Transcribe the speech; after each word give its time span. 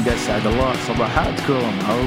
wrestling 0.00 0.18
أسعد 0.18 0.46
الله 0.46 0.72
صباحاتكم 0.88 1.72
أو 1.90 1.98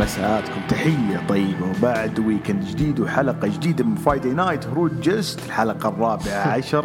مساءاتكم. 0.00 0.60
تحية 0.68 1.22
طيبة. 1.28 1.66
وبعد 1.78 2.18
weekend 2.18 2.64
جديد 2.64 3.00
وحلقة 3.00 3.48
جديدة 3.48 3.84
من 3.84 3.94
Friday 3.94 4.28
night 4.30 4.66
هروج 4.66 4.90
جست 5.00 5.40
الحلقة 5.46 5.88
الرابعة 5.88 6.48
عشر. 6.56 6.84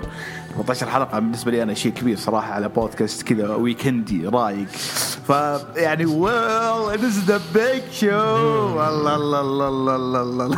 14 0.57 0.89
حلقة 0.89 1.19
بالنسبة 1.19 1.51
لي 1.51 1.63
أنا 1.63 1.73
شيء 1.73 1.91
كبير 1.91 2.17
صراحة 2.17 2.53
على 2.53 2.69
بودكاست 2.69 3.21
كذا 3.23 3.55
weekend 3.55 4.18
ي 4.18 4.27
رايق. 4.27 4.67
فيعني 5.27 6.05
well 6.05 6.99
this 6.99 7.17
the 7.25 7.41
Big 7.53 7.83
Show 7.91 8.07
والله 8.07 9.15
الله 9.15 9.41
الله 9.41 9.67
الله 9.67 9.95
الله 9.95 10.21
الله 10.21 10.57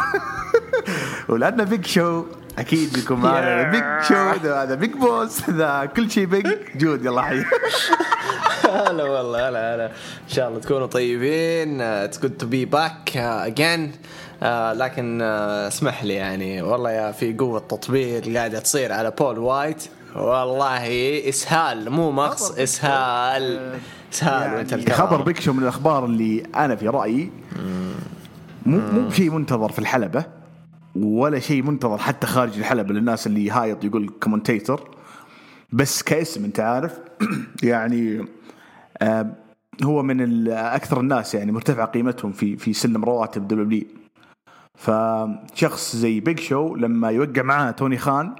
ولأنه 1.29 1.63
Big 1.63 1.85
Show 1.85 2.25
أكيد 2.59 2.93
بيكون 2.93 3.19
معنا 3.19 3.71
Big 3.71 4.07
Show 4.07 4.15
هذا 4.15 4.75
big 4.75 4.91
boss 4.93 5.49
ذا 5.49 5.85
كل 5.85 6.11
شيء 6.11 6.25
big 6.25 6.47
good 6.75 7.05
يلا 7.05 7.21
حي. 7.21 7.43
هلا 8.69 9.03
والله 9.03 9.49
هلا 9.49 9.75
هلا. 9.75 9.85
إن 9.85 10.29
شاء 10.29 10.47
الله 10.49 10.59
تكونوا 10.59 10.87
طيبين 10.87 11.81
it's 11.81 12.19
good 12.19 12.37
to 12.37 12.45
be 12.47 12.65
back 12.65 13.17
again 13.17 13.91
لكن 14.73 15.19
uh, 15.19 15.23
اسمح 15.73 16.03
لي 16.03 16.13
يعني 16.13 16.61
والله 16.61 16.91
يا 16.91 17.11
في 17.11 17.33
قوة 17.33 17.59
تطبيل 17.59 18.37
قاعدة 18.37 18.59
تصير 18.59 18.91
على 18.93 19.11
Paul 19.11 19.39
Wight 19.39 19.83
والله 20.15 21.29
إسهال 21.29 21.89
مو 21.89 22.11
مقص 22.11 22.51
إسهال. 22.51 23.73
إسهال 24.13 24.53
وأنت 24.53 24.71
يعني 24.71 24.83
الكلام. 24.83 24.99
خبر 24.99 25.21
بيج 25.21 25.39
شو 25.39 25.53
من 25.53 25.63
الأخبار 25.63 26.05
اللي 26.05 26.43
أنا 26.55 26.75
في 26.75 26.87
رأيي. 26.87 27.29
مو 28.65 28.79
مو 28.79 29.09
شيء 29.11 29.29
منتظر 29.31 29.71
في 29.71 29.79
الحلبة 29.79 30.25
ولا 30.95 31.39
شيء 31.39 31.63
منتظر 31.63 31.97
حتى 31.97 32.27
خارج 32.27 32.57
الحلبة 32.57 32.93
للناس 32.93 33.27
اللي 33.27 33.51
هايط 33.51 33.83
يقول 33.83 34.09
commentator 34.23 34.89
بس 35.71 36.03
كاسم 36.03 36.45
أنت 36.45 36.59
عارف. 36.59 36.99
يعني 37.63 38.19
آه 38.19 38.25
هو 39.83 40.03
من 40.03 40.47
أكثر 40.49 40.99
الناس 40.99 41.35
يعني 41.35 41.51
مرتفع 41.51 41.85
قيمتهم 41.85 42.31
في 42.31 42.57
في 42.57 42.73
سلم 42.73 43.05
رواتب 43.05 43.47
W 43.47 43.83
فشخص 44.75 45.95
زي 45.95 46.19
Big 46.19 46.39
Show 46.39 46.75
لما 46.75 47.09
يوقع 47.09 47.41
معاه 47.41 47.71
توني 47.71 47.97
خان 47.97 48.35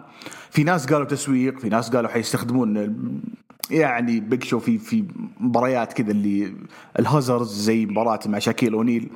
في 0.50 0.64
ناس 0.64 0.86
قالوا 0.86 1.06
تسويق 1.06 1.59
في 1.59 1.69
ناس 1.69 1.89
قالوا 1.89 2.09
حيستخدمون 2.09 2.95
يعني 3.72 4.19
Big 4.19 4.44
Show 4.44 4.59
في 4.59 4.78
في 4.78 5.03
مباريات 5.39 5.94
كذا 5.94 6.11
اللي 6.11 6.53
ال 7.00 7.06
hoosers 7.06 7.53
زي 7.53 7.86
مباراة 7.86 8.19
مع 8.25 8.39
شاكيل 8.39 8.73
أونيل. 8.73 9.09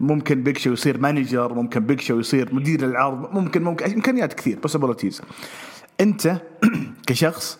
ممكن 0.00 0.42
Big 0.42 0.58
Show 0.58 0.72
يصير 0.72 0.98
manager 0.98 1.54
ممكن 1.54 1.80
Big 1.80 2.00
Show 2.00 2.18
يصير 2.18 2.54
مدير 2.54 2.84
العرض 2.84 3.34
ممكن 3.34 3.62
ممكن 3.62 3.92
إمكانيات 3.92 4.32
كثير 4.32 4.58
possibilities 4.58 5.22
أنت 6.00 6.40
كشخص 7.06 7.58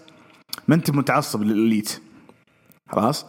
ما 0.69 0.75
أنت 0.75 0.91
متعصب 0.91 1.43
لل 1.43 1.57
Elite. 1.57 2.01
خلاص؟ 2.95 3.27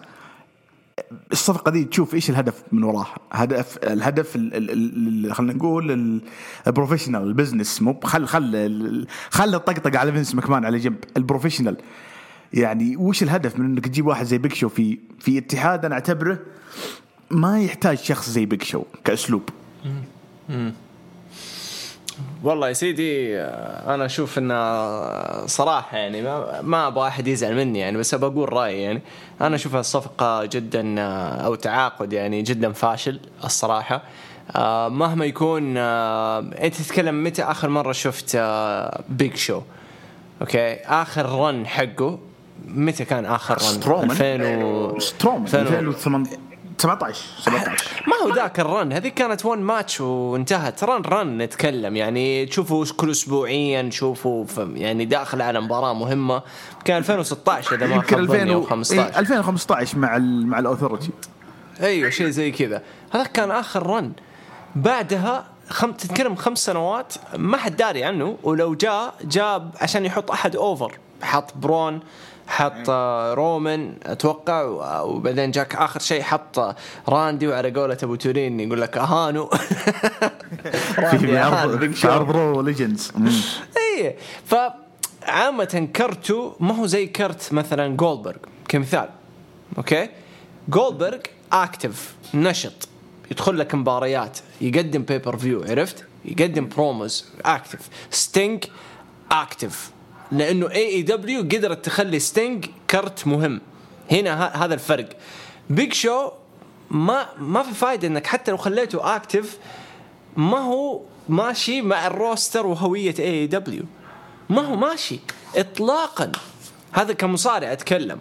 الصفقة 1.32 1.72
دي 1.72 1.84
تشوف 1.84 2.14
إيش 2.16 2.30
الهدف 2.30 2.64
من 2.72 2.84
وراها؟ 2.84 3.16
هدف 3.32 3.78
الهدف 3.84 4.36
ال- 4.36 4.54
ال- 4.54 4.72
ال- 4.72 5.26
ال- 5.26 5.36
خلينا 5.36 5.54
نقول 5.54 5.92
ال- 5.92 6.22
ال 6.68 6.72
professional 6.72 7.24
ال 7.24 7.30
business. 7.30 7.82
مو 7.82 8.00
خل 8.04 8.28
خل 8.28 9.08
خل 9.30 9.56
الطقطقة 9.56 10.00
على 10.00 10.12
فينس 10.12 10.36
مكمان 10.36 10.66
على 10.66 10.78
جنب. 10.78 10.96
ال 11.18 11.22
professional. 11.22 11.78
يعني 12.54 12.98
وش 12.98 13.24
الهدف 13.24 13.60
من 13.60 13.66
إنك 13.66 13.86
تجيب 13.88 14.08
واحد 14.08 14.26
زي 14.26 14.38
Big 14.38 14.54
Show 14.54 14.70
في 14.70 14.98
في 15.20 15.38
اتحاد؟ 15.38 15.86
أنا 15.86 15.96
أعتبره 15.96 16.40
ما 17.32 17.62
يحتاج 17.62 17.98
شخص 17.98 18.30
زي 18.30 18.46
Big 18.46 18.64
Show 18.64 18.84
كأسلوب. 19.04 19.50
والله 22.44 22.68
يا 22.68 22.74
سيدي 22.74 23.40
آه، 23.40 23.96
أنا 23.96 24.06
أشوف 24.06 24.38
انه 24.38 25.46
صراحة 25.46 25.98
يعني 25.98 26.22
ما, 26.22 26.62
ما 26.62 26.88
أبغى 26.88 27.08
أحد 27.08 27.28
يزعل 27.28 27.56
مني 27.56 27.80
يعني 27.80 27.98
بس 27.98 28.14
أبغى 28.14 28.30
أقول 28.30 28.54
رأيي 28.54 28.82
يعني. 28.82 29.02
أنا 29.42 29.56
أشوف 29.56 29.76
الصفقة 29.76 30.46
جدا 30.46 30.96
آه، 31.00 31.46
أو 31.46 31.56
تعاقد 31.56 32.14
يعني 32.14 32.42
جدا 32.42 32.72
فاشل 32.72 33.20
الصراحة. 33.44 34.02
آه، 34.56 34.90
مهما 34.90 35.26
يكون 35.26 35.78
آه، 35.78 36.40
أنت 36.40 36.76
تتكلم 36.76 37.24
متى؟ 37.24 37.44
آخر 37.44 37.70
مرة 37.70 37.92
شفت 37.92 38.36
آه، 38.36 39.04
Big 39.10 39.36
Show 39.36 39.62
okay؟ 40.42 40.74
آخر 40.76 41.26
run 41.30 41.68
حقه 41.68 42.20
متى 42.68 43.06
كان 43.06 43.26
آخر 43.26 43.54
run 43.54 43.60
سترومان. 43.60 44.12
2000 44.12 44.64
و 44.64 45.00
سترومان. 45.00 45.48
2000 45.54 46.24
2017 46.84 47.22
17 47.42 48.04
ما 48.08 48.16
هو 48.24 48.36
ذاك 48.36 48.60
ال 48.60 48.68
run 48.68 48.94
هذه 48.94 49.08
كانت 49.08 49.46
one 49.46 49.60
match 49.60 50.02
وانتهت. 50.02 50.84
run 50.84 51.02
run 51.02 51.38
نتكلم. 51.38 51.96
يعني 51.96 52.46
تشوفوا 52.46 52.86
كل 52.98 53.12
اسبوعيا 53.12 53.82
تشوفوا 53.90 54.46
يعني 54.74 55.06
داخل 55.06 55.42
على 55.42 55.62
مباراة 55.62 55.94
مهمة. 55.94 56.42
كان 56.86 56.98
2016 56.98 57.76
إذا 57.76 57.88
ما 57.88 58.02
خاب 58.02 58.26
ظني 58.26 58.44
2000 58.44 58.54
أو 58.54 58.60
و- 58.60 58.64
15 58.64 59.02
إيه، 59.04 59.20
2015 59.20 59.98
مع 59.98 60.16
ال 60.18 60.48
مع 60.48 60.60
ال 60.60 60.64
Authority. 60.64 61.10
أيوه 61.82 62.10
شيء 62.10 62.30
زي 62.30 62.52
كذا. 62.52 62.82
هذا 63.12 63.24
كان 63.24 63.52
آخر 63.52 63.88
run. 63.88 64.12
بعدها 64.76 65.46
خم... 65.70 65.92
تتكلم 65.92 66.36
خمس 66.36 66.66
سنوات 66.66 67.14
ما 67.38 67.58
حد 67.58 67.76
داري 67.76 68.04
عنه. 68.04 68.38
ولو 68.44 68.76
جاء 68.76 69.14
جاب 69.24 69.72
عشان 69.82 70.06
يحط 70.06 70.32
أحد 70.32 70.56
over. 70.56 70.92
حط 71.22 71.58
برون 71.58 72.00
حط 72.48 72.90
رومان 73.38 73.98
أتوقع 74.04 74.64
وبعدين 75.02 75.52
جاك 75.52 75.76
آخر 75.76 76.00
شيء 76.00 76.22
حط 76.22 76.76
راندي 77.10 77.48
وعلى 77.48 77.72
قولة 77.72 77.98
أبو 78.04 78.16
تورين 78.16 78.60
يقول 78.60 78.82
لك 78.82 78.98
اهانو 78.98 79.50
في 81.10 82.08
عرض 82.08 82.32
Raw 82.32 82.62
Legends 82.62 83.12
اي 83.78 84.16
ف 84.46 84.56
عامة 85.24 85.88
كرته 85.96 86.56
ما 86.60 86.76
هو 86.76 86.86
زي 86.86 87.08
كرت 87.08 87.54
مثلا 87.54 87.96
جولدبرغ 87.96 88.36
كمثال. 88.68 89.10
okay؟ 89.78 90.10
جولدبرغ 90.70 91.20
active 91.52 92.16
نشط. 92.34 92.88
يدخل 93.32 93.60
لك 93.60 93.76
مباريات 93.76 94.40
يقدم 94.62 95.04
pay-per-view 95.04 95.64
عرفت؟ 95.70 96.06
يقدم 96.26 96.68
promos 96.68 97.26
active 97.46 97.90
ستينج 98.12 98.64
active 99.32 99.92
لأنه 100.32 100.72
A 100.72 100.86
AEW 100.88 101.42
قدرت 101.42 101.86
تخلي 101.86 102.20
ستينج 102.20 102.66
كرت 102.90 103.28
مهم. 103.28 103.62
هنا 104.12 104.46
هذا 104.66 104.74
الفرق. 104.74 105.10
Big 105.70 105.94
Show 105.94 106.32
ما 106.92 107.28
ما 107.40 107.64
في 107.64 107.74
فايدة 107.74 108.08
إنك 108.08 108.28
حتى 108.28 108.52
لو 108.52 108.58
خليته 108.58 109.16
active 109.16 109.58
ما 110.38 110.58
هو 110.60 111.02
ماشي 111.30 111.82
مع 111.82 112.08
ال 112.08 112.16
roster 112.16 112.66
وهوية 112.66 113.16
AEW 113.20 113.84
ما 114.50 114.62
هو 114.62 114.76
ماشي. 114.76 115.20
اطلاقا. 115.56 116.32
هذا 116.92 117.14
كمصارع 117.14 117.72
أتكلم. 117.72 118.20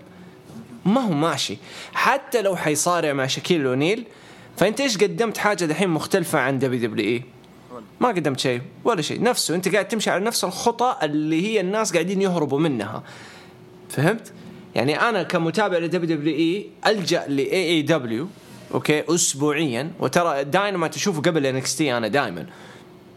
ما 0.85 1.01
هو 1.01 1.13
ماشي. 1.13 1.59
حتى 1.95 2.43
لو 2.43 2.57
حيصارع 2.57 3.13
مع 3.13 3.27
شكيل 3.27 3.67
أونيل 3.67 4.05
فأنت 4.57 4.81
إيش 4.81 4.99
قدمت 4.99 5.39
حاجة 5.39 5.65
دحين 5.65 5.89
مختلفة 5.89 6.39
عن 6.39 6.59
WWE 6.59 7.23
ما 8.01 8.09
قدمت 8.09 8.41
شيء 8.41 8.61
ولا 8.85 9.03
شيء. 9.03 9.23
نفسه 9.23 9.55
أنت 9.55 9.69
قاعد 9.69 9.89
تمشي 9.89 10.11
على 10.11 10.25
نفس 10.25 10.45
الخطى 10.45 10.97
اللي 11.03 11.47
هي 11.47 11.61
الناس 11.61 11.93
قاعدين 11.93 12.23
يهربوا 12.23 12.59
منها. 12.59 13.03
فهمت؟ 13.89 14.33
يعني 14.75 15.01
أنا 15.01 15.23
كمتابع 15.23 15.79
ل 15.79 16.17
WWE 16.17 16.67
ألجأ 16.87 17.27
لاي 17.29 17.53
إي 17.53 17.83
دبليو 17.83 18.29
أوكي 18.75 19.15
اسبوعيا. 19.15 19.91
وترى 20.01 20.45
داينامايت 20.45 20.97
أشوفه 20.97 21.23
قبل 21.23 21.47
NXT 21.47 21.97
أنا 21.97 22.09
دائما 22.09 22.47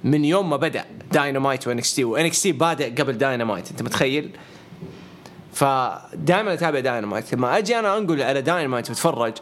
من 0.03 0.25
يوم 0.25 0.49
ما 0.49 0.57
بدأ 0.57 0.85
Dynamite 1.11 1.67
و 1.67 1.95
NXT 1.95 2.03
و 2.03 2.41
NXT 2.41 2.51
بادئ 2.51 2.95
قبل 3.01 3.17
داينامايت 3.17 3.71
أنت 3.71 3.81
متخيل؟ 3.81 4.29
فدائما 5.53 6.53
أتابع 6.53 6.79
داينامايت. 6.79 7.33
لما 7.33 7.57
أجي 7.57 7.79
أنا 7.79 7.97
أنقل 7.97 8.21
على 8.21 8.41
داينامايت 8.41 8.89
واتفرج 8.89 9.33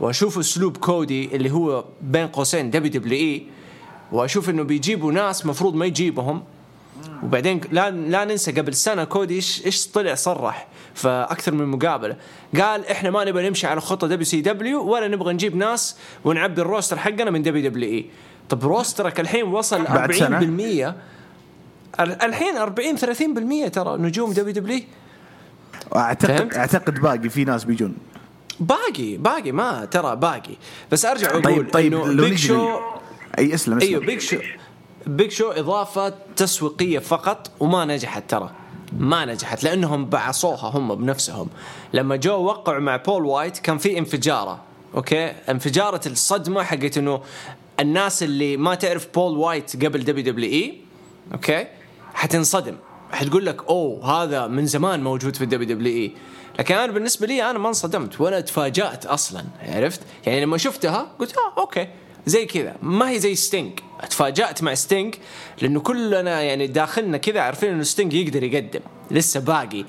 وأشوف 0.00 0.38
أسلوب 0.38 0.76
كودي 0.76 1.36
اللي 1.36 1.50
هو 1.50 1.84
بين 2.02 2.26
قوسين 2.26 2.70
WWE 2.70 3.46
وأشوف 4.12 4.50
إنه 4.50 4.62
بيجيبوا 4.62 5.12
ناس 5.12 5.46
مفروض 5.46 5.74
ما 5.74 5.86
يجيبهم. 5.86 6.42
وبعدين 7.22 7.60
لا 7.72 7.90
لا 7.90 8.24
ننسى 8.24 8.52
قبل 8.52 8.74
سنة 8.74 9.04
كودي 9.04 9.34
إيش 9.34 9.66
إيش 9.66 9.86
طلع 9.88 10.14
صرح 10.14 10.66
في 10.94 11.26
أكثر 11.30 11.54
من 11.54 11.66
مقابلة. 11.66 12.16
قال 12.60 12.86
إحنا 12.86 13.10
ما 13.10 13.24
نبغى 13.24 13.48
نمشي 13.48 13.66
على 13.66 13.80
خطة 13.80 14.06
WCW 14.06 14.82
ولا 14.84 15.08
نبغى 15.08 15.32
نجيب 15.32 15.56
ناس 15.56 15.96
ونعبي 16.24 16.60
ال 16.62 16.67
roster 16.67 16.98
حقنا 16.98 17.30
من 17.30 17.42
WWE 17.42 18.06
طب 18.48 18.64
roster 18.64 19.12
ك 19.12 19.20
الحين 19.20 19.44
وصل 19.44 19.86
40% 19.86 19.90
بعد 19.92 20.12
سنة؟ 20.12 20.38
ال- 22.00 22.22
الحين 22.22 22.56
40 22.56 22.96
30% 23.66 23.70
ترى 23.72 23.96
نجوم 23.98 24.32
WW 24.32 24.80
أعتقد 25.96 26.36
فهمت؟ 26.38 26.56
أعتقد 26.56 26.94
باقي 27.00 27.28
في 27.28 27.44
ناس 27.44 27.64
بيجون. 27.64 27.94
باقي 28.60 29.16
باقي 29.16 29.52
ما 29.52 29.84
ترى 29.84 30.16
باقي. 30.16 30.56
بس 30.92 31.04
أرجع 31.04 31.30
أقول 31.30 31.42
طيب 31.42 31.70
طيب 31.72 31.94
انه 31.94 32.22
Big 32.22 32.38
Show 32.38 32.78
أي 33.38 33.54
أسلم 33.54 33.76
أسلم. 33.76 33.88
أيوه 33.88 34.00
Big 34.00 34.20
Show 34.20 34.36
Big 35.06 35.30
Show 35.30 35.50
إضافة 35.50 36.14
تسويقية 36.36 36.98
فقط 36.98 37.50
وما 37.60 37.84
نجحت 37.84 38.30
ترى. 38.30 38.50
ما 38.98 39.24
نجحت 39.24 39.64
لأنهم 39.64 40.06
بعصوها 40.06 40.70
هم 40.70 40.94
بنفسهم. 40.94 41.48
لما 41.92 42.16
جو 42.16 42.44
وقعوا 42.44 42.80
مع 42.80 42.96
Paul 42.96 43.24
Wight 43.24 43.58
كان 43.58 43.78
في 43.78 43.98
انفجارة 43.98 44.60
okay؟ 44.94 45.24
انفجارة 45.26 46.00
الصدمة 46.06 46.62
حقت 46.62 46.98
إنه 46.98 47.22
الناس 47.80 48.22
اللي 48.22 48.56
ما 48.56 48.74
تعرف 48.74 49.08
Paul 49.14 49.36
Wight 49.36 49.84
قبل 49.84 50.04
WWE 50.04 50.80
Okay؟ 51.32 51.66
حتنصدم. 52.14 52.76
حتقول 53.12 53.46
لك 53.46 53.68
أوه 53.68 54.04
هذا 54.04 54.46
من 54.46 54.66
زمان 54.66 55.04
موجود 55.04 55.36
في 55.36 55.44
ال 55.44 55.68
WWE. 55.68 56.12
لكن 56.58 56.74
أنا 56.74 56.92
بالنسبة 56.92 57.26
لي 57.26 57.50
أنا 57.50 57.58
ما 57.58 57.68
انصدمت 57.68 58.20
ولا 58.20 58.40
تفاجأت 58.40 59.06
أصلا 59.06 59.44
عرفت؟ 59.62 60.00
يعني 60.26 60.40
لما 60.40 60.58
شفتها 60.58 61.12
قلت 61.18 61.34
آه 61.36 61.60
okay. 61.60 61.88
زي 62.26 62.46
كذا. 62.46 62.76
ما 62.82 63.10
هي 63.10 63.18
زي 63.18 63.34
ستينج 63.34 63.72
تفاجات 64.10 64.62
مع 64.62 64.74
ستينج 64.74 65.14
لأنه 65.62 65.80
كلنا 65.80 66.42
يعني 66.42 66.66
داخلنا 66.66 67.16
كذا 67.16 67.40
عارفين 67.40 67.70
إنه 67.70 67.82
ستينج 67.82 68.12
يقدر 68.12 68.42
يقدم. 68.42 68.80
لسه 69.10 69.40
باقي 69.40 69.84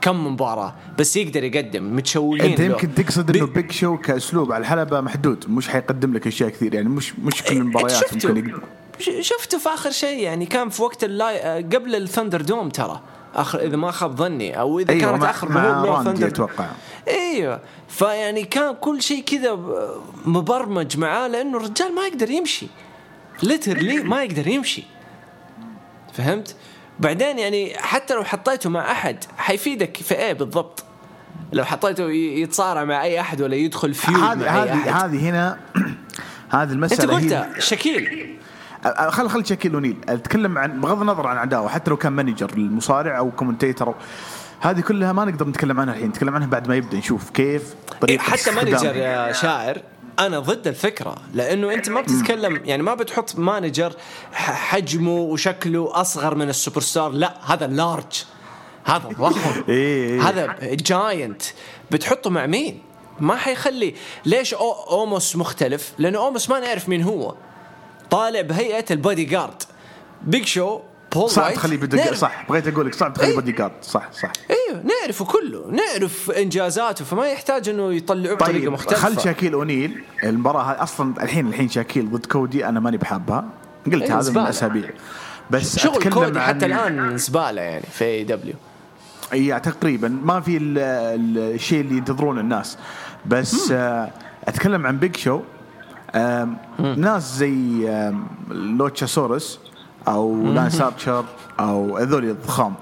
كم 0.00 0.26
مباراة 0.26 0.74
بس 0.98 1.16
يقدر 1.16 1.44
يقدم. 1.44 1.96
ماتشولين 1.96 2.50
أنت. 2.50 2.60
يمكن 2.60 2.94
تقصد 2.94 3.36
إنه 3.36 3.46
بيج 3.46 3.72
شو 3.72 3.96
كأسلوب 3.96 4.52
على 4.52 4.60
الحلبة 4.60 5.00
محدود. 5.00 5.44
مش 5.48 5.68
حيقدم 5.68 6.14
لك 6.14 6.26
أشياء 6.26 6.48
كثير. 6.48 6.74
يعني 6.74 6.88
مش 6.88 7.18
مش 7.18 7.42
كل 7.42 7.56
المباريات 7.56 7.90
شفته 7.90 8.28
ممكن 8.28 8.48
يقدم. 8.48 8.62
شفته 9.20 9.58
في 9.58 9.68
آخر 9.68 9.90
شيء؟ 9.90 10.18
يعني 10.18 10.46
كان 10.46 10.68
في 10.68 10.82
وقت 10.82 11.04
اللاي... 11.04 11.62
قبل 11.62 11.94
الثندر 11.94 12.40
دوم 12.40 12.68
ترى. 12.68 13.00
اخر 13.34 13.60
إذا 13.60 13.76
ما 13.76 13.90
خاب 13.90 14.16
ظني. 14.16 14.60
أو 14.60 14.78
إذا 14.78 14.92
أيوه 14.92 15.10
كانت 15.10 15.24
آخر 15.24 15.50
راندي 15.50 16.10
ثندر 16.10 16.26
أتوقع. 16.26 16.66
إيوه. 17.08 17.60
فيعني 17.88 18.44
كان 18.44 18.74
كل 18.74 19.02
شيء 19.02 19.22
كذا 19.24 19.58
مبرمج 20.24 20.98
معاه 20.98 21.28
لأنه 21.28 21.56
الرجال 21.56 21.94
ما 21.94 22.06
يقدر 22.06 22.30
يمشي. 22.30 22.66
literally 23.42 24.02
ما 24.02 24.22
يقدر 24.22 24.48
يمشي. 24.48 24.84
فهمت؟ 26.12 26.56
بعدين 27.00 27.38
يعني 27.38 27.78
حتى 27.78 28.14
لو 28.14 28.24
حطيته 28.24 28.70
مع 28.70 28.92
أحد 28.92 29.24
حيفيدك 29.38 29.96
في 29.96 30.14
إيه 30.14 30.32
بالضبط؟ 30.32 30.84
لو 31.52 31.64
حطيته 31.64 32.10
يتصارع 32.10 32.84
مع 32.84 33.02
أي 33.02 33.20
أحد 33.20 33.40
ولا 33.42 33.56
يدخل 33.56 33.94
feud 33.94 34.18
هذه 34.18 34.62
هذه 34.62 35.04
هذه 35.04 35.28
هنا 35.28 35.58
هذه 36.50 36.62
أنت 36.62 36.72
المساله 36.72 37.18
هي 37.18 37.34
قلت 37.34 37.60
شكيل 37.60 38.28
خل 39.08 39.28
خل 39.28 39.46
شاكيل 39.46 39.74
أونيل 39.74 39.96
أتكلم 40.08 40.58
عن 40.58 40.80
بغض 40.80 41.00
النظر 41.00 41.26
عن 41.26 41.36
عداوه 41.36 41.68
حتى 41.68 41.90
لو 41.90 41.96
كان 41.96 42.12
manager 42.12 42.50
للمصارع 42.56 43.18
أو 43.18 43.30
commentator 43.30 43.94
هذه 44.62 44.80
كلها 44.80 45.12
ما 45.12 45.24
نقدر 45.24 45.48
نتكلم 45.48 45.80
عنها 45.80 45.94
الحين 45.94 46.08
نتكلم 46.08 46.34
عنها 46.34 46.46
بعد 46.46 46.68
ما 46.68 46.76
يبدأ 46.76 46.98
نشوف 46.98 47.30
كيف 47.30 47.74
إيه، 47.92 47.98
طريقه 48.00 48.22
حتى 48.22 48.50
manager. 48.50 48.96
يا 48.96 49.32
شاعر 49.32 49.82
أنا 50.18 50.38
ضد 50.38 50.66
الفكرة 50.66 51.16
لأنه 51.34 51.74
أنت 51.74 51.88
ما 51.88 52.00
بتتكلم 52.00 52.60
يعني 52.64 52.82
ما 52.82 52.94
بتحط 52.94 53.38
manager 53.38 53.92
حجمه 54.32 55.16
وشكله 55.16 56.00
أصغر 56.00 56.34
من 56.34 56.48
السوبر 56.48 56.80
ستار 56.80 57.10
لا 57.10 57.52
هذا 57.52 57.66
large 57.66 58.24
هذا 58.84 59.08
ضخم 59.20 59.64
إيه، 59.68 60.10
إيه. 60.10 60.28
هذا 60.28 60.56
giant 60.62 61.42
بتحطه 61.90 62.30
مع 62.30 62.46
مين؟ 62.46 62.82
ما 63.20 63.36
حيخلي 63.36 63.94
ليش 64.24 64.54
أو 64.54 64.72
أوموس 64.72 65.36
مختلف؟ 65.36 65.92
لأنه 65.98 66.18
أوموس 66.18 66.50
ما 66.50 66.60
نعرف 66.60 66.88
مين 66.88 67.02
هو. 67.02 67.34
طالع 68.10 68.40
بهيئة 68.40 68.84
البادي 68.90 69.24
جارد. 69.24 69.62
بيج 70.22 70.44
شو 70.46 70.80
بول 71.14 71.30
صعب 71.30 71.44
وايت 71.44 71.56
تخليه 71.56 71.76
بدي 71.76 71.96
نعرف- 71.96 72.14
صح 72.18 72.46
بغيت 72.48 72.68
أقول 72.68 72.86
لك 72.86 72.94
صعب 72.94 73.12
تخليه 73.14 73.28
إيه. 73.28 73.34
بودي 73.34 73.52
جارد 73.52 73.72
صح 73.82 74.12
صح. 74.12 74.32
أيوه 74.50 74.82
نعرفه 74.84 75.24
كله. 75.24 75.70
نعرف 75.70 76.30
انجازاته 76.30 77.04
فما 77.04 77.26
يحتاج 77.28 77.68
إنه 77.68 77.92
يطلعوه 77.92 78.36
بطريقة 78.36 78.58
طيب 78.60 78.72
مختلفة. 78.72 79.00
خل 79.08 79.20
شاكيل 79.20 79.52
أونيل. 79.52 80.02
المباراة 80.24 80.62
هاي 80.62 80.76
أصلا 80.76 81.22
الحين 81.22 81.46
الحين 81.46 81.68
شاكيل 81.68 82.10
ضد 82.10 82.26
كودي 82.26 82.66
أنا 82.68 82.80
ماني 82.80 82.96
بحابها 82.96 83.44
قلت 83.86 84.02
إيه، 84.02 84.18
هذا 84.18 84.30
من. 84.32 84.38
اسابيع 84.46 84.90
بس 85.50 85.78
شغل 85.78 85.94
أتكلم 85.96 86.12
كودي 86.12 86.38
عن- 86.38 86.46
حتى 86.46 86.66
الآن 86.66 87.16
زبالة 87.18 87.60
يعني 87.62 87.84
في 87.92 88.04
اي 88.04 88.24
دبليو 88.24 88.54
إي 89.32 89.60
تقريبا. 89.60 90.08
ما 90.08 90.40
في 90.40 90.56
ال- 90.56 90.78
ال- 90.78 91.54
الشيء 91.54 91.80
اللي 91.80 91.96
ينتظرونه 91.96 92.40
الناس. 92.40 92.78
بس 93.26 93.70
آه 93.72 94.10
أتكلم 94.48 94.86
عن 94.86 94.98
بيج 94.98 95.16
شو 95.16 95.40
ناس 96.96 97.36
زي 97.36 97.88
um، 97.88 98.26
لوتشاسورس 98.50 99.58
أو 100.08 100.52
لانس 100.52 100.80
ارشر 100.80 101.24
أو 101.60 101.96
هذول 101.96 102.24
الضخام. 102.24 102.74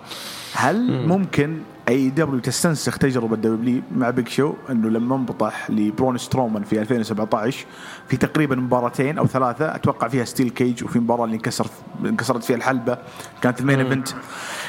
هل 0.55 1.07
ممكن 1.07 1.59
AEW 1.91 2.41
تستنسخ 2.41 2.99
تجربة 2.99 3.37
WWE 3.37 3.83
مع 3.97 4.11
بيج 4.11 4.29
شو 4.29 4.55
إنه 4.71 4.89
لما 4.89 5.17
انبطح 5.17 5.71
لبرون 5.71 6.19
سترومان 6.19 6.63
في 6.63 6.81
2017 6.81 7.67
في 8.09 8.17
تقريبا 8.17 8.57
مباراتين 8.57 9.19
أو 9.19 9.27
ثلاثة 9.27 9.75
أتوقع 9.75 10.09
فيها 10.09 10.25
steel 10.25 10.51
cage 10.51 10.85
وفي 10.85 10.99
مباراة 10.99 11.25
اللي 11.25 11.37
انكسر 11.37 11.67
انكسرت 12.05 12.45
فيها 12.45 12.57
الحلبة 12.57 12.99
كانت 13.43 13.61
ال 13.61 13.65
main 13.65 13.81
event 13.81 14.09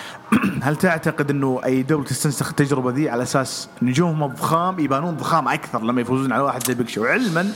هل 0.64 0.76
تعتقد 0.76 1.30
إنه 1.30 1.62
AEW 1.66 2.04
تستنسخ 2.04 2.50
التجربة 2.50 2.92
ذي 2.92 3.10
على 3.10 3.24
أساس 3.24 3.70
نجومهم 3.82 4.32
الضخام 4.32 4.80
يبانون 4.80 5.16
ضخام 5.16 5.48
أكثر 5.48 5.84
لما 5.84 6.02
يفوزون 6.02 6.32
على 6.32 6.44
واحد 6.44 6.68
زي 6.68 6.74
بيج 6.74 6.90
شو 6.90 7.06
علما 7.06 7.52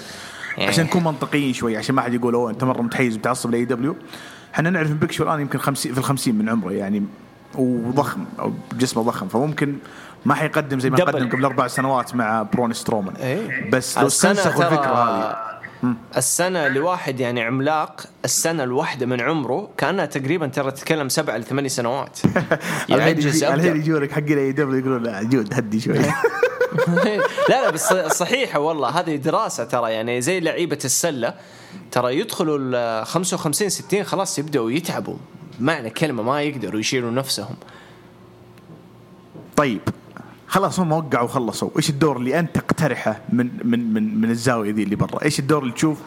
يعني. 0.57 0.69
عشان 0.69 0.85
نكون 0.85 1.03
منطقيين 1.03 1.53
شوي 1.53 1.77
عشان 1.77 1.95
ما 1.95 2.01
حد 2.01 2.13
يقول 2.13 2.33
أوه 2.33 2.51
أنت 2.51 2.63
مرة 2.63 2.81
متحيز 2.81 3.17
بتعصب 3.17 3.51
ل 3.51 3.65
AEW 3.65 3.95
إحنا 4.55 4.69
نعرف 4.69 4.91
إن 4.91 4.97
بيج 4.97 5.11
شو 5.11 5.23
الآن 5.23 5.39
يمكن 5.41 5.59
50 5.59 5.91
في 5.93 5.97
الخمسين 5.97 6.35
من 6.35 6.49
عمره 6.49 6.71
يعني 6.71 7.03
وضخم 7.55 8.25
أو 8.39 8.53
جسمه 8.73 9.03
ضخم 9.03 9.27
فممكن 9.27 9.75
ما 10.25 10.33
حيقدم 10.35 10.79
زي 10.79 10.89
ما 10.89 10.97
دبل. 10.97 11.11
قدم 11.11 11.29
قبل 11.29 11.45
أربع 11.45 11.67
سنوات 11.67 12.15
مع 12.15 12.41
برون 12.43 12.73
سترومان. 12.73 13.15
إيه. 13.15 13.69
بس 13.69 13.97
لو 13.97 14.07
السنة 14.07 14.31
استنسخوا 14.31 14.63
ترى 14.63 14.73
الفكرة 14.73 14.93
هذه. 14.93 15.35
السنة 16.17 16.67
لواحد 16.67 17.19
يعني 17.19 17.41
عملاق 17.41 18.05
السنة 18.25 18.63
الواحدة 18.63 19.05
من 19.05 19.21
عمره 19.21 19.69
كأنها 19.77 20.05
تقريبا 20.05 20.47
ترى 20.47 20.71
تتكلم 20.71 21.09
سبع 21.09 21.37
لثمانية 21.37 21.69
سنوات. 21.69 22.19
الحين 22.25 22.89
يعجز 22.89 23.43
يجي- 23.43 23.53
الحين 23.53 23.95
لك 23.95 24.11
حقين 24.11 24.37
AEW 24.37 24.79
يقولون 24.79 25.03
لا 25.03 25.23
جود 25.23 25.53
هدي 25.53 25.79
شوي. 25.79 25.99
لا 27.49 27.61
لا 27.61 27.69
بس 27.69 27.93
صحيحة 27.93 28.59
والله. 28.59 28.89
هذه 28.89 29.15
دراسة 29.15 29.63
ترى 29.63 29.91
يعني 29.91 30.21
زي 30.21 30.39
لعيبة 30.39 30.79
السلة. 30.85 31.33
ترى 31.91 32.19
يدخلوا 32.19 32.57
ال 32.61 33.05
55 33.05 33.69
60 33.69 34.03
خلاص 34.03 34.39
يبدأوا 34.39 34.71
يتعبوا. 34.71 35.17
معنى 35.59 35.89
كلمة 35.89 36.23
ما 36.23 36.41
يقدروا 36.41 36.79
يشيلوا 36.79 37.11
نفسهم. 37.11 37.55
طيب. 39.55 39.81
خلاص 40.47 40.79
هم 40.79 40.91
وقعوا 40.91 41.25
وخلصوا. 41.25 41.69
إيش 41.77 41.89
الدور 41.89 42.17
اللي 42.17 42.39
أنت 42.39 42.55
تقترحه 42.55 43.21
من 43.29 43.49
من 43.63 43.93
من 43.93 44.21
من 44.21 44.29
الزاوية 44.29 44.71
ذي 44.73 44.83
اللي 44.83 44.95
برا؟ 44.95 45.23
إيش 45.23 45.39
الدور 45.39 45.63
اللي 45.63 45.73
تشوف؟ 45.73 45.97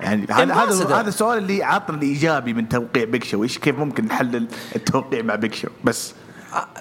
يعني 0.00 0.26
هذا 0.30 0.54
هذا. 0.54 1.00
هذا 1.00 1.08
السؤال 1.08 1.38
اللي 1.38 1.62
عطنا 1.62 1.96
الايجابي 1.96 2.52
من 2.52 2.68
توقيع 2.68 3.04
بيج 3.04 3.24
شو 3.24 3.42
إيش 3.42 3.58
كيف 3.58 3.78
ممكن 3.78 4.04
نحلل 4.04 4.48
التوقيع 4.76 5.22
مع 5.22 5.34
بيج 5.34 5.54
شو 5.54 5.68
بس. 5.84 6.14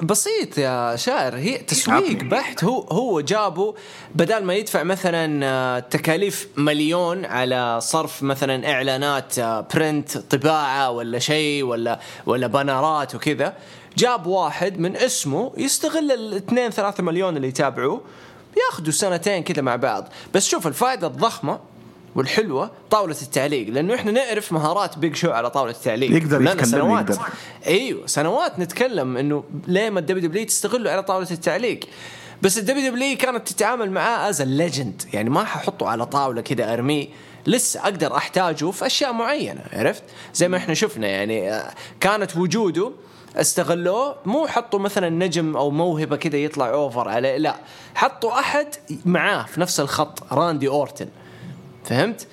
بسيط 0.01 0.57
يا 0.57 0.95
شاعر. 0.95 1.35
هي 1.35 1.57
تسويق. 1.57 2.23
بحت 2.23 2.63
هو 2.63 2.79
هو 2.79 3.21
جابه 3.21 3.75
بدل 4.15 4.43
ما 4.43 4.53
يدفع 4.53 4.83
مثلا 4.83 5.45
آه، 5.45 5.79
تكاليف 5.79 6.47
مليون 6.57 7.25
على 7.25 7.79
صرف 7.81 8.23
مثلا 8.23 8.71
إعلانات 8.71 9.39
آه، 9.39 9.67
print 9.73 10.17
طباعة 10.17 10.91
ولا 10.91 11.19
شيء 11.19 11.63
ولا 11.63 11.99
ولا 12.25 12.47
بانرات 12.47 13.15
وكذا 13.15 13.53
جاب 13.97 14.25
واحد 14.25 14.79
من 14.79 14.95
اسمه 14.95 15.51
يستغل 15.57 16.11
الاثنين 16.11 16.69
ثلاثة 16.69 17.03
مليون 17.03 17.37
اللي 17.37 17.47
يتابعوه 17.47 18.01
ياخذوا 18.57 18.91
سنتين 18.91 19.43
كذا 19.43 19.61
مع 19.61 19.75
بعض. 19.75 20.09
بس 20.33 20.47
شوف 20.47 20.67
الفائدة 20.67 21.07
الضخمة 21.07 21.59
والحلوة 22.17 22.71
طاولة 22.89 23.15
التعليق 23.21 23.69
لأنه 23.69 23.95
إحنا 23.95 24.11
نعرف 24.11 24.51
مهارات 24.51 24.97
بيج 24.97 25.15
شو 25.15 25.31
على 25.31 25.49
طاولة 25.49 25.71
التعليق. 25.71 26.11
يقدر 26.11 26.41
يتكلم، 26.41 26.65
سنوات. 26.65 27.09
يقدر. 27.09 27.21
أيوه 27.67 28.07
سنوات 28.07 28.59
نتكلم 28.59 29.17
إنه 29.17 29.43
ليه 29.67 29.89
ما 29.89 29.99
ال 29.99 30.27
WWE 30.29 30.45
تستغله 30.45 30.91
على 30.91 31.03
طاولة 31.03 31.31
التعليق. 31.31 31.79
بس 32.41 32.57
ال 32.57 32.91
WWE 32.91 33.17
كانت 33.17 33.47
تتعامل 33.47 33.91
معاه 33.91 34.29
as 34.29 34.41
legend 34.41 35.03
يعني 35.13 35.29
ما 35.29 35.43
ححطه 35.43 35.87
على 35.87 36.05
طاولة 36.05 36.41
كذا 36.41 36.73
أرميه. 36.73 37.07
لسه 37.47 37.79
أقدر 37.83 38.15
أحتاجه 38.17 38.71
في 38.71 38.85
أشياء 38.85 39.13
معينة 39.13 39.61
عرفت؟ 39.73 40.03
زي 40.33 40.47
ما 40.47 40.57
إحنا 40.57 40.73
شفنا 40.73 41.07
يعني 41.07 41.53
آه، 41.53 41.73
كانت 41.99 42.37
وجوده 42.37 42.91
استغلوه. 43.35 44.15
مو 44.25 44.47
حطوا 44.47 44.79
مثلا 44.79 45.09
نجم 45.09 45.57
أو 45.57 45.71
موهبة 45.71 46.15
كذا 46.15 46.37
يطلع 46.37 46.69
over 46.69 47.09
عليه 47.09 47.37
لا. 47.37 47.55
حطوا 47.95 48.39
أحد 48.39 48.67
معاه 49.05 49.43
في 49.43 49.61
نفس 49.61 49.79
الخط 49.79 50.33
راندي 50.33 50.67
أورتن. 50.67 51.07
فهمت؟ 51.87 52.27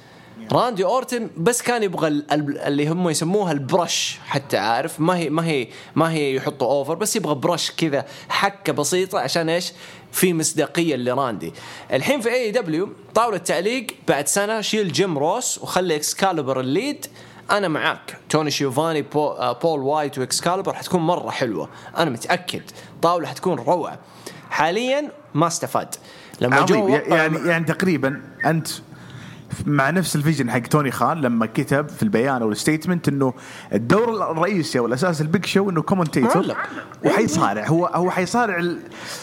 راندي 0.52 0.84
أورتن 0.84 1.30
بس 1.36 1.62
كان 1.62 1.82
يبغى 1.82 2.08
ال- 2.08 2.32
ال- 2.32 2.58
اللي 2.58 2.88
هم 2.88 3.08
يسموها 3.08 3.52
ال 3.52 3.65
push 3.65 4.18
حتى 4.26 4.56
عارف؟ 4.56 5.00
ما 5.00 5.16
هي 5.16 5.30
ما 5.30 5.46
هي 5.46 5.68
ما 5.96 6.12
هي 6.12 6.34
يحطوا 6.36 6.66
over 6.72 6.94
بس 6.94 7.16
يبغى 7.16 7.34
push 7.34 7.70
كذا 7.70 8.04
حكة 8.28 8.72
بسيطة 8.72 9.18
عشان 9.20 9.48
إيش؟ 9.48 9.72
في 10.12 10.34
مصداقية 10.34 10.96
لراندي. 10.96 11.52
الحين 11.92 12.20
في 12.20 12.32
AEW 12.34 12.88
طاولة 13.14 13.36
تعليق 13.36 13.86
بعد 14.08 14.28
سنة 14.28 14.60
شيل 14.60 14.92
جيم 14.92 15.18
روس 15.18 15.58
وخلي 15.58 15.96
اكسكالبر 15.96 16.60
ال 16.60 16.68
lead. 16.68 17.06
أنا 17.50 17.68
معاك. 17.68 18.18
توني 18.30 18.50
شيوفاني 18.50 19.04
آه، 19.14 19.52
بول 19.52 19.80
وايت 19.80 20.18
واكسكالبر 20.18 20.74
حتكون 20.74 21.00
مرة 21.00 21.30
حلوة. 21.30 21.68
أنا 21.96 22.10
متأكد. 22.10 22.62
طاولة 23.02 23.28
حتكون 23.28 23.58
روعة. 23.58 23.98
حاليا 24.50 25.10
ما 25.34 25.46
استفاد. 25.46 25.94
لما 26.40 26.60
جو 26.60 26.88
يعني 26.88 27.38
يعني 27.48 27.64
تقريبا 27.64 28.22
أنت 28.44 28.68
مع 29.66 29.90
نفس 29.90 30.16
ال 30.16 30.21
vision 30.21 30.50
حق 30.50 30.58
توني 30.58 30.90
خان 30.90 31.20
لما 31.20 31.46
كتب 31.46 31.88
في 31.88 32.02
البيان 32.02 32.42
أو 32.42 32.50
ال 32.52 32.58
statement 32.58 33.08
إنه 33.08 33.34
الدور 33.72 34.30
الرئيسي 34.30 34.78
أو 34.78 34.86
الأساس 34.86 35.20
البيج 35.20 35.46
شو 35.46 35.70
إنه 35.70 35.82
commentator. 35.82 36.46
وحيصارع. 37.04 37.66
هو 37.66 37.86
هو 37.86 38.10
حيصارع 38.10 38.76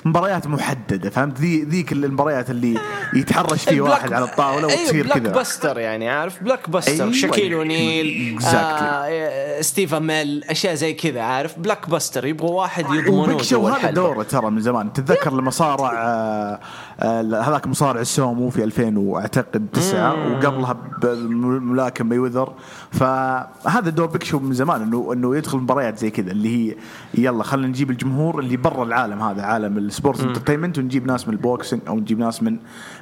المباريات 0.05 0.47
محددة 0.47 1.09
فهمت؟ 1.09 1.39
ذي 1.39 1.63
ذيك 1.63 1.91
المباريات 1.91 2.49
اللي 2.49 2.79
يتحرش 3.15 3.63
فيه 3.63 3.81
واحد 3.91 4.13
على 4.13 4.25
الطاولة 4.25 4.69
أيوة 4.69 4.81
وتصير 4.81 5.03
بلاك 5.05 5.17
كذا. 5.19 5.31
باستر 5.33 5.79
يعني 5.79 6.09
عارف؟ 6.09 6.43
blockbuster 6.43 7.03
أيوة. 7.03 7.11
شاكيل 7.13 7.53
أونيل 7.53 8.37
Exactly. 8.39 8.45
آه 8.55 9.61
ستيف 9.61 9.93
أميل 9.93 10.43
أشياء 10.49 10.73
زي 10.73 10.93
كذا 10.93 11.21
عارف؟ 11.21 11.59
blockbuster 11.59 12.25
يبغوا 12.25 12.61
واحد 12.61 12.85
يضمنوه 12.85 13.23
وبيج 13.23 13.41
شو 13.41 13.67
هذا. 13.67 13.91
دوره 13.91 14.23
ترى 14.23 14.51
من 14.51 14.61
زمان. 14.61 14.93
تتذكر 14.93 15.33
لما 15.33 15.51
صارع 15.51 15.91
آه، 15.93 16.59
آه، 16.99 17.41
هذاك 17.41 17.67
مصارع 17.67 18.01
السومو 18.01 18.49
في 18.49 18.63
2000 18.63 18.97
وأعتقد 18.97 19.67
9 19.73 20.10
وقبلها 20.13 20.77
بملاكم 21.01 22.09
ميوذر 22.09 22.53
فهذا 22.91 23.89
دور 23.89 24.05
بيج 24.07 24.23
شو 24.23 24.39
من 24.39 24.53
زمان 24.53 24.81
انه 24.81 25.13
إنه 25.13 25.35
يدخل 25.35 25.57
مباريات 25.57 25.97
زي 25.97 26.09
كذا 26.09 26.31
اللي 26.31 26.69
هي 26.69 26.75
يلا 27.13 27.43
خلينا 27.43 27.67
نجيب 27.67 27.91
الجمهور 27.91 28.39
اللي 28.39 28.57
برا 28.57 28.83
العالم 28.83 29.21
هذا 29.21 29.41
عالم 29.41 29.77
ال 29.77 29.84
sports 29.84 30.23
entertainment 30.23 30.79
ونجيب 30.79 31.07
ناس 31.07 31.27
من 31.27 31.33
ال 31.33 31.40
boxing 31.40 31.81
أو 31.87 31.99
نجيب 31.99 32.19
ناس 32.19 32.43
من 32.43 32.57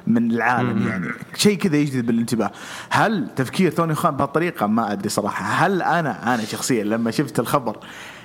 من 0.06 0.30
العالم 0.30 0.88
يعني. 0.88 1.06
شيء 1.34 1.58
كذا 1.58 1.76
يجذب 1.76 2.10
الانتباه. 2.10 2.50
هل 2.90 3.28
تفكير 3.36 3.72
توني 3.72 3.94
خان 3.94 4.16
بهالطريقة؟ 4.16 4.66
ما 4.66 4.92
أدري 4.92 5.08
صراحة. 5.08 5.44
هل 5.44 5.82
أنا 5.82 6.34
أنا 6.34 6.44
شخصيا 6.44 6.84
لما 6.84 7.10
شفت 7.10 7.40
الخبر 7.40 7.76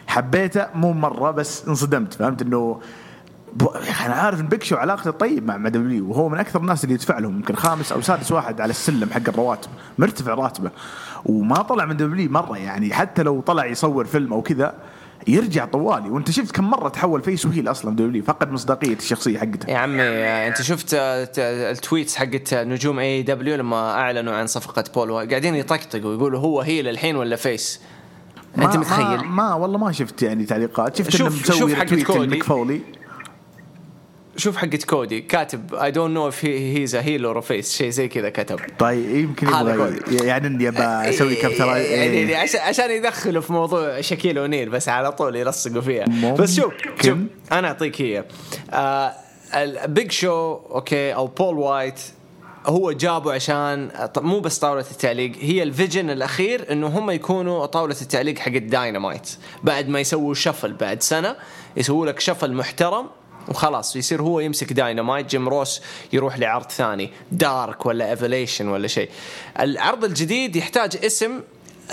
حبيته 0.08 0.68
مو 0.76 0.94
مرة 0.94 1.32
بس 1.32 1.68
انصدمت 1.68 2.14
فهمت؟ 2.14 2.42
إنه 2.42 2.80
أنا 4.06 4.14
عارف 4.14 4.40
إن 4.40 4.48
Big 4.48 4.64
Show 4.64 4.76
علاقته 4.76 5.12
طيب 5.12 5.48
مع 5.48 5.70
WWE 5.70 6.10
وهو 6.10 6.30
من 6.30 6.38
أكثر 6.40 6.60
الناس 6.60 6.84
اللي 6.84 6.96
يدفع 6.96 7.20
لهم 7.20 7.36
يمكن 7.36 7.56
خامس 7.56 7.92
أو 7.92 8.02
سادس 8.02 8.32
واحد 8.32 8.62
على 8.62 8.70
السلم 8.70 9.10
حق 9.14 9.22
الرواتب 9.28 9.70
مرتفع 9.98 10.34
راتبه 10.34 10.72
وما 11.26 11.56
طلع 11.62 11.86
من 11.86 11.98
WWE 11.98 12.30
مرة 12.32 12.58
يعني 12.58 12.94
حتى 12.94 13.24
لو 13.24 13.42
طلع 13.42 13.66
يصور 13.66 14.06
فيلم 14.06 14.34
أو 14.34 14.42
كذا 14.42 14.74
يرجع 15.28 15.66
طوالي. 15.66 16.10
وأنت 16.10 16.32
شفت 16.32 16.56
كم 16.56 16.70
مرة 16.70 16.90
تحول 16.90 17.22
face 17.22 17.46
و 17.46 17.51
heel 17.51 17.72
أصلا 17.72 17.96
WWE 17.96 18.24
فقد 18.24 18.52
مصداقية 18.52 18.94
الشخصية 18.96 19.40
حقته. 19.40 19.70
يا 19.72 19.78
عمي 19.78 20.02
آه، 20.02 20.48
أنت 20.48 20.62
شفت 20.62 20.94
آه، 20.94 21.28
ال 21.72 21.78
tweets 21.78 22.16
حقت 22.16 22.54
نجوم 22.54 23.00
AEW 23.00 23.56
لما 23.56 23.92
أعلنوا 23.92 24.34
عن 24.36 24.48
صفقة 24.48 24.84
بول 24.96 25.30
قاعدين 25.30 25.56
يطقطقوا 25.56 26.14
يقولوا 26.14 26.40
هو 26.40 26.62
heel 26.62 26.88
الحين 26.88 27.16
ولا 27.16 27.36
face 27.36 27.82
أنت 28.58 28.66
ما- 28.66 28.78
متخيل؟ 28.78 29.18
ما, 29.18 29.24
ما 29.24 29.54
والله 29.54 29.78
ما 29.78 29.92
شفت 29.92 30.22
يعني 30.24 30.46
تعليقات. 30.46 30.96
شفت 30.98 31.10
شوف- 31.10 31.22
إنه 31.28 31.40
مسوي 31.42 31.60
شوف 31.60 31.80
retweet 31.80 32.04
كودي. 32.08 32.42
فولي. 32.42 32.82
شوف 34.38 34.58
حقت 34.58 34.84
كودي 34.84 35.22
كاتب 35.22 35.76
I 35.76 35.92
don't 35.92 36.16
know 36.16 36.28
if 36.28 36.46
he's 36.46 36.96
a 36.96 37.02
heel 37.02 37.26
or 37.26 37.42
face 37.42 37.78
شيء 37.78 37.90
زي 37.90 38.08
كذا 38.08 38.30
كتب. 38.30 38.60
طيب 38.80 39.16
يمكن 39.16 39.48
يبغى. 39.48 40.00
يعني 40.26 40.48
إني 40.48 40.68
ابى 40.68 41.10
أسوي 41.10 41.36
chapter 41.36 41.66
يعني 41.78 42.36
عشان 42.36 42.60
عشان 42.60 42.92
يدخلوا 42.92 43.42
في 43.42 43.54
موضوع 43.54 44.02
شاكيل 44.02 44.38
اونيل 44.38 44.70
بس 44.70 44.90
على 44.90 45.12
طول 45.12 45.36
يلصقوا 45.36 45.82
فيها. 45.82 46.06
بس 46.34 46.56
شوف 46.56 46.74
شوف 47.04 47.18
أنا 47.52 47.68
أعطيك 47.68 48.02
هي. 48.02 48.26
آه 48.74 49.14
ال 49.54 49.68
Big 49.68 50.12
Show 50.12 50.54
okay 50.54 51.14
أو 51.14 51.28
بول 51.28 51.58
وايت 51.58 52.00
هو 52.66 52.92
جابه 52.92 53.34
عشان 53.34 53.90
مو 54.18 54.40
بس 54.40 54.60
طاولة 54.60 54.86
التعليق 54.92 55.32
هي 55.42 55.64
ال 55.64 55.70
vision 55.70 56.10
الأخير 56.10 56.72
إنه 56.72 56.88
هم 56.88 57.12
يكونوا 57.12 57.66
طاولة 57.66 57.96
التعليق 58.02 58.40
حق 58.40 58.52
الداينامايت 58.52 59.30
بعد 59.64 59.88
ما 59.88 60.00
يسووا 60.00 60.34
shuffle 60.34 60.74
بعد 60.74 61.04
سنة 61.04 61.36
يسووا 61.78 62.06
لك 62.06 62.20
shuffle 62.20 62.54
محترم 62.54 63.06
وخلاص 63.48 63.96
يصير 63.96 64.22
هو 64.22 64.40
يمسك 64.40 64.74
داينامايت 64.74 65.30
جيم 65.30 65.50
روس 65.50 65.82
يروح 66.14 66.40
لعرض 66.40 66.72
ثاني 66.72 67.12
Dark 67.32 67.86
ولا 67.86 68.10
Evolution 68.10 68.68
ولا 68.68 68.88
شيء. 68.88 69.10
العرض 69.60 70.04
الجديد 70.04 70.56
يحتاج 70.56 70.98
اسم 71.06 71.42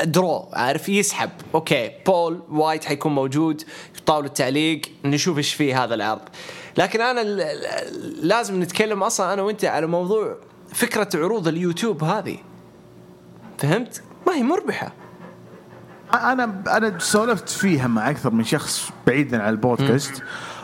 درو 0.04 0.48
عارف 0.52 0.88
يسحب. 0.88 1.30
okay 1.54 1.90
بول 2.06 2.42
وايت 2.50 2.84
حيكون 2.84 3.14
موجود 3.14 3.60
في 3.94 4.02
طاولة 4.06 4.28
تعليق 4.28 4.80
نشوف 5.04 5.38
إيش 5.38 5.54
فيه 5.54 5.84
هذا 5.84 5.94
العرض. 5.94 6.20
لكن 6.76 7.00
أنا 7.00 7.20
لازم 8.22 8.62
نتكلم 8.62 9.02
أصلا 9.02 9.32
أنا 9.32 9.42
وأنت 9.42 9.64
على 9.64 9.86
موضوع 9.86 10.36
فكرة 10.74 11.08
عروض 11.14 11.48
اليوتيوب 11.48 12.04
هذه. 12.04 12.38
فهمت؟ 13.58 14.02
ما 14.26 14.34
هي 14.34 14.42
مربحة. 14.42 14.92
أنا 16.14 16.62
أنا 16.66 16.98
سولفت 16.98 17.48
فيها 17.48 17.86
مع 17.86 18.10
أكثر 18.10 18.30
من 18.30 18.44
شخص 18.44 18.90
بعيدا 19.06 19.42
عن 19.42 19.50
البودكاست. 19.50 20.22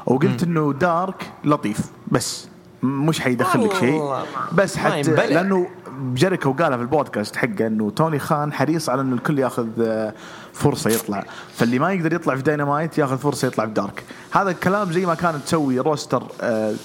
وقلت 0.09 0.43
إنه 0.43 0.73
Dark 0.73 1.31
لطيف 1.45 1.79
بس 2.13 2.49
مش 2.83 3.21
حيدخل 3.21 3.65
لك 3.65 3.75
شيء 3.75 4.15
بس 4.53 4.77
حتى. 4.77 5.03
لأنه 5.13 5.69
جيريكو 6.15 6.53
قالها 6.53 6.77
في 6.77 6.83
البودكاست 6.83 7.37
حقه 7.37 7.67
إنه 7.67 7.91
توني 7.91 8.19
خان 8.19 8.53
حريص 8.53 8.89
على 8.89 9.01
إنه 9.01 9.15
الكل 9.15 9.39
ياخذ 9.39 9.69
آه، 9.81 10.15
فرصة 10.53 10.91
يطلع 10.91 11.25
فاللي 11.55 11.79
ما 11.79 11.93
يقدر 11.93 12.13
يطلع 12.13 12.37
في 12.37 12.43
داينامايت 12.43 12.99
ياخذ 12.99 13.19
فرصة 13.19 13.47
يطلع 13.49 13.67
في 13.67 13.73
Dark 13.73 14.03
هذا 14.31 14.51
الكلام 14.51 14.93
زي 14.93 15.07
ما 15.07 15.15
كانت 15.15 15.37
تسوي 15.37 15.79
roster 15.79 16.23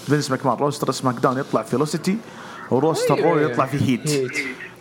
فينس 0.08 0.32
ماكمان 0.32 0.58
roster 0.58 0.92
SmackDown 0.92 1.38
يطلع 1.38 1.62
في 1.62 1.78
Velocity 1.78 2.18
و 2.72 2.78
roster. 2.78 3.20
Raw 3.22 3.38
يطلع 3.40 3.66
في 3.66 3.78
Heat 3.92 4.10
Heat. 4.10 4.32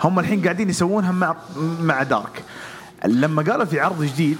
هم 0.02 0.18
الحين 0.18 0.42
قاعدين 0.42 0.68
يسوونها 0.70 1.12
مع 1.12 1.36
مع 1.80 2.02
Dark 2.02 2.44
لما 3.06 3.42
قالوا 3.42 3.64
في 3.64 3.80
عرض 3.80 4.02
جديد 4.02 4.38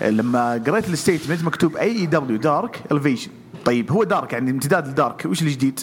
لما 0.00 0.62
قريت 0.66 0.88
ال 0.88 0.94
statement 0.94 1.44
مكتوب 1.44 1.76
AEW 1.76 2.06
Dark 2.06 2.82
Elevation 2.92 3.30
طيب 3.64 3.92
هو 3.92 4.04
Dark 4.04 4.32
يعني 4.32 4.50
امتداد 4.50 4.88
ل 4.88 4.96
Dark 4.96 5.26
وش 5.26 5.42
الجديد؟ 5.42 5.80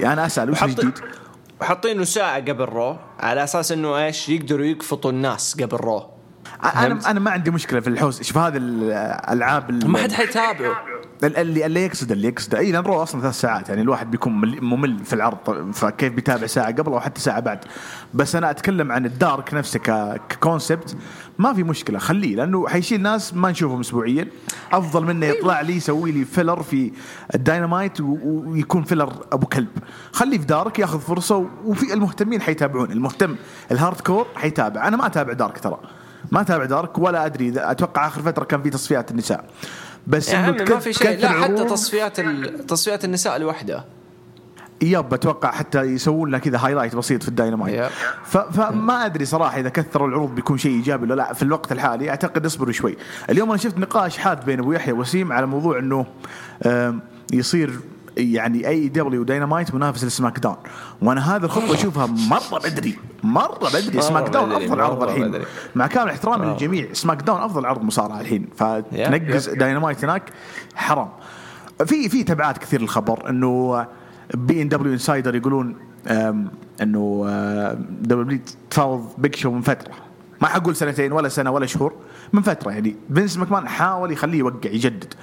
أنا 0.00 0.26
أسأل 0.26 0.50
وش 0.50 0.62
الجديد؟ 0.62 0.98
وحاطينه 1.60 2.04
ساعه 2.04 2.40
قبل 2.40 2.64
Raw 2.64 2.96
على 3.20 3.44
أساس 3.44 3.72
إنه 3.72 4.04
إيش 4.04 4.28
يقدروا 4.28 4.66
يقفطوا 4.66 5.10
الناس 5.10 5.54
قبل 5.60 5.76
Raw؟ 5.76 6.17
أنا 6.64 7.10
أنا 7.10 7.20
ما 7.20 7.30
عندي 7.30 7.50
مشكلة 7.50 7.80
في 7.80 7.88
الحوس. 7.88 8.22
شوف 8.22 8.38
هذه 8.38 8.56
الألعاب 8.56 9.70
ال- 9.70 9.88
ما 9.90 9.98
حد 9.98 10.12
حيتابعه. 10.12 10.76
ال- 11.24 11.36
اللي 11.36 11.66
اللي 11.66 11.84
يقصد 11.84 12.12
اللي 12.12 12.28
يقصد. 12.28 12.54
إي 12.54 12.72
لأن 12.72 12.82
Raw 12.84 13.02
أصلا 13.02 13.20
ثلاث 13.20 13.34
ساعات. 13.40 13.68
يعني 13.68 13.80
الواحد 13.82 14.10
بيكون 14.10 14.40
مل- 14.40 14.64
ممل 14.64 15.04
في 15.04 15.12
العرض. 15.12 15.70
فكيف 15.72 16.12
بيتابع 16.12 16.46
ساعة 16.46 16.66
قبل 16.66 16.92
أو 16.92 17.00
حتى 17.00 17.20
ساعة 17.20 17.40
بعد. 17.40 17.58
بس 18.14 18.36
أنا 18.36 18.50
أتكلم 18.50 18.92
عن 18.92 19.06
ال 19.06 19.16
Dark 19.16 19.54
نفسه 19.54 19.78
ك- 19.78 20.20
ك 20.28 20.37
concept 20.37 20.96
ما 21.38 21.52
في 21.54 21.62
مشكلة. 21.62 21.98
خليه 21.98 22.36
لأنه 22.36 22.68
حيشيل 22.68 23.02
ناس 23.02 23.34
ما 23.34 23.50
نشوفهم 23.50 23.80
اسبوعيا. 23.80 24.28
أفضل 24.72 25.04
منه 25.06 25.26
يطلع 25.26 25.60
لي 25.60 25.76
يسوي 25.76 26.12
لي 26.12 26.24
filler 26.24 26.62
في 26.62 26.92
الداينامايت 27.34 28.00
ويكون 28.00 28.82
filler 28.82 29.12
أبو 29.32 29.46
كلب. 29.46 29.68
خليه 30.12 30.38
في 30.38 30.44
Dark 30.44 30.78
ياخذ 30.78 31.00
فرصة 31.00 31.46
وفي 31.64 31.92
المهتمين 31.94 32.40
حيتابعون. 32.40 32.92
المهتم 32.92 33.36
ال 33.72 34.00
hardcore 34.00 34.26
حيتابع. 34.36 34.88
أنا 34.88 34.96
ما 34.96 35.06
أتابع 35.06 35.32
Dark 35.32 35.58
ترى. 35.58 35.80
ما 36.32 36.40
أتابع 36.40 36.64
Dark 36.64 36.98
ولا 36.98 37.26
أدري 37.26 37.48
اذا 37.48 37.70
أتوقع 37.70 38.06
آخر 38.06 38.22
فترة 38.22 38.44
كان 38.44 38.62
في 38.62 38.70
تصفيات 38.70 39.10
النساء. 39.10 39.44
بس 40.06 40.28
يا 40.28 40.38
عمي 40.38 40.64
ما 40.64 40.78
في 40.78 40.92
شيء. 40.92 41.18
لا 41.20 41.28
حتى 41.28 41.64
تصفيات 41.64 42.20
تصفيات 42.68 43.04
النساء 43.04 43.38
لوحدها 43.38 43.84
yep 44.82 45.14
أتوقع 45.14 45.50
حتى 45.50 45.82
يسوون 45.82 46.28
لنا 46.28 46.38
كذا 46.38 46.58
highlight 46.58 46.96
بسيط 46.96 47.22
في 47.22 47.28
الداينامايت 47.28 47.84
فما 48.52 49.06
أدري 49.06 49.24
صراحة 49.24 49.60
إذا 49.60 49.68
كثروا 49.68 50.08
العروض 50.08 50.34
بيكون 50.34 50.58
شيء 50.58 50.72
إيجابي 50.72 51.04
ولا 51.04 51.14
لا. 51.14 51.32
في 51.32 51.42
الوقت 51.42 51.72
الحالي 51.72 52.10
أعتقد 52.10 52.46
اصبروا 52.46 52.72
شوي. 52.72 52.96
اليوم 53.30 53.48
أنا 53.48 53.58
شفت 53.58 53.78
نقاش 53.78 54.18
حاد 54.18 54.44
بين 54.44 54.58
أبو 54.58 54.72
يحيى 54.72 54.92
وسيم 54.92 55.32
على 55.32 55.46
موضوع 55.46 55.78
إنه 55.78 56.06
يصير 57.32 57.80
يعني 58.18 58.68
AEW 58.68 58.88
Dynamite 58.88 59.74
منافس 59.74 60.04
ل 60.04 60.38
SmackDown 60.38 60.56
وأنا 61.02 61.36
هذه 61.36 61.44
الخطوة 61.44 61.74
أشوفها 61.74 62.06
مرة 62.06 62.58
بدري 62.64 62.98
مرة 63.22 63.68
بدري. 63.68 64.02
SmackDown 64.02 64.52
أفضل 64.52 64.80
عرض 64.80 65.02
الحين. 65.02 65.42
مع 65.74 65.86
كامل 65.86 66.10
احترامي 66.10 66.46
للجميع 66.46 66.92
SmackDown 66.92 67.40
أفضل 67.40 67.66
عرض 67.66 67.82
مصارعة 67.82 68.20
الحين. 68.20 68.46
فتنقز. 68.56 69.48
داينامايت 69.48 70.04
هناك 70.04 70.22
حرام. 70.74 71.08
في 71.86 72.08
في 72.08 72.24
تبعات 72.24 72.58
كثير 72.58 72.80
للخبر 72.80 73.30
إنه 73.30 73.86
PW 74.34 74.62
Insider 74.62 75.34
يقولون 75.34 75.76
إنه 76.82 77.26
WWE 78.00 78.40
تفاوض 78.70 79.08
Big 79.18 79.34
Show 79.36 79.50
من 79.50 79.60
فترة. 79.60 79.92
ما 80.42 80.48
حقول 80.48 80.76
سنتين 80.76 81.12
ولا 81.12 81.28
سنة 81.28 81.50
ولا 81.50 81.66
شهور 81.66 81.92
من 82.32 82.42
فترة 82.42 82.70
يعني. 82.70 82.96
فينس 83.14 83.36
ماكمان 83.36 83.68
حاول 83.68 84.12
يخليه 84.12 84.38
يوقع 84.38 84.70
يجدد. 84.70 85.14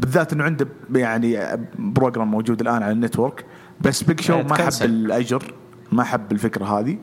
بالذات 0.00 0.32
إنه 0.32 0.44
عنده 0.44 0.68
يعني 0.94 1.58
program 1.78 2.30
موجود 2.30 2.60
الآن 2.60 2.82
على 2.82 2.92
ال 2.92 2.99
Network 2.99 3.44
بس 3.80 4.02
Big 4.02 4.20
Show 4.20 4.32
يعني 4.32 4.48
ما 4.48 4.56
حب. 4.56 4.72
الأجر 4.82 5.54
ما 5.92 6.04
حب 6.04 6.32
الفكرة 6.32 6.64
هذه 6.64 6.98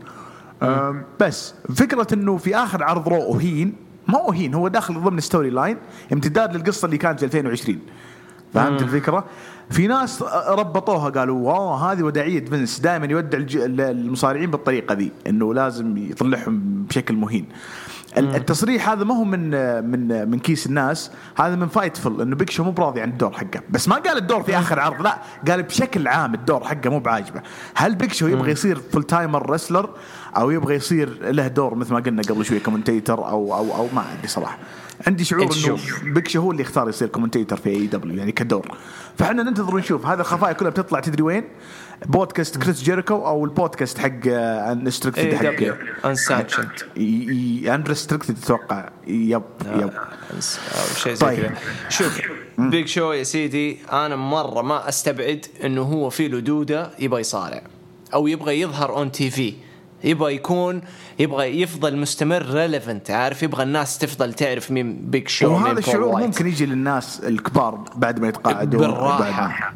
بس 1.19 1.53
فكرة 1.75 2.07
إنه 2.13 2.38
في 2.38 2.55
آخر 2.55 2.83
عرض 2.83 3.09
Raw 3.10 3.36
اهين 3.35 3.73
ما 4.07 4.29
اهين 4.29 4.53
هو 4.53 4.67
داخل 4.67 4.93
ضمن 5.01 5.19
storyline 5.19 5.77
امتداد 6.13 6.55
للقصة 6.55 6.85
اللي 6.85 6.97
كانت 6.97 7.19
في 7.19 7.25
2020 7.25 7.79
فهمت 8.53 8.81
الفكرة؟ 8.81 9.25
في 9.69 9.88
ناس 9.88 10.23
ربطوها 10.47 11.09
قالوا 11.09 11.51
wow 11.51 11.74
هذه 11.73 12.03
وداعية 12.03 12.45
فينس 12.45 12.79
دائما 12.79 13.05
يودع 13.05 13.38
المصارعين 13.59 14.51
بالطريقة 14.51 14.93
ذي 14.93 15.12
إنه 15.27 15.53
لازم 15.53 15.97
يطلعهم 15.97 16.85
بشكل 16.89 17.15
مهين. 17.15 17.45
ال- 18.17 18.36
التصريح 18.36 18.89
هذا 18.89 19.03
ما 19.03 19.15
هو 19.15 19.24
من 19.24 19.50
من 19.91 20.29
من 20.29 20.39
كيس 20.39 20.65
الناس 20.67 21.12
هذا 21.38 21.55
من 21.55 21.67
Fightful 21.67 22.22
إنه 22.22 22.36
Big 22.36 22.50
Show 22.50 22.63
مو 22.63 22.72
براضي 22.72 23.01
عن 23.01 23.10
الدور 23.10 23.32
حقه. 23.34 23.62
بس 23.70 23.88
ما 23.88 23.96
قال 23.96 24.17
الدور 24.17 24.43
في 24.43 24.58
آخر 24.58 24.79
عرض 24.79 25.01
لا 25.01 25.17
قال 25.48 25.63
بشكل 25.63 26.08
عام 26.08 26.34
الدور 26.34 26.63
حقه 26.63 26.89
مو 26.89 27.00
بعاجبه. 27.00 27.41
هل 27.75 27.96
Big 27.95 28.13
Show 28.13 28.27
يبغى 28.27 28.51
يصير 28.51 28.79
full 28.91 29.03
timer 29.03 29.50
wrestler 29.50 29.89
أو 30.37 30.51
يبغى 30.51 30.75
يصير 30.75 31.31
له 31.31 31.47
دور 31.47 31.75
مثل 31.75 31.93
ما 31.93 31.99
قلنا 31.99 32.21
قبل 32.21 32.45
شوي 32.45 32.59
commentator 32.60 33.29
أو 33.29 33.55
أو 33.55 33.75
أو 33.75 33.87
ما 33.93 34.13
أدري 34.13 34.27
صراحة. 34.27 34.57
عندي 35.07 35.23
شعور 35.23 35.43
إنه 35.43 35.51
شو؟ 36.27 36.39
هو 36.39 36.51
اللي 36.51 36.63
اختار 36.63 36.89
يصير 36.89 37.07
commentator 37.07 37.57
في 37.57 37.69
AEW 37.69 38.17
يعني 38.17 38.31
كدور. 38.31 38.77
فإحنا 39.17 39.43
ننتظر 39.43 39.75
ونشوف. 39.75 40.05
هذا 40.05 40.21
الخفايا 40.21 40.53
كلها 40.53 40.71
بتطلع 40.71 40.99
تدري 40.99 41.23
وين؟ 41.23 41.43
بودكاست 42.05 42.57
كريس 42.57 42.83
جيريكو 42.83 43.15
أو 43.15 43.45
البودكاست 43.45 43.97
حق 43.97 44.27
Unrestricted 44.27 45.33
حق 45.33 45.43
AEW 45.43 45.75
Unsanctioned 46.05 46.72
Unrestricted 47.67 48.38
أتوقع. 48.43 48.89
yep 49.07 49.41
yep. 49.75 49.91
شيء 50.95 51.13
زي 51.13 51.25
طيب. 51.25 51.39
كذا. 51.39 51.55
شوف 51.89 52.21
Big 52.57 52.88
Show 52.88 53.12
يا 53.11 53.23
سيدي 53.23 53.77
أنا 53.91 54.15
مرة 54.15 54.61
ما 54.61 54.89
أستبعد 54.89 55.45
إنه 55.63 55.81
هو 55.81 56.09
في 56.09 56.27
له 56.27 56.39
دوده 56.39 56.89
يبغى 56.99 57.21
يصارع 57.21 57.61
أو 58.13 58.27
يبغى 58.27 58.61
يظهر 58.61 58.95
on 58.95 59.12
TV 59.12 59.53
يبغى 60.03 60.36
يكون 60.36 60.81
يبغى 61.19 61.62
يفضل 61.62 61.98
مستمر 61.98 62.45
relevant 62.45 63.12
عارف؟ 63.12 63.43
يبغى 63.43 63.63
الناس 63.63 63.98
تفضل 63.98 64.33
تعرف 64.33 64.72
مين 64.72 64.95
Big 64.95 65.27
Show 65.27 65.50
مين 65.53 65.63
وهذا 65.63 65.79
الشعور. 65.79 66.22
ممكن 66.22 66.48
يجي 66.48 66.65
للناس 66.65 67.19
الكبار 67.19 67.83
بعد 67.95 68.19
ما 68.19 68.27
يتقاعدون 68.27 68.81
بالراحة. 68.81 69.74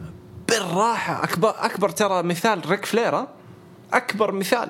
بالراحة. 0.50 1.24
أكبر 1.24 1.54
أكبر 1.58 1.90
ترى 1.90 2.24
مثال 2.24 2.70
ريك 2.70 2.86
فلير 2.86 3.28
أكبر 3.94 4.32
مثال. 4.32 4.70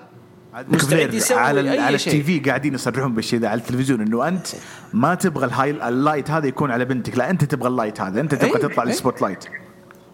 مستعد 0.70 1.14
يسوي 1.14 1.38
على 1.40 1.72
أي 1.72 1.80
على. 1.80 1.96
التي 1.96 2.24
في 2.24 2.40
قاعدين 2.40 2.74
يصرحون 2.74 3.14
بالشيء 3.14 3.40
ذا 3.40 3.48
على 3.48 3.62
التلفزيون 3.62 4.02
إنه 4.02 4.28
أنت 4.28 4.48
ما 4.94 5.16
تبغى 5.16 5.46
ال 5.46 5.70
highlight 5.70 6.32
هذا 6.32 6.48
يكون 6.48 6.72
على 6.72 6.86
بنتك 6.86 7.18
لا 7.18 7.30
أنت 7.30 7.44
تبغى 7.44 7.70
ال 7.70 7.75
light 7.75 8.02
هذا 8.02 8.22
أنت 8.22 8.36
تبغى 8.36 8.56
أي، 8.56 8.62
تطلع. 8.62 8.84
ال 8.84 9.22
spotlight 9.22 9.46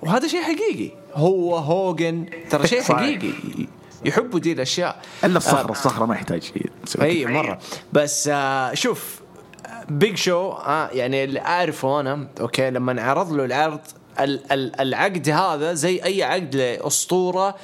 وهذا 0.02 0.28
شيء 0.28 0.42
حقيقي. 0.42 0.92
هو 1.14 1.58
هوجن 1.58 2.26
ترى 2.50 2.68
شيء. 2.68 2.82
حقيقي. 2.94 3.34
يحبوا 4.06 4.40
دي 4.40 4.52
الأشياء. 4.52 5.02
إلا 5.24 5.38
الصخرة 5.38 5.72
الصخرة 5.72 6.06
ما 6.06 6.16
يحتاج. 6.16 6.52
أي 7.02 7.26
مرة. 7.26 7.60
بس 7.94 8.30
آه 8.34 8.74
شوف 8.74 9.22
Big 9.90 10.18
Show 10.18 10.52
آه 10.52 10.90
يعني 10.90 11.24
اللي 11.24 11.40
أعرفه 11.40 12.00
أنا 12.00 12.28
okay 12.42 12.70
لما 12.70 13.02
عرض 13.02 13.32
له 13.32 13.46
العرض 13.46 13.80
ال- 14.20 14.52
ال- 14.52 14.80
العقد 14.82 15.30
هذا 15.30 15.74
زي 15.74 16.04
أي 16.04 16.24
عقد 16.24 16.56
لأسطورة 16.56 17.56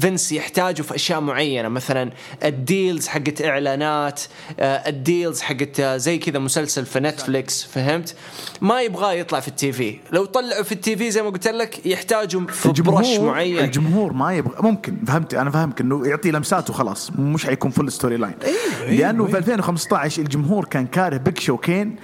فينس 0.00 0.32
يحتاجه 0.32 0.82
في 0.82 0.94
أشياء 0.94 1.20
معينة 1.20 1.68
مثلا 1.68 2.10
ال 2.44 2.55
deals 2.55 3.08
حقت 3.08 3.42
إعلانات 3.42 4.20
آه، 4.60 4.88
ال 4.88 4.97
deals 4.97 5.40
حقت 5.40 5.80
آه، 5.80 5.96
زي 5.96 6.18
كذا 6.18 6.38
مسلسل 6.38 6.86
في 6.86 7.00
نتفليكس 7.00 7.62
فهمت؟ 7.64 8.14
ما 8.60 8.82
يبغاه 8.82 9.12
يطلع 9.12 9.40
في 9.40 9.48
ال 9.48 9.72
TV. 9.72 9.98
لو 10.12 10.24
طلعوا 10.24 10.62
في 10.62 10.72
ال 10.72 10.96
TV 10.96 11.10
زي 11.10 11.22
ما 11.22 11.30
قلت 11.30 11.48
لك 11.48 11.86
يحتاجوا 11.86 12.46
في 12.46 12.82
برش 12.82 13.18
معين. 13.18 13.58
الجمهور 13.58 14.12
ما 14.12 14.34
يبغى 14.34 14.54
ممكن 14.62 14.96
فهمت؟ 15.06 15.34
أنا 15.34 15.50
فاهمك 15.50 15.80
إنه 15.80 16.06
يعطي 16.06 16.30
لمسات 16.30 16.70
وخلاص 16.70 17.10
مش 17.18 17.46
حيكون 17.46 17.70
full 17.70 17.92
storyline 17.92 18.34
أيوه، 18.44 18.90
لأنه. 18.98 19.26
في 19.26 19.38
2015 19.38 20.22
الجمهور 20.22 20.64
كان 20.64 20.86
كاره 20.86 21.16
بيج 21.16 21.40
شو 21.40 21.56
كين 21.56 21.96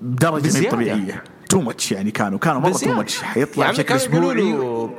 بدرجه 0.00 0.60
غير. 0.60 0.70
طبيعية. 0.70 1.24
too 1.48 1.60
much 1.60 1.92
يعني 1.92 2.10
كانوا 2.10 2.38
كانوا 2.38 2.60
مرة 2.60 2.72
too. 2.72 2.92
much 2.92 3.22
حيطلع 3.22 3.64
عمي 3.64 3.72
بشكل 3.74 3.94
اسبوعي 3.94 4.34
له 4.34 4.90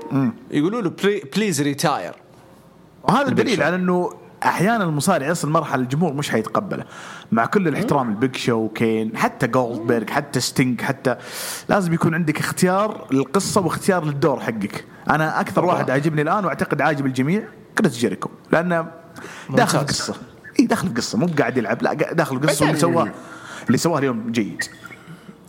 يقولوا 0.52 0.82
له 0.82 0.92
please 1.36 1.62
retire 1.62 2.14
وهذا 3.04 3.28
الدليل 3.28 3.58
شو. 3.58 3.64
على 3.64 3.76
إنه 3.76 4.10
أحيانا 4.44 4.84
المصارع 4.84 5.28
يصل 5.28 5.50
مرحله 5.50 5.82
الجمهور 5.82 6.14
مش 6.14 6.30
حيتقبله. 6.30 6.84
مع 7.32 7.46
كل 7.46 7.68
الاحترام 7.68 8.10
البيج 8.10 8.36
شو 8.36 8.68
كين 8.70 9.18
حتى 9.18 9.48
جولدبرغ 9.48 10.08
حتى 10.12 10.40
ستينج 10.40 10.82
حتى 10.82 11.16
لازم 11.70 11.94
يكون 11.94 12.14
عندك 12.14 12.40
اختيار 12.40 13.08
للقصة 13.12 13.62
واختيار 13.62 14.06
للدور 14.06 14.40
حقك. 14.40 14.86
أنا 15.10 15.40
أكثر 15.40 15.62
طبعا. 15.62 15.74
واحد 15.74 15.90
عاجبني 15.90 16.22
الآن 16.22 16.46
وأعتقد 16.46 16.82
عاجب 16.82 17.06
الجميع 17.06 17.44
كريس 17.78 17.98
جيريكو 17.98 18.30
لأنه 18.52 18.88
داخل. 19.50 19.80
قصة. 19.80 20.16
إي 20.60 20.66
داخل 20.66 20.94
قصة. 20.94 21.18
مو 21.18 21.28
قاعد 21.40 21.58
يلعب 21.58 21.82
لا 21.84 21.94
داخل 21.94 22.40
قصة 22.40 22.66
واللي 22.66 22.82
بعدين- 22.82 22.94
سواه 22.94 23.12
اللي 23.68 23.78
سواه 23.78 24.00
اليوم 24.00 24.32
جيد. 24.32 24.64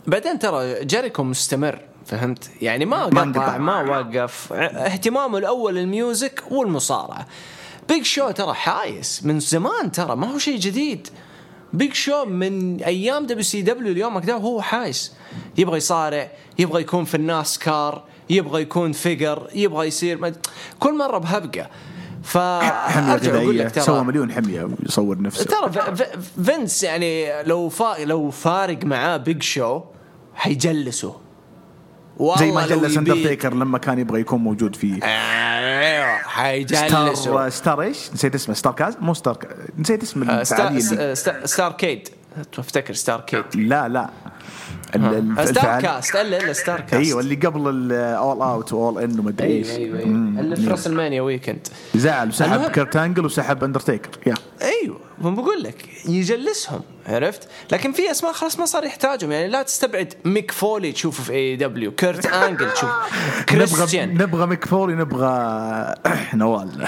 بعدين 0.07 0.39
ترى 0.39 0.85
جيريكو 0.85 1.23
مستمر 1.23 1.79
فهمت؟ 2.05 2.49
يعني 2.61 2.85
ما 2.85 3.09
ما 3.09 3.21
قطع. 3.21 3.57
ما 3.57 3.81
وقف. 3.81 4.53
اهتمامه 4.53 5.37
الأول 5.37 5.77
ال 5.77 5.88
music 5.88 6.43
والمصارعة. 6.51 7.27
بيج 7.89 8.03
شو 8.03 8.31
ترى 8.31 8.53
حايس. 8.53 9.25
من 9.25 9.39
زمان 9.39 9.91
ترى 9.91 10.15
ما 10.15 10.33
هو 10.33 10.37
شيء 10.37 10.57
جديد. 10.57 11.07
بيج 11.73 11.93
شو 11.93 12.25
من 12.25 12.83
أيام 12.83 13.25
دبليو 13.25 13.43
سي 13.43 13.61
دبليو 13.61 13.91
اليوم 13.91 14.19
كذا 14.19 14.35
وهو 14.35 14.61
حايس. 14.61 15.13
يبغى 15.57 15.77
يصارع 15.77 16.31
يبغى 16.59 16.81
يكون 16.81 17.05
في 17.05 17.15
الناسكار 17.15 18.03
يبغى 18.29 18.61
يكون 18.61 18.91
figure 18.91 19.49
يبغى 19.55 19.87
يصير 19.87 20.17
حميه 20.17 20.33
كل 20.79 20.97
مرة 20.97 21.17
بهبقة. 21.17 21.69
فارجع 22.23 23.35
أقول 23.35 23.57
لك 23.57 23.71
ترى 23.71 23.83
سوى 23.83 24.03
مليون 24.03 24.31
حمية 24.31 24.69
يصور 24.85 25.21
نفسه. 25.21 25.45
ترى 25.45 25.95
فينس 26.45 26.83
يعني 26.83 27.43
لو 27.43 27.69
فا 27.69 27.95
لو 28.05 28.29
فارق 28.31 28.85
معاه 28.85 29.17
بيج 29.17 29.43
شو 29.43 29.81
حيجلسه. 30.35 31.15
زي 32.39 32.51
ما 32.51 32.67
جلس 32.67 32.97
اندرتيكر 32.97 33.53
لما 33.53 33.77
كان 33.77 33.99
يبغى 33.99 34.19
يكون 34.21 34.39
موجود 34.39 34.75
في 34.75 34.99
أيوه 35.03 36.17
حيجلسه. 36.17 37.13
ستار 37.13 37.49
ستار 37.49 37.81
إيش؟ 37.81 38.13
نسيت 38.13 38.35
اسمه. 38.35 38.55
ستار 38.55 38.73
كاز 38.73 38.97
مو 39.01 39.13
ستار. 39.13 39.37
نسيت 39.77 40.03
اسم 40.03 40.29
آه، 40.29 40.43
ستار, 40.43 40.79
ستار 41.45 41.71
كيد 41.71 42.09
افتكر 42.59 42.93
ستار 42.93 43.21
كيد 43.21 43.43
لا 43.55 43.87
لا. 43.87 44.09
ستار 45.45 45.81
كاست 45.81 46.15
إلا 46.15 46.37
إلا 46.43 46.53
ستار 46.53 46.79
كاست 46.79 46.93
أيوه 46.93 47.19
اللي 47.19 47.35
قبل 47.35 47.69
الأول 47.69 48.41
اوت 48.41 48.73
واول 48.73 49.03
ان 49.03 49.19
ومدري 49.19 49.47
إيش. 49.47 49.69
أيوه 49.69 49.79
أيوه. 49.79 49.99
أيوة. 49.99 50.39
اللي 50.39 50.55
في 50.55 50.67
راس 50.67 50.87
المانيا 50.87 51.21
ويكند 51.21 51.67
زعل 51.95 52.27
وسحب. 52.29 52.71
كرت 52.71 52.95
انجل 52.95 53.25
وسحب 53.25 53.63
اندرتيكر 53.63 54.09
يا 54.27 54.33
أيوه 54.61 54.99
ما 55.21 55.29
بقول 55.29 55.63
لك. 55.63 55.89
يجلسهم 56.05 56.81
عرفت؟ 57.07 57.47
لكن 57.71 57.91
في 57.91 58.11
أسماء 58.11 58.33
خلاص 58.33 58.59
ما 58.59 58.65
صار 58.65 58.83
يحتاجهم. 58.83 59.31
يعني 59.31 59.47
لا 59.47 59.63
تستبعد 59.63 60.13
ميك 60.25 60.51
فولي 60.51 60.91
تشوفه 60.91 61.23
في 61.23 61.33
اي 61.33 61.55
دبليو 61.55 61.91
كيرت 61.91 62.25
انجل 62.25 62.71
تشوف 62.73 62.89
نبغى 62.89 63.43
كريستيان 63.49 64.13
نبغى 64.13 64.45
ميك 64.45 64.65
فولي 64.65 64.93
نبغى 64.95 65.95
نوال. 66.33 66.87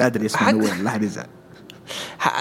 أدري 0.00 0.26
اسمه 0.26 0.38
حد- 0.40 0.54
نوال 0.54 0.84
لا 0.84 0.90
احد 0.90 1.02
يزعل. 1.02 1.26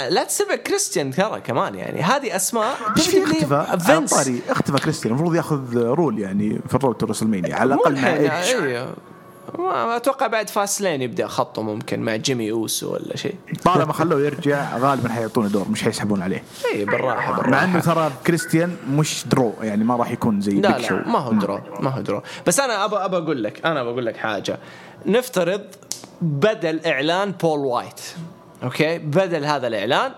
لا 0.09 0.23
تستبعد 0.23 0.57
كريستيان 0.57 1.11
ترى 1.11 1.41
كمان 1.41 1.75
يعني. 1.75 2.01
هذه 2.01 2.35
أسماء. 2.35 2.75
في 2.95 3.23
اللي 3.23 3.43
اختفى؟ 3.43 4.07
طاري 4.15 4.41
اختفى 4.49 4.77
كريستيان. 4.77 5.13
المفروض 5.13 5.35
ياخذ 5.35 5.77
role 5.77 6.19
يعني 6.19 6.61
في 6.67 6.75
ال 6.75 6.97
Road 6.97 7.04
to 7.04 7.07
على 7.33 7.73
الأقل 7.73 8.01
مع 8.01 8.13
ايدج 8.13 8.31
أيوه 8.31 8.93
ما 9.59 9.95
أتوقع 9.95 10.27
بعد 10.27 10.49
فاست 10.49 10.75
لين 10.75 11.01
يبدأ 11.01 11.27
خطه 11.27 11.61
ممكن 11.61 11.99
مع 11.99 12.15
جيمي 12.15 12.51
أوسو 12.51 12.93
ولا 12.93 13.17
شيء. 13.17 13.35
طالما 13.63 13.93
خلوه 13.93 14.21
يرجع 14.21 14.77
غالبا 14.77 15.09
حيعطونه 15.09 15.47
دور. 15.47 15.69
مش 15.69 15.83
حيسحبون 15.83 16.21
عليه. 16.21 16.43
اي 16.73 16.85
بالراحة 16.85 17.31
مع 17.31 17.37
بالراحه 17.37 17.65
إنه 17.65 17.79
ترى 17.79 18.11
كريستيان 18.27 18.75
مش 18.89 19.25
draw 19.27 19.53
يعني 19.61 19.83
ما 19.83 19.95
راح 19.95 20.11
يكون 20.11 20.41
زي 20.41 20.51
لا 20.51 20.81
شو 20.81 20.95
لا 20.95 21.07
ما 21.07 21.19
هو 21.19 21.31
draw 21.31 21.59
ما 21.79 21.89
هو 21.89 22.01
draw. 22.01 22.21
بس 22.47 22.59
أنا 22.59 22.85
ابى 22.85 22.95
ابى 22.95 23.17
أقول 23.17 23.43
لك 23.43 23.65
أنا 23.65 23.83
بقول 23.83 24.05
لك 24.05 24.17
حاجة. 24.17 24.59
نفترض 25.05 25.61
بدل 26.21 26.85
إعلان 26.85 27.31
بول 27.31 27.59
وايت. 27.59 28.01
أوكي؟ 28.63 28.97
بدل 28.97 29.45
هذا 29.45 29.67
الإعلان 29.67 30.11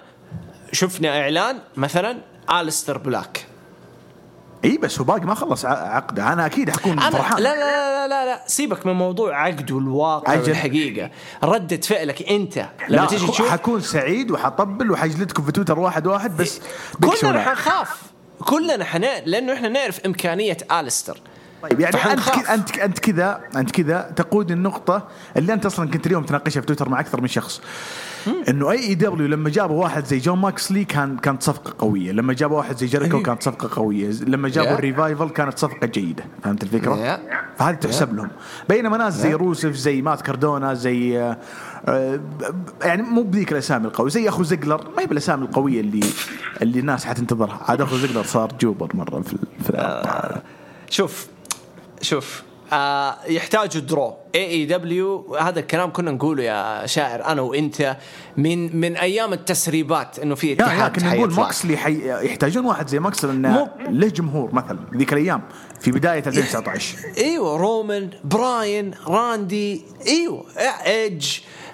شفنا 0.71 1.21
إعلان 1.21 1.59
مثلا 1.77 2.17
الستر 2.61 2.97
بلاك 2.97 3.45
إي 4.65 4.77
بس 4.77 4.99
هو 4.99 5.05
باقي 5.05 5.25
ما 5.25 5.35
خلص 5.35 5.65
عقده. 5.65 6.33
أنا 6.33 6.45
أكيد 6.45 6.69
حكون 6.69 6.95
لا 6.95 7.09
فرحان. 7.09 7.43
لا 7.43 7.55
لا 7.55 8.07
لا 8.07 8.25
لا 8.25 8.43
سيبك 8.47 8.85
من 8.85 8.93
موضوع 8.93 9.45
عقد 9.45 9.71
والواقع 9.71 10.33
أجل. 10.33 10.49
والحقيقة. 10.49 11.09
ردة 11.43 11.77
فعلك 11.77 12.29
أنت 12.29 12.57
لما 12.57 12.67
لا 12.89 13.05
تيجي 13.05 13.27
تشوف 13.27 13.49
حكون 13.49 13.81
سعيد 13.81 14.31
وحطبل 14.31 14.91
وحجلدكم 14.91 15.43
في 15.43 15.51
تويتر 15.51 15.79
واحد 15.79 16.07
واحد 16.07 16.37
بس 16.37 16.61
كلنا 17.03 17.33
لا. 17.33 17.43
حنخاف. 17.43 18.01
كلنا 18.39 18.85
حنا 18.85 19.19
لأنه 19.25 19.53
إحنا 19.53 19.69
نعرف 19.69 19.99
إمكانية 20.05 20.57
الستر 20.71 21.19
طيب 21.61 21.79
يعني 21.79 21.95
أنت 21.95 22.49
أنت 22.49 22.77
أنت 22.77 22.99
كذا 22.99 23.41
أنت 23.55 23.71
كذا 23.71 24.13
تقود 24.15 24.51
النقطة 24.51 25.07
اللي 25.37 25.53
أنت 25.53 25.65
أصلا 25.65 25.89
كنت 25.89 26.07
اليوم 26.07 26.23
تناقشها 26.23 26.61
في 26.61 26.67
تويتر 26.67 26.89
مع 26.89 26.99
أكثر 26.99 27.21
من 27.21 27.27
شخص. 27.27 27.61
إنه 28.49 28.71
أي 28.71 28.79
إي 28.79 28.95
دبليو 28.95 29.27
لما 29.27 29.49
جابوا 29.49 29.83
واحد 29.83 30.05
زي 30.05 30.17
جون 30.17 30.39
ماكسلي 30.39 30.85
كان 30.85 31.17
كانت 31.17 31.43
صفقة 31.43 31.73
قوية، 31.79 32.11
لما 32.11 32.33
جابوا 32.33 32.57
واحد 32.57 32.77
زي 32.77 32.85
جيريكو. 32.85 33.21
كانت 33.21 33.43
صفقة 33.43 33.81
قوية، 33.81 34.11
لما 34.11 34.49
جابوا 34.49 34.69
Yeah. 34.69 34.73
الريفايفل 34.77 35.29
كانت 35.29 35.59
صفقة 35.59 35.87
جيدة، 35.87 36.23
فهمت 36.43 36.63
الفكرة؟ 36.63 36.95
Yeah. 36.95 37.19
فهذه 37.59 37.75
تحسب 37.75 38.15
لهم. 38.15 38.29
بينما 38.69 38.97
ناس 38.97 39.13
زي 39.13 39.31
Yeah. 39.31 39.35
روسف 39.35 39.71
زي 39.71 40.01
مات 40.01 40.21
كاردونا 40.21 40.73
زي 40.73 41.19
آه، 41.19 41.37
آه، 41.85 42.19
يعني 42.81 43.01
مو 43.01 43.23
بذيك 43.23 43.51
الأسامي 43.51 43.85
القوية، 43.87 44.09
زي 44.09 44.29
أخو 44.29 44.43
زيجلر 44.43 44.81
ما 44.95 45.01
هي 45.01 45.05
بالأسامي 45.05 45.45
القوية 45.45 45.81
اللي 45.81 45.99
اللي 46.61 46.79
الناس 46.79 47.05
حتنتظرها، 47.05 47.59
عاد 47.67 47.81
أخو 47.81 47.97
زيجلر 47.97 48.23
صار 48.23 48.51
jobber 48.61 48.91
مرة 48.93 49.21
في 49.21 49.37
في 49.63 49.69
الأبطال. 49.69 50.41
شوف 50.89 51.27
شوف 52.01 52.43
آه 52.73 53.15
يحتاجوا 53.27 53.81
draw. 53.81 54.13
اي 54.35 54.45
اي 54.45 54.65
دبليو 54.65 55.35
هذا 55.35 55.59
الكلام 55.59 55.91
كنا 55.93 56.11
نقوله 56.11 56.43
يا 56.43 56.85
شاعر 56.85 57.25
أنا 57.25 57.41
وأنت 57.41 57.97
من 58.37 58.75
من 58.79 58.97
أيام 58.97 59.33
التسريبات 59.33 60.19
إنه 60.19 60.35
في 60.35 60.53
اتحاد 60.53 60.97
لكن 60.97 61.07
نقول. 61.07 61.33
ماكسلي 61.33 61.77
حي... 61.77 62.25
يحتاجون 62.25 62.65
واحد 62.65 62.87
زي 62.87 62.99
ماكسل 62.99 63.29
انه 63.29 63.49
مو- 63.49 63.69
له 63.89 64.07
جمهور 64.07 64.53
مثلا 64.55 64.79
ذيك 64.97 65.13
الأيام 65.13 65.41
في 65.79 65.91
بداية 65.91 66.23
2019 66.27 66.97
إيوه 67.17 67.57
رومان 67.57 68.09
براين 68.23 68.91
راندي 69.07 69.81
إيوه 70.07 70.45
إيدج 70.85 71.27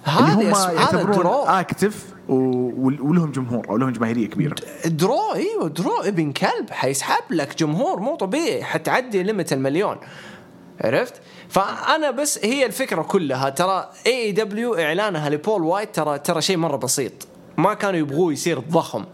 هذا 0.04 0.71
يعتبرون 0.73 1.15
draw. 1.17 1.44
active 1.44 2.06
ولهم 2.30 3.32
جمهور 3.32 3.69
أو 3.69 3.77
لهم 3.77 3.89
جماهيرية 3.89 4.27
كبيرة. 4.27 4.56
draw 4.86 5.34
إيوه 5.36 5.69
draw 5.70 6.02
ابن 6.01 6.32
كلب 6.32 6.69
حيسحب 6.71 7.23
لك 7.30 7.58
جمهور 7.60 7.99
مو 7.99 8.15
طبيعي 8.15 8.63
حتعدي 8.63 9.23
limit 9.24 9.54
المليون. 9.54 9.97
عرفت؟ 10.84 11.13
فأنا 11.50 12.12
بس 12.12 12.39
هي 12.44 12.65
الفكرة 12.65 13.02
كلها 13.02 13.50
ترى 13.50 13.89
اي 14.08 14.32
دبليو 14.32 14.76
إعلانها 14.76 15.30
لبول 15.30 15.63
وايت 15.63 15.96
ترى 15.96 16.20
ترى 16.20 16.41
شيء 16.41 16.58
مرة 16.58 16.78
بسيط. 16.78 17.12
ما 17.58 17.74
كانوا 17.74 18.00
يبغوه 18.00 18.34
يصير 18.34 18.60
ضخم. 18.60 19.06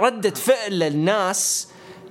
ردة 0.00 0.30
فعل 0.30 0.82
الناس 0.82 1.68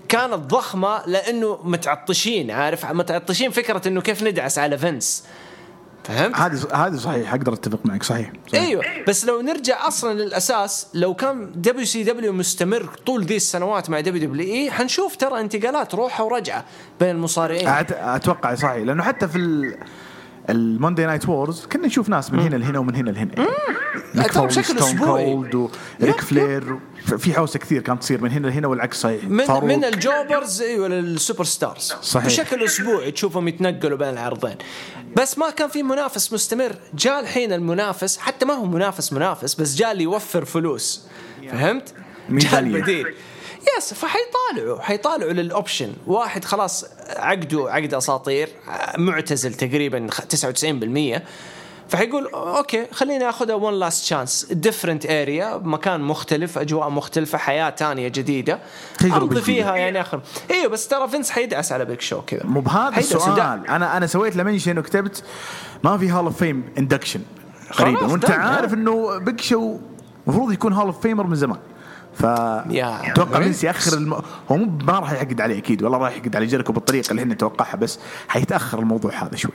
كانت 0.10 0.34
ضخمة 0.34 1.05
لأنه 1.05 1.60
متعطشين 1.63 2.51
عارف؟ 2.51 2.86
متعطشين 2.86 3.51
فكرة 3.51 3.88
أنه 3.88 4.01
كيف 4.01 4.23
ندعس 4.23 4.60
على 4.60 4.77
فينس. 4.77 5.23
فهمت؟ 6.10 6.36
هذه 6.36 6.88
هذه 6.88 6.95
صحيح 6.95 7.34
أقدر 7.34 7.54
أتفق 7.54 7.80
معك 7.86 8.04
صحيح, 8.04 8.32
صحيح. 8.52 8.63
أيوه 8.63 8.84
بس 9.08 9.26
لو 9.26 9.41
نرجع 9.41 9.88
أصلا 9.88 10.13
للأساس 10.13 10.88
لو 10.93 11.13
كان 11.13 11.52
دبليو 11.56 11.86
سي 11.86 12.04
دبليو 12.04 12.34
مستمر 12.34 12.89
طول 13.06 13.24
ذي 13.24 13.36
السنوات 13.36 13.89
مع 13.89 14.00
دبليو 14.00 14.28
دبليو 14.30 14.54
اي 14.54 14.72
حنشوف 14.72 15.15
ترى 15.15 15.39
انتقالات 15.39 15.95
روحة 15.95 16.24
ورجعة 16.24 16.65
بين 17.00 17.10
المصارعين 17.10 17.67
أتوقع 17.91 18.56
صحيح 18.56 18.86
لأنه 18.86 19.04
حتى 19.04 19.28
في 19.28 19.38
ال... 19.38 19.78
ال 20.49 20.58
Monday 20.58 21.05
Night 21.05 21.29
Wars 21.29 21.65
كنا 21.65 21.88
نشوف 21.88 22.10
ناس 22.10 22.32
من 22.32 22.39
هنا 22.39 22.56
لهنا 22.56 22.80
ومن 22.80 22.95
هنا 22.95 23.10
لهنا 23.10 23.34
ترى 24.34 24.48
بشكل. 24.48 24.98
كولد 25.00 25.56
وريك 25.56 26.22
فلير 26.22 26.80
في 27.17 27.34
حوسة 27.34 27.60
كثير 27.60 27.82
كانت 27.82 28.02
تصير 28.02 28.22
من 28.22 28.32
هنا 28.32 28.48
لهنا 28.48 28.67
والعكس 28.67 29.02
صحيح 29.02 29.24
من 29.24 29.45
فاروق. 29.45 29.63
من 29.63 29.86
ال 29.86 29.95
jobbers 29.95 30.62
أيوه 30.62 30.88
لل 30.88 31.43
superstars 31.43 31.93
صحيح. 32.02 32.26
بشكل 32.26 32.63
أسبوعي 32.63 33.12
تشوفهم 33.12 33.48
يتنقلوا 33.48 33.98
بين 33.98 34.08
العرضين 34.10 34.56
بس 35.17 35.38
ما 35.38 35.50
كان 35.50 35.69
في 35.69 35.84
منافس 35.84 36.34
مستمر 36.34 36.76
جاء 36.93 37.19
الحين 37.19 37.54
المنافس 37.54 38.17
حتى 38.17 38.45
ما 38.45 38.54
هو 38.54 38.65
منافس 38.65 39.13
منافس 39.13 39.56
بس 39.56 39.76
جاء 39.76 39.91
اللي 39.91 40.04
يوفر 40.04 40.45
فلوس 40.45 41.04
فهمت؟ 41.52 41.93
جاء. 42.30 42.60
البديل 42.60 43.15
yes 43.77 43.93
فحيطالعوا 43.93 44.82
حيطالعوا 44.82 45.32
لل 45.34 45.48
option 45.48 45.93
واحد 46.08 46.45
خلاص 46.45 46.86
عقده 47.17 47.72
عقد 47.72 47.93
أساطير 47.93 48.50
معتزل 48.98 49.54
تقريبا 49.54 50.08
99% 51.17 51.22
فحيقول 51.89 52.28
أوكي 52.28 52.88
خليني 52.91 53.30
آخذها 53.30 53.56
one 53.55 53.73
last 53.73 54.05
chance 54.05 54.47
different 54.51 55.05
area 55.05 55.58
مكان 55.58 56.02
مختلف 56.02 56.58
أجواء 56.58 56.89
مختلفة 56.89 57.38
حياة 57.38 57.73
ثانية 57.78 58.08
جديدة. 58.08 58.60
امضي. 59.04 59.41
فيها 59.41 59.75
يعني 59.75 60.02
آخر. 60.02 60.21
أيوه 60.52 60.67
بس 60.67 60.88
ترى 60.88 61.08
فينس 61.08 61.30
حيدعس 61.30 61.71
على 61.71 61.86
بيج 61.86 62.01
شو 62.02 62.21
كذا. 62.21 62.45
مو 62.45 62.62
بهذا 62.62 62.97
السؤال. 62.97 63.67
أنا 63.67 63.97
أنا 63.97 64.08
سويت 64.08 64.36
له 64.36 64.43
mention 64.43 64.77
وكتبت 64.78 65.23
ما 65.84 65.97
في 65.97 66.12
Hall 66.12 66.25
of 66.25 66.38
Fame 66.38 66.63
induction 66.77 67.21
قريبا 67.71 68.06
وأنت 68.06 68.32
عارف. 68.32 68.73
إنه 68.73 69.17
بيج 69.17 69.41
شو 69.41 69.78
المفروض 70.28 70.52
يكون 70.52 70.73
Hall 70.73 70.86
of 70.86 71.01
Famer 71.01 71.27
من 71.28 71.36
زمان. 71.36 71.60
ف. 72.13 72.25
أتوقع 72.25 73.39
فينس 73.39 73.63
يأخر 73.63 73.97
الم... 73.97 74.13
هو 74.52 74.58
ما 74.58 74.99
راح 74.99 75.12
يعقد 75.12 75.41
عليه 75.41 75.58
أكيد. 75.58 75.84
ولا 75.84 75.97
راح 75.97 76.12
يعقد 76.12 76.36
على 76.36 76.45
جيريكو 76.45 76.73
بالطريقة 76.73 77.12
اللي 77.12 77.21
إحنا 77.21 77.34
نتوقعها 77.34 77.75
بس 77.75 77.99
حيتأخر 78.28 78.80
الموضوع 78.80 79.12
هذا 79.12 79.36
شوي. 79.36 79.52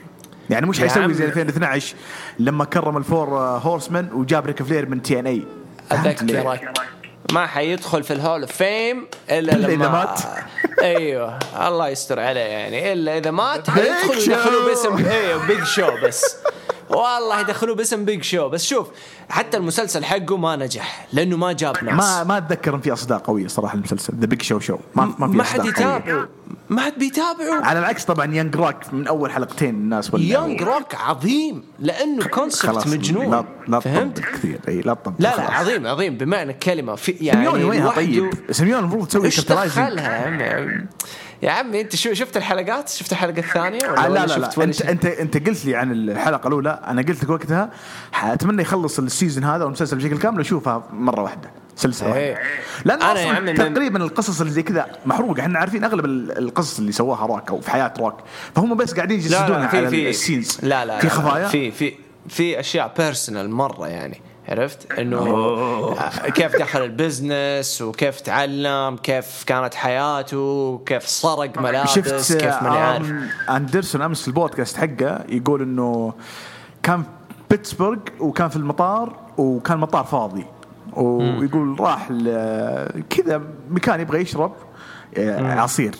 يعني 0.49 0.65
مش 0.65 0.79
حيسوي. 0.79 1.13
زي 1.13 1.25
2012 1.25 1.95
لما 2.39 2.65
كرم 2.65 2.97
ال 2.97 3.03
Four 3.03 3.29
Horsemen 3.39 4.09
وجاب 4.13 4.45
ريك 4.45 4.63
فلير 4.63 4.89
من 4.89 5.01
TNA 5.01 5.43
اذكرك 5.91 6.71
ما 7.31 7.47
حيدخل 7.47 8.03
في 8.03 8.13
ال 8.13 8.19
Hall 8.19 8.41
of 8.41 8.51
Fame 8.51 9.07
إلا 9.31 9.51
لما 9.51 9.89
مات. 9.89 10.19
أيوه 10.81 11.39
الله 11.67 11.89
يستر 11.89 12.19
عليه 12.19 12.39
يعني 12.39 12.93
إلا 12.93 13.17
إذا 13.17 13.31
مات 13.31 13.69
Show. 13.69 13.77
يدخلوه 14.27 14.65
باسم 14.65 15.05
أيوه 15.05 15.47
Big 15.47 15.63
Show 15.63 15.87
بس 16.03 16.23
والله 16.89 17.39
يدخلوه 17.39 17.75
باسم 17.75 18.05
Big 18.05 18.23
Show 18.23 18.49
بس 18.49 18.65
شوف 18.65 18.87
حتى 19.29 19.57
المسلسل 19.57 20.03
حقه 20.05 20.37
ما 20.37 20.55
نجح 20.55 21.07
لأنه 21.13 21.37
ما 21.37 21.53
جاب 21.53 21.83
ناس. 21.83 21.93
ما 21.93 22.23
ما 22.23 22.37
أتذكر 22.37 22.75
إن 22.75 22.81
في 22.81 22.93
أصداء 22.93 23.17
قوية 23.17 23.47
صراحة 23.47 23.75
المسلسل 23.75 24.13
ذا 24.19 24.25
Big 24.25 24.41
Show 24.41 24.59
Show 24.59 24.77
ما 24.95 25.15
ما 25.19 25.27
في 25.27 25.37
ما 25.37 25.43
حد. 25.43 25.65
يتابعه. 25.65 26.27
ما 26.69 26.81
حد 26.81 26.93
بيتابعه. 26.97 27.65
على 27.65 27.79
العكس 27.79 28.05
طبعا 28.05 28.33
Young 28.33 28.55
Rock 28.55 28.75
من 28.93 29.07
أول 29.07 29.31
حلقتين 29.31 29.69
الناس 29.69 30.13
ولا 30.13 30.23
يونج 30.23 30.61
روك 30.63 30.95
عظيم 30.95 31.63
لأنه 31.79 32.25
concept 32.25 32.87
مجنون. 32.87 33.31
لا 33.31 33.45
لا 33.67 33.79
فهمت؟ 33.79 34.19
كثير. 34.19 34.59
إي 34.67 34.81
لا 34.81 34.97
لا 35.19 35.35
لا. 35.37 35.51
عظيم 35.51 35.87
عظيم. 35.87 36.17
بمعنى 36.17 36.51
الكلمة 36.51 36.95
في 36.95 37.11
يعني 37.11 37.45
سيميوني 37.45 37.63
وينها 37.63 37.91
طيب؟ 37.91 38.33
سيميوني 38.51 38.79
المفروض 38.79 39.07
تسوي 39.07 39.29
capitalizing 39.29 39.99
يا 41.43 41.51
عمي 41.51 41.81
انت 41.81 41.95
شو 41.95 42.13
شفت 42.13 42.37
الحلقات؟ 42.37 42.89
شفت 42.89 43.11
الحلقة 43.11 43.39
الثانية 43.39 43.79
ولا, 43.89 44.05
آه 44.05 44.07
لا 44.07 44.19
لا 44.19 44.27
شفت 44.27 44.37
لا 44.39 44.49
ولا 44.57 44.63
انت؟ 44.67 44.81
انت 44.81 45.05
انت 45.05 45.47
قلت 45.47 45.65
لي 45.65 45.75
عن 45.75 45.91
الحلقة 45.91 46.47
الأولى. 46.47 46.79
أنا 46.87 47.01
قلت 47.01 47.23
لك 47.23 47.29
وقتها 47.29 47.69
أتمنى 48.23 48.61
يخلص 48.61 48.99
ال 48.99 49.05
season 49.05 49.43
هذا 49.43 49.63
والمسلسل 49.63 49.97
بشكل 49.97 50.17
كامل 50.17 50.37
وأشوفها 50.37 50.83
مرة 50.93 51.21
واحدة 51.21 51.51
سلسلة 51.75 52.15
إيه. 52.15 52.31
واحدة. 52.33 52.47
لأن 52.85 53.01
أنا 53.01 53.11
أصلا 53.11 53.23
يا 53.23 53.33
عمي 53.35 53.51
من- 53.51 53.57
تقريبا 53.73 54.03
القصص 54.03 54.41
اللي 54.41 54.53
زي 54.53 54.63
كذا 54.63 54.85
محروقة. 55.05 55.41
إحنا 55.41 55.59
عارفين 55.59 55.83
أغلب 55.83 56.05
ال- 56.05 56.37
القصص 56.37 56.79
اللي 56.79 56.91
سواها 56.91 57.25
روك 57.25 57.49
أو 57.49 57.61
في 57.61 57.71
حياة 57.71 57.93
روك 57.99 58.15
فهم 58.55 58.75
بس 58.77 58.93
قاعدين 58.93 59.19
لا 59.19 59.25
يجسدونها 59.25 59.59
لا 59.59 59.67
في 59.67 59.77
على 59.77 60.09
ال 60.09 60.15
scenes. 60.15 60.57
لا 60.63 60.85
لا 60.85 60.99
في 60.99 61.07
لا، 61.07 61.13
خفايا؟ 61.13 61.47
في 61.47 61.71
في 61.71 61.93
في 62.29 62.59
أشياء 62.59 62.93
personal 62.97 63.49
مرة 63.51 63.87
يعني. 63.87 64.21
عرفت؟ 64.49 64.91
إنه 64.91 65.95
كيف 66.29 66.55
دخل 66.55 66.83
ال 66.83 66.94
business 66.94 67.81
وكيف 67.81 68.19
تعلم 68.21 68.97
كيف 69.03 69.43
كانت 69.47 69.75
حياته 69.75 70.81
كيف 70.85 71.07
سرق 71.07 71.57
ملابس 71.61 71.89
شفت 71.89 72.33
كيف 72.33 72.63
ماني 72.63 72.77
عارف 72.77 73.13
أندرسون 73.49 74.01
أمس 74.01 74.21
في 74.21 74.27
البودكاست 74.27 74.77
حقه 74.77 75.23
يقول 75.29 75.61
إنه 75.61 76.13
كان 76.83 77.03
في 77.03 77.09
بيتسبرغ 77.49 77.97
وكان 78.19 78.49
في 78.49 78.55
المطار 78.55 79.15
وكان 79.37 79.75
المطار 79.77 80.03
فاضي. 80.03 80.45
ويقول 80.93 81.79
راح 81.79 82.07
كذا 83.09 83.41
مكان 83.69 83.99
يبغى 83.99 84.21
يشرب 84.21 84.51
آه، 85.17 85.59
عصير. 85.59 85.95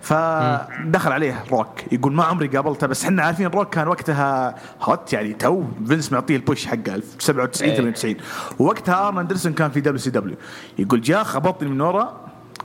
فدخل 0.00 1.12
عليه 1.12 1.44
روك. 1.50 1.92
يقول 1.92 2.12
ما 2.12 2.24
عمري 2.24 2.48
قابلته 2.48 2.86
بس 2.86 3.04
إحنا 3.04 3.22
عارفين 3.22 3.46
روك 3.46 3.74
كان 3.74 3.88
وقتها 3.88 4.54
hot 4.82 5.12
يعني 5.12 5.32
تو. 5.32 5.64
فينس 5.86 6.12
معطيه 6.12 6.36
ال 6.36 6.42
push 6.42 6.66
حقه 6.66 7.02
97 7.18 7.68
إيه. 7.70 7.76
98 7.76 8.16
ووقتها 8.58 9.08
آرن 9.08 9.18
أندرسون 9.18 9.52
كان 9.52 9.70
في 9.70 9.80
WCW. 9.80 10.36
يقول 10.78 11.00
جاء 11.00 11.24
خبطني 11.24 11.68
من 11.68 11.80
ورا 11.80 12.20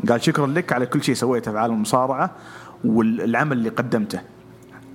قال 0.10 0.24
شكرا 0.24 0.48
لك 0.48 0.74
على 0.74 0.86
كل 0.86 1.04
شيء 1.04 1.16
سويته 1.16 1.52
في 1.52 1.58
عالم 1.58 1.74
المصارعة 1.74 2.32
والعمل 2.84 3.58
اللي 3.58 3.70
قدمته. 3.70 4.22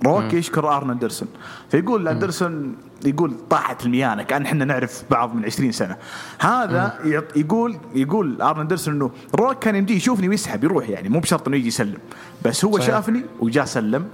روك 0.05 0.33
يشكر 0.33 0.77
ارن 0.77 0.89
اندرسون 0.89 1.27
فيقول 1.71 2.07
اندرسون 2.07 2.75
يقول 3.05 3.33
طاحت 3.49 3.85
الميانه 3.85 4.23
كأن 4.23 4.45
إحنا 4.45 4.65
نعرف 4.65 5.03
بعض 5.11 5.35
من 5.35 5.45
20 5.45 5.71
سنة. 5.71 5.95
هذا 6.39 6.99
يعط- 7.05 7.37
يقول 7.37 7.77
يقول 7.95 8.41
أرن 8.41 8.59
أندرسون 8.61 8.93
إنه 8.93 9.11
روك 9.35 9.59
كان 9.63 9.75
يمديه 9.75 9.95
يشوفني 9.95 10.29
ويسحب 10.29 10.63
يروح 10.63 10.89
يعني 10.89 11.09
مو 11.09 11.19
بشرط 11.19 11.47
إنه 11.47 11.57
يجي 11.57 11.67
يسلم. 11.67 11.97
بس 12.45 12.65
هو 12.65 12.71
صحيح. 12.77 12.87
شافني 12.87 13.23
وجاء 13.39 13.65
سلم 13.65 14.05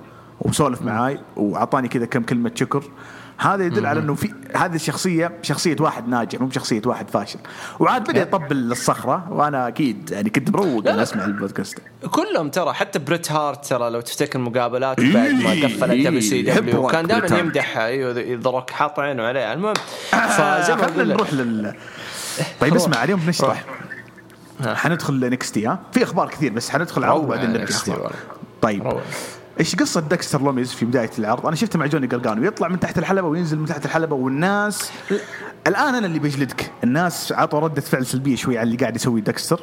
وسولف 0.42 0.82
معاي 0.82 1.20
وأعطاني 1.36 1.88
كذا 1.88 2.06
كم 2.06 2.24
كلمة 2.24 2.52
شكر. 2.56 2.84
هذا 3.38 3.66
يدل 3.66 3.86
على 3.86 4.00
إنه 4.00 4.16
في 4.16 4.34
هذه 4.56 4.76
الشخصيه 4.76 5.32
شخصية 5.42 5.76
واحد 5.80 6.08
ناجح 6.08 6.42
مو 6.42 6.48
بشخصيه 6.48 6.82
واحد 6.86 7.10
فاشل. 7.10 7.40
وعاد 7.80 8.04
بدأ 8.04 8.22
يطبل 8.22 8.72
الصخرة 8.72 9.28
وأنا 9.32 9.68
أكيد 9.68 10.12
يعني 10.12 10.30
كنت 10.30 10.50
مروق 10.50 10.88
أنا. 10.88 11.04
أسمع 11.04 11.26
البودكاست. 11.26 11.78
كلهم 12.12 12.50
ترى 12.50 12.74
حتى 12.74 13.00
بريت 13.00 13.32
هارت 13.32 13.66
ترى 13.66 13.90
لو 13.90 14.02
تفتكر 14.02 14.40
مقابلات 14.40 15.00
بعد 15.00 15.32
ما 15.32 15.52
إيه، 15.52 15.66
قفل 15.66 15.92
إيه، 15.92 16.00
ال 16.00 16.22
WCW 16.22 16.88
كان 16.88 17.08
دائما. 17.08 17.40
يمدح 17.40 17.78
أيوه 17.78 18.12
ذا 18.12 18.50
روك 18.50 18.70
حاط 18.70 19.00
عينه 19.00 19.24
عليه. 19.24 19.54
المهم 19.54 19.74
فزي 20.12 20.76
ما 20.76 20.88
خلينا 20.88 21.14
نروح 21.14 21.34
لل 21.34 21.74
طيب. 22.60 22.76
اسمع 22.76 23.04
اليوم 23.04 23.20
بنشرح. 23.20 23.64
حندخل 24.66 25.30
NXT 25.30 25.68
ها؟ 25.68 25.80
في 25.92 26.04
أخبار 26.04 26.30
كثير 26.30 26.52
بس 26.52 26.70
حندخل 26.70 27.02
نبدأ 27.02 27.66
NXT 27.66 27.72
أخبار. 27.72 28.00
والله. 28.00 28.16
طيب. 28.62 28.88
روح. 28.88 29.04
إيش 29.60 29.76
قصة 29.76 30.02
دكستر 30.02 30.42
لوميز 30.42 30.74
في 30.74 30.86
بداية 30.86 31.10
العرض؟ 31.20 31.48
أنا 31.48 31.56
شفته 31.56 31.80
مع 31.80 31.86
جوني 31.86 32.08
قرقانو 32.08 32.44
يطلع 32.44 32.68
من 32.68 32.80
تحت 32.80 32.98
الحلبة 32.98 33.28
وينزل 33.28 33.60
من 33.60 33.66
تحت 33.66 33.86
الحلبة 33.86 34.16
والناس 34.16 34.92
الآن 35.68 35.96
أنا 35.96 36.06
اللي 36.06 36.20
بجلدك، 36.20 36.72
الناس 36.84 37.32
عطوا 37.32 37.60
ردة 37.60 37.82
فعل 37.82 38.06
سلبية 38.06 38.36
شوي 38.36 38.58
على 38.58 38.68
اللي 38.68 38.78
قاعد 38.78 38.96
يسوي 38.96 39.22
دكستر 39.22 39.60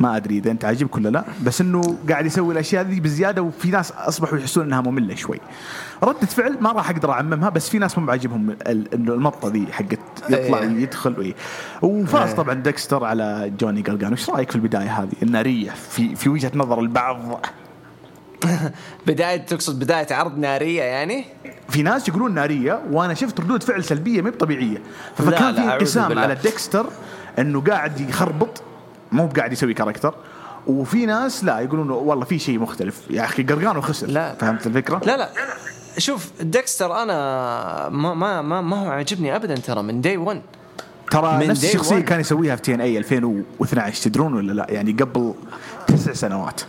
ما 0.00 0.16
أدري 0.16 0.38
إذا 0.38 0.50
أنت 0.50 0.64
عاجبك 0.64 0.96
ولا 0.96 1.08
لا 1.08 1.24
بس 1.42 1.60
إنه 1.60 1.96
قاعد 2.08 2.26
يسوي 2.26 2.52
الأشياء 2.52 2.84
ذي 2.84 3.00
بزيادة 3.00 3.42
وفي 3.42 3.70
ناس 3.70 3.92
أصبحوا 3.92 4.38
يحسون 4.38 4.64
إنها 4.64 4.80
مملة 4.80 5.14
شوي. 5.14 5.40
ردة 6.02 6.26
فعل 6.26 6.58
ما 6.60 6.72
راح 6.72 6.90
أقدر 6.90 7.10
أعممها 7.10 7.48
بس 7.48 7.68
في 7.68 7.78
ناس 7.78 7.98
مو 7.98 8.10
عاجبهم 8.10 8.56
المطه 8.66 9.48
ذي 9.48 9.66
حقت 9.72 9.98
يطلع 10.30 10.58
إيه. 10.58 10.64
يدخل 10.64 11.18
وي. 11.18 11.34
وفاز 11.82 12.28
إيه. 12.28 12.36
طبعا 12.36 12.54
دكستر 12.54 13.04
على 13.04 13.52
جوني 13.60 13.82
قرقانو، 13.82 14.12
إيش 14.12 14.30
رأيك 14.30 14.50
في 14.50 14.56
البداية 14.56 15.02
هذه 15.02 15.12
الناريه 15.22 15.70
في 15.70 16.14
في 16.14 16.28
وجهة 16.28 16.52
نظر 16.54 16.80
البعض 16.80 17.46
بداية 19.06 19.36
تقصد 19.36 19.78
بداية 19.78 20.06
عرض 20.10 20.38
نارية 20.38 20.82
يعني؟ 20.82 21.24
في 21.68 21.82
ناس 21.82 22.08
يقولون 22.08 22.34
نارية 22.34 22.82
وأنا 22.90 23.14
شفت 23.14 23.40
ردود 23.40 23.62
فعل 23.62 23.84
سلبية 23.84 24.22
ما 24.22 24.30
طبيعية 24.30 24.82
فكان 25.16 25.54
في 25.54 25.60
انقسام. 25.60 26.18
على 26.18 26.34
ديكستر 26.34 26.86
إنه 27.38 27.60
قاعد 27.60 28.00
يخربط 28.00 28.62
مو 29.12 29.26
قاعد 29.26 29.52
يسوي 29.52 29.74
character 29.74 30.14
وفي 30.66 31.06
ناس 31.06 31.44
لا 31.44 31.58
يقولون 31.60 31.90
والله 31.90 32.24
في 32.24 32.38
شيء 32.38 32.58
مختلف 32.58 33.00
يا 33.10 33.24
أخي 33.24 33.42
قرقانو 33.42 33.80
خسر 33.80 34.06
لا. 34.06 34.34
فهمت 34.34 34.66
الفكرة؟ 34.66 35.00
لا 35.04 35.16
لا 35.16 35.28
شوف 35.98 36.30
ديكستر 36.40 37.02
أنا 37.02 37.88
ما 37.88 38.14
ما 38.14 38.42
ما, 38.42 38.60
ما 38.60 38.76
هو 38.76 38.90
عاجبني 38.90 39.36
ابدا 39.36 39.54
ترى 39.54 39.82
من 39.82 40.00
day 40.00 40.16
1 40.16 40.42
ترى 41.10 41.46
نفس 41.46 41.64
الشخصية. 41.64 42.00
كان 42.00 42.20
يسويها 42.20 42.56
في 42.56 42.62
TNA 42.62 42.98
2012 42.98 44.02
تدرون 44.02 44.34
ولا 44.34 44.52
لا 44.52 44.66
يعني 44.68 44.92
قبل 44.92 45.34
تسع 45.86 46.12
سنوات 46.12 46.60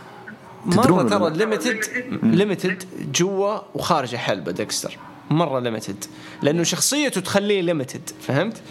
مرة 0.66 1.02
ترى؟ 1.02 1.30
limited 1.30 1.80
limited 2.22 2.84
جوا 3.12 3.58
وخارج 3.74 4.16
حلبة 4.16 4.52
ديكستر 4.52 4.98
مرة 5.30 5.60
limited 5.60 6.04
لأنه 6.42 6.62
شخصيته 6.62 7.20
تخليه 7.20 7.60
limited 7.60 8.10
فهمت؟ 8.20 8.62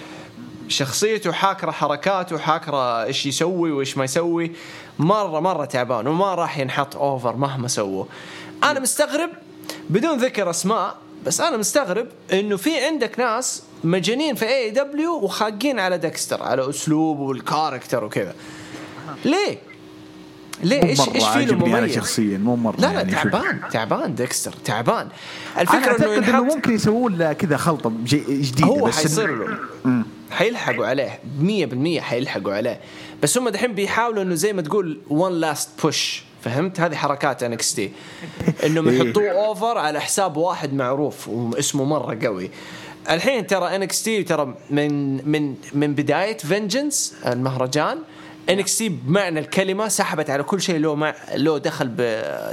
شخصيته 0.68 1.32
حاكرة 1.32 1.72
حركاته 1.72 2.38
حاكرة 2.38 3.04
إيش 3.04 3.26
يسوي 3.26 3.72
وإيش 3.72 3.98
ما 3.98 4.04
يسوي 4.04 4.52
مرة 5.00 5.40
مرة 5.40 5.66
تعبان 5.66 6.08
وما 6.08 6.36
راح 6.36 6.58
ينحط 6.58 6.96
over 6.96 7.36
مهما 7.36 7.68
سووا 7.68 8.06
أنا 8.64 8.80
مستغرب 8.80 9.30
بدون 9.90 10.18
ذكر 10.18 10.50
أسماء 10.50 10.98
بس 11.26 11.42
أنا 11.42 11.58
مستغرب 11.58 12.08
إنه 12.34 12.58
في 12.58 12.80
عندك 12.86 13.20
ناس 13.20 13.64
مجانين 13.84 14.36
في 14.36 14.48
AEW 14.48 15.14
وخاقين 15.14 15.80
على 15.80 15.98
ديكستر 15.98 16.44
على 16.44 16.70
أسلوبه 16.70 17.22
وال 17.22 17.37
character 17.37 18.04
وكذا 18.04 18.36
ليه؟ 19.26 19.69
ليه 20.64 20.84
إيش 20.84 21.00
إيش 21.00 21.08
فيه 21.08 21.20
له 21.20 21.28
عاجبني 21.28 21.70
أنا 21.70 21.80
مميز؟ 21.80 21.96
شخصيا 21.96 22.38
مو 22.38 22.56
مرة 22.56 22.76
لا 22.76 22.88
لا 22.88 22.92
يعني 22.94 23.12
تعبان 23.12 23.60
تعبان 23.72 24.16
ديكستر 24.16 24.54
تعبان. 24.66 25.08
الفكرة 25.60 25.78
إنه 25.78 25.92
اعتقد 25.92 26.30
إنه 26.30 26.44
ممكن 26.44 26.74
يسوون 26.74 27.18
له 27.18 27.34
كذا 27.34 27.58
خلطة 27.58 27.92
جديدة 28.04 28.66
هو 28.66 28.86
بس 28.86 29.02
حيصير 29.02 29.36
له. 29.36 29.58
حيلحقوا 30.32 30.86
عليه 30.88 31.20
100% 31.98 32.00
حيلحقوا 32.00 32.54
عليه. 32.54 32.80
بس 33.24 33.38
هم 33.38 33.50
دحين 33.50 33.74
بيحاولوا 33.74 34.24
إنه 34.24 34.36
زي 34.36 34.54
ما 34.54 34.62
تقول 34.62 35.00
one 35.10 35.34
last 35.34 35.70
push 35.82 36.24
فهمت؟ 36.44 36.80
هذه 36.80 36.96
حركات 36.96 37.44
NXT 37.44 37.92
إنهم 38.66 38.88
إيه. 38.88 39.02
يحطوه 39.02 39.30
over 39.30 39.78
على 39.78 40.02
حساب 40.02 40.38
واحد 40.38 40.74
معروف 40.74 41.28
واسمه 41.28 41.84
مرة 41.84 42.26
قوي. 42.26 42.50
الحين 43.10 43.48
ترى 43.48 43.76
NXT 43.76 44.24
ترى 44.24 44.56
من 44.70 45.16
من 45.32 45.56
من 45.74 45.96
بداية 45.96 46.38
Vengeance 46.38 47.16
المهرجان. 47.28 47.98
NXT 48.50 48.90
بمعنى 48.90 49.40
الكلمة 49.40 49.88
سحبت 49.88 50.30
على 50.30 50.44
كل 50.44 50.62
شيء 50.62 50.78
له 50.80 50.96
مع 50.96 51.14
له 51.36 51.58
دخل 51.58 51.88
ب 51.88 51.96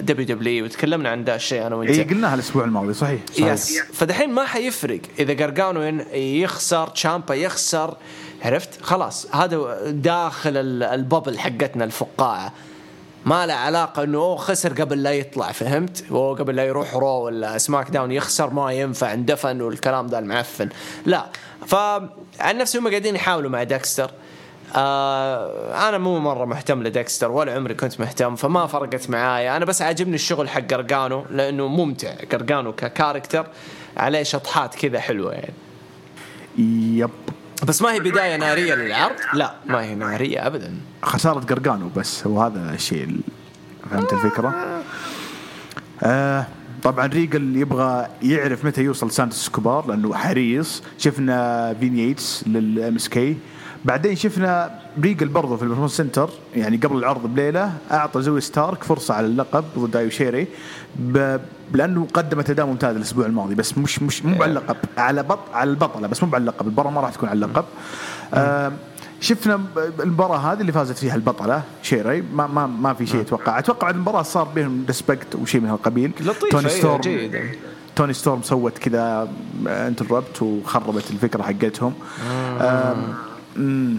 WWE 0.00 0.64
وتكلمنا 0.64 1.08
عن 1.08 1.24
ذا 1.24 1.34
الشيء 1.34 1.66
أنا 1.66 1.76
وأنت. 1.76 1.90
اي 1.90 2.02
قلناها 2.04 2.34
الأسبوع 2.34 2.64
الماضي 2.64 2.94
صحيح, 2.94 3.20
صحيح. 3.32 3.52
yes 3.52 3.78
فدحين 3.92 4.30
ما 4.30 4.44
حيفرق. 4.44 5.00
إذا 5.18 5.44
قرقانو 5.44 5.82
يخسر 6.14 6.88
تشامبا 6.88 7.34
يخسر 7.34 7.96
عرفت؟ 8.42 8.82
خلاص. 8.82 9.34
هذا 9.34 9.80
داخل 9.90 10.56
ال- 10.56 10.82
ال 10.82 10.90
bubble 10.90 11.38
حقتنا 11.38 11.84
الفقاعة. 11.84 12.52
ما 13.26 13.46
له 13.46 13.54
علاقة 13.54 14.02
إنه 14.02 14.18
أوه 14.18 14.36
خسر 14.36 14.72
قبل 14.72 15.02
لا 15.02 15.12
يطلع 15.12 15.52
فهمت؟ 15.52 16.04
أوه 16.10 16.36
قبل 16.36 16.56
لا 16.56 16.64
يروح 16.64 16.94
Raw 16.94 17.24
ولا 17.24 17.58
SmackDown 17.58 18.12
يخسر 18.12 18.50
ما 18.50 18.72
ينفع 18.72 19.12
اندفن 19.12 19.60
والكلام 19.60 20.06
ذا 20.06 20.18
المعفن. 20.18 20.68
لا. 21.06 21.26
فعن 21.66 22.08
نفسي 22.58 22.78
هم 22.78 22.88
قاعدين 22.88 23.14
يحاولوا 23.14 23.50
مع 23.50 23.62
ديكستر 23.62 24.10
آه 24.74 25.88
أنا 25.88 25.98
مو 25.98 26.18
مرة 26.18 26.44
مهتم 26.44 26.82
لديكستر 26.82 27.30
ولا 27.30 27.54
عمري 27.54 27.74
كنت 27.74 28.00
مهتم 28.00 28.36
فما 28.36 28.66
فرقت 28.66 29.10
معايا. 29.10 29.56
أنا 29.56 29.64
بس 29.64 29.82
عاجبني 29.82 30.14
الشغل 30.14 30.48
حق 30.48 30.60
قرقانو 30.60 31.24
لأنه 31.30 31.66
ممتع. 31.68 32.14
قرقانو 32.32 32.72
ك 32.72 32.80
character 32.80 33.46
عليه 33.96 34.22
شطحات 34.22 34.74
كذا 34.74 35.00
حلوة 35.00 35.32
يعني. 35.32 35.54
yep. 36.98 37.10
بس 37.68 37.82
ما 37.82 37.92
هي 37.92 38.00
بداية 38.00 38.36
نارية 38.36 38.74
للعرض؟ 38.74 39.14
لا 39.34 39.54
ما 39.66 39.82
هي 39.82 39.94
نارية 39.94 40.46
ابدا. 40.46 40.74
خسارة 41.02 41.40
قرقانو 41.40 41.88
بس 41.96 42.26
هو 42.26 42.42
هذا 42.42 42.74
الشيء 42.74 43.04
ال- 43.04 43.20
فهمت 43.90 44.12
الفكرة؟ 44.12 44.54
آه 46.02 46.46
طبعا 46.82 47.06
ريجل 47.06 47.56
يبغى 47.56 48.08
يعرف 48.22 48.64
متى 48.64 48.82
يوصل 48.82 49.10
سانتوس 49.10 49.44
سكوبار 49.46 49.86
لأنه 49.86 50.14
حريص. 50.14 50.82
شفنا 50.98 51.74
فين 51.80 51.98
Yates 51.98 52.44
لل 52.46 52.94
MSK 52.96 53.36
بعدين 53.86 54.16
شفنا 54.16 54.80
ريجل 55.00 55.28
برضه 55.28 55.56
في 55.56 55.62
ال 55.62 55.65
Performance 55.65 55.96
Center 55.96 56.30
يعني 56.56 56.76
قبل 56.76 56.96
العرض 56.96 57.26
بليلة 57.26 57.72
أعطى 57.90 58.22
زوي 58.22 58.40
ستارك 58.40 58.84
فرصة 58.84 59.14
على 59.14 59.26
اللقب 59.26 59.64
ضد 59.78 59.96
ايو 59.96 60.10
شيري. 60.10 60.46
لأنه 61.72 62.06
قدمت 62.14 62.50
اداء 62.50 62.66
ممتاز 62.66 62.96
الأسبوع 62.96 63.26
الماضي 63.26 63.54
بس 63.54 63.78
مش 63.78 64.02
مش 64.02 64.24
مو 64.24 64.42
على 64.42 64.50
اللقب 64.50 64.76
على 64.98 65.22
بط 65.22 65.38
على 65.54 65.70
البطلة 65.70 66.08
بس 66.08 66.22
مو 66.22 66.28
على 66.34 66.40
اللقب 66.40 66.66
المباراة 66.66 66.90
ما 66.90 67.00
راح 67.00 67.10
تكون 67.10 67.28
على 67.28 67.36
اللقب. 67.36 67.64
آه 68.34 68.72
شفنا 69.20 69.60
المباراة 70.00 70.36
هذه 70.36 70.60
اللي 70.60 70.72
فازت 70.72 70.98
فيها 70.98 71.14
البطلة 71.14 71.62
شيري 71.82 72.22
ما 72.22 72.46
ما 72.46 72.66
ما 72.66 72.94
في 72.94 73.06
شيء 73.06 73.20
أتوقع. 73.20 73.58
أتوقع 73.58 73.90
المباراة 73.90 74.22
صار 74.22 74.44
بينهم 74.54 74.84
respect 74.86 75.34
وشيء 75.34 75.60
من 75.60 75.68
هالقبيل 75.68 76.12
لطيفة، 76.20 76.48
توني 76.50 76.68
أيوة، 76.68 76.78
ستورم 76.78 77.00
جيدة. 77.00 77.40
توني 77.96 78.12
ستورم 78.12 78.42
سوت 78.42 78.78
كذا 78.78 79.28
interrupt 79.66 80.42
وخربت 80.42 81.10
الفكرة 81.10 81.42
حقتهم. 81.42 81.94
أمم، 83.56 83.98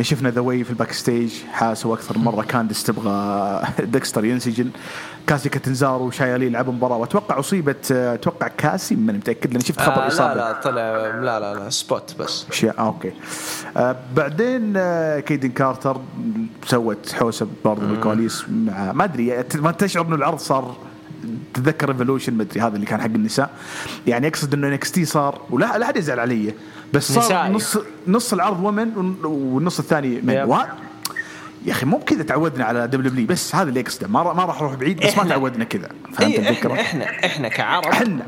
شفنا 0.00 0.30
ذا 0.30 0.42
في 0.42 0.70
ال 0.70 0.92
backstage 0.92 1.32
حاسوا 1.52 1.94
أكثر 1.94 2.18
مرة 2.18 2.42
كاندس 2.42 2.82
تبغى 2.82 3.62
ديكستر 3.92 4.24
ينسجن. 4.24 4.70
كاسي 5.26 5.48
كاتنزارو 5.48 6.06
وشايالي 6.06 6.46
يلعبوا 6.46 6.72
مباراة. 6.72 6.96
وأتوقع 6.96 7.38
أصيبت 7.38 7.92
أتوقع 7.92 8.48
كاسي 8.48 8.96
ماني 8.96 9.18
متأكد 9.18 9.50
لأني 9.52 9.64
شفت 9.64 9.80
خبر 9.80 10.02
آه 10.04 10.08
إصابة. 10.08 10.34
لا 10.34 10.52
لا 10.52 10.60
طلع 10.60 10.96
لا 11.06 11.40
لا 11.40 11.54
لا 11.54 11.70
spot 11.70 12.14
بس. 12.18 12.64
آه 12.64 12.70
أوكي. 12.70 13.12
آه 13.76 13.96
بعدين 14.16 14.72
آه 14.76 15.20
كيدن 15.20 15.50
كارتر 15.50 16.00
سوت 16.66 17.12
حوسة 17.12 17.46
برضه 17.64 17.86
بالكواليس. 17.86 18.44
مع 18.48 18.92
ما 18.92 19.04
أدري 19.04 19.44
ما 19.54 19.70
تشعر 19.70 20.06
إنه 20.06 20.16
العرض 20.16 20.38
صار 20.38 20.76
تتذكر 21.54 21.88
Evolution 21.88 22.34
ما 22.34 22.42
أدري 22.42 22.60
هذا 22.60 22.74
اللي 22.74 22.86
كان 22.86 23.00
حق 23.00 23.06
النساء. 23.06 23.50
يعني 24.06 24.28
أقصد 24.28 24.54
إنه 24.54 24.68
NXT 24.68 25.04
صار 25.04 25.40
ولا 25.50 25.78
لا 25.78 25.84
أحد 25.84 25.96
يزعل 25.96 26.20
علي. 26.20 26.54
بس 26.94 27.12
صار 27.12 27.24
نسائي. 27.24 27.52
نص 27.52 27.78
نص 28.08 28.32
العرض 28.32 28.60
ومن 28.64 29.14
والنص 29.24 29.78
الثاني 29.78 30.20
من. 30.20 30.42
و... 30.42 30.56
يا 31.66 31.72
أخي 31.72 31.86
مو 31.86 31.96
بكذا 31.96 32.22
تعودنا 32.22 32.64
على 32.64 32.86
WW 32.88 33.26
بس 33.26 33.54
هذا 33.54 33.68
اللي 33.68 33.80
أقصده. 33.80 34.08
ما, 34.08 34.32
ما 34.32 34.44
راح 34.44 34.60
أروح 34.60 34.74
بعيد 34.74 35.06
بس 35.06 35.16
ما 35.16 35.24
تعودنا 35.24 35.64
كذا. 35.64 35.88
فهمت 36.12 36.34
اي 36.34 36.48
الفكرة؟ 36.48 36.72
إحنا 36.74 37.04
إحنا 37.04 37.48
كعرب. 37.48 37.86
إحنا 37.86 38.22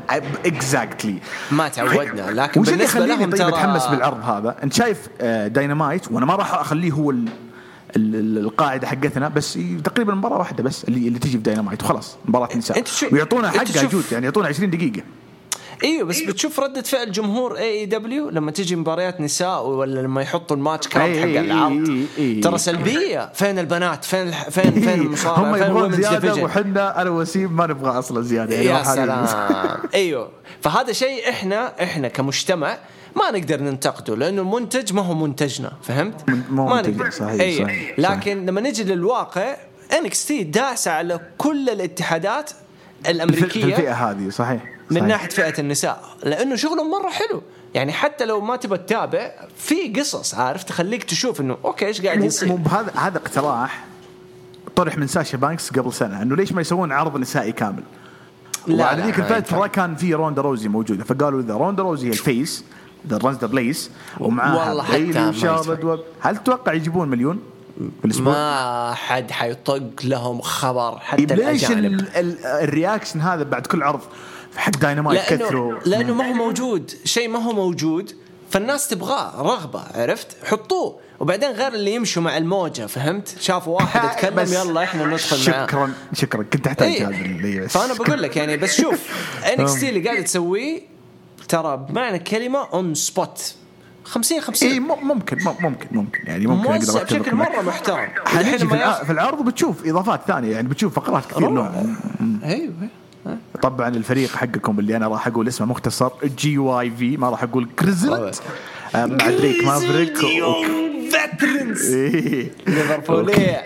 exactly 0.45 1.15
ما 1.51 1.67
تعودنا، 1.67 2.31
لكن 2.31 2.61
وش 2.61 2.69
اللي 2.69 2.83
يخليني 2.83 3.25
طيب 3.25 3.35
ترى- 3.37 3.41
اتحمس 3.41 3.85
بالعرض 3.87 4.23
هذا؟ 4.29 4.55
أنت 4.63 4.73
شايف 4.73 5.07
آه، 5.21 5.47
داينامايت 5.47 6.11
وأنا 6.11 6.25
ما 6.25 6.35
راح 6.35 6.53
أخليه 6.53 6.91
هو 6.91 7.11
ال 7.11 7.25
ال- 7.95 8.15
ال- 8.15 8.37
القاعدة 8.37 8.87
حقتنا 8.87 9.27
بس 9.27 9.59
تقريبا 9.83 10.13
مباراه 10.15 10.37
واحدة 10.37 10.63
بس 10.63 10.83
اللي 10.83 11.07
اللي 11.07 11.19
تجي 11.19 11.31
في 11.31 11.37
داينامايت 11.37 11.83
وخلاص 11.83 12.17
مباراة 12.25 12.57
نساء 12.57 12.77
أنت 12.77 12.87
شو- 12.87 13.07
ويعطونا 13.11 13.49
حقها 13.49 13.83
good 13.83 14.03
يعني 14.11 14.25
يعطونا 14.25 14.47
20 14.47 14.69
دقيقة. 14.69 15.01
أيوه 15.83 16.03
بس 16.07 16.21
بتشوف 16.21 16.59
ردة 16.59 16.81
فعل 16.81 17.11
جمهور 17.11 17.57
AEW 17.57 18.29
لما 18.29 18.51
تجي 18.51 18.75
مباريات 18.75 19.21
نساء 19.21 19.67
ولا 19.67 19.99
لما 20.01 20.21
يحطوا 20.21 20.55
ال 20.57 20.62
match 20.62 20.87
card 20.87 21.13
أي- 21.13 21.17
حق 21.17 21.23
أي- 21.23 21.37
العرض. 21.37 21.85
أي- 21.85 22.19
أي- 22.19 22.43
ترى 22.43 22.57
سلبية. 22.57 23.31
فين 23.33 23.59
البنات؟ 23.59 24.05
فين 24.05 24.27
الح... 24.27 24.49
فين 24.49 24.71
فين 24.71 25.01
المصارعة؟ 25.01 25.39
هم 25.51 25.55
يبغون 25.55 25.91
زيادة 25.91 26.35
وحنا 26.43 27.01
أنا 27.01 27.09
وسيم 27.09 27.55
ما 27.55 27.67
نبغى 27.67 27.99
أصلا 27.99 28.21
زيادة 28.21 28.55
يعني 28.55 28.67
يا 28.67 28.83
سلام. 28.83 29.25
أيوه. 29.93 30.29
فهذا 30.61 30.91
شيء 30.91 31.29
إحنا 31.29 31.83
إحنا 31.83 32.07
كمجتمع 32.07 32.77
ما 33.15 33.31
نقدر 33.31 33.61
ننتقده 33.61 34.15
لأنه 34.15 34.41
المنتج 34.41 34.93
ما 34.93 35.01
هو 35.01 35.13
منتجنا 35.13 35.71
فهمت؟ 35.83 36.29
ما 36.49 36.81
نقدر. 36.81 37.09
صحيح، 37.09 37.41
أيوة. 37.41 37.65
صحيح، 37.67 37.99
لكن 37.99 38.45
لما 38.45 38.61
نجي 38.61 38.83
للواقع 38.83 39.55
NXT 39.99 40.43
داسه 40.43 40.91
على 40.91 41.19
كل 41.37 41.69
الاتحادات 41.69 42.51
الامريكيه 43.07 43.47
في 43.61 43.63
الفئة 43.65 43.93
هذه 43.93 44.29
صحيح. 44.29 44.76
من 44.89 44.97
صحيح. 44.97 45.07
ناحية 45.07 45.29
فئة 45.29 45.59
النساء 45.59 46.03
لأنه 46.23 46.55
شغلهم 46.55 46.91
مرة 46.91 47.09
حلو 47.09 47.41
يعني 47.73 47.93
حتى 47.93 48.25
لو 48.25 48.41
ما 48.41 48.55
تبى 48.55 48.77
تتابع 48.77 49.31
في 49.57 49.93
قصص 49.93 50.35
عارف 50.35 50.63
تخليك 50.63 51.03
تشوف 51.03 51.41
إنه 51.41 51.57
أوكي 51.65 51.85
إيش 51.85 52.01
قاعد 52.01 52.23
يصير 52.23 52.49
مو 52.49 52.55
بهذا 52.55 52.91
هذا 52.95 53.17
اقتراح 53.17 53.85
طرح 54.75 54.97
من 54.97 55.07
ساشا 55.07 55.37
بانكس 55.37 55.69
قبل 55.69 55.93
سنة 55.93 56.21
إنه 56.21 56.35
ليش 56.35 56.51
ما 56.51 56.61
يسوون 56.61 56.91
عرض 56.91 57.17
نسائي 57.17 57.51
كامل 57.51 57.83
لا، 58.67 58.83
وعلى 58.83 59.03
ذيك 59.03 59.19
الفترة 59.19 59.67
كان 59.67 59.95
في 59.95 60.13
روندا 60.13 60.41
روزي 60.41 60.67
موجودة 60.67 61.03
فقالوا 61.03 61.41
إذا 61.41 61.53
روندا 61.53 61.83
روزي 61.83 62.07
هي 62.07 62.11
ال 62.11 62.21
face 62.21 62.63
that 63.07 63.17
runs 63.17 63.37
the 63.37 63.47
place 63.47 63.91
ومعاها 64.19 64.69
والله 64.69 64.83
حتى. 64.83 65.85
و... 65.85 65.97
هل 66.19 66.37
تتوقع 66.37 66.73
يجيبون 66.73 67.09
مليون؟ 67.09 67.39
ما 68.19 68.93
حد 68.93 69.31
حيطق 69.31 69.81
لهم 70.03 70.41
خبر 70.41 70.99
حتى 70.99 71.25
طيب 71.25 71.39
ليش 71.39 71.71
الأجانب 71.71 71.99
ال... 71.99 72.15
ال... 72.15 72.45
ال 72.45 72.53
reaction 72.53 73.21
هذا 73.21 73.43
بعد 73.43 73.67
كل 73.67 73.83
عرض 73.83 74.01
حق 74.57 74.77
داينامايت 74.77 75.21
كثروا. 75.29 75.79
لأنه 75.85 76.13
ما 76.13 76.29
هو 76.29 76.33
موجود. 76.33 76.91
شيء 77.05 77.27
ما 77.29 77.39
هو 77.39 77.53
موجود 77.53 78.11
فالناس 78.49 78.87
تبغاه 78.87 79.41
رغبة 79.41 79.83
عرفت؟ 79.95 80.27
حطوه. 80.45 80.99
وبعدين 81.19 81.49
غير 81.51 81.73
اللي 81.73 81.95
يمشوا 81.95 82.21
مع 82.23 82.37
الموجة 82.37 82.85
فهمت؟ 82.85 83.35
شافوا 83.39 83.75
واحد 83.75 84.03
يتكلم 84.09 84.53
يلا 84.53 84.83
إحنا 84.83 85.05
ندخل 85.05 85.51
معاه. 85.51 85.65
شكرا 85.67 85.93
شكرا. 86.13 86.43
كنت 86.43 86.65
تحتاج 86.65 86.87
إيه. 86.87 87.07
هذا 87.07 87.15
اللي 87.15 87.59
بس 87.59 87.71
فأنا 87.77 87.93
بقول 87.93 88.21
لك 88.21 88.37
يعني 88.37 88.57
بس 88.57 88.81
شوف 88.81 88.99
NXT 89.59 89.89
اللي 89.89 90.09
قاعد 90.09 90.23
تسويه 90.23 90.81
ترى 91.49 91.77
بمعنى 91.89 92.17
الكلمة 92.17 92.59
on 92.73 92.93
spot 92.95 93.55
50 94.03 94.37
اي 94.37 94.43
50 94.43 94.79
ممكن 94.79 95.37
ممكن 95.43 95.87
ممكن. 95.91 96.19
يعني 96.27 96.47
ممكن 96.47 96.71
أقدر 96.71 97.03
بشكل. 97.03 97.35
مرة 97.35 97.61
محترم. 97.61 98.09
الحين 98.27 98.57
في, 98.57 99.05
في 99.05 99.11
العرض 99.11 99.45
بتشوف 99.45 99.85
إضافات 99.85 100.21
ثانية 100.27 100.51
يعني 100.51 100.67
بتشوف 100.67 100.95
فقرات 100.95 101.25
كثير. 101.25 101.49
لهم 101.49 101.97
أيوه. 102.43 102.73
طبعا 103.61 103.87
الفريق 103.87 104.29
حقكم 104.29 104.79
اللي 104.79 104.97
أنا 104.97 105.07
راح 105.07 105.27
أقول 105.27 105.47
اسمه 105.47 105.67
مختصر 105.67 106.09
GYV 106.23 107.17
ما 107.17 107.29
راح 107.29 107.43
أقول 107.43 107.67
Grizzled 107.79 108.41
آه، 108.95 109.05
مع 109.05 109.29
دريك 109.29 109.63
مافريك 109.63 110.17
Veterans 111.11 111.93
إيه. 111.93 112.51
ليفربوليه 112.67 113.61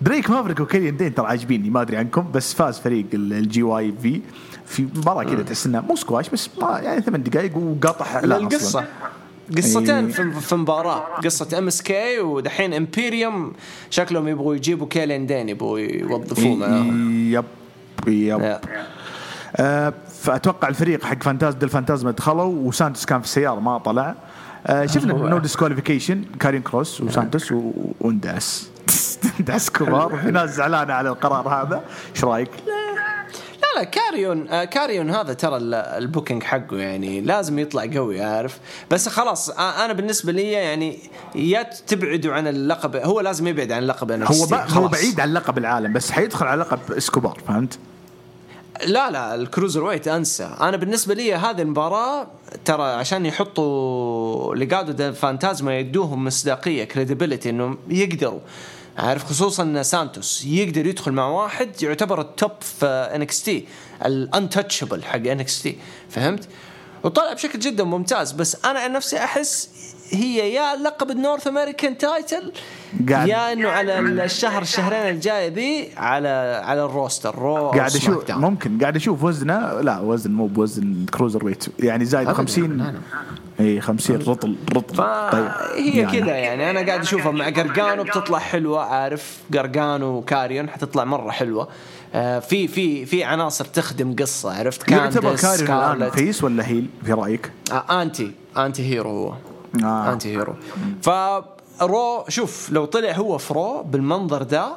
دريك 0.00 0.30
مافريك 0.30 0.60
وكيليان 0.60 0.96
دين 0.96 1.14
ترى 1.14 1.26
عاجبيني 1.26 1.70
ما 1.70 1.82
أدري 1.82 1.96
عنكم 1.96 2.32
بس 2.34 2.54
فاز 2.54 2.78
فريق 2.78 3.06
ال 3.14 3.62
GYV 3.62 4.20
في 4.66 4.82
مباراة 4.82 5.24
كذا 5.24 5.42
تحس 5.42 5.66
انها 5.66 5.80
مو 5.80 5.96
سكواش 5.96 6.28
بس 6.28 6.50
ما 6.62 6.78
يعني 6.78 7.00
ثمان 7.00 7.22
دقائق 7.22 7.56
وقاطع 7.56 8.20
لا 8.20 8.36
القصة 8.36 8.84
قصتين 9.56 10.08
في 10.08 10.30
في 10.40 10.56
مباراه 10.56 11.04
قصة 11.24 11.58
MSK 11.58 12.20
ودحين 12.20 12.74
Imperium 12.74 13.52
شكلهم 13.90 14.28
يبغوا 14.28 14.54
يجيبوا 14.54 14.86
كيلين 14.86 15.26
دين 15.26 15.48
يبغوا 15.48 15.78
يوظفوه 15.78 16.54
معاهم 16.54 17.32
yep. 17.32 17.44
yep. 18.06 18.58
آه، 19.56 19.92
فأتوقع 20.20 20.68
الفريق 20.68 21.04
حق 21.04 21.22
فانتاز 21.22 21.54
دل 21.54 21.68
فانتازما 21.68 22.10
دخلوا 22.10 22.44
وسانتوس 22.68 23.04
كان 23.06 23.20
في 23.20 23.26
السيارة 23.26 23.60
ما 23.60 23.78
طلع. 23.78 24.14
آه، 24.66 24.86
شفنا 24.86 25.12
هو- 25.14 25.28
no 25.28 25.38
disqualification 25.38 26.24
كارين 26.40 26.62
كروس 26.62 27.00
وسانتوس 27.00 27.52
و- 27.52 27.72
وانداس 28.00 28.68
انداس 29.40 29.70
كبار 29.76 30.14
وفي 30.14 30.30
ناس 30.30 30.50
زعلانة 30.50 30.92
على 30.94 31.08
القرار 31.08 31.48
هذا. 31.48 31.82
إيش 32.14 32.24
رأيك؟ 32.24 32.50
لا. 32.66 32.86
لا 33.76 33.84
كاريون 33.84 34.48
آه 34.48 34.64
كاريون 34.64 35.10
هذا 35.10 35.32
ترى 35.32 35.56
ال- 35.56 35.74
ال 35.74 35.83
booking 35.83 36.42
حقه 36.42 36.76
يعني 36.76 37.20
لازم 37.20 37.58
يطلع 37.58 37.86
قوي 37.94 38.22
عارف. 38.22 38.58
بس 38.90 39.08
خلاص 39.08 39.50
آه 39.50 39.84
أنا 39.84 39.92
بالنسبة 39.92 40.32
لي 40.32 40.52
يعني 40.52 40.98
يا 41.34 41.62
تبعدوا 41.86 42.34
عن 42.34 42.46
اللقب 42.46 42.96
هو 42.96 43.20
لازم 43.20 43.46
يبعد 43.46 43.72
عن 43.72 43.82
اللقب 43.82 44.10
هو 44.10 44.44
هو 44.68 44.88
بعيد 44.88 45.20
عن 45.20 45.32
لقب 45.32 45.58
العالم 45.58 45.92
بس 45.92 46.10
حيدخل 46.10 46.46
على 46.46 46.60
لقب 46.60 46.78
إسكوبار 46.92 47.38
فهمت؟ 47.48 47.78
لا 48.84 49.10
لا 49.10 49.34
ال 49.34 49.84
cruiserweight 49.84 50.08
أنسى. 50.08 50.56
أنا 50.60 50.76
بالنسبة 50.76 51.14
لي 51.14 51.34
هذه 51.34 51.62
المباراة 51.62 52.26
ترى 52.64 52.82
عشان 52.82 53.26
يحطوا 53.26 54.54
ليجادو 54.54 54.92
دا 54.92 55.12
فانتازما 55.12 55.78
يدوهم 55.78 56.24
مصداقية 56.24 56.84
credibility 56.84 57.50
إنهم 57.50 57.78
يقدروا. 57.88 58.40
عارف 58.98 59.24
خصوصا 59.24 59.82
سانتوس 59.82 60.44
يقدر 60.44 60.86
يدخل 60.86 61.12
مع 61.12 61.26
واحد 61.26 61.82
يعتبر 61.82 62.20
ال 62.20 62.28
top 62.28 62.52
في 62.60 62.86
NXT 62.86 63.66
ال 64.04 64.12
untouchable 64.12 65.04
حق 65.04 65.26
NXT. 65.26 65.78
فهمت؟ 66.10 66.48
وطلع 67.04 67.32
بشكل 67.32 67.58
جدا 67.58 67.84
ممتاز. 67.84 68.32
بس 68.32 68.64
أنا 68.64 68.80
عن 68.80 68.92
نفسي 68.92 69.18
أحس 69.18 69.68
هي 70.10 70.54
يا 70.54 70.76
لقب 70.76 71.10
ال 71.10 71.16
North 71.16 71.46
American 71.46 71.98
title 71.98 72.52
قاعد- 73.10 73.28
يا 73.28 73.52
إنه 73.52 73.68
على 73.68 73.98
الشهر 74.24 74.62
الشهرين 74.62 75.14
الجايه 75.14 75.48
ذي 75.48 75.88
على 75.96 76.62
على 76.64 76.84
ال 76.84 76.90
roster. 76.90 77.34
رو 77.38 77.70
قاعد 77.70 77.94
أشوف. 77.96 78.30
ممكن. 78.30 78.78
قاعد 78.78 78.96
أشوف 78.96 79.22
وزنه. 79.24 79.80
لا 79.80 80.00
وزن 80.00 80.30
مو 80.32 80.46
بوزن 80.46 81.06
cruiserweight. 81.14 81.64
يعني 81.80 82.04
زايد 82.04 82.28
أبداً، 82.28 82.38
50 82.38 82.78
لا، 82.78 82.82
لا. 82.82 82.94
إي 83.60 83.80
50 83.80 84.16
رطل 84.16 84.56
رطل. 84.76 84.96
طيب 85.32 85.48
فهي 85.48 85.90
يعني. 86.00 86.20
كذا 86.20 86.36
يعني. 86.36 86.70
أنا 86.70 86.86
قاعد 86.86 87.00
أشوفها 87.00 87.32
مع 87.32 87.48
قرقانو 87.48 88.02
بتطلع 88.04 88.38
حلوة 88.38 88.80
عارف؟ 88.84 89.38
قرقانو 89.54 90.06
وكاريون 90.16 90.68
حتطلع 90.70 91.04
مرة 91.04 91.30
حلوة. 91.30 91.68
آه، 92.14 92.38
في 92.38 92.68
في 92.68 93.06
في 93.06 93.24
عناصر 93.24 93.64
تخدم 93.64 94.16
قصة 94.16 94.58
عرفت؟ 94.58 94.90
يعتبر 94.90 95.22
كاندس 95.36 95.42
كاريون 95.62 95.92
الآن 95.96 96.10
face 96.10 96.44
ولا 96.44 96.66
heel؟ 96.68 96.86
في 97.04 97.12
رأيك؟ 97.12 97.50
آه 97.72 98.02
anti. 98.02 98.32
anti 98.56 98.82
hero 98.94 99.10
هو. 99.10 99.34
آه. 99.84 100.12
anti 100.12 100.28
hero 100.36 100.54
فرو 101.02 102.24
شوف 102.28 102.70
لو 102.70 102.84
طلع 102.84 103.12
هو 103.12 103.38
فرو 103.38 103.82
بالمنظر 103.82 104.42
ده 104.42 104.72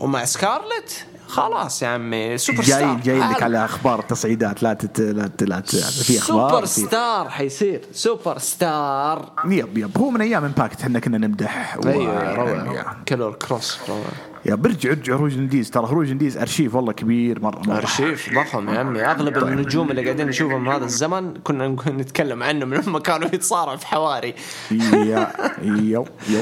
ومع 0.00 0.24
سكارلت 0.24 1.06
خلاص 1.26 1.82
يا 1.82 1.88
عمي 1.88 2.38
سوبر 2.38 2.62
ستار 2.62 2.80
جاي 2.80 2.96
جاي 3.18 3.30
لك. 3.30 3.42
على 3.42 3.64
أخبار 3.64 4.02
تصعيدات 4.02 4.62
لا 4.62 4.72
تت... 4.74 5.00
لا, 5.00 5.26
ت... 5.26 5.42
لا 5.42 5.60
ت... 5.60 5.76
في 5.76 6.18
أخبار 6.18 6.64
super. 6.64 6.88
star 6.88 7.28
حيصير 7.28 7.80
super 7.92 8.38
star 8.38 9.32
yep 9.44 9.78
yep 9.78 9.98
هو 9.98 10.10
من 10.10 10.20
أيام 10.20 10.44
Impact 10.44 10.80
إحنا 10.80 10.98
كنا 10.98 11.18
نمدح. 11.18 11.76
أيوه 11.86 12.34
روعة 12.34 12.48
يعني- 12.48 12.68
روعه 12.68 12.96
كيلر 13.08 13.34
كروس 13.34 13.78
روعة 13.88 14.00
يا 14.46 14.54
برجع 14.54 14.90
ارجع 14.90 15.14
هروج 15.14 15.38
Indies 15.38 15.70
ترى 15.70 15.86
هروج 15.86 16.10
Indies 16.10 16.36
أرشيف 16.36 16.74
والله 16.74 16.92
كبير 16.92 17.40
مرة 17.40 17.62
مرة. 17.66 17.76
أرشيف 17.76 18.34
ضخم 18.34 18.68
يا 18.68 18.78
عمي. 18.78 19.02
أغلب 19.02 19.38
النجوم 19.38 19.90
اللي 19.90 20.04
قاعدين 20.04 20.26
نشوفهم 20.26 20.68
هذا 20.68 20.84
الزمن 20.84 21.34
كنا 21.44 21.68
نتكلم 21.68 22.42
عنه 22.42 22.64
من 22.64 22.76
لما 22.76 22.98
كانوا 22.98 23.28
يتصارعوا 23.32 23.76
في 23.76 23.86
حواري. 23.86 24.34
يا 24.70 25.32
يو 25.62 26.06
يو. 26.28 26.40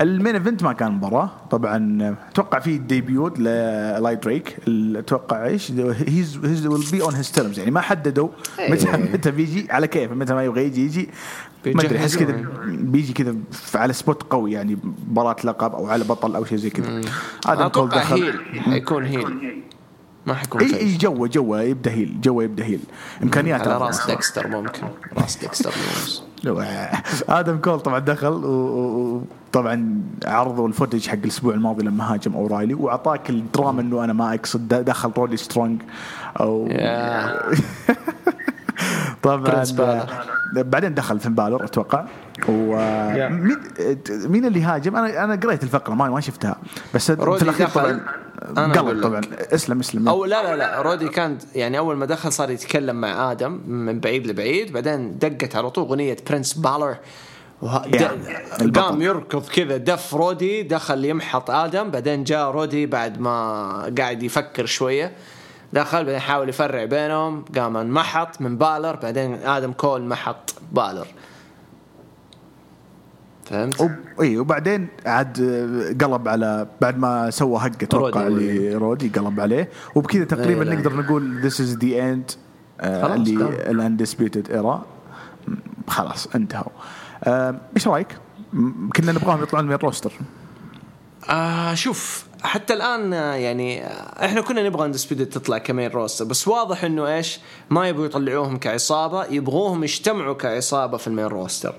ال 0.00 0.07
main 0.07 0.34
event 0.34 0.62
ما 0.62 0.72
كان 0.72 0.92
مباراة. 0.92 1.30
طبعا 1.50 2.16
أتوقع 2.30 2.58
في 2.58 2.78
debut 2.78 3.38
للاي 3.38 4.16
دريك 4.16 4.56
أتوقع 4.96 5.46
إيش؟ 5.46 5.70
he's 5.70 6.38
he's 6.44 6.66
will 6.66 6.84
be 6.92 7.02
on 7.02 7.14
his 7.14 7.32
terms 7.32 7.58
يعني 7.58 7.70
ما 7.70 7.80
حددوا 7.80 8.28
متى 8.68 8.90
متى 8.96 9.30
بيجي 9.30 9.66
على 9.70 9.86
كيف؟ 9.86 10.12
متى 10.12 10.34
ما 10.34 10.44
يبغى 10.44 10.64
يجي 10.64 10.84
يجي. 10.84 11.08
ما 11.74 11.82
أدري 11.82 11.98
أحس 11.98 12.16
كذا 12.16 12.44
بيجي 12.66 13.12
كذا 13.12 13.34
على 13.74 13.92
spot 13.92 14.22
قوي 14.22 14.52
يعني 14.52 14.78
مباراة 15.10 15.36
لقب 15.44 15.74
أو 15.74 15.86
على 15.86 16.04
بطل 16.04 16.36
أو 16.36 16.44
شيء 16.44 16.58
زي 16.58 16.70
كذا. 16.70 17.00
آدم 17.46 17.68
كول 17.68 17.88
دخل. 17.88 18.22
heel. 18.22 18.60
حيكون 18.60 19.04
heel. 19.04 19.62
ما 20.26 20.34
حيكون 20.34 20.60
إي 20.60 20.76
إي 20.76 20.96
جوه 20.96 21.28
جوه 21.28 21.62
يبدأ 21.62 21.90
heel 21.90 22.20
جوه 22.20 22.44
يبدأ 22.44 22.64
هيل. 22.64 22.80
امكانيات 23.22 23.60
على. 23.68 23.78
راس 23.78 24.06
ديكستر 24.06 24.48
ممكن. 24.48 24.82
راس 25.18 25.36
ديكستر 25.36 25.72
آدم 27.28 27.56
كول 27.56 27.80
طبعا 27.80 27.98
دخل 27.98 28.44
وطبعا 28.44 30.02
عرضوا 30.24 30.68
ال 30.68 30.73
footage 30.73 31.08
حق 31.08 31.14
الأسبوع 31.14 31.54
الماضي 31.54 31.84
لما 31.84 32.14
هاجم 32.14 32.34
أورايلي 32.34 32.74
وأعطاك 32.74 33.30
الدراما 33.30 33.80
إنه 33.80 34.04
أنا 34.04 34.12
ما 34.12 34.34
أقصد 34.34 34.68
دخل 34.68 35.12
رودي 35.16 35.36
سترونج 35.36 35.82
أو. 36.40 36.68
طبعا. 39.22 39.36
برنس 39.36 39.70
بالر. 39.70 40.06
بعدين 40.54 40.94
دخل 40.94 41.20
فين 41.20 41.34
بالور 41.34 41.64
أتوقع. 41.64 42.04
ومين 42.48 43.58
مين 44.08 44.44
اللي 44.44 44.62
هاجم؟ 44.62 44.96
أنا 44.96 45.24
أنا 45.24 45.36
قريت 45.36 45.62
الفقرة 45.62 45.94
ما 45.94 46.08
ما 46.08 46.20
شفتها. 46.20 46.56
بس 46.94 47.10
في 47.10 47.22
رودي 47.22 47.44
الأخير. 47.44 47.68
طبعا. 47.68 48.00
قلب. 48.56 49.02
طبعا. 49.02 49.20
اسلم 49.54 49.80
اسلم. 49.80 50.08
أو 50.08 50.24
لا 50.24 50.42
لا 50.42 50.56
لا. 50.56 50.82
رودي 50.82 51.08
كان 51.08 51.38
يعني 51.54 51.78
أول 51.78 51.96
ما 51.96 52.06
دخل 52.06 52.32
صار 52.32 52.50
يتكلم 52.50 53.00
مع 53.00 53.32
آدم 53.32 53.60
من 53.66 54.00
بعيد 54.00 54.26
لبعيد. 54.26 54.72
بعدين 54.72 55.18
دقت 55.18 55.56
على 55.56 55.70
طول 55.70 55.84
أغنية 55.84 56.16
برنس 56.30 56.54
بالر. 56.54 56.96
وه... 57.62 57.84
البطل. 58.60 58.80
قام 58.80 59.02
يركض 59.02 59.48
كذا 59.48 59.76
دف 59.76 60.14
رودي 60.14 60.62
دخل 60.62 61.04
يمحط 61.04 61.50
آدم. 61.50 61.90
بعدين 61.90 62.24
جاء 62.24 62.50
رودي 62.50 62.86
بعد 62.86 63.20
ما 63.20 63.92
قاعد 63.98 64.22
يفكر 64.22 64.66
شوية. 64.66 65.12
دخل 65.72 66.04
بعدين 66.04 66.20
حاول 66.20 66.48
يفرع 66.48 66.84
بينهم 66.84 67.44
قام 67.56 67.76
انمحط 67.76 68.40
من 68.40 68.58
بالر 68.58 68.96
بعدين 68.96 69.34
آدم 69.34 69.72
كول 69.72 70.02
محط 70.02 70.54
بالر 70.72 71.06
فهمت؟ 73.44 73.80
وب... 73.80 73.90
إي 74.20 74.38
وبعدين 74.38 74.88
عاد 75.06 75.40
آه، 75.40 76.06
قلب 76.06 76.28
على 76.28 76.66
بعد 76.80 76.98
ما 76.98 77.30
سوى 77.30 77.58
hug 77.58 77.82
أتوقع 77.82 78.22
رودي. 78.28 78.70
لرودي 78.74 79.08
قلب 79.08 79.40
عليه 79.40 79.68
وبكذا 79.94 80.24
تقريبا 80.24 80.62
إيه، 80.62 80.68
لا. 80.68 80.74
نقدر 80.74 80.96
نقول 80.96 81.40
this 81.40 81.60
is 81.60 81.76
the 81.76 82.10
end 82.10 82.30
اللي. 82.80 83.70
ال 83.70 83.77
Undisputed 83.77 84.50
Era 84.50 84.84
خلاص 85.88 86.26
انتهوا 86.34 86.72
آه، 87.24 87.60
إيش 87.76 87.88
رأيك؟ 87.88 88.18
كنا 88.96 89.12
نبغاهم 89.12 89.42
يطلعون 89.42 89.66
من 89.66 89.72
ال 89.72 89.78
roster 89.78 90.12
آه 91.30 91.74
شوف 91.74 92.27
حتى 92.42 92.74
الآن 92.74 93.12
آه، 93.12 93.34
يعني 93.34 93.84
آه، 93.86 94.24
إحنا 94.26 94.40
كنا 94.40 94.62
نبغى 94.62 94.84
Undisputed 94.86 95.26
تطلع 95.26 95.58
ك 95.58 95.64
main 95.64 95.90
roster 95.90 96.24
بس 96.24 96.48
واضح 96.48 96.84
إنه 96.84 97.06
إيش؟ 97.16 97.38
ما 97.70 97.88
يبغوا 97.88 98.06
يطلعوهم 98.06 98.56
كعصابة 98.58 99.24
يبغوهم 99.24 99.84
يجتمعوا 99.84 100.34
كعصابة 100.34 100.96
في 100.96 101.06
ال 101.06 101.10
main 101.10 101.24
roster 101.24 101.74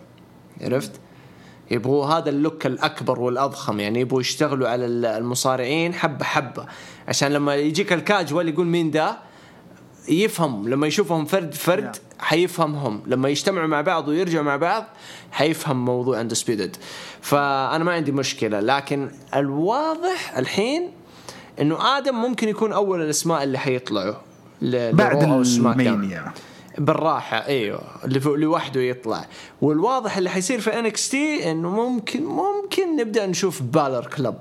عرفت؟ 0.61 0.91
يبغوا 1.71 2.05
هذا 2.05 2.29
ال 2.29 2.37
look 2.37 2.65
الأكبر 2.65 3.19
والأضخم 3.19 3.79
يعني 3.79 3.99
يبغوا 3.99 4.21
يشتغلوا 4.21 4.67
على 4.69 4.85
ال- 4.85 5.05
المصارعين 5.05 5.93
حبة 5.93 6.25
حبة. 6.25 6.65
عشان 7.07 7.31
لما 7.33 7.55
يجيك 7.55 7.93
الكاجوال 7.93 8.49
يقول 8.49 8.65
مين 8.65 8.91
ده؟ 8.91 9.17
يفهم 10.07 10.69
لما 10.69 10.87
يشوفهم 10.87 11.25
فرد 11.25 11.53
فرد 11.53 11.95
حيفهمهم. 12.19 13.01
لما 13.07 13.29
يجتمعوا 13.29 13.67
مع 13.67 13.81
بعض 13.81 14.07
ويرجعوا 14.07 14.43
مع 14.43 14.55
بعض 14.55 14.85
حيفهم 15.31 15.85
موضوع 15.85 16.21
Undisputed 16.21 16.75
فأنا 17.21 17.83
ما 17.83 17.91
عندي 17.91 18.11
مشكلة 18.11 18.59
لكن 18.59 19.11
الواضح 19.35 20.37
الحين 20.37 20.91
إنه 21.61 21.97
آدم 21.97 22.15
ممكن 22.15 22.49
يكون 22.49 22.73
أول 22.73 23.01
الأسماء 23.01 23.43
اللي 23.43 23.57
حيطلعوا. 23.57 24.15
بعد. 24.61 25.23
المانيا 25.23 26.31
بالراحة 26.77 27.45
إيوه 27.45 27.81
لوحده 28.25 28.81
يطلع. 28.81 29.25
والواضح 29.61 30.17
اللي 30.17 30.29
حيصير 30.29 30.61
في 30.61 30.79
NXT 30.79 31.51
إنه 31.51 31.69
ممكن 31.69 32.23
ممكن 32.23 32.95
نبدأ 32.95 33.25
نشوف 33.25 33.61
Balor 33.61 34.07
Club 34.17 34.35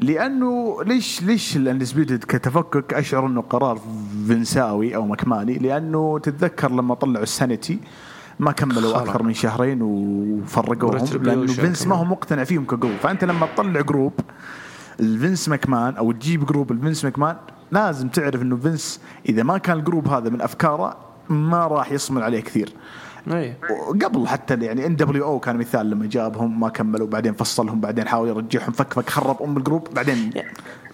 لأنه 0.00 0.82
ليش 0.82 1.22
ليش 1.22 1.56
ال 1.56 1.62
Undisputed 1.62 2.24
كتفكك 2.24 2.94
أشعر 2.94 3.26
أنه 3.26 3.40
قرار 3.40 3.80
فنساوي 4.28 4.96
أو 4.96 5.06
مكماني 5.06 5.58
لأنه 5.58 6.18
تتذكر 6.18 6.70
لما 6.70 6.94
طلعوا 6.94 7.22
ال 7.22 7.30
SAnitY 7.30 7.78
ما 8.38 8.52
كملوا 8.52 8.80
خلاص. 8.80 9.08
أكثر 9.08 9.22
من 9.22 9.34
شهرين 9.34 9.82
وفرقوهم 9.82 11.22
لأنه 11.22 11.46
فينس 11.46 11.86
ما 11.86 11.96
هو. 11.96 12.04
مقتنع 12.04 12.44
فيهم 12.44 12.64
ك 12.64 12.69
group 12.69 12.96
فأنت 13.02 13.24
لما 13.24 13.46
تطلع 13.46 13.80
group 13.80 14.12
الفينس 15.00 15.48
ماكمان 15.48 15.96
أو 15.96 16.12
تجيب 16.12 16.46
group 16.46 16.72
الفينس 16.72 17.04
ماكمان 17.04 17.36
لازم 17.72 18.08
تعرف 18.08 18.42
أنه 18.42 18.56
فينس 18.56 19.00
إذا 19.28 19.42
ما 19.42 19.58
كان 19.58 19.78
ال 19.78 19.83
group 19.83 20.08
هذا 20.08 20.30
من 20.30 20.40
أفكاره 20.42 20.96
ما 21.28 21.66
راح 21.66 21.92
يصمل 21.92 22.22
عليه 22.22 22.40
كثير 22.40 22.72
اي 23.28 23.54
قبل 24.04 24.28
حتى 24.28 24.54
يعني 24.54 24.86
ان 24.86 24.96
دبليو 24.96 25.24
أو 25.24 25.40
كان 25.40 25.56
مثال 25.56 25.90
لما 25.90 26.06
جابهم 26.06 26.60
ما 26.60 26.68
كملوا 26.68 27.06
بعدين 27.06 27.32
فصلهم 27.32 27.80
بعدين 27.80 28.08
حاول 28.08 28.28
يرجعهم 28.28 28.72
فك 28.72 28.92
فك 28.92 29.10
خرب 29.10 29.42
أم 29.42 29.56
ال 29.56 29.61
group 29.61 29.88
بعدين 29.94 30.30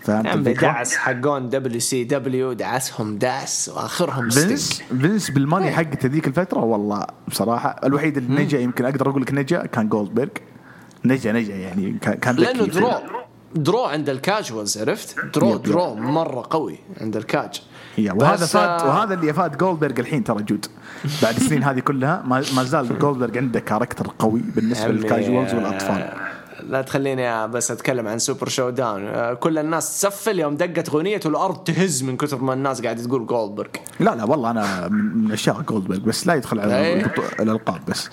فهمت؟ 0.03 0.49
دعس 0.49 0.97
حقون 0.97 1.49
WCW 1.49 2.53
دعسهم 2.53 3.19
دعس 3.19 3.69
وآخرهم 3.69 4.31
فينس 4.31 4.73
ستنك 4.73 5.01
فينس 5.01 5.31
بالماني 5.31 5.69
إيه. 5.69 5.75
حقته 5.75 6.09
ذيك 6.09 6.27
الفترة 6.27 6.61
والله 6.61 7.07
بصراحة 7.29 7.81
الوحيد 7.85 8.17
اللي 8.17 8.43
نجا 8.43 8.59
يمكن 8.59 8.85
أقدر 8.85 9.11
أقول 9.11 9.23
لك 9.23 9.33
نجا 9.33 9.67
كان 9.67 9.89
جولدبرغ 9.89 10.29
نجا 11.05 11.33
نجا 11.33 11.55
يعني 11.55 11.99
كان 12.01 12.37
لأنه. 12.37 12.67
درو 12.67 12.91
درو 13.55 13.85
عند 13.85 14.09
ال 14.09 14.17
casuals 14.17 14.79
عرفت؟ 14.79 15.17
draw. 15.35 15.57
draw 15.57 15.95
مرة 15.95 16.47
قوي 16.51 16.79
عند 17.01 17.17
الكاج 17.17 17.63
وهذا 17.99 18.47
فات 18.47 18.83
آه، 18.83 18.89
وهذا 18.89 19.15
اللي 19.15 19.33
فات 19.33 19.57
جولدبرغ 19.57 20.01
الحين 20.01 20.25
ترى 20.25 20.43
جود. 20.43 20.67
بعد 21.23 21.37
السنين 21.37 21.63
هذه 21.63 21.81
كلها 21.81 22.23
ما, 22.27 22.43
ما 22.57 22.63
زال 22.63 22.99
جولدبرغ 22.99 23.39
عنده 23.39 23.61
character 23.61 24.07
قوي 24.19 24.41
بالنسبة 24.57 24.89
لل 24.89 25.03
casuals 25.03 25.55
والاطفال 25.55 26.03
آه، 26.03 26.37
لا 26.69 26.83
تخليني 26.83 27.49
بس 27.49 27.71
أتكلم 27.71 28.09
عن 28.09 28.19
Super 28.19 28.49
ShowDown 28.49 29.07
آه، 29.07 29.35
كل 29.35 29.59
الناس 29.59 30.01
تسفل 30.01 30.39
يوم 30.39 30.57
دقت 30.57 30.89
اغنيته 30.89 31.29
الأرض 31.29 31.57
تهز 31.57 32.03
من 32.03 32.17
كثر 32.17 32.43
ما 32.43 32.53
الناس 32.53 32.83
قاعدة 32.83 33.05
تقول 33.05 33.27
جولدبرغ 33.27 33.69
لا 34.01 34.15
لا 34.15 34.25
والله 34.25 34.51
أنا 34.51 34.89
من 34.89 35.33
عشاق 35.33 35.63
جولدبرغ 35.63 35.99
بس 35.99 36.27
لا 36.27 36.35
يدخل 36.35 36.61
على 36.61 36.77
إيه. 36.79 37.15
الألقاب 37.41 37.81
بس. 37.89 38.11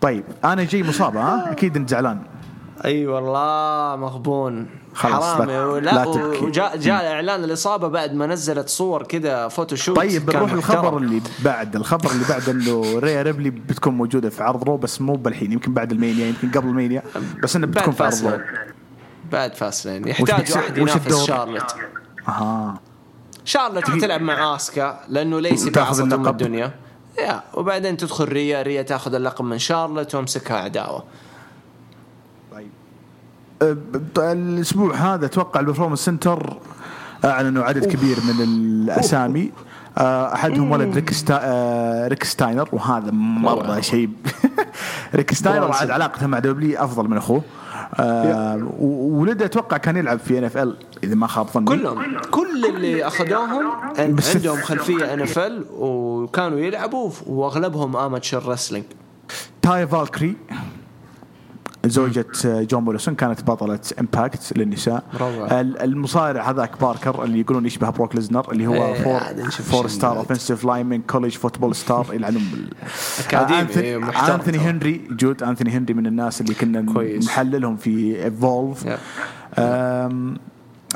طيب 0.00 0.24
أنا 0.44 0.64
جاي 0.64 0.82
مصاب 0.82 1.16
ها؟ 1.16 1.52
أكيد 1.52 1.76
أنت 1.76 1.90
زعلان. 1.90 2.18
أي 2.86 3.06
والله 3.06 3.96
مغبون 3.96 4.66
خلاص، 4.94 5.24
حرامي 5.24 5.52
لا- 5.80 5.80
لا 5.80 6.04
تبكي. 6.04 6.44
وجاء 6.44 6.76
جاء 6.76 7.12
اعلان 7.12 7.44
الإصابة 7.44 7.88
بعد 7.88 8.14
ما 8.14 8.26
نزلت 8.26 8.68
صور 8.68 9.02
كذا 9.02 9.48
photoshoot 9.48 9.96
طيب 9.96 10.26
بنروح 10.26 10.52
الخبر. 10.52 10.96
اللي 10.98 11.22
بعد. 11.44 11.76
الخبر 11.76 12.10
اللي 12.10 12.24
بعد 12.28 12.48
إنه 12.48 12.98
ريا 12.98 13.22
ريبلي 13.22 13.50
بتكون 13.50 13.94
موجودة 13.94 14.30
في 14.30 14.42
عرض 14.42 14.64
رو 14.64 14.76
بس 14.76 15.00
مو 15.00 15.14
بالحين 15.14 15.52
يمكن 15.52 15.74
بعد 15.74 15.92
المانيا 15.92 16.26
يمكن 16.26 16.50
قبل 16.50 16.68
المانيا 16.68 17.02
بس 17.42 17.56
إنه 17.56 17.66
بتكون 17.66 17.92
في 17.94 18.04
عرض 18.04 18.24
رو. 18.26 18.38
بعد 19.32 19.54
Fastlane 19.54 20.08
يحتاجوا 20.08 20.38
بتصير- 20.40 20.58
احد 20.58 20.78
وش 20.78 20.90
ينافس؟ 20.90 21.24
شارلت. 21.24 21.76
أها. 22.28 22.80
شارلت 23.44 23.90
بتلعب 23.90 24.20
مع 24.22 24.54
آسكا 24.56 25.00
لأنه 25.08 25.38
ام 26.02 26.20
اللقب. 26.20 26.28
الدنيا. 26.42 26.72
يا 27.18 27.42
وبعدين 27.54 27.96
تدخل 27.96 28.24
ريا. 28.24 28.62
ريا 28.62 28.82
تأخذ 28.82 29.14
اللقب 29.14 29.44
من 29.44 29.58
شارلت 29.58 30.14
وأمسكها 30.14 30.56
عداوة. 30.56 31.04
الأسبوع 34.18 34.94
هذا 34.94 35.26
أتوقع 35.26 35.60
ال 35.60 35.63
Performance 35.63 35.98
Center 36.04 36.56
أعلنوا 37.24 37.64
عدد 37.64 37.84
كبير 37.86 38.16
من 38.28 38.44
الأسامي. 38.44 39.52
أه، 39.98 40.34
أحدهم 40.34 40.70
ولد 40.70 40.94
ريك, 40.94 41.12
ستا... 41.12 41.40
أه، 41.42 42.08
ريك 42.08 42.24
ستاينر 42.24 42.68
وهذا 42.72 43.10
مرة. 43.10 43.80
شيء. 43.80 44.08
ريك 45.14 45.34
ستاينر. 45.34 45.72
عاد 45.72 45.90
علاقته 45.90 46.26
مع 46.26 46.38
W 46.38 46.78
أفضل 46.84 47.08
من 47.08 47.16
أخوه. 47.16 47.42
و- 48.00 49.20
ولده 49.20 49.44
أتوقع 49.44 49.76
كان 49.76 49.96
يلعب 49.96 50.18
في 50.18 50.38
NFL 50.38 50.76
إذا 51.04 51.14
ما 51.14 51.26
خاب 51.26 51.46
ظني. 51.46 51.64
كلهم. 51.66 52.16
كل 52.30 52.66
اللي 52.66 53.06
أخذوهم 53.06 53.66
عندهم 53.98 54.60
خلفية 54.60 55.14
NFL 55.14 55.64
وكانوا 55.76 56.58
يلعبوا 56.58 57.10
وأغلبهم 57.26 57.96
amateur 57.96 58.48
wrestling. 58.48 58.84
تاي 59.62 59.86
فالكري. 59.86 60.36
زوجة 61.88 62.26
جون 62.44 62.82
موريسون 62.82 63.14
كانت 63.14 63.42
بطلة 63.44 63.78
Impact 64.00 64.52
للنساء 64.58 65.02
روعة. 65.20 65.60
ال- 65.60 65.82
المصارع 65.82 66.50
هذاك 66.50 66.80
باركر 66.80 67.24
اللي 67.24 67.40
يقولون 67.40 67.66
يشبه 67.66 67.90
بروك 67.90 68.14
ليزنر 68.14 68.52
اللي 68.52 68.66
هو 68.66 68.94
four 68.94 69.20
four 69.50 69.86
star. 69.88 70.18
offensive 70.18 70.64
lineman 70.64 71.02
college 71.02 71.32
football 71.32 71.74
star 71.76 72.06
يلعنون 72.12 72.42
بال 72.52 72.70
أكاديمي، 73.26 73.60
آنثوني- 73.68 73.76
إيه، 73.76 73.96
محترم 73.98 74.34
آنثوني. 74.34 74.58
هنري 74.58 75.00
good 75.10 75.42
آنثوني 75.42 75.70
هنري 75.70 75.94
من 75.94 76.06
الناس 76.06 76.40
اللي 76.40 76.54
كنا 76.54 76.92
كويس. 76.92 77.26
نحللهم 77.26 77.76
في 77.76 78.24
Evolve. 78.24 78.84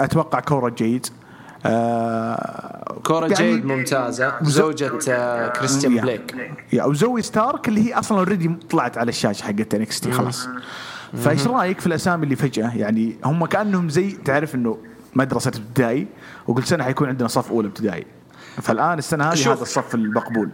أتوقع 0.01 0.41
كورة 0.41 0.69
جيد 0.79 1.07
آه، 1.67 2.99
كورة 3.05 3.27
يعني- 3.27 3.35
جيد 3.35 3.65
ممتازة. 3.65 4.33
زوجة 4.43 4.91
آه، 5.09 5.49
كريستيان 5.49 5.93
يا. 5.97 6.03
بليك 6.03 6.35
يا 6.73 6.85
وزوي 6.85 7.23
ستارك 7.23 7.69
اللي 7.69 7.89
هي 7.89 7.95
أصلا 7.99 8.19
already 8.19 8.51
طلعت 8.71 8.99
على 8.99 9.09
الشاشة 9.09 9.43
حقت 9.45 9.75
NXT 9.75 10.13
خلاص. 10.13 10.49
فإيش 11.25 11.47
رأيك 11.47 11.81
في 11.81 11.87
الأسامي 11.87 12.25
اللي 12.25 12.37
فجأة؟ 12.37 12.77
يعني 12.77 13.17
هم 13.25 13.47
كأنهم 13.47 13.89
زي 13.89 14.11
تعرف 14.11 14.55
إنه 14.55 14.79
مدرسة 15.15 15.49
ابتدائي 15.49 16.07
وكل 16.49 16.65
سنة 16.65 16.85
حيكون 16.85 17.09
عندنا 17.09 17.29
صف 17.29 17.51
أولى 17.51 17.69
ابتدائي. 17.69 18.07
فالآن 18.63 18.99
السنة 18.99 19.25
هذه. 19.25 19.53
هذا 19.53 19.63
الصف 19.63 19.95
المقبول 19.95 20.51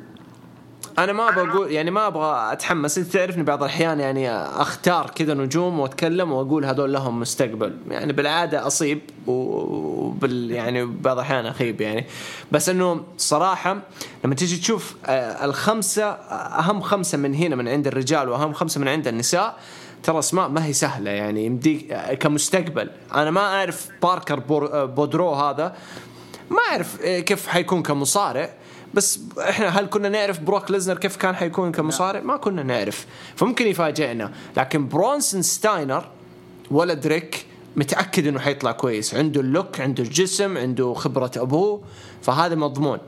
أنا 0.98 1.12
ما 1.12 1.30
بقول 1.30 1.72
يعني 1.72 1.90
ما 1.90 2.06
أبغى 2.06 2.52
أتحمس. 2.52 2.98
أنت 2.98 3.06
تعرفني 3.12 3.42
بعض 3.42 3.62
الأحيان 3.62 4.00
يعني 4.00 4.30
أختار 4.32 5.10
كذا 5.10 5.34
نجوم 5.34 5.80
وأتكلم 5.80 6.32
وأقول 6.32 6.64
هذول 6.64 6.92
لهم 6.92 7.20
مستقبل. 7.20 7.76
يعني 7.90 8.12
بالعادة 8.12 8.66
أصيب 8.66 9.00
وبال 9.26 10.50
يعني 10.50 10.84
بعض 10.84 11.16
الأحيان 11.16 11.46
أخيب 11.46 11.80
يعني. 11.80 12.06
بس 12.52 12.68
إنه 12.68 13.04
صراحة 13.18 13.78
لما 14.24 14.34
تيجي 14.34 14.56
تشوف 14.56 14.96
آه، 15.06 15.44
الخمسة 15.44 16.04
أهم 16.04 16.80
خمسة 16.80 17.18
من 17.18 17.34
هنا 17.34 17.56
من 17.56 17.68
عند 17.68 17.86
الرجال 17.86 18.28
وأهم 18.28 18.52
خمسة 18.52 18.80
من 18.80 18.88
عند 18.88 19.08
النساء 19.08 19.56
ترى 20.02 20.18
أسماء 20.18 20.48
ما 20.48 20.64
هي 20.64 20.72
سهلة 20.72 21.10
يعني. 21.10 21.46
يمديك 21.46 21.92
آه، 21.92 22.14
كمستقبل. 22.14 22.90
أنا 23.14 23.30
ما 23.30 23.40
أعرف 23.40 23.88
باركر 24.02 24.42
آه، 24.50 24.84
بودرو 24.84 25.34
هذا. 25.34 25.76
ما 26.50 26.58
أعرف 26.70 27.02
آه، 27.02 27.20
كيف 27.20 27.46
حيكون 27.46 27.82
كمصارع. 27.82 28.50
بس 28.96 29.20
إحنا 29.38 29.68
هل 29.68 29.86
كنا 29.86 30.08
نعرف 30.08 30.40
بروك 30.40 30.70
ليزنر 30.70 30.98
كيف 30.98 31.16
كان 31.16 31.36
حيكون 31.36 31.72
كمصارع؟ 31.72 32.20
ما 32.20 32.36
كنا 32.36 32.62
نعرف. 32.62 33.06
فممكن 33.36 33.66
يفاجئنا. 33.66 34.32
لكن 34.56 34.88
برونسون 34.88 35.42
ستاينر 35.42 36.08
ولد 36.70 37.06
ريك 37.06 37.46
متأكد 37.76 38.26
إنه 38.26 38.38
حيطلع 38.38 38.72
كويس. 38.72 39.14
عنده 39.14 39.40
ال 39.40 39.48
look 39.48 39.80
عنده 39.80 40.02
الجسم 40.02 40.58
عنده 40.58 40.94
خبرة 40.94 41.30
أبوه. 41.36 41.82
فهذا 42.22 42.54
مضمون. 42.54 42.98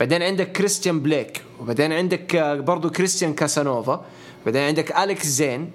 بعدين 0.00 0.22
عندك 0.22 0.52
كريستيان 0.52 1.00
بليك 1.00 1.42
وبعدين 1.60 1.92
عندك 1.92 2.36
آه، 2.36 2.54
برضو 2.54 2.90
كريستيان 2.90 3.34
كاسانوفا. 3.34 4.04
بعدين 4.46 4.62
عندك 4.62 4.98
أليكس 4.98 5.26
زين. 5.26 5.70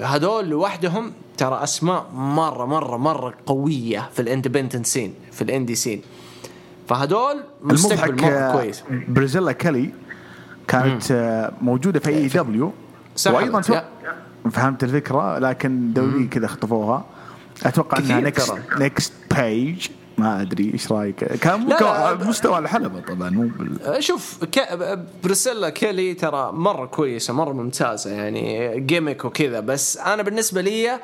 هذول 0.00 0.48
لوحدهم 0.48 1.12
ترى 1.36 1.62
أسماء 1.62 2.10
مرة 2.12 2.64
مرة 2.64 2.96
مرة 2.96 3.34
قوية 3.46 4.10
في 4.14 4.22
ال 4.22 4.27
independent 4.27 4.86
scene 4.86 5.14
في 5.32 5.42
ال 5.42 5.47
indie 5.47 5.74
scene. 5.74 6.02
فهدول 6.88 7.44
مستقبل 7.62 8.24
آه، 8.24 8.52
كويس. 8.52 8.82
بريزيلا 9.08 9.52
كالي 9.52 9.90
كانت 10.68 11.10
آه، 11.10 11.52
موجودة 11.60 12.00
في 12.00 12.08
AEW 12.08 12.72
سحبت، 13.16 13.36
وأيضا. 13.36 13.84
فهمت 14.50 14.84
الفكرة 14.84 15.38
لكن 15.38 15.92
دولي 15.92 16.26
كذا 16.26 16.46
خطفوها 16.46 17.04
أتوقع 17.62 17.98
إنها 17.98 18.20
next. 18.20 18.54
next 18.78 19.12
big 19.36 19.86
ما 20.18 20.40
أدري 20.42 20.70
إيش 20.72 20.92
رأيك. 20.92 21.24
كان 21.24 21.76
مستوى 22.28 22.58
الحلبة 22.58 23.00
طبعا 23.00 23.30
مو 23.30 23.42
بال... 23.58 23.82
آه، 23.82 24.00
شوف 24.00 24.44
ك... 24.44 24.78
بريسيلا 25.24 25.70
كيلي 25.70 26.14
ترى 26.14 26.52
مرة 26.52 26.86
كويسة 26.86 27.34
مرة 27.34 27.52
ممتازة 27.52 28.10
يعني 28.10 28.80
gimmick 28.80 29.24
وكذا. 29.24 29.60
بس 29.60 29.96
أنا 29.96 30.22
بالنسبة 30.22 30.60
لي 30.60 30.98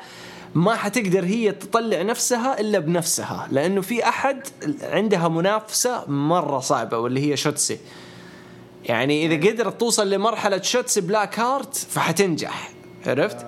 ما 0.55 0.75
حتقدر 0.75 1.25
هي 1.25 1.51
تطلع 1.51 2.01
نفسها 2.01 2.59
إلا 2.59 2.79
بنفسها 2.79 3.47
لأنه 3.51 3.81
في 3.81 4.07
أحد 4.09 4.39
عندها 4.83 5.27
منافسة 5.27 6.03
مرة 6.07 6.59
صعبة 6.59 6.97
واللي 6.97 7.31
هي 7.31 7.37
شوتسي 7.37 7.77
يعني 8.85 9.25
إذا 9.25 9.49
قدرت 9.49 9.79
توصل 9.79 10.09
لمرحلة 10.09 10.61
شوتسي 10.61 11.01
بلاك 11.01 11.39
هارت 11.39 11.75
فحتنجح 11.75 12.71
عرفت؟ 13.07 13.45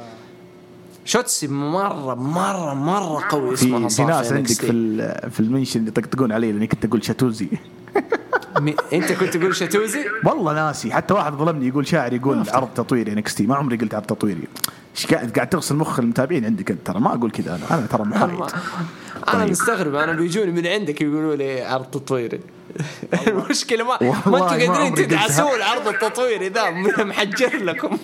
شوتسي 1.05 1.47
مرة 1.47 2.15
مرة 2.15 2.73
مرة 2.73 3.23
قوي 3.29 3.53
اسمها 3.53 3.87
في 3.89 3.95
في 3.95 4.03
ناس 4.03 4.31
عندك. 4.31 4.51
في 4.51 4.71
ال- 4.71 5.31
في 5.31 5.39
ال 5.39 5.45
mention 5.45 5.87
يطقطقون 5.87 6.31
علي 6.31 6.51
لاني 6.51 6.67
كنت 6.67 6.85
أقول 6.85 7.05
شاتوزي 7.05 7.47
أنت 8.93 9.11
كنت 9.11 9.37
تقول 9.37 9.55
شاتوزي؟ 9.55 10.05
والله 10.25 10.53
ناسي 10.53 10.93
حتى 10.93 11.13
واحد 11.13 11.33
ظلمني 11.33 11.67
يقول 11.67 11.87
شاعر 11.87 12.13
يقول 12.13 12.49
عرض 12.49 12.67
تطويري 12.75 13.11
NXT 13.13 13.47
ما 13.47 13.55
عمري 13.55 13.77
قلت 13.77 13.93
عرض 13.93 14.05
تطويري 14.05 14.47
إيش 14.95 15.05
قاعد 15.13 15.31
قاعد 15.31 15.49
تغسل 15.49 15.75
مخ 15.75 15.99
المتابعين 15.99 16.45
عندك 16.45 16.71
أنت؟ 16.71 16.87
ترى 16.87 16.99
ما 16.99 17.13
أقول 17.15 17.31
كذا 17.31 17.55
أنا. 17.55 17.79
أنا 17.79 17.87
ترى 17.87 18.03
محايد 18.03 18.31
أنا 19.27 19.41
طيب. 19.41 19.51
مستغرب. 19.51 19.95
أنا 19.95 20.13
بيجوني 20.13 20.51
من 20.51 20.67
عندك 20.67 21.01
يقولوا 21.01 21.35
لي 21.35 21.61
عرض 21.61 21.85
تطويري. 21.85 22.39
المشكلة 23.27 23.83
ما 23.83 23.97
ما 24.01 24.53
أنتم 24.53 24.73
قادرين. 24.73 24.95
تدعسون 24.95 25.55
العرض 25.55 25.87
التطويري 25.87 26.49
ذا 26.49 26.69
محجر 27.03 27.57
لكم. 27.57 27.97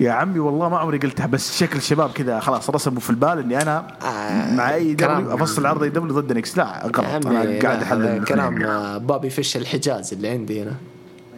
يا 0.00 0.12
عمي 0.12 0.38
والله 0.38 0.68
ما 0.68 0.78
عمري 0.78 0.98
قلتها 0.98 1.26
بس 1.26 1.58
شكل 1.58 1.76
الشباب 1.76 2.12
كذا 2.12 2.40
خلاص 2.40 2.70
رسموا 2.70 3.00
في 3.00 3.10
البال 3.10 3.38
إني 3.38 3.62
أنا 3.62 3.86
آه، 4.02 4.54
مع 4.54 4.74
أي. 4.74 4.94
دبليو 4.94 5.34
أفصل 5.34 5.66
عرض 5.66 5.82
أي 5.82 5.88
دبليو 5.88 6.20
ضد 6.20 6.30
انكس 6.30 6.58
لا 6.58 6.82
غلط. 6.86 7.26
أنا 7.26 7.58
قاعد 7.62 7.82
احلل 7.82 8.24
كلام 8.24 8.58
بوبي 8.98 9.30
فيش 9.30 9.56
الحجاز 9.56 10.12
اللي 10.12 10.28
عندي 10.28 10.62
هنا. 10.62 10.74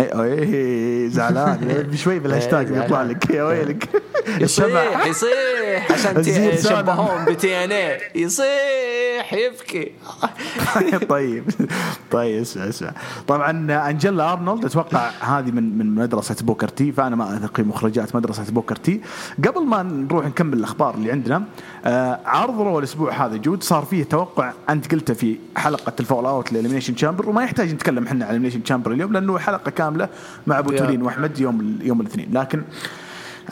إيه 0.00 0.22
إيه، 0.22 1.08
زعلان. 1.08 1.86
شوي 2.02 2.18
بالهاشتاج 2.18 2.72
إيه، 2.72 2.80
بيطلع. 2.80 3.02
لك. 3.02 3.30
يا 3.30 3.42
ويلك. 3.42 3.88
يصيح 4.40 5.06
يصيح 5.06 5.92
عشان. 5.92 6.22
شبهوهم 6.58 7.24
ب 7.24 7.64
TNA 7.64 7.98
يصيح 8.14 9.32
يبكي. 9.32 9.92
طيب. 11.08 11.44
طيب 12.10 12.40
اسمع 12.40 12.68
اسمع. 12.68 12.90
طبعا 13.28 13.50
أنجيلا 13.90 14.32
أرنولد 14.32 14.64
أتوقع 14.64 15.10
هذه 15.20 15.50
من 15.50 15.78
من 15.78 15.94
مدرسة 15.94 16.36
بوكر 16.40 16.68
تي 16.68 16.92
فأنا 16.92 17.16
ما 17.16 17.36
اثق 17.36 17.56
في 17.56 17.62
مخرجات 17.62 18.16
مدرسة 18.16 18.44
بوكر 18.48 18.76
تي. 18.76 19.00
قبل 19.46 19.66
ما 19.66 19.82
نروح 19.82 20.26
نكمل 20.26 20.58
الأخبار 20.58 20.94
اللي 20.94 21.12
عندنا 21.12 21.42
آه 21.84 22.18
عرض 22.24 22.60
Raw 22.60 22.78
الأسبوع 22.78 23.26
هذا 23.26 23.36
جود 23.36 23.62
صار 23.62 23.84
فيه 23.84 24.04
توقع 24.04 24.52
أنت 24.70 24.92
قلته 24.94 25.14
في 25.14 25.36
حلقة 25.56 25.92
ال 26.00 26.03
fallout 26.04 26.26
ال 26.26 26.52
Elimination 26.52 26.94
Chamber 26.94 27.28
وما 27.28 27.44
يحتاج 27.44 27.72
نتكلم 27.74 28.06
إحنا 28.06 28.24
عن 28.24 28.30
ال 28.30 28.33
Elimination 28.33 28.62
Chamber 28.62 28.92
اليوم 28.92 29.12
لأنه 29.12 29.38
حلقة 29.38 29.70
كاملة 29.86 30.08
مع 30.46 30.58
أبو. 30.58 30.70
تولين 30.70 31.02
وأحمد 31.02 31.38
يوم 31.38 31.78
يوم 31.82 32.00
الاثنين. 32.00 32.28
لكن 32.32 32.62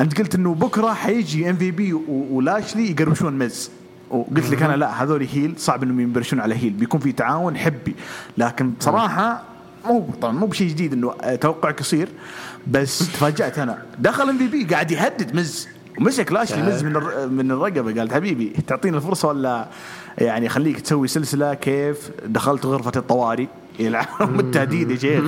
أنت 0.00 0.18
قلت 0.18 0.34
إنه 0.34 0.54
بكرة 0.54 0.92
حيجي 0.92 1.50
MVP 1.50 1.92
ولاشلي 2.08 2.90
يقربشون 2.90 3.38
مز 3.38 3.70
وقلت 4.10 4.50
لك 4.50 4.62
أنا 4.62 4.76
لا 4.76 5.02
هذول 5.02 5.26
heel 5.32 5.54
صعب 5.58 5.82
إنهم 5.82 6.00
ينبرشون 6.00 6.40
على 6.40 6.54
heel. 6.54 6.70
بيكون 6.70 7.00
في 7.00 7.12
تعاون 7.12 7.56
حبي. 7.56 7.94
لكن 8.38 8.70
بصراحه 8.70 9.42
مو 9.86 10.08
طبعا 10.22 10.32
مو 10.32 10.46
بشيء 10.46 10.68
جديد 10.68 10.92
إنه 10.92 11.12
توقعك 11.40 11.80
يصير. 11.80 12.08
بس 12.66 12.98
تفاجأت 13.14 13.58
أنا. 13.58 13.82
دخل 13.98 14.28
MVP 14.28 14.64
قاعد 14.64 14.90
يهدد 14.90 15.34
مز 15.36 15.68
ومسك 15.98 16.32
لاشلي 16.32 16.62
مز 16.62 16.84
من 16.84 16.92
من 17.32 17.50
الرقبة. 17.50 18.00
قال 18.00 18.12
حبيبي 18.12 18.52
تعطيني 18.66 18.96
الفرصة 18.96 19.28
ولا 19.28 19.68
يعني 20.18 20.48
خليك 20.48 20.80
تسوي 20.80 21.08
سلسلة 21.08 21.54
كيف 21.54 22.10
دخلت 22.26 22.66
غرفة 22.66 22.92
الطوارئ 22.96 23.46
يلعن 23.78 24.06
التهديد 24.40 24.90
يا 24.90 24.96
شيخ 24.96 25.24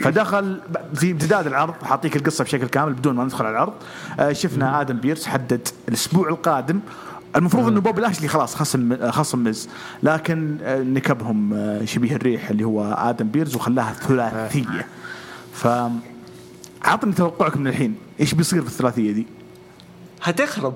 فدخل 0.00 0.60
في 0.94 1.10
امتداد 1.10 1.46
العرض. 1.46 1.74
حاعطيك 1.82 2.16
القصة 2.16 2.44
بشكل 2.44 2.66
كامل 2.66 2.92
بدون 2.92 3.14
ما 3.14 3.24
ندخل 3.24 3.46
على 3.46 3.52
العرض. 3.56 3.72
آه، 4.20 4.32
شفنا 4.32 4.80
آدم 4.80 4.96
بيرس 4.96 5.26
حدد 5.26 5.68
الأسبوع 5.88 6.28
القادم. 6.28 6.80
المفروض 7.36 7.68
إنه 7.68 7.80
بوب 7.80 7.98
لاشلي 7.98 8.28
خلاص 8.28 8.54
خصم 8.54 9.10
خصم 9.10 9.44
مز 9.44 9.68
لكن 10.02 10.58
آه، 10.62 10.82
نكبهم 10.82 11.54
آه، 11.54 11.84
شبيه 11.84 12.16
الريح 12.16 12.50
اللي 12.50 12.64
هو 12.64 12.92
آدم 12.92 13.28
بيرز 13.28 13.56
وخلاها 13.56 13.92
ثلاثية. 13.92 14.86
ف 15.52 15.68
عطني 16.84 17.12
توقعك 17.12 17.56
من 17.56 17.66
الحين. 17.66 17.94
إيش 18.20 18.34
بيصير 18.34 18.62
في 18.62 18.68
الثلاثية 18.68 19.12
دي؟ 19.12 19.26
هتخرب. 20.22 20.74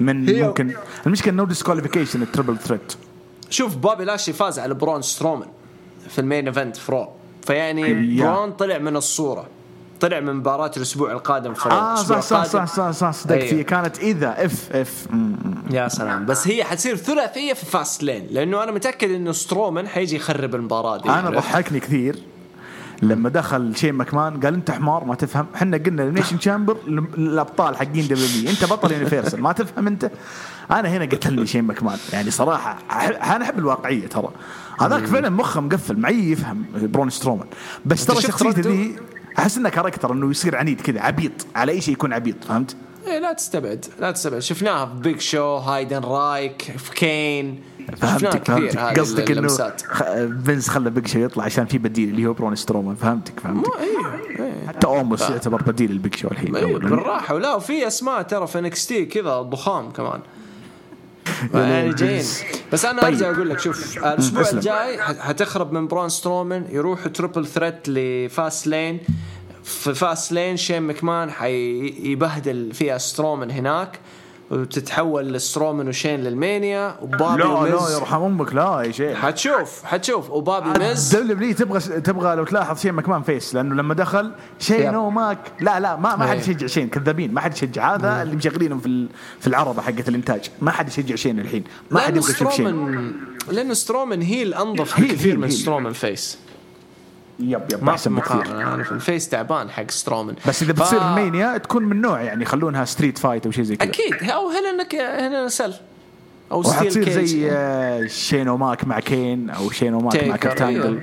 من 0.00 0.42
ممكن 0.42 0.72
المشكلة 1.06 1.32
انه 1.32 1.46
disqualification 1.46 2.22
ال 2.22 2.27
triple 2.27 2.58
threat 2.58 2.92
شوف 3.52 3.76
بوبي 3.76 4.04
لاشلي 4.04 4.34
فاز 4.34 4.58
على 4.58 4.74
برون 4.74 5.02
سترومان 5.02 5.48
في 6.08 6.18
ال 6.20 6.25
main 6.25 6.46
event 6.46 6.76
ف 6.76 6.82
Raw. 6.82 7.08
فيعني. 7.46 8.16
برون 8.16 8.52
طلع 8.52 8.78
من 8.78 8.96
الصورة. 8.96 9.46
طلع 10.00 10.20
من 10.20 10.34
مباراة 10.34 10.70
الأسبوع 10.76 11.12
القادم 11.12 11.54
ف 11.54 11.58
Raw. 11.58 11.72
آه 11.72 11.94
صح 11.94 12.20
صح 12.20 12.44
صح 12.44 12.66
صح 12.66 12.90
صح 12.90 13.10
صدقت 13.10 13.40
أيوه. 13.40 13.54
هي 13.54 13.64
كانت 13.64 13.98
إذا 13.98 14.44
إف 14.44 14.76
إف. 14.76 15.06
يا 15.70 15.88
سلام. 15.88 16.26
بس 16.26 16.48
هي 16.48 16.64
حتصير 16.64 16.96
ثلاثية 16.96 17.52
في 17.52 17.66
Fastlane 17.66 18.26
لأنه 18.30 18.62
أنا 18.62 18.72
متأكد 18.72 19.10
إنه 19.10 19.32
سترومان 19.32 19.88
حيجي 19.88 20.16
يخرب 20.16 20.54
المباراة 20.54 20.96
دي. 20.96 21.10
أنا؟ 21.10 21.30
ضحكني 21.30 21.80
كثير. 21.80 22.22
لما 23.02 23.28
دخل 23.28 23.76
شين 23.76 23.94
مكمان 23.94 24.40
قال 24.40 24.54
انت 24.54 24.70
حمار 24.70 25.04
ما 25.04 25.14
تفهم. 25.14 25.46
إحنا 25.54 25.76
قلنا 25.76 26.02
Elimination 26.02 26.38
Chamber 26.38 26.76
الابطال 27.18 27.76
حقين 27.76 28.08
دبليو 28.08 28.50
انت 28.50 28.64
بطل 28.64 28.92
universal 28.92 29.42
ما 29.42 29.52
تفهم 29.52 29.86
انت؟ 29.86 30.10
أنا 30.70 30.88
هنا 30.88 31.04
قتلني 31.04 31.46
شين 31.46 31.64
مكمان 31.64 31.98
يعني 32.12 32.30
صراحة 32.30 32.78
أنا 32.90 33.44
أحب 33.44 33.58
الواقعية 33.58 34.06
ترى. 34.06 34.30
هذاك 34.80 35.04
فعلا 35.04 35.30
مخه 35.30 35.60
مقفل 35.60 35.96
معي 35.96 36.30
يفهم 36.30 36.64
برون 36.74 37.10
سترومان. 37.10 37.46
بس 37.86 38.06
ترى 38.06 38.20
شخصيته؟ 38.20 38.60
ذي 38.60 38.96
أحس 39.38 39.58
إنه 39.58 39.68
character 39.68 40.12
إنه 40.12 40.30
يصير 40.30 40.56
عنيد 40.56 40.80
كذا 40.80 41.00
عبيط 41.00 41.46
على 41.56 41.72
أي 41.72 41.80
شيء 41.80 41.94
يكون 41.94 42.12
عبيط 42.12 42.44
فهمت؟ 42.44 42.76
إيه 43.06 43.18
لا 43.18 43.32
تستبعد 43.32 43.84
لا 44.00 44.10
تستبعد. 44.10 44.40
شفناها 44.40 44.86
في 44.86 44.92
بيج 44.94 45.20
شو 45.20 45.56
هايدن 45.56 46.00
رايك 46.00 46.62
في 46.62 46.92
كين 46.92 47.60
فهمتك 47.96 48.44
فهمتك. 48.44 48.78
قصدك 48.78 49.30
إنه 49.30 49.72
فينس 50.44 50.68
خلى 50.68 50.90
بيج 50.90 51.06
شو 51.06 51.18
يطلع 51.18 51.44
عشان 51.44 51.66
في 51.66 51.78
بديل 51.78 52.08
اللي 52.08 52.26
هو 52.26 52.32
برون 52.32 52.56
سترومان. 52.56 52.96
فهمتك 52.96 53.40
فهمتك. 53.40 53.68
مو 53.68 53.74
إيه 53.74 54.66
حتى 54.68 54.86
أوموس 54.86 55.30
يعتبر 55.30 55.62
بديل 55.62 55.90
البيج 55.90 56.14
شو 56.14 56.28
الحين 56.28 56.56
إيه 56.56 56.76
بالراحة. 56.76 57.34
ولا 57.34 57.54
وفي 57.54 57.86
أسماء 57.86 58.22
ترى 58.22 58.46
في 58.46 58.58
NXT 58.58 59.04
كذا 59.04 59.42
ضخام 59.42 59.90
كمان. 59.90 60.20
يعني 61.54 61.94
جايين. 61.94 62.24
بس 62.72 62.84
أنا 62.84 63.02
طيب. 63.02 63.14
أرجع 63.14 63.30
أقول 63.30 63.48
لك 63.48 63.58
شوف 63.58 63.98
الأسبوع. 63.98 64.50
الجاي 64.52 65.02
حتخرب 65.02 65.72
من 65.72 65.86
برون 65.86 66.08
سترومان. 66.08 66.66
يروحوا 66.70 67.08
triple 67.08 67.46
threat 67.46 67.88
ل 67.88 68.66
Fastlane. 68.66 69.00
في 69.64 69.94
Fastlane 69.94 70.56
شين 70.56 70.82
مكمان 70.82 71.30
حيبهدل 71.30 72.72
فيها 72.74 72.98
سترومان 72.98 73.50
هناك. 73.50 73.98
وتتحول 74.52 75.32
لسترومان 75.32 75.88
وشين 75.88 76.20
ل 76.20 76.33
Mania 76.33 76.96
وبابي 77.02 77.42
لا 77.42 77.46
وميز 77.48 77.72
لا 77.74 77.96
يرحم 77.98 78.22
أمك. 78.22 78.54
لا 78.54 78.82
يا 78.86 78.92
شيخ. 78.92 79.18
حتشوف 79.18 79.84
حتشوف. 79.84 80.30
وبابي 80.30 80.78
ميز 80.78 81.16
دبليو 81.16 81.54
تبغى 81.54 81.80
تبغى 81.80 82.36
لو 82.36 82.44
تلاحظ 82.44 82.80
شين 82.80 82.92
مكمان 82.92 83.22
face 83.22 83.54
لأنه 83.54 83.74
لما 83.74 83.94
دخل 83.94 84.32
شين. 84.58 84.94
وماك 84.96 85.38
لا 85.60 85.80
لا 85.80 85.96
ما 85.96 86.16
ما 86.16 86.24
حد 86.24 86.30
إيه. 86.30 86.38
يشجع 86.40 86.66
شين 86.66 86.88
كذابين. 86.88 87.34
ما 87.34 87.40
حد 87.40 87.52
يشجع. 87.52 87.94
هذا 87.94 88.22
اللي 88.22 88.36
مشغلينهم 88.36 88.78
في 88.80 89.06
في 89.40 89.46
العرضه 89.46 89.82
حقت 89.82 90.08
الإنتاج. 90.08 90.50
ما 90.60 90.70
حد 90.70 90.88
يشجع 90.88 91.14
شين 91.14 91.40
الحين. 91.40 91.64
ما 91.90 92.00
حد 92.00 92.16
يبغى 92.16 92.30
يشوف 92.30 92.38
شين. 92.54 92.66
سترومان 92.66 93.12
لأنه 93.50 93.74
سترومان 93.74 94.22
heel 94.22 94.54
أنظف 94.54 95.00
heel- 95.00 95.08
بكثير 95.08 95.32
heel- 95.32 95.40
من. 95.40 95.50
سترومان 95.50 95.92
face 95.92 96.38
yep 97.40 97.62
yep 97.72 97.84
ما 97.84 97.90
في 97.90 97.90
احسن 97.90 98.14
بكثير. 98.14 98.36
مقارنه 98.36 98.64
عارف 98.64 98.92
ال 98.92 98.99
face 98.99 99.28
تعبان 99.28 99.70
حق 99.70 99.90
سترومان 99.90 100.34
بس 100.48 100.62
إذا 100.62 100.72
ف- 100.72 100.76
بتصير 100.76 100.98
ال 101.02 101.11
Mania 101.11 101.58
تكون 101.58 101.82
من 101.84 102.00
نوع 102.00 102.22
يعني 102.22 102.42
يخلونها 102.42 102.84
street 102.84 103.18
fight 103.18 103.46
أو 103.46 103.52
شيء 103.52 103.64
زي 103.64 103.76
كذا. 103.76 103.88
أكيد. 103.90 104.30
أو 104.30 104.48
Hell 104.50 105.26
in 105.28 105.48
a 105.48 105.52
Cell. 105.52 105.74
أو 106.52 106.62
steel 106.62 107.04
cage. 107.04 107.08
زي 107.10 107.50
آه، 107.50 108.06
شين 108.06 108.48
وماك 108.48 108.84
مع 108.84 109.00
كين 109.00 109.50
أو 109.50 109.70
شين 109.70 109.94
وماك 109.94 110.24
مع 110.24 110.36
كيرت 110.36 110.68
أنجل 110.68 111.00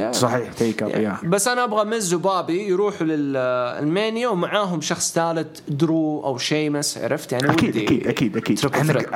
أيوه. 0.00 0.12
صحيح 0.12 0.52
تيكر 0.52 0.86
يا 1.00 1.16
بس 1.24 1.48
أنا 1.48 1.64
أبغى 1.64 1.84
مز 1.84 2.14
وبابي 2.14 2.68
يروحوا 2.68 3.06
ل 3.06 3.26
Mania 3.26 4.28
ومعاهم 4.28 4.80
شخص 4.80 5.12
ثالث 5.12 5.60
درو 5.68 6.24
أو 6.24 6.38
شيمس 6.38 6.98
عرفت؟ 6.98 7.32
يعني 7.32 7.50
أكيد 7.50 7.68
ودي 7.76 7.84
أكيد 7.84 8.06
أكيد 8.06 8.36
أكيد. 8.36 8.60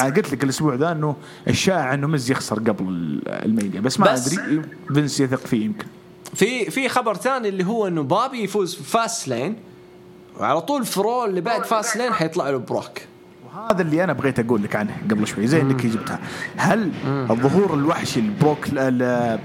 أنا 0.01 0.15
قلت 0.17 0.33
لك 0.33 0.45
الأسبوع 0.45 0.75
ذا 0.75 0.93
إنه 0.93 1.17
الشائع 1.49 1.95
إنه 1.95 2.07
مز 2.07 2.31
يخسر 2.31 2.59
قبل 2.59 2.85
ال- 2.89 3.29
ال 3.29 3.38
Mania 3.38 3.81
بس 3.81 4.01
ما 4.01 4.13
بس- 4.13 4.39
أدري 4.39 4.63
فينس 4.95 5.21
يثق 5.21 5.47
فيه 5.47 5.65
يمكن. 5.65 5.87
في 6.35 6.71
في 6.71 6.89
خبر 6.89 7.15
ثاني 7.17 7.49
اللي 7.49 7.67
هو 7.67 7.87
إنه 7.87 8.03
بابي 8.03 8.43
يفوز 8.43 8.75
في 8.75 8.83
Fastlane 8.83 9.57
وعلى 10.41 10.61
طول 10.61 10.87
ف 10.87 10.96
Raw 10.96 11.25
اللي 11.25 11.41
بعد 11.41 11.65
Fastlane 11.65 12.13
حيطلع 12.13 12.51
له 12.51 12.57
بروك 12.59 12.99
وهذا 13.55 13.83
اللي 13.83 14.05
أنا 14.05 14.13
بغيت 14.13 14.39
أقول 14.39 14.63
لك 14.63 14.77
عنه 14.77 14.97
قبل 15.11 15.27
شوي 15.27 15.47
زي 15.47 15.61
إنك 15.61 15.87
جبتها. 15.87 16.19
هل 16.57 16.93
الظهور 17.07 17.75
الوحشي 17.75 18.21
لبروك 18.21 18.69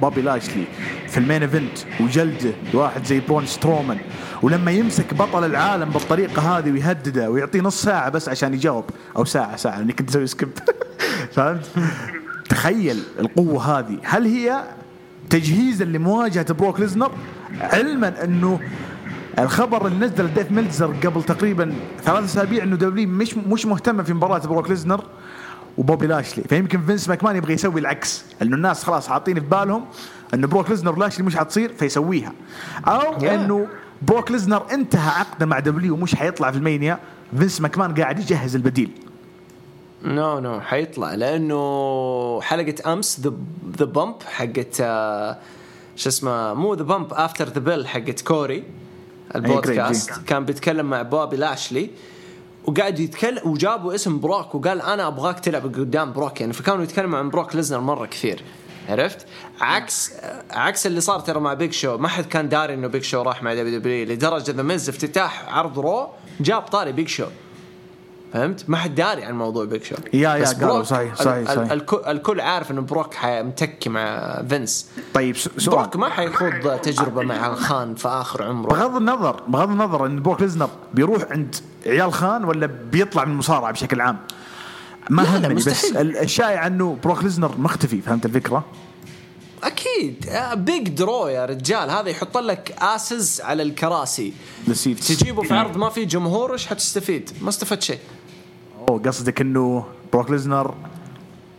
بوبي 0.01 0.21
لاشلي 0.21 0.63
في 1.07 1.17
ال 1.17 1.22
main 1.22 1.41
event 1.41 1.77
وجلده 1.99 2.53
لواحد 2.73 3.05
زي 3.05 3.19
برون 3.19 3.45
سترومان 3.45 3.97
ولما 4.41 4.71
يمسك 4.71 5.13
بطل 5.13 5.45
العالم 5.45 5.89
بالطريقة 5.89 6.57
هذه 6.57 6.71
ويهدده 6.71 7.29
ويعطيه 7.29 7.61
نص 7.61 7.81
ساعة 7.81 8.09
بس 8.09 8.29
عشان 8.29 8.53
يجاوب 8.53 8.85
أو 9.17 9.25
ساعة 9.25 9.55
ساعة 9.55 9.79
إنك 9.79 9.99
كنت 9.99 10.09
تسوي 10.09 10.27
skip 10.27 10.49
فهمت؟ 11.35 11.65
تخيل 12.49 13.03
القوة 13.19 13.79
هذه. 13.79 13.97
هل 14.03 14.25
هي 14.25 14.63
تجهيزا 15.29 15.85
لمواجهه 15.85 16.53
بروك 16.53 16.79
ليزنر 16.79 17.11
علما 17.61 18.23
إنه 18.23 18.59
الخبر 19.39 19.87
اللي 19.87 20.05
نزل 20.05 20.33
ديف 20.33 20.51
ميلتزر 20.51 20.93
قبل 21.03 21.23
تقريبا 21.23 21.73
ثلاث 22.03 22.23
أسابيع 22.23 22.63
إنه 22.63 22.75
دبليو 22.75 23.09
مش 23.09 23.37
مش 23.37 23.65
مهتمه 23.65 24.03
في 24.03 24.13
مباراة 24.13 24.39
بروك 24.47 24.69
ليزنر 24.69 25.03
وبوبي 25.77 26.07
لاشلي. 26.07 26.43
فيمكن 26.43 26.81
فينس 26.81 27.09
ماكمان 27.09 27.35
يبغى 27.35 27.53
يسوي 27.53 27.79
العكس 27.81 28.25
إنه 28.41 28.55
الناس 28.55 28.83
خلاص 28.83 29.07
حاطين 29.07 29.35
في 29.35 29.45
بالهم 29.45 29.85
إنه 30.33 30.47
بروك 30.47 30.69
ليزنر 30.69 30.97
لاشلي 30.97 31.25
مش 31.25 31.37
حتصير 31.37 31.73
فيسويها. 31.79 32.33
أو 32.87 33.19
Yeah. 33.19 33.23
إنه 33.23 33.67
بروك 34.01 34.31
ليزنر 34.31 34.63
انتهى 34.73 35.09
عقده 35.19 35.45
مع 35.45 35.59
دبليو 35.59 35.93
ومش 35.93 36.15
حيطلع 36.15 36.51
في 36.51 36.57
ال 36.57 36.64
Mania 36.64 36.99
فينس 37.37 37.61
ماكمان 37.61 37.93
قاعد 37.93 38.19
يجهز 38.19 38.55
البديل. 38.55 38.89
no 40.05 40.39
no 40.39 40.61
حيطلع. 40.61 41.15
لأنه 41.15 42.41
حلقة 42.41 42.93
أمس 42.93 43.19
The 43.77 43.85
Bump 43.85 44.15
حقت 44.25 44.77
آه، 44.81 45.37
شو 45.95 46.09
اسمه 46.09 46.53
مو 46.53 46.73
the 46.73 46.83
Bump 46.83 47.13
After 47.13 47.49
the 47.49 47.59
Bell 47.59 47.87
حقت 47.87 48.21
كوري 48.21 48.63
البودكاست. 49.35 50.11
كان 50.27 50.45
بيتكلم 50.45 50.89
مع 50.89 51.01
بوبي 51.01 51.37
لاشلي 51.37 51.89
وقاعد 52.65 52.99
يتكلم 52.99 53.49
وجابوا 53.49 53.95
اسم 53.95 54.19
بروك 54.19 54.55
وقال 54.55 54.81
أنا 54.81 55.07
أبغاك 55.07 55.39
تلعب 55.39 55.63
قدام 55.63 56.13
بروك. 56.13 56.41
يعني 56.41 56.53
فكانوا 56.53 56.83
يتكلموا 56.83 57.19
عن 57.19 57.29
بروك 57.29 57.55
ليزنر 57.55 57.79
مرة 57.79 58.05
كثير. 58.05 58.43
عرفت؟ 58.89 59.25
عكس 59.61 60.11
عكس 60.51 60.87
اللي 60.87 61.01
صار 61.01 61.19
ترى 61.19 61.39
مع 61.39 61.53
بيج 61.53 61.71
شو 61.71 61.97
ما 61.97 62.07
حد 62.07 62.25
كان 62.25 62.49
داري 62.49 62.73
إنه 62.73 62.87
بيج 62.87 63.03
شو 63.03 63.21
راح 63.21 63.43
مع 63.43 63.53
WW 63.53 64.05
لدرجة 64.05 64.51
ذا 64.51 64.63
ميز 64.63 64.89
افتتاح 64.89 65.49
عرض 65.49 65.79
Raw 65.79 66.09
جاب 66.39 66.61
طاري 66.61 66.91
بيج 66.91 67.07
شو 67.07 67.25
فهمت؟ 68.35 68.65
ما 68.69 68.77
حد 68.77 68.95
داري 68.95 69.23
عن 69.23 69.37
موضوع 69.37 69.65
بيج 69.65 69.83
شو 69.83 69.95
يا- 70.13 70.35
يا 70.35 70.45
قالوا 70.45 70.83
صحيح- 70.83 71.15
صحيح- 71.15 71.53
صحيح. 71.55 71.71
الكل, 72.07 72.39
عارف 72.39 72.71
إنه 72.71 72.81
بروك 72.81 73.15
متكي 73.25 73.89
مع 73.89 74.41
فينس 74.49 74.87
طيب 75.13 75.37
سؤال. 75.37 75.77
بروك 75.77 75.95
ما 75.95 76.09
حيخوض 76.09 76.79
تجربة 76.81 77.21
مع 77.21 77.47
الخان 77.47 77.95
في 77.95 78.07
آخر 78.07 78.43
عمره. 78.43 78.69
بغض 78.69 78.95
النظر 78.95 79.41
بغض 79.47 79.69
النظر 79.69 80.05
إن 80.05 80.21
بروك 80.21 80.41
ليزنر 80.41 80.69
بيروح 80.93 81.23
عند 81.31 81.55
عيال 81.85 82.13
خان 82.13 82.43
ولا 82.43 82.65
بيطلع 82.65 83.25
من 83.25 83.31
المصارعة 83.31 83.71
بشكل 83.71 84.01
عام؟ 84.01 84.17
ما 85.09 85.21
لا، 85.21 85.37
همني 85.37 85.53
بس 85.53 85.85
الشائع 85.95 86.67
إنه 86.67 86.97
بروك 87.03 87.23
ليزنر 87.23 87.51
مختفي 87.57 88.01
فهمت 88.01 88.25
الفكرة؟ 88.25 88.65
أكيد. 89.63 90.25
big 90.53 90.89
draw 90.89 91.27
يا 91.27 91.45
رجال. 91.45 91.89
هذا 91.89 92.09
يحط 92.09 92.37
لك 92.37 92.75
asses 92.81 93.41
على 93.41 93.63
الكراسي. 93.63 94.33
نسيت 94.67 95.03
تجيبه 95.03 95.41
في 95.43 95.53
عرض 95.53 95.77
ما 95.77 95.89
في 95.89 96.05
جمهور 96.05 96.53
إيش 96.53 96.67
حتستفيد؟ 96.67 97.29
ما 97.41 97.49
استفدت 97.49 97.83
شيء. 97.83 97.99
أوه 98.89 98.99
قصدك 98.99 99.41
إنه 99.41 99.85
بروك 100.13 100.31
ليزنر 100.31 100.73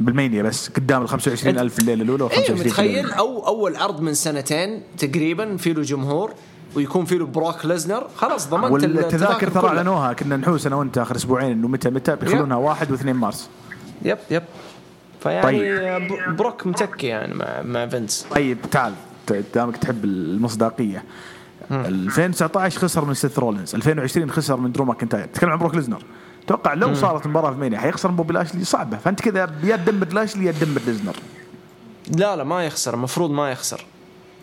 بال 0.01 0.13
Mania 0.13 0.43
بس 0.43 0.69
قدام 0.69 1.03
ال 1.03 1.09
25000 1.09 1.79
الليلة 1.79 2.03
الأولى 2.03 2.25
و 2.25 2.27
أيوه 2.27 2.45
25 2.45 2.67
متخيل؟ 2.67 3.11
أو 3.13 3.47
أول 3.47 3.77
عرض 3.77 4.01
من 4.01 4.15
سنتين 4.15 4.83
تقريبا 4.99 5.57
في 5.57 5.73
له 5.73 5.83
جمهور 5.83 6.33
ويكون 6.75 7.05
في 7.05 7.19
له 7.19 7.27
بروك 7.27 7.67
ليزنر. 7.67 8.07
خلاص 8.17 8.49
ضمنت 8.49 8.73
والتذاكر 8.73 9.51
ترى. 9.51 9.69
أعلنوها 9.69 10.13
كنا 10.13 10.37
نحوس 10.37 10.67
أنا 10.67 10.77
وأنت 10.77 10.99
آخر 10.99 11.17
أسبوعين 11.17 11.53
إنه 11.53 11.69
متى 11.69 11.91
متى 11.91 12.17
بيخلونها؟ 12.17 12.57
1 12.57 12.97
و2 12.97 13.05
مارس. 13.05 13.51
yep 14.03 14.19
yep. 14.31 14.43
فيعني 15.21 15.59
طيب. 15.59 16.37
بروك 16.37 16.67
متكي 16.67 17.07
يعني 17.07 17.35
مع 17.35 17.63
مع 17.63 17.87
فينس. 17.87 18.27
طيب 18.31 18.59
تعال. 18.71 18.93
دامك 19.55 19.77
تحب 19.77 20.05
المصداقية. 20.05 21.05
2019 21.71 22.81
خسر 22.81 23.05
من 23.05 23.15
سيث 23.15 23.39
رولينز 23.39 23.75
2020 23.75 24.31
خسر 24.31 24.57
من 24.57 24.73
درو 24.73 24.85
ماكنتاير. 24.85 25.27
تكلم 25.27 25.51
عن 25.51 25.59
بروك 25.59 25.75
ليزنر. 25.75 26.03
أتوقع 26.47 26.75
لو 26.75 26.95
صارت 26.95 27.27
مباراه 27.27 27.51
في 27.51 27.59
Mania 27.59 27.79
حيخسر 27.79 28.11
بوبي 28.11 28.35
لاشلي 28.35 28.65
صعبة. 28.65 28.97
فأنت 28.97 29.21
كذا 29.21 29.51
يا 29.65 29.77
تدمر 29.77 30.07
لاشلي 30.07 30.47
يا 30.47 30.53
تدمر 30.53 30.81
ليزنر 30.87 31.17
لا 32.17 32.37
لا 32.37 32.45
ما 32.45 32.67
يخسر. 32.67 32.95
المفروض 32.95 33.31
ما 33.31 33.51
يخسر. 33.51 33.85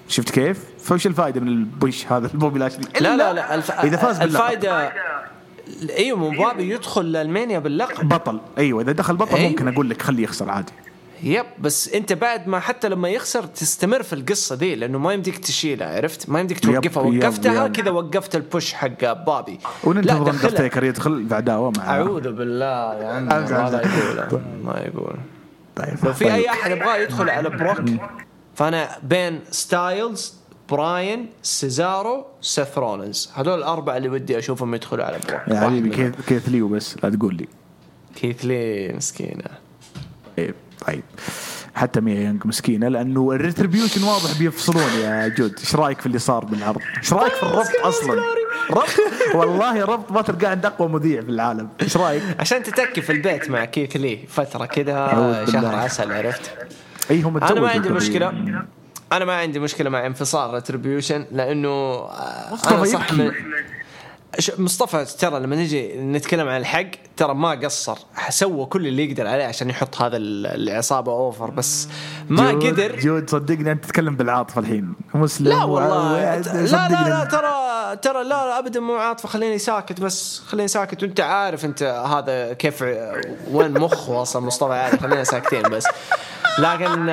شفت 0.08 0.30
كيف؟ 0.30 0.64
فوش 0.80 1.08
الفائده 1.08 1.42
من 1.42 1.48
ال 1.48 1.60
push 1.60 2.08
هذا 2.08 2.28
البوبي 2.34 2.60
لاشلي 2.60 2.86
لا 3.00 3.18
لا 3.18 3.34
لا 3.34 3.56
الف... 3.56 3.72
إذا 3.72 3.98
فاز 3.98 4.20
باللقب. 4.20 4.44
الفائده 4.44 4.94
إيوه 5.98 6.32
بوبي 6.32 6.70
يدخل 6.74 7.16
ال 7.16 7.23
Mania 7.23 7.60
باللقب. 7.60 8.10
بطل. 8.10 8.40
إيوه 8.58 8.82
إذا 8.82 8.92
دخل 8.92 9.16
بطل 9.16 9.36
أيوة. 9.36 9.50
ممكن 9.50 9.68
أقول 9.68 9.90
لك 9.90 10.02
خليه 10.02 10.24
يخسر 10.24 10.50
عادي. 10.50 10.74
yep 11.24 11.46
بس 11.60 11.90
انت 11.90 12.14
بعد 12.14 12.48
ما 12.48 12.60
حتى 12.60 12.90
لما 12.90 13.10
يخسر 13.10 13.46
تستمر 13.46 14.04
في 14.04 14.14
القصة 14.14 14.56
دي 14.56 14.76
لأنه 14.76 15.00
ما 15.00 15.14
يمديك 15.14 15.38
تشيلها 15.38 15.96
عرفت؟ 15.96 16.30
ما 16.30 16.40
يمديك 16.40 16.60
توقفها. 16.60 17.08
yep، 17.08 17.24
وقفتها. 17.24 17.68
كذا 17.68 17.92
وقفت 17.92 18.36
ال 18.36 18.43
push 18.43 18.74
حق 18.74 19.14
بوبي. 19.14 19.60
وننتظر 19.84 20.24
دخلها. 20.24 20.34
اندرتيكر 20.34 20.84
يدخل 20.84 21.28
في 21.30 21.36
عداوه 21.36 21.72
مع 21.78 21.90
أعوذ 21.90 22.32
بالله 22.32 22.94
يا 22.94 23.08
عمي 23.08 23.28
ما. 23.28 23.82
يقول 24.16 24.42
ما 24.64 24.80
يقول. 24.80 25.16
طيب 25.76 25.98
لو 26.04 26.14
في 26.14 26.26
طيب. 26.26 26.34
اي 26.34 26.50
أحد 26.50 26.72
يبغاه 26.72 26.98
يدخل 26.98 27.30
على 27.30 27.50
بروك 27.50 27.82
فأنا 28.56 28.90
بين 29.04 29.40
ستايلز 29.52 30.34
براين 30.70 31.30
سيزارو 31.44 32.26
سيث 32.42 32.78
رولينز 32.78 33.32
هذول 33.36 33.58
الأربعة 33.58 33.98
اللي 33.98 34.10
ودي 34.10 34.38
أشوفهم 34.38 34.76
يدخلوا 34.76 35.06
على 35.06 35.20
بروك 35.28 35.42
يا 35.48 35.60
حبيبي 35.60 35.90
منهم. 35.90 36.12
كيف 36.12 36.28
كيف 36.28 36.50
ليو 36.50 36.68
بس 36.68 36.98
لا 37.04 37.10
تقول 37.10 37.36
لي. 37.36 37.48
كيث 38.16 38.46
لي 38.46 38.94
مسكينة. 38.94 39.46
طيب. 40.38 40.56
طيب 40.88 41.04
حتى 41.76 42.02
ميا 42.02 42.22
يانج 42.22 42.48
مسكينة 42.48 42.88
لأنه 42.88 43.32
الريتربيوشن 43.32 44.04
واضح 44.04 44.40
بيفصلون 44.40 44.84
يا 45.02 45.28
جود 45.28 45.56
إيش 45.60 45.76
رأيك 45.76 46.00
في 46.00 46.06
اللي 46.06 46.20
صار 46.20 46.46
بالعرض؟ 46.46 46.82
إيش 46.98 47.14
رأيك 47.14 47.34
في 47.34 47.44
الربط 47.44 47.70
أصلا؟ 47.84 48.22
ربط 48.72 48.90
والله 49.36 49.86
ربط 49.86 50.12
ما 50.12 50.22
تلقاه 50.22 50.50
عند 50.50 50.66
أقوى 50.66 50.90
مذيع 50.90 51.22
في 51.22 51.30
العالم 51.30 51.70
إيش 51.82 51.98
رأيك؟ 51.98 52.24
عشان 52.40 52.64
تتكي 52.64 53.02
في 53.02 53.12
البيت 53.12 53.50
مع 53.50 53.66
كيث 53.66 53.96
لي 53.96 54.20
فترة 54.30 54.66
كذا 54.66 55.46
شهر. 55.52 55.76
عسل 55.76 56.12
عرفت 56.12 56.52
أي 57.12 57.22
هم 57.22 57.38
أنا 57.38 57.62
ما 57.62 57.70
عندي. 57.70 57.90
مشكلة 57.90 58.30
أنا 59.12 59.26
ما 59.26 59.34
عندي 59.34 59.60
مشكلة 59.60 59.90
مع 59.90 60.06
انفصال 60.06 60.54
Retribution 60.54 61.26
لأنه 61.32 61.70
آه، 61.70 62.58
أنا 62.72 62.86
صح 62.86 63.12
يبكي. 63.12 63.16
من 63.24 63.32
مصطفى 64.58 65.06
ترى 65.20 65.40
لما 65.40 65.56
نجي 65.56 65.98
نتكلم 65.98 66.48
عن 66.48 66.58
الحق 66.62 66.86
ترى 67.18 67.34
ما 67.36 67.52
قصر. 67.52 67.98
سوى 68.30 68.66
كل 68.66 68.88
اللي 68.88 69.10
يقدر 69.12 69.28
عليه 69.28 69.46
عشان 69.46 69.70
يحط 69.70 70.02
هذا 70.02 70.18
ال- 70.18 70.48
العصابة 70.70 71.12
over 71.12 71.50
بس 71.50 71.88
ما 72.30 72.52
جود- 72.52 72.66
قدر. 72.68 73.00
جود 73.00 73.30
صدقني 73.30 73.72
أنت 73.72 73.86
تتكلم 73.86 74.16
بالعاطفة 74.16 74.62
الحين. 74.62 74.94
مسلم 75.14 75.48
لا 75.48 75.64
والله. 75.64 76.14
و- 76.14 76.16
لا 76.16 76.42
لا. 76.42 77.10
لا 77.10 77.24
ترى 77.32 77.96
ترى 77.96 78.24
لا, 78.24 78.30
لا 78.30 78.60
ابدا 78.60 78.80
مو 78.80 78.96
عاطفة 78.96 79.30
خليني 79.30 79.58
ساكت 79.58 80.02
بس 80.02 80.40
خليني 80.40 80.68
ساكت. 80.68 81.04
وأنت 81.04 81.20
عارف 81.20 81.66
أنت 81.66 81.84
هذا 81.84 82.54
كيف 82.54 82.82
وين 83.52 83.72
مخه 83.80 84.22
أصلا 84.22 84.46
مصطفى 84.46 84.74
عارف 84.74 85.02
خلينا 85.02 85.24
ساكتين 85.24 85.62
بس. 85.62 85.88
لكن 86.60 87.06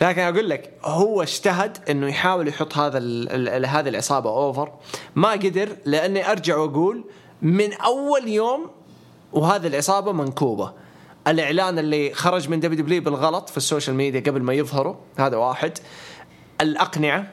لكن 0.00 0.20
أقول 0.22 0.48
لك 0.50 0.70
هو 0.84 1.22
اجتهد 1.22 1.78
إنه 1.90 2.08
يحاول 2.08 2.48
يحط 2.48 2.76
هذا 2.76 2.98
ال- 2.98 3.66
هذه 3.66 3.88
العصابة 3.88 4.30
over 4.30 4.72
ما 5.14 5.30
قدر 5.30 5.68
لأني 6.02 6.30
أرجع 6.30 6.56
وأقول 6.56 7.04
من 7.42 7.72
أول 7.72 8.28
يوم 8.28 8.70
وهذه 9.32 9.66
العصابة 9.66 10.12
منكوبة. 10.12 10.72
الإعلان 11.28 11.78
اللي 11.78 12.14
خرج 12.14 12.48
من 12.48 12.60
WW 12.60 13.02
بالغلط 13.02 13.48
في 13.48 13.56
ال 13.56 13.62
social 13.62 13.96
media 13.96 14.20
قبل 14.20 14.42
ما 14.42 14.52
يظهروا 14.52 14.94
هذا 15.18 15.36
واحد. 15.36 15.78
الأقنعة 16.60 17.30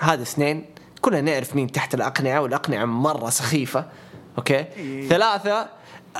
هذا 0.00 0.22
اثنين. 0.22 0.64
كلنا 1.00 1.20
نعرف 1.20 1.56
مين 1.56 1.72
تحت 1.72 1.94
الأقنعة 1.94 2.40
والأقنعة 2.40 2.84
مرة 2.84 3.30
سخيفة. 3.30 3.86
أوكي؟ 4.38 4.64
ثلاثة 5.08 5.68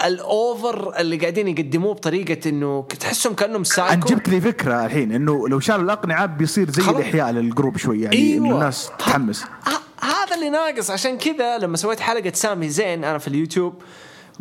ال 0.05 0.24
over 0.24 1.01
اللي 1.01 1.17
قاعدين 1.17 1.49
يقدموه 1.49 1.95
بطريقة 1.95 2.49
إنه 2.49 2.87
تحسهم 3.01 3.35
كأنهم 3.35 3.57
انت 3.57 3.67
سايكو 3.67 4.09
جبت 4.09 4.29
لي 4.29 4.41
فكرة 4.41 4.87
الحين 4.87 5.13
إنه 5.13 5.49
لو 5.49 5.61
شالوا 5.61 5.85
الأقنعة 5.85 6.27
بيصير 6.27 6.71
زي. 6.71 6.91
الإحياء 6.91 7.31
لل 7.31 7.44
group 7.44 7.77
شوي 7.77 8.01
يعني 8.01 8.17
أيوة. 8.17 8.55
الناس 8.55 8.91
تتحمس 8.99 9.45
اللي 10.39 10.51
ناقص. 10.51 10.91
عشان 10.91 11.19
كذا 11.19 11.59
لما 11.59 11.77
سويت 11.77 12.01
حلقة 12.01 12.33
سامي 12.35 12.69
زين 12.69 13.05
أنا 13.05 13.19
في 13.19 13.29
اليوتيوب 13.29 13.75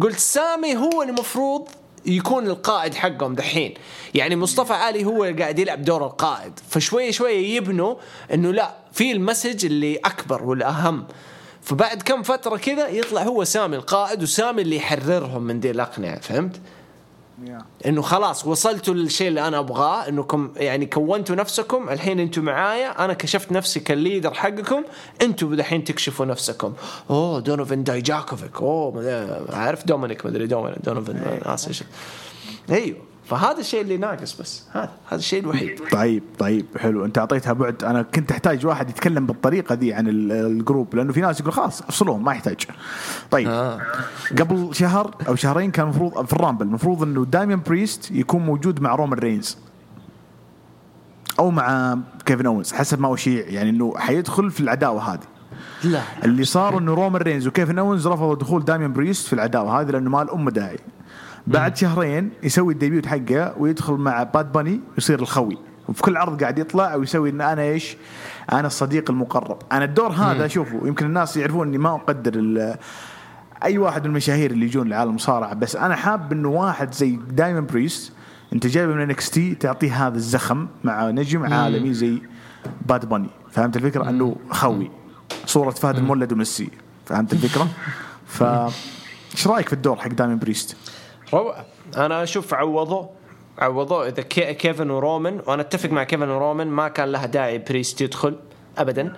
قلت 0.01 0.19
سامي 0.19 0.75
هو 0.75 1.03
المفروض 1.03 1.67
يكون 2.05 2.47
القائد 2.47 2.93
حقهم 2.93 3.35
دحين. 3.35 3.73
يعني 4.13 4.35
مصطفى 4.35 4.73
علي 4.73 5.05
هو 5.05 5.23
قاعد 5.39 5.59
يلعب 5.59 5.83
دور 5.83 6.05
القائد. 6.05 6.59
فشويه 6.69 7.11
شوية 7.11 7.55
يبنوا 7.55 7.95
إنه 8.33 8.51
لا 8.51 8.75
في 8.93 9.11
ال 9.11 9.18
message 9.18 9.65
اللي 9.65 9.95
أكبر 9.95 10.43
والاهم 10.43 11.07
فبعد 11.61 12.01
كم 12.01 12.23
فترة 12.23 12.57
كذا 12.57 12.87
يطلع 12.87 13.21
هو 13.23 13.43
سامي 13.43 13.75
القائد 13.75 14.23
وسامي 14.23 14.61
اللي 14.61 14.75
يحررهم 14.75 15.41
من 15.43 15.59
دي 15.59 15.71
الأقنعة 15.71 16.19
فهمت؟ 16.19 16.61
إنه 17.85 18.01
خلاص 18.01 18.47
وصلتوا 18.47 18.93
للشيء 18.93 19.27
اللي 19.27 19.47
أنا 19.47 19.59
أبغاه 19.59 20.09
إنكم 20.09 20.51
يعني 20.55 20.85
كونتوا 20.85 21.35
نفسكم 21.35 21.89
الحين 21.89 22.19
أنتم 22.19 22.43
معايا 22.43 23.05
أنا 23.05 23.13
كشفت 23.13 23.51
نفسي 23.51 23.79
كال 23.79 23.93
leader 23.93 24.33
حقكم 24.33 24.83
أنتم 25.21 25.55
دحين 25.55 25.83
تكشفوا 25.83 26.25
نفسكم. 26.25 26.73
أوه 27.09 27.39
دونوفن 27.39 27.83
دايجاكوفيك 27.83 28.61
أوه 28.61 29.45
عارف 29.49 29.85
دومينيك 29.85 30.25
مدري 30.25 30.47
دومينيك 30.47 30.79
دونوفن 30.79 31.17
إيش 31.67 31.83
أيوه. 32.69 33.06
فهذا 33.29 33.59
الشيء 33.59 33.81
اللي 33.81 33.97
ناقص 33.97 34.41
بس. 34.41 34.63
هذا 34.73 34.89
هذا 35.07 35.19
الشيء 35.19 35.39
الوحيد. 35.39 35.79
طيب 35.91 36.23
طيب 36.39 36.65
حلو. 36.77 37.05
انت 37.05 37.17
اعطيتها 37.17 37.53
بعد. 37.53 37.83
أنا 37.83 38.01
كنت 38.01 38.31
احتاج 38.31 38.65
واحد 38.65 38.89
يتكلم 38.89 39.25
بالطريقة 39.25 39.75
دي 39.75 39.93
عن 39.93 40.07
ال- 40.07 40.31
ال 40.31 40.42
group 40.42 40.95
لأنه 40.95 41.13
في 41.13 41.21
ناس 41.21 41.39
يقول 41.39 41.53
خلاص 41.53 41.81
افصلوهم 41.81 42.23
ما 42.23 42.31
يحتاج. 42.31 42.57
طيب. 43.31 43.47
آه. 43.47 43.79
قبل 44.39 44.69
شهر 44.75 45.15
أو 45.27 45.35
شهرين 45.35 45.71
كان 45.71 45.85
المفروض 45.85 46.25
في 46.25 46.33
ال 46.33 46.38
Rumble 46.38 46.65
المفروض 46.65 47.03
إنه 47.03 47.25
دايمين 47.25 47.61
بريست 47.67 48.11
يكون 48.11 48.41
موجود 48.45 48.81
مع 48.81 48.95
رومان 48.95 49.19
رينز. 49.19 49.57
أو 51.39 51.51
مع 51.51 51.97
كيفن 52.25 52.45
اونز 52.45 52.73
حسب 52.73 52.99
ما 53.01 53.13
اشيع 53.13 53.45
يعني 53.47 53.69
إنه 53.69 53.93
حيدخل 53.97 54.51
في 54.51 54.59
العداوة 54.59 55.13
هذه. 55.13 55.19
لا. 55.83 56.01
اللي 56.23 56.43
صار 56.43 56.77
إنه 56.77 56.93
رومان 56.93 57.21
رينز 57.21 57.47
وكيفن 57.47 57.79
اونز 57.79 58.07
رفضوا 58.07 58.35
دخول 58.35 58.65
داميان 58.65 58.93
بريست 58.93 59.27
في 59.27 59.33
العداوة 59.33 59.81
هذه 59.81 59.91
لأنه 59.91 60.09
ما 60.09 60.21
له 60.21 60.49
داعي. 60.49 60.77
بعد 61.47 61.77
شهرين 61.77 62.29
يسوي 62.43 62.73
ال 62.73 62.79
debut 62.79 63.05
حقه 63.05 63.53
ويدخل 63.57 63.93
مع 63.93 64.23
باد 64.23 64.51
باني 64.51 64.81
ويصير 64.95 65.19
الخوي. 65.19 65.57
وفي 65.89 66.01
كل 66.01 66.17
عرض 66.17 66.41
قاعد 66.41 66.59
يطلع 66.59 66.95
ويسوي 66.95 67.29
ان 67.29 67.41
أنا 67.41 67.61
إيش؟ 67.61 67.97
أنا 68.51 68.67
الصديق 68.67 69.11
المقرب، 69.11 69.57
أنا 69.71 69.85
الدور 69.85 70.11
هذا 70.11 70.47
شوفوا 70.47 70.87
يمكن 70.87 71.05
الناس 71.05 71.37
يعرفون 71.37 71.67
إني 71.67 71.77
ما 71.77 71.95
أقدر 71.95 72.33
أي 73.63 73.77
واحد 73.77 74.01
من 74.01 74.09
المشاهير 74.09 74.51
اللي 74.51 74.65
يجون 74.65 74.89
لعالم 74.89 75.09
المصارعة 75.09 75.53
بس 75.53 75.75
أنا 75.75 75.95
حاب 75.95 76.31
إنه 76.31 76.49
واحد 76.49 76.93
زي 76.93 77.19
دايمون 77.29 77.65
بريست 77.65 78.11
أنت 78.53 78.67
جايبه 78.67 78.93
من 78.93 79.01
NXT 79.01 79.55
تعطيه 79.55 80.07
هذا 80.07 80.15
الزخم 80.15 80.67
مع 80.83 81.09
نجم 81.09 81.53
عالمي 81.53 81.93
زي 81.93 82.21
باد 82.85 83.09
باني 83.09 83.29
فهمت 83.51 83.77
الفكرة؟ 83.77 84.09
أنه 84.09 84.35
خوي. 84.49 84.91
صورة 85.45 85.69
فهد 85.69 85.97
المولد 85.97 86.33
وميسي. 86.33 86.69
فهمت 87.05 87.33
الفكرة؟ 87.33 87.67
ف 88.35 88.43
إيش 89.33 89.47
رأيك 89.47 89.67
في 89.67 89.73
الدور 89.73 89.95
حق 89.95 90.07
دايمون 90.07 90.37
بريست؟ 90.39 90.77
روعه 91.33 91.65
أنا 91.97 92.23
أشوف 92.23 92.53
عوضوه 92.53 93.09
عوضوه 93.59 94.07
إذا 94.07 94.21
كي- 94.21 94.53
كيفن 94.53 94.89
ورومان 94.89 95.41
وأنا 95.47 95.61
أتفق 95.61 95.89
مع 95.89 96.03
كيفن 96.03 96.29
ورومان 96.29 96.67
ما 96.67 96.87
كان 96.87 97.11
لها 97.11 97.25
داعي 97.25 97.57
بريست 97.57 98.01
يدخل 98.01 98.35
ابدا. 98.77 99.13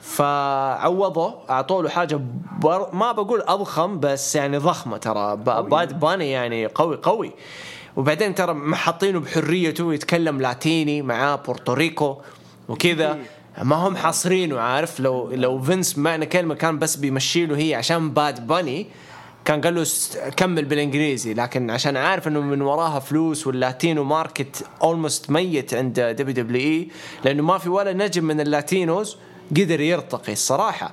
فعوضوا 0.00 1.30
اعطوا 1.50 1.82
له 1.82 1.88
حاجة 1.88 2.20
بر... 2.62 2.94
ما 2.94 3.12
بقول 3.12 3.42
أضخم 3.42 4.00
بس 4.00 4.36
يعني 4.36 4.56
ضخمة 4.58 4.96
ترى. 4.96 5.36
ب- 5.36 5.44
باد 5.68 6.00
باني 6.00 6.30
يعني 6.30 6.66
قوي 6.66 6.96
قوي. 7.02 7.32
وبعدين 7.96 8.34
ترى 8.34 8.52
محاطينه 8.54 9.20
بحريته 9.20 9.94
يتكلم 9.94 10.40
لاتيني 10.40 11.02
معاه 11.02 11.36
بورتوريكو 11.36 12.16
وكذا. 12.68 13.18
ما 13.62 13.76
هم 13.76 13.96
حاصرينه 13.96 14.60
عارف؟ 14.60 15.00
لو 15.00 15.30
لو 15.30 15.62
فينس 15.62 15.98
معنى 15.98 16.26
كلمة 16.26 16.54
كان 16.54 16.78
بس 16.78 16.96
بيمشي 16.96 17.46
له 17.46 17.56
هي 17.58 17.74
عشان 17.74 18.10
باد 18.10 18.46
باني 18.46 18.86
كان 19.44 19.60
قال 19.60 19.74
له 19.74 19.86
كمل 20.36 20.64
بالإنجليزي 20.64 21.34
لكن 21.34 21.70
عشان 21.70 21.96
عارف 21.96 22.28
إنه 22.28 22.40
من 22.40 22.62
وراها 22.62 23.00
فلوس 23.00 23.46
وال 23.46 23.61
Latino 23.61 24.04
market 24.04 24.66
almost 24.82 25.30
ميت 25.30 25.74
عند 25.74 26.00
WWE 26.00 26.88
لأنه 27.24 27.42
ما 27.42 27.58
في 27.58 27.68
ولا 27.68 27.92
نجم 27.92 28.24
من 28.24 28.40
ال 28.40 28.50
Latinos 28.50 29.16
قدر 29.50 29.80
يرتقي 29.80 30.32
الصراحة. 30.32 30.92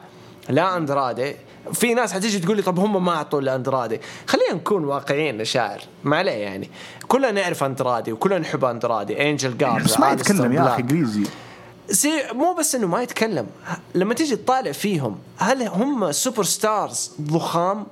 لا 0.49 0.77
أندرادي. 0.77 1.35
في 1.73 1.93
ناس 1.93 2.13
حتيجي 2.13 2.39
تقول 2.39 2.55
لي 2.55 2.61
طب 2.61 2.79
هم 2.79 3.05
ما 3.05 3.11
أعطوا 3.11 3.41
لأندرادي. 3.41 4.01
خلينا 4.27 4.53
نكون 4.53 4.85
واقعيين 4.85 5.39
يا 5.39 5.43
شاعر 5.43 5.81
ما 6.03 6.17
عليه 6.17 6.31
يعني. 6.31 6.69
كلنا 7.07 7.31
نعرف 7.31 7.63
أندرادي 7.63 8.11
وكلنا 8.11 8.39
نحب 8.39 8.65
أندرادي 8.65 9.29
انجل 9.29 9.57
جارزا 9.57 9.85
بس 9.85 9.99
ما 9.99 10.11
يتكلم 10.11 10.53
يا 10.53 10.67
أخي. 10.67 10.81
إنجليزي. 10.81 11.23
زي 11.89 12.09
مو 12.33 12.53
بس 12.53 12.75
إنه 12.75 12.87
ما 12.87 13.01
يتكلم 13.01 13.47
لما 13.95 14.13
تيجي 14.13 14.35
تطالع 14.35 14.71
فيهم 14.71 15.17
هل 15.37 15.63
هم 15.63 16.11
superstars 16.11 17.11
ضخام؟ 17.21 17.85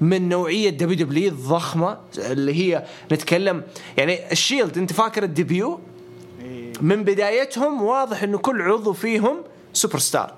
من 0.00 0.28
نوعية 0.28 0.70
WW 0.70 1.28
الضخمة 1.30 1.98
اللي 2.18 2.54
هي 2.54 2.84
نتكلم 3.12 3.62
يعني 3.96 4.32
ال 4.32 4.39
Shield 4.39 4.78
أنت 4.78 4.92
فاكر 4.92 5.22
ال 5.22 5.30
debut؟ 5.30 5.80
من 6.80 7.04
بدايتهم 7.04 7.82
واضح 7.82 8.22
إنه 8.22 8.38
كل 8.38 8.62
عضو 8.62 8.92
فيهم 8.92 9.36
سوبر 9.72 9.98
ستار 9.98 10.34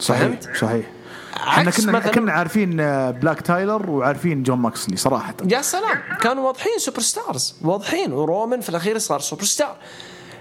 صحيح؟ 0.00 0.38
صحيح 0.60 0.90
إحنا 1.36 1.70
عكس 1.70 1.84
كنا 1.86 2.00
مثلاً- 2.00 2.08
كنا 2.14 2.32
عارفين 2.32 2.80
آه، 2.80 3.10
بلاك 3.10 3.40
تايلر 3.40 3.90
وعارفين 3.90 4.42
جون 4.42 4.58
ماكسلي 4.58 4.96
صراحة. 4.96 5.34
يا 5.50 5.62
سلام 5.62 5.98
كانوا 6.20 6.46
واضحين 6.46 6.78
superstars 6.78 7.54
واضحين 7.62 8.12
ورومان 8.12 8.60
في 8.60 8.68
الأخير 8.68 8.98
صار 8.98 9.20
سوبر 9.20 9.42
ستار 9.44 9.76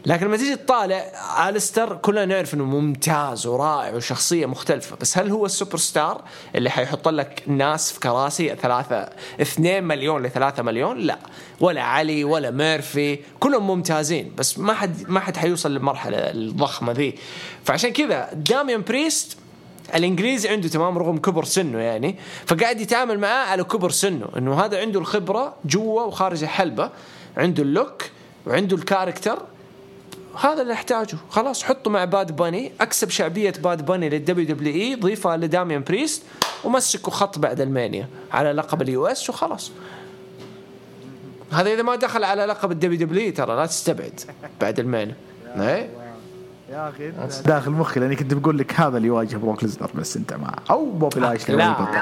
لكن 0.05 0.25
لما 0.25 0.37
تيجي 0.37 0.55
تطالع 0.55 1.49
أليستر 1.49 1.95
كلنا 1.95 2.25
نعرف 2.25 2.53
إنه 2.53 2.65
ممتاز 2.65 3.47
ورائع 3.47 3.95
وشخصية 3.95 4.45
مختلفة 4.45 4.95
بس 5.01 5.17
هل 5.17 5.31
هو 5.31 5.45
السوبر 5.45 5.77
ستار 5.77 6.21
اللي 6.55 6.69
حيحط 6.69 7.07
لك 7.07 7.43
ناس 7.47 7.91
في 7.91 7.99
كراسي 7.99 8.55
ثلاثة 8.55 9.09
اثنين 9.41 9.83
مليون 9.83 10.23
لثلاثة 10.23 10.63
مليون؟ 10.63 10.97
لا. 10.97 11.19
ولا 11.59 11.81
علي 11.81 12.23
ولا 12.23 12.51
ميرفي 12.51 13.19
كلهم 13.39 13.67
ممتازين 13.67 14.31
بس 14.37 14.59
ما 14.59 14.73
حد 14.73 15.09
ما 15.09 15.19
حد 15.19 15.37
حيوصل 15.37 15.71
للمرحله 15.71 16.17
الضخمة 16.17 16.91
ذي. 16.91 17.15
فعشان 17.63 17.89
كذا 17.93 18.29
داميان 18.33 18.81
بريست 18.81 19.37
الإنجليزي 19.95 20.49
عنده 20.49 20.67
تمام 20.67 20.97
رغم 20.97 21.17
كبر 21.17 21.43
سنه 21.43 21.79
يعني 21.79 22.15
فقاعد 22.45 22.81
يتعامل 22.81 23.19
معاه 23.19 23.45
على 23.45 23.63
كبر 23.63 23.89
سنه 23.89 24.25
إنه 24.37 24.65
هذا 24.65 24.79
عنده 24.79 24.99
الخبرة 24.99 25.55
جوا 25.65 26.01
وخارج 26.01 26.43
الحلبة 26.43 26.89
عنده 27.37 27.63
ال 27.63 27.71
look 27.71 28.03
وعنده 28.47 28.75
ال 28.75 28.82
character 28.82 29.39
هذا 30.39 30.61
اللي 30.61 30.73
أحتاجه. 30.73 31.17
خلاص 31.29 31.63
حطه 31.63 31.91
مع 31.91 32.05
باد 32.05 32.35
باني 32.35 32.71
أكسب 32.81 33.09
شعبية 33.09 33.53
باد 33.63 33.85
باني 33.85 34.09
لل 34.09 34.45
WWE 34.45 34.95
ضيفها 34.95 35.37
لداميان 35.37 35.83
بريست 35.83 36.23
ومسكوا 36.63 37.13
خط 37.13 37.39
بعد 37.39 37.61
ال 37.61 37.69
Mania 37.69 38.07
على 38.31 38.51
لقب 38.51 38.81
ال 38.81 39.07
US 39.07 39.29
وخلاص. 39.29 39.71
هذا 41.51 41.73
إذا 41.73 41.81
ما 41.81 41.95
دخل 41.95 42.23
على 42.23 42.45
لقب 42.45 42.71
ال 42.71 42.99
WW 42.99 43.33
ترى 43.33 43.55
لا 43.55 43.65
تستبعد 43.65 44.21
بعد 44.61 44.79
ال 44.79 44.84
Mania. 44.84 45.15
إيه؟ 45.55 45.89
يا 46.71 46.89
أخي 46.89 47.11
داخل 47.45 47.71
مخي 47.71 47.99
لأني 47.99 48.15
كنت 48.15 48.33
بقول 48.33 48.57
لك 48.57 48.79
هذا 48.79 48.97
اللي 48.97 49.07
يواجه 49.07 49.37
بروك 49.37 49.63
ليزنر 49.63 49.89
بس 49.95 50.17
أنت 50.17 50.33
ما 50.33 50.55
أو 50.69 50.91
بوبي 50.91 51.19
لاشلي 51.19 51.55
لا 51.55 51.71
بطل. 51.71 51.93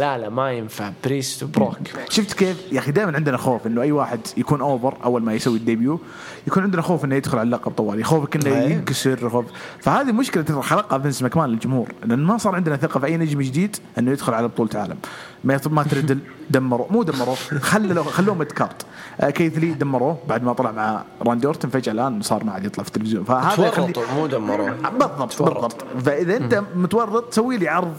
لا 0.00 0.18
لا 0.18 0.28
ما 0.28 0.52
ينفع. 0.52 0.92
بريست 1.04 1.42
وبروك 1.42 1.76
شفت 2.08 2.32
كيف؟ 2.32 2.72
يا 2.72 2.78
أخي 2.78 2.92
دائما 2.92 3.16
عندنا 3.16 3.36
خوف 3.36 3.66
إنه 3.66 3.82
أي 3.82 3.92
واحد 3.92 4.20
يكون 4.36 4.60
over 4.60 4.96
أول 5.04 5.22
ما 5.22 5.34
يسوي 5.34 5.56
ال 5.58 5.65
debut 5.65 6.00
يكون 6.46 6.62
عندنا 6.62 6.82
خوف 6.82 7.04
إنه 7.04 7.14
يدخل 7.14 7.38
على 7.38 7.46
اللقب 7.46 7.72
طوالي 7.72 8.04
خوفك 8.04 8.36
إنه 8.36 8.56
أيوة. 8.56 8.70
ينكسر 8.70 9.28
خوف. 9.30 9.44
فهذه 9.80 10.12
مشكلة 10.12 10.60
خلقها 10.60 10.98
فينس 10.98 11.22
ماكمان 11.22 11.50
للجمهور 11.50 11.88
لأن 12.04 12.18
ما 12.18 12.38
صار 12.38 12.54
عندنا 12.54 12.76
ثقة 12.76 13.00
في 13.00 13.06
أي 13.06 13.16
نجم 13.16 13.42
جديد 13.42 13.76
إنه 13.98 14.10
يدخل 14.10 14.34
على 14.34 14.48
بطولة 14.48 14.70
عالم 14.74 14.96
ما 15.44 15.60
ما 15.66 15.82
تردل 15.82 16.18
دمروا 16.50 16.86
مو 16.90 17.02
دمروا 17.02 17.34
خلوا 17.60 18.04
خلوه 18.04 18.34
mid 18.34 18.52
card. 18.52 18.86
آه 19.20 19.30
كيث 19.30 19.58
لي 19.58 19.72
دمروه. 19.72 20.18
بعد 20.28 20.42
ما 20.42 20.52
طلع 20.52 20.72
مع 20.72 21.04
راندي 21.22 21.46
اورتن 21.46 21.68
فجأة 21.68 21.92
الآن 21.92 22.22
صار 22.22 22.44
ما 22.44 22.52
عاد 22.52 22.64
يطلع 22.64 22.84
في 22.84 22.88
التلفزيون. 22.88 23.24
فهذا 23.24 23.70
تورطوا 23.70 24.02
مو 24.14 24.26
دمروه. 24.26 24.70
بالضبط 24.70 25.32
تورط. 25.32 25.54
بالضبط. 25.54 25.84
فإذا 26.04 26.36
أنت 26.36 26.62
متورط 26.74 27.34
سوي 27.34 27.56
لي 27.56 27.68
عرض 27.68 27.96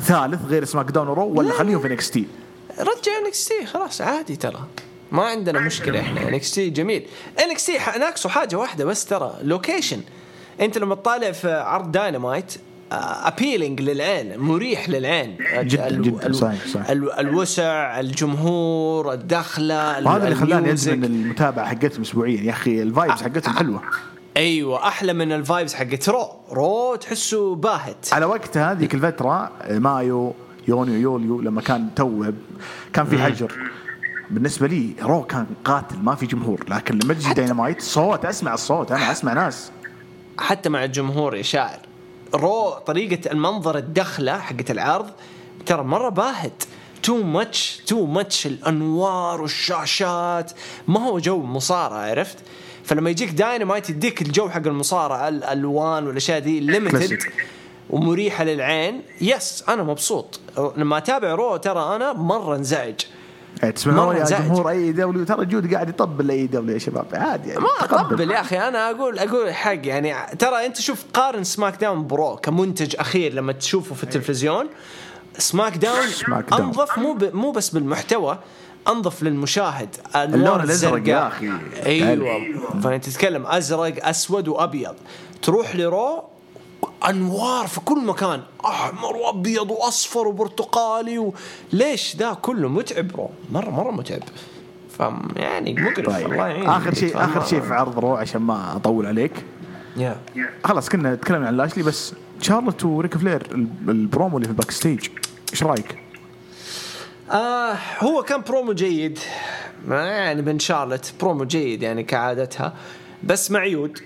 ثالث 0.00 0.44
غير 0.46 0.64
SmackDown 0.64 0.90
و 0.90 1.08
Raw 1.08 1.26
ولا 1.26 1.52
خليهم 1.52 1.80
في 1.80 1.86
NXT 1.86 2.26
رجع 2.78 3.12
NXT 3.26 3.66
خلاص 3.66 4.00
عادي 4.00 4.36
ترى. 4.36 4.60
ما 5.12 5.22
عندنا 5.22 5.60
مشكلة 5.60 6.00
إحنا. 6.00 6.28
NXT 6.28 6.70
جميل. 6.70 7.06
NXT 7.44 7.72
ناقصه 7.98 8.28
حاجة 8.28 8.56
واحدة 8.56 8.84
بس 8.84 9.04
ترى. 9.04 9.34
location 9.42 10.00
أنت 10.60 10.78
لما 10.78 10.94
تطالع 10.94 11.32
في 11.32 11.52
عرض 11.52 11.92
Dynamite 11.92 12.54
appealing 13.28 13.80
للعين 13.80 14.38
مريح 14.38 14.88
للعين. 14.88 15.36
جداً، 15.54 15.88
ال- 15.88 16.02
جداً، 16.02 16.26
ال- 16.26 16.34
صحيح، 16.34 16.66
صحيح. 16.66 16.90
ال- 16.90 17.12
الوسع 17.12 18.00
الجمهور 18.00 19.12
الدخلة 19.12 20.06
وهذا 20.06 20.24
اللي 20.24 20.34
خلاني. 20.34 20.70
ادمن 20.70 21.04
المتابعة 21.04 21.66
حقتهم 21.68 22.00
اسبوعيا. 22.02 22.40
يا 22.42 22.50
أخي 22.50 22.82
ال 22.82 22.89
vibes 22.89 23.22
حقتهم 23.22 23.54
حلوة. 23.54 23.80
أيوه 24.36 24.88
أحلى 24.88 25.12
من 25.12 25.32
ال 25.32 25.39
vibes 25.39 25.74
حقت 25.74 26.08
Raw. 26.08 26.26
Raw 26.52 26.94
تحسه 26.96 27.54
باهت. 27.54 28.06
على 28.12 28.24
وقتها 28.24 28.72
هذيك 28.72 28.94
الفترة 28.94 29.50
مايو 29.70 30.34
يونيو 30.68 30.94
يوليو 30.94 31.40
لما 31.40 31.60
كان 31.60 31.88
تو 31.96 32.24
كان 32.92 33.06
في 33.06 33.18
حجر. 33.18 33.52
بالنسبة 34.30 34.66
لي 34.66 34.90
Raw 35.02 35.22
كان 35.22 35.46
قاتل 35.64 35.96
ما 36.02 36.14
في 36.14 36.26
جمهور. 36.26 36.64
لكن 36.68 36.98
لما 36.98 37.14
تجي 37.14 37.34
داينامايت 37.34 37.82
صوت 37.82 38.24
أسمع 38.24 38.54
الصوت 38.54 38.92
أنا 38.92 39.12
أسمع 39.12 39.32
ناس. 39.32 39.70
حتى 40.38 40.68
مع 40.68 40.84
الجمهور 40.84 41.36
يا 41.36 41.42
شاعر 41.42 41.78
Raw 42.34 42.78
طريقة 42.86 43.32
المنظر 43.32 43.76
الدخلة 43.76 44.38
حقت 44.38 44.70
العرض. 44.70 45.10
ترى 45.66 45.82
مرة 45.82 46.08
باهت. 46.08 46.62
Too 47.02 47.22
much 47.22 47.80
too 47.86 48.06
much 48.06 48.46
الأنوار 48.46 49.40
والشاشات. 49.40 50.52
ما 50.88 51.00
هو 51.06 51.18
جو 51.18 51.42
مصارعة 51.42 52.10
عرفت؟ 52.10 52.38
فلما 52.84 53.10
يجيك 53.10 53.30
داينامايت 53.30 53.90
يديك 53.90 54.22
الجو 54.22 54.48
حق 54.48 54.66
المصارعة 54.66 55.28
الالوان 55.28 56.06
والأشياء 56.06 56.38
دي 56.38 56.60
limited. 56.60 57.18
ومريحة 57.90 58.44
للعين. 58.44 59.02
Yes 59.20 59.64
أنا 59.68 59.82
مبسوط. 59.82 60.40
لما 60.76 60.98
أتابع 60.98 61.34
Raw 61.34 61.56
ترى 61.56 61.96
أنا 61.96 62.12
مرة 62.12 62.56
انزعج. 62.56 63.00
تسمعون 63.74 64.16
مرة 64.16 64.18
يا. 64.18 64.24
جمهور 64.24 64.70
AEW 64.70 65.24
ترى 65.24 65.46
جود 65.46 65.74
قاعد 65.74 65.88
يطبل 65.88 66.30
AEW 66.30 66.74
يا 66.74 66.78
شباب 66.78 67.06
عادي 67.12 67.48
يعني 67.48 67.60
ما. 67.60 67.68
أطبل 67.80 68.30
يا 68.30 68.40
أخي 68.40 68.58
أنا 68.58 68.90
أقول 68.90 69.18
أقول 69.18 69.54
حق 69.54 69.86
يعني 69.86 70.14
ترى 70.38 70.66
أنت 70.66 70.80
شوف 70.80 71.04
قارن 71.14 71.44
SmackDown 71.44 71.80
ب 71.80 72.06
Raw 72.06 72.36
كمنتج 72.36 72.96
أخير 72.98 73.34
لما 73.34 73.52
تشوفه 73.52 73.94
في 73.94 74.04
التلفزيون 74.04 74.66
SmackDown 75.38 76.06
SmackDown. 76.06 76.62
أنظف 76.62 76.98
مو 76.98 77.12
ب... 77.12 77.34
مو 77.34 77.50
بس 77.50 77.68
بالمحتوى 77.70 78.38
أنظف 78.88 79.22
للمشاهد 79.22 79.96
اللون 80.16 80.60
الأزرق 80.60 81.08
يا 81.08 81.26
أخي. 81.26 81.50
أيوه 81.86 82.80
فأنت 82.82 83.04
تتكلم 83.04 83.46
أزرق 83.46 84.06
أسود 84.08 84.48
وأبيض 84.48 84.94
تروح 85.42 85.76
ل 85.76 85.88
Raw 85.88 86.24
أنوار 87.08 87.66
في 87.66 87.80
كل 87.80 88.04
مكان. 88.06 88.42
أحمر 88.64 89.16
وأبيض 89.16 89.70
وأصفر 89.70 90.28
وبرتقالي 90.28 91.18
و... 91.18 91.34
ليش 91.72 92.16
ذا 92.16 92.32
كله 92.42 92.68
متعب 92.68 93.16
Raw؟ 93.16 93.30
مره 93.52 93.70
مرة 93.70 93.90
متعب. 93.90 94.22
ف 94.98 95.02
يعني 95.36 95.74
مقرف. 95.74 96.06
طيب. 96.06 96.32
الله 96.32 96.46
يعين 96.46 96.68
آخر 96.68 96.94
شيء 96.94 97.16
آخر 97.24 97.44
شيء 97.44 97.60
في 97.60 97.74
عرض 97.74 97.98
Raw 97.98 98.14
عشان 98.16 98.40
ما 98.42 98.76
أطول 98.76 99.06
عليك. 99.06 99.32
يا 99.96 100.16
خلاص 100.64 100.88
كنا 100.88 101.14
تكلمنا 101.14 101.46
عن 101.46 101.56
لاشلي 101.56 101.82
بس 101.82 102.14
شارلوت 102.40 102.84
وريك 102.84 103.16
فلير 103.18 103.42
ال- 103.52 103.68
البرومو 103.88 104.36
اللي 104.36 104.46
في 104.48 104.52
ال 104.52 104.70
backstage 104.70 105.06
إيش 105.52 105.62
رأيك؟ 105.62 105.98
آه 107.30 107.76
هو 108.00 108.22
كان 108.22 108.40
برومو 108.40 108.72
جيد. 108.72 109.18
يعني 109.88 110.42
من 110.42 110.58
شارلت 110.58 111.14
برومو 111.20 111.44
جيد 111.44 111.82
يعني 111.82 112.02
كعادتها. 112.02 112.74
بس 113.24 113.50
معيود. 113.50 113.98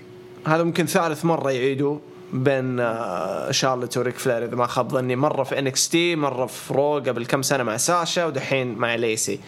هذا 0.47 0.63
ممكن 0.63 0.85
ثالث 0.85 1.25
مرة 1.25 1.51
يعيدوا 1.51 1.97
بين 2.33 2.79
آه 2.79 3.51
شارلت 3.51 3.97
وريك 3.97 4.17
فلير 4.17 4.45
إذا 4.45 4.55
ما 4.55 4.67
خاب 4.67 4.91
ظني. 4.91 5.15
مرة 5.15 5.43
في 5.43 5.59
NXT 5.59 6.15
مرة 6.15 6.45
في 6.45 6.73
Raw 6.73 6.95
قبل 6.95 7.25
كم 7.25 7.41
سنة 7.41 7.63
مع 7.63 7.77
ساشا 7.77 8.25
ودحين 8.25 8.75
مع 8.75 8.95
ليسي. 8.95 9.39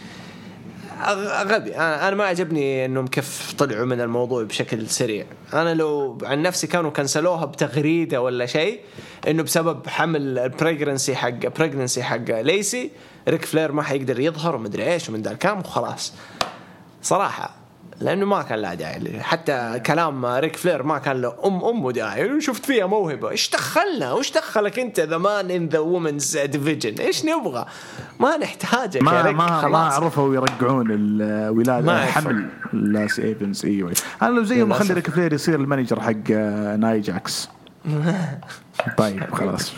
غبي 1.43 1.75
أنا 1.75 2.15
ما 2.15 2.23
عجبني 2.23 2.86
إنهم 2.86 3.07
كيف 3.07 3.53
طلعوا 3.57 3.86
من 3.86 4.01
الموضوع 4.01 4.43
بشكل 4.43 4.89
سريع. 4.89 5.25
أنا 5.53 5.73
لو 5.73 6.17
عن 6.23 6.41
نفسي 6.41 6.67
كانوا 6.67 6.91
كنسلوها 6.91 7.45
بتغريدة 7.45 8.21
ولا 8.21 8.45
شيء 8.45 8.79
إنه 9.27 9.43
بسبب 9.43 9.88
حمل 9.88 10.39
ال 10.39 10.47
pregnancy 10.47 11.15
حق 11.15 11.47
pregnancy 11.57 12.03
حق 12.03 12.41
ليسي 12.41 12.91
ريك 13.27 13.45
فلير 13.45 13.71
ما 13.71 13.84
حيقدر 13.84 14.19
يظهر 14.19 14.55
ومدري 14.55 14.93
إيش 14.93 15.09
ومن 15.09 15.21
ذا 15.21 15.32
الكلام 15.32 15.59
وخلاص. 15.59 16.13
صراحة. 17.01 17.61
لأنه 18.02 18.26
ما 18.26 18.41
كان 18.41 18.60
له 18.60 18.74
داعي 18.74 19.22
حتى 19.22 19.82
كلام 19.86 20.26
ريك 20.26 20.56
فلير 20.56 20.84
ما 20.84 20.97
كان 20.97 21.22
له. 21.22 21.34
ام 21.45 21.66
أمه 21.66 21.91
داعي. 21.91 22.41
شفت 22.41 22.66
فيها 22.66 22.86
موهبة. 22.86 23.30
إيش 23.30 23.49
دخلنا؟ 23.49 24.14
وش 24.14 24.32
دخلك 24.32 24.80
أنت 24.80 24.99
the 24.99 25.17
man 25.17 25.51
in 25.51 25.67
the 25.67 25.80
women's 25.80 26.38
division 26.38 26.93
إيش 26.93 27.26
نبغى؟ 27.26 27.66
ما 28.20 28.38
نحتاجك 28.38 29.02
ما 29.02 29.14
يا 29.14 29.22
ريك. 29.22 29.36
ما 29.36 29.45
ما 29.45 29.62
خلاص. 29.62 29.93
عرفوا 29.93 30.36
يرجعون 30.36 30.88
الولاده 30.91 31.86
ما 31.86 32.06
حمل 32.06 32.49
ليسي 32.74 33.19
إيفنز. 33.20 33.66
إيوه. 33.66 33.93
أنا 34.22 34.30
لو 34.30 34.43
زيهم. 34.43 34.74
خلي 34.74 34.93
ريك 34.93 35.10
فلير 35.10 35.34
يصير 35.34 35.56
ال 35.55 35.61
manager 35.61 36.01
حق 36.02 36.14
آه، 36.32 36.76
ناي 36.76 36.99
جاكس. 36.99 37.49
طيب 38.97 39.36
خلاص. 39.36 39.74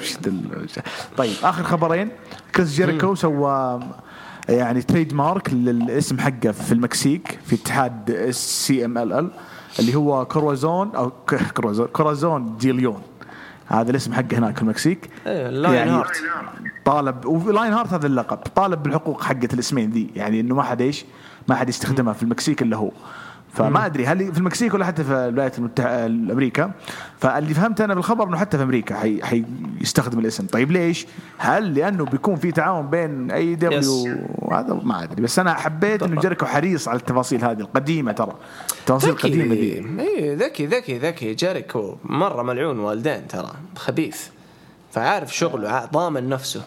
طيب 1.18 1.34
آخر 1.44 1.64
خبرين. 1.64 2.10
كريس 2.56 2.74
جيريكو 2.74 3.16
سوى 3.16 3.80
يعني 4.50 4.82
trademark 4.82 5.54
للاسم 5.54 6.20
حقه 6.20 6.52
في 6.52 6.72
المكسيك 6.72 7.40
في 7.46 7.56
اتحاد 7.56 8.10
ال 8.10 9.14
CMLL 9.14 9.32
اللي 9.80 9.96
هو 9.96 10.26
كروزون 10.26 10.96
أو 10.96 11.12
كروزون 11.58 11.88
كورازون 11.88 12.58
دي 12.58 12.72
ليون 12.72 13.02
هذا 13.68 13.92
الاسم 13.92 14.14
حقه 14.14 14.38
هناك 14.38 14.56
في 14.56 14.62
المكسيك. 14.62 15.10
إيه، 15.28 15.50
lion 15.50 15.74
يعني 15.76 15.92
heart. 15.92 16.12
طالب 16.86 17.26
و 17.26 17.74
Lionheart 17.74 17.94
هذا 17.94 18.08
اللقب 18.08 18.38
طالب 18.38 18.84
بالحقوق 18.84 19.24
حقت 19.24 19.54
الاسمين 19.54 19.92
ذي 19.92 20.10
يعني 20.16 20.40
إنه 20.40 20.56
ما 20.56 20.64
حد 20.64 20.82
إيش 20.82 21.06
ما 21.48 21.56
حد 21.56 21.70
يستخدمها 21.70 22.14
في 22.14 22.24
المكسيك 22.24 22.62
إلا 22.62 22.78
هو. 22.78 22.92
فما 23.54 23.86
أدري 23.86 24.06
هل 24.06 24.34
في 24.34 24.38
المكسيك 24.38 24.74
ولا 24.74 24.86
حتى 24.86 25.04
في 25.04 25.12
الولايات 25.12 25.58
المتحده 25.58 26.06
أمريكا 26.06 26.72
فاللي 27.20 27.54
فهمت 27.54 27.82
أنا 27.82 27.94
بالخبر 27.94 28.28
انه 28.28 28.38
حتى 28.38 28.58
في 28.58 28.64
أمريكا 28.64 28.96
حي 28.96 29.22
حيستخدم 29.24 30.20
الاسم. 30.20 30.46
طيب 30.48 30.72
ليش؟ 30.72 31.06
هل 31.38 31.74
لأنه 31.74 32.06
بيكون 32.06 32.36
في 32.36 32.52
تعاون 32.52 32.88
بين 32.88 33.32
AEW 33.32 34.18
وهذا 34.36 34.80
ما 34.84 35.04
أدري. 35.04 35.22
بس 35.22 35.40
أنا 35.40 35.54
حبيت 35.54 36.04
إنه 36.04 36.22
جيريكو 36.22 36.46
حريص 36.46 36.88
على 36.88 37.00
التفاصيل 37.00 37.46
هذه 37.46 37.60
القديمة 37.60 38.12
ترى. 38.12 38.36
التفاصيل 38.80 39.10
القديمه 39.10 39.56
ذي 39.56 39.80
ذكي 39.80 40.02
اي 40.02 40.36
ذكي 40.36 40.66
ذكي 40.66 40.98
ذكي. 40.98 41.34
جيريكو 41.34 41.98
مرة 42.04 42.44
ملعون 42.44 42.80
والدين 42.80 43.28
ترى 43.28 43.52
خبيث. 43.76 44.28
فعارف 44.92 45.36
شغله 45.36 45.86
ضامن 45.86 46.30
نفسه. 46.30 46.64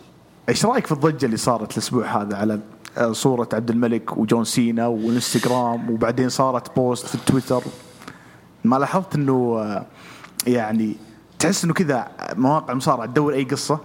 إيش 0.49 0.67
رأيك 0.67 0.87
في 0.87 0.93
الضجة 0.93 1.27
اللي 1.27 1.37
صارت 1.37 1.73
الأسبوع 1.73 2.23
هذا 2.23 2.37
على 2.37 2.61
آه، 2.99 3.13
صورة 3.13 3.49
عبد 3.53 3.71
الملك 3.71 4.17
وجون 4.17 4.45
سينا 4.45 4.87
والانستغرام 4.87 5.91
وبعدين 5.91 6.29
صارت 6.29 6.77
post 6.77 7.07
في 7.07 7.15
التويتر 7.15 7.63
ما 8.65 8.77
لاحظت 8.77 9.15
إنه 9.15 9.59
آه، 9.59 9.87
يعني 10.47 10.97
تحس 11.39 11.65
إنه 11.65 11.75
كذا 11.75 12.09
مواقع 12.35 12.75
مصارعة 12.75 13.07
تدور 13.07 13.35
أي 13.35 13.45
قصة؟ 13.45 13.79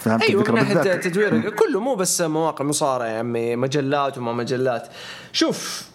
فهمت 0.00 0.22
أيوه 0.22 0.40
الفكرة 0.40 0.54
من 0.54 0.58
ناحية 0.58 0.74
بالذات؟ 0.74 1.04
تدوير 1.04 1.50
كله 1.50 1.80
مو 1.80 1.94
بس 1.94 2.20
مواقع 2.20 2.64
مصارعة 2.64 3.06
يا 3.06 3.18
عمي 3.18 3.56
مجلات 3.56 4.18
وما 4.18 4.32
مجلات. 4.32 4.88
شوف 5.32 5.88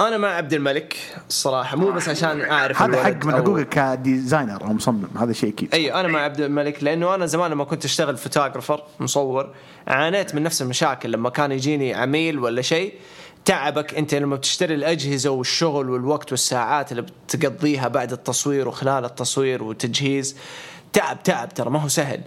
أنا 0.00 0.18
مع 0.18 0.28
عبد 0.28 0.52
الملك 0.52 0.96
الصراحه 1.28 1.76
مو 1.76 1.90
بس 1.90 2.08
عشان 2.08 2.40
أعرف 2.40 2.82
هذا 2.82 3.04
حق 3.04 3.26
من 3.26 3.32
حقوقك 3.32 3.68
ك 3.68 3.79
designer 3.79 4.64
أو 4.64 4.72
مصمم 4.72 5.08
هذا 5.18 5.32
شيء 5.32 5.48
أكيد. 5.48 5.74
أيوه 5.74 6.00
أنا 6.00 6.08
مع 6.08 6.20
عبد 6.20 6.40
الملك 6.40 6.84
لأنه 6.84 7.14
أنا 7.14 7.26
زمان 7.26 7.50
لما 7.50 7.64
كنت 7.64 7.84
أشتغل 7.84 8.16
photographer 8.16 8.82
مصور 9.00 9.54
عانيت 9.86 10.34
من 10.34 10.42
نفس 10.42 10.62
المشاكل 10.62 11.12
لما 11.12 11.30
كان 11.30 11.52
يجيني 11.52 11.94
عميل 11.94 12.38
ولا 12.38 12.62
شيء 12.62 12.94
تعبك 13.44 13.94
أنت 13.94 14.14
لما 14.14 14.36
بتشتري 14.36 14.74
الأجهزة 14.74 15.30
والشغل 15.30 15.90
والوقت 15.90 16.30
والساعات 16.30 16.92
اللي 16.92 17.02
بتقضيها 17.02 17.88
بعد 17.88 18.12
التصوير 18.12 18.68
وخلال 18.68 19.04
التصوير 19.04 19.62
والتجهيز 19.62 20.36
تعب 20.92 21.22
تعب 21.22 21.54
ترى 21.54 21.70
ما 21.70 21.78
هو 21.78 21.88
سهل. 21.88 22.20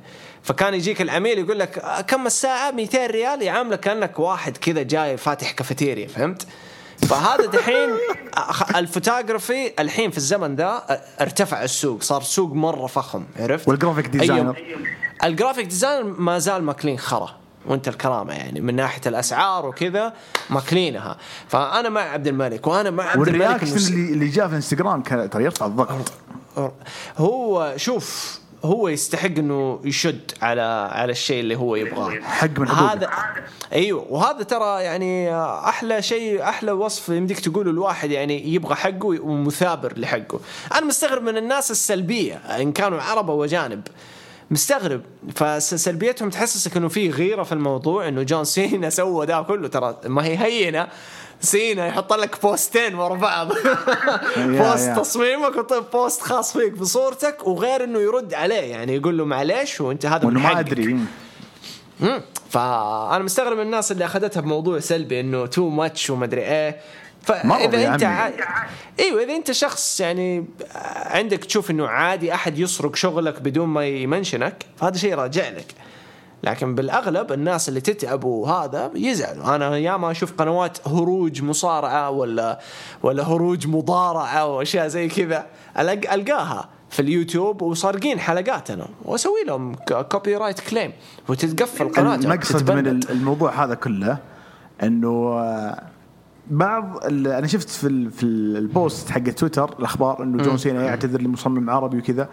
فكان 0.43 0.73
يجيك 0.73 1.01
العميل 1.01 1.39
يقول 1.39 1.59
لك 1.59 1.77
آه، 1.77 2.01
كم 2.01 2.25
الساعة؟ 2.25 2.71
200 2.71 3.05
ريال؟ 3.05 3.41
يعاملك 3.41 3.79
كأنك 3.79 4.19
واحد 4.19 4.57
كذا 4.57 4.83
جاي 4.83 5.17
فاتح 5.17 5.51
كافيتيريا 5.51 6.07
فهمت؟ 6.07 6.47
فهذا 7.09 7.45
دحين 7.45 7.89
الفوتوغرافي 8.75 9.73
الحين 9.79 10.11
في 10.11 10.17
الزمن 10.17 10.55
ذا 10.55 11.01
ارتفع 11.21 11.63
السوق 11.63 12.03
صار 12.03 12.21
سوق 12.21 12.53
مرة 12.53 12.87
فخم 12.87 13.23
عرفت؟ 13.39 13.67
وال 13.67 13.76
graphic 13.76 14.07
designer 14.07 14.63
ال 15.23 15.28
graphic 15.28 15.65
design 15.65 16.05
ما 16.05 16.39
زال 16.39 16.63
ماكلين 16.63 16.99
خرا 16.99 17.35
وانت 17.65 17.87
الكرامة 17.87 18.33
يعني 18.33 18.61
من 18.61 18.75
ناحية 18.75 19.01
الأسعار 19.05 19.65
وكذا 19.65 20.13
ماكلينها. 20.49 21.17
فأنا 21.47 21.89
مع 21.89 22.01
عبد 22.01 22.27
الملك 22.27 22.67
وأنا 22.67 22.89
مع 22.89 23.03
عبد 23.03 23.27
الملك 23.27 23.49
وال 23.49 23.58
reaction 23.58 23.93
اللي 23.93 24.13
اللي 24.13 24.27
جاء 24.27 24.47
في 24.47 24.55
انستغرام 24.55 25.03
كان 25.03 25.29
ترى 25.29 25.43
يرفع 25.43 25.65
الضغط. 25.65 26.11
هو 27.17 27.73
شوف 27.77 28.39
هو 28.65 28.87
يستحق 28.87 29.25
إنه 29.37 29.79
يشد 29.83 30.31
على 30.41 30.89
على 30.91 31.11
الشيء 31.11 31.39
اللي 31.39 31.55
هو 31.55 31.75
يبغاه. 31.75 32.19
حق 32.21 32.59
من 32.59 32.67
حقوقه. 32.67 32.93
هذا 32.93 33.09
أيوه. 33.73 34.05
وهذا 34.09 34.43
ترى 34.43 34.83
يعني 34.83 35.35
أحلى 35.41 36.01
شيء 36.01 36.43
أحلى 36.43 36.71
وصف 36.71 37.09
يمديك 37.09 37.39
تقوله 37.39 37.71
الواحد 37.71 38.11
يعني 38.11 38.53
يبغى 38.53 38.75
حقه 38.75 39.19
ومثابر 39.21 39.93
لحقه. 39.99 40.39
أنا 40.73 40.85
مستغرب 40.85 41.23
من 41.23 41.37
الناس 41.37 41.71
السلبية 41.71 42.35
إن 42.35 42.71
كانوا 42.71 43.01
عرب 43.01 43.29
أو 43.29 43.43
أجانب. 43.43 43.87
مستغرب. 44.51 45.01
فسلبيتهم 45.35 46.29
تحسسك 46.29 46.77
إنه 46.77 46.87
في 46.87 47.09
غيرة 47.09 47.43
في 47.43 47.51
الموضوع 47.51 48.07
إنه 48.07 48.23
جون 48.23 48.43
سينا 48.43 48.89
سوى 48.89 49.25
ده 49.25 49.41
كله. 49.41 49.67
ترى 49.67 49.97
ما 50.05 50.25
هي 50.25 50.37
هينة. 50.37 50.87
سينا 51.43 51.87
يحط 51.87 52.13
لك 52.13 52.41
بوستين 52.41 52.95
ورا 52.95 53.15
بعض 53.15 53.51
post. 54.37 54.89
تصميمك 54.95 55.71
و 55.71 55.81
post 55.81 56.21
خاص 56.21 56.57
فيك 56.57 56.73
بصورتك 56.73 57.47
وغير 57.47 57.83
إنه 57.83 57.99
يرد 57.99 58.33
عليه 58.33 58.55
يعني 58.55 58.95
يقول 58.95 59.17
له 59.17 59.25
معليش 59.25 59.81
وأنت 59.81 60.05
هذا 60.05 60.25
وإنه 60.25 60.39
ما. 60.39 60.59
أدري. 60.59 60.97
فأنا 62.49 63.23
مستغرب 63.23 63.57
من 63.57 63.63
الناس 63.63 63.91
اللي 63.91 64.05
أخذتها 64.05 64.41
بموضوع 64.41 64.79
سلبي 64.79 65.19
إنه 65.19 65.45
too 65.45 65.69
much 65.69 66.09
ومدري 66.09 66.41
إيه 66.41 66.77
مرض 67.43 67.71
فاذا 67.71 67.93
أنت 67.93 68.03
عمي. 68.03 68.15
ع... 68.41 68.67
إيوه 68.99 69.23
إذا 69.23 69.35
أنت 69.35 69.51
شخص 69.51 69.99
يعني 69.99 70.45
عندك 71.05 71.45
تشوف 71.45 71.71
إنه 71.71 71.87
عادي 71.87 72.33
أحد 72.33 72.59
يسرق 72.59 72.95
شغلك 72.95 73.41
بدون 73.41 73.67
ما 73.67 73.87
يمنشنك 73.87 74.65
فهذا 74.77 74.97
شيء 74.97 75.15
راجع 75.15 75.49
لك 75.49 75.65
لكن 76.43 76.75
بالأغلب 76.75 77.31
الناس 77.31 77.69
اللي 77.69 77.81
تتعب 77.81 78.23
وهذا 78.23 78.91
يزعلوا 78.95 79.55
أنا 79.55 79.77
ياما 79.77 80.11
أشوف 80.11 80.33
قنوات 80.33 80.87
هروج 80.87 81.41
مصارعة 81.43 82.09
ولا 82.09 82.59
ولا 83.03 83.23
هروج 83.23 83.67
مصارعة 83.67 84.45
وأشياء 84.47 84.87
زي 84.87 85.07
كذا 85.07 85.45
ألق- 85.77 86.11
ألقاها 86.13 86.69
في 86.89 86.99
اليوتيوب 87.01 87.61
وسارقين 87.61 88.19
حلقاتنا 88.19 88.87
وأسوي 89.05 89.43
لهم 89.47 89.75
copyright 90.11 90.59
claim 90.59 90.91
وتتقفل 91.29 91.89
قناتهم 91.91 92.31
المقصد 92.31 92.71
من. 92.71 92.87
الموضوع 93.09 93.63
هذا 93.65 93.75
كله 93.75 94.17
إنه 94.83 95.33
آه، 95.39 95.83
بعض 96.51 96.99
أنا 97.05 97.47
شفت 97.47 97.69
في 97.69 98.09
في 98.09 98.23
ال 98.23 98.40
post 98.40 99.09
حق 99.09 99.19
تويتر 99.19 99.75
الأخبار 99.79 100.23
إنه 100.23 100.43
جون 100.43 100.57
سينا 100.57 100.83
يعتذر 100.83 101.21
لمصمم 101.21 101.69
عربي 101.69 101.97
وكذا. 101.97 102.29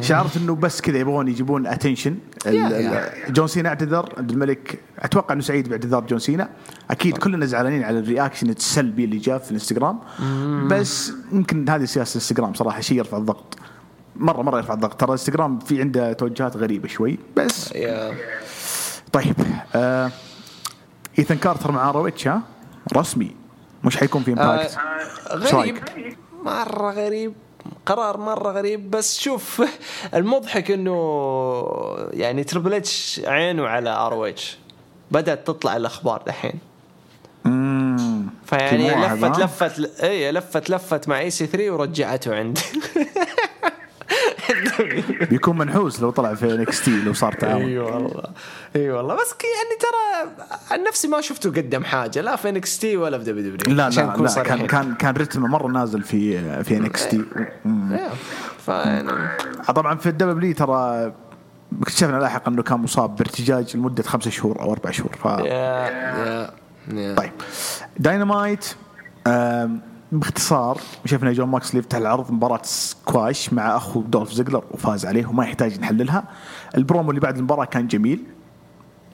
شعرت 0.00 0.36
إنه 0.36 0.54
بس 0.54 0.80
كذا 0.80 0.98
يبغون 0.98 1.28
يجيبون 1.28 1.66
attention 1.66 2.16
جون 3.28 3.46
سينا 3.46 3.68
اعتذر 3.68 4.14
عبد 4.18 4.30
الملك 4.30 4.78
أتوقع 4.98 5.34
إنه 5.34 5.42
سعيد 5.42 5.68
باعتذار 5.68 6.06
جون 6.06 6.18
سينا. 6.18 6.48
أكيد 6.90 7.18
كلنا 7.18 7.46
زعلانين 7.46 7.84
على 7.84 7.98
ال 7.98 8.04
reaction 8.04 8.50
السلبي 8.50 9.04
اللي 9.04 9.18
جاء 9.18 9.38
في 9.38 9.50
الإنستغرام. 9.50 9.98
بس 10.68 11.12
يمكن 11.32 11.68
هذه 11.68 11.84
سياسة 11.84 12.10
الإنستغرام 12.10 12.54
صراحة 12.54 12.80
شيء 12.80 12.98
يرفع 12.98 13.16
الضغط. 13.16 13.58
مره 14.16 14.42
مرة 14.42 14.56
يرفع 14.56 14.74
الضغط. 14.74 15.00
ترى 15.00 15.08
الانستغرام 15.08 15.58
في 15.58 15.80
عنده 15.80 16.12
توجهات 16.12 16.56
غريبة 16.56 16.88
شوي. 16.88 17.18
بس 17.36 17.74
طيب 19.12 19.36
آه 19.74 20.10
ايثن 21.18 21.34
كارتر 21.34 21.72
مع 21.72 21.90
ROH 21.90 22.28
ها؟ 22.28 22.42
رسمي. 22.96 23.36
مش 23.84 23.96
حيكون 23.96 24.22
في 24.22 24.30
Impact 24.30 24.76
آه 25.30 25.34
غريب؟ 25.36 25.78
مرة 26.42 26.92
غريب. 26.92 27.34
قرار 27.86 28.16
مرة 28.16 28.52
غريب. 28.52 28.90
بس 28.90 29.20
شوف 29.20 29.62
المضحك 30.14 30.70
إنه 30.70 30.96
يعني 32.12 32.44
Triple 32.44 32.74
H 32.74 33.20
عينه 33.26 33.66
على 33.66 33.90
ROH 33.90 34.58
بدأت 35.10 35.46
تطلع 35.46 35.76
الأخبار 35.76 36.22
دحين. 36.26 36.58
فيعني 38.46 38.90
لفت؟ 39.06 39.38
لفت 39.38 40.00
اي 40.02 40.32
لفت 40.32 40.70
لفت 40.70 41.08
مع 41.08 41.18
EC3 41.20 41.70
ورجعته 41.70 42.34
عندي. 42.36 42.60
بيكون 45.30 45.58
منحوس 45.58 46.00
لو 46.00 46.10
طلع 46.10 46.34
في 46.34 46.54
NXT 46.54 47.02
لو 47.02 47.12
صار 47.12 47.32
تعاون. 47.32 47.62
إي 47.62 47.78
والله 47.78 48.22
إي 48.76 48.90
والله. 48.90 49.14
بس 49.14 49.30
يعني 49.30 49.78
ترى 49.80 50.30
عن 50.70 50.84
نفسي 50.84 51.08
ما 51.08 51.20
شفته 51.20 51.50
قدم 51.50 51.84
حاجة 51.84 52.20
لا 52.20 52.36
في 52.36 52.48
NXT 52.48 52.96
ولا 52.96 53.18
في 53.18 53.24
WWE 53.24 53.76
لا 53.76 53.84
عشان 53.84 54.04
لا 54.06 54.10
نكون 54.12 54.26
لا 54.26 54.42
كان. 54.42 54.66
كان 54.66 54.94
كان 54.94 55.14
رتمه 55.16 55.48
مرة 55.48 55.68
نازل 55.68 56.02
في 56.02 56.64
في 56.64 56.76
NXT 56.76 57.24
إيه. 57.66 58.08
فيعني. 58.66 59.12
طبعا 59.74 59.94
في 59.96 60.08
ال 60.08 60.19
WWE 60.19 60.54
ترى 60.54 61.12
اكتشفنا 61.82 62.16
لاحقا 62.16 62.50
إنه 62.50 62.62
كان 62.62 62.78
مصاب 62.78 63.16
بارتجاج 63.16 63.76
لمدة 63.76 64.02
خمسة 64.02 64.30
شهور 64.30 64.60
أو 64.60 64.72
أربع 64.72 64.90
شهور 64.90 65.16
ف... 65.22 65.24
يا 65.24 65.44
يا 65.44 66.50
يا. 66.92 67.14
طيب. 67.14 67.32
داينامايت 67.98 68.64
باختصار 70.12 70.78
شفنا 71.04 71.32
جون 71.32 71.48
موكسلي 71.48 71.80
يفتح 71.80 71.98
العرض 71.98 72.30
مباراة 72.32 72.60
سكواش 72.64 73.52
مع 73.52 73.76
أخو 73.76 74.00
دولف 74.00 74.32
زيجلر 74.32 74.64
وفاز 74.70 75.06
عليه 75.06 75.26
وما 75.26 75.44
يحتاج 75.44 75.80
نحللها. 75.80 76.24
البرومو 76.76 77.10
اللي 77.10 77.20
بعد 77.20 77.36
المباراة 77.36 77.64
كان 77.64 77.86
جميل. 77.86 78.22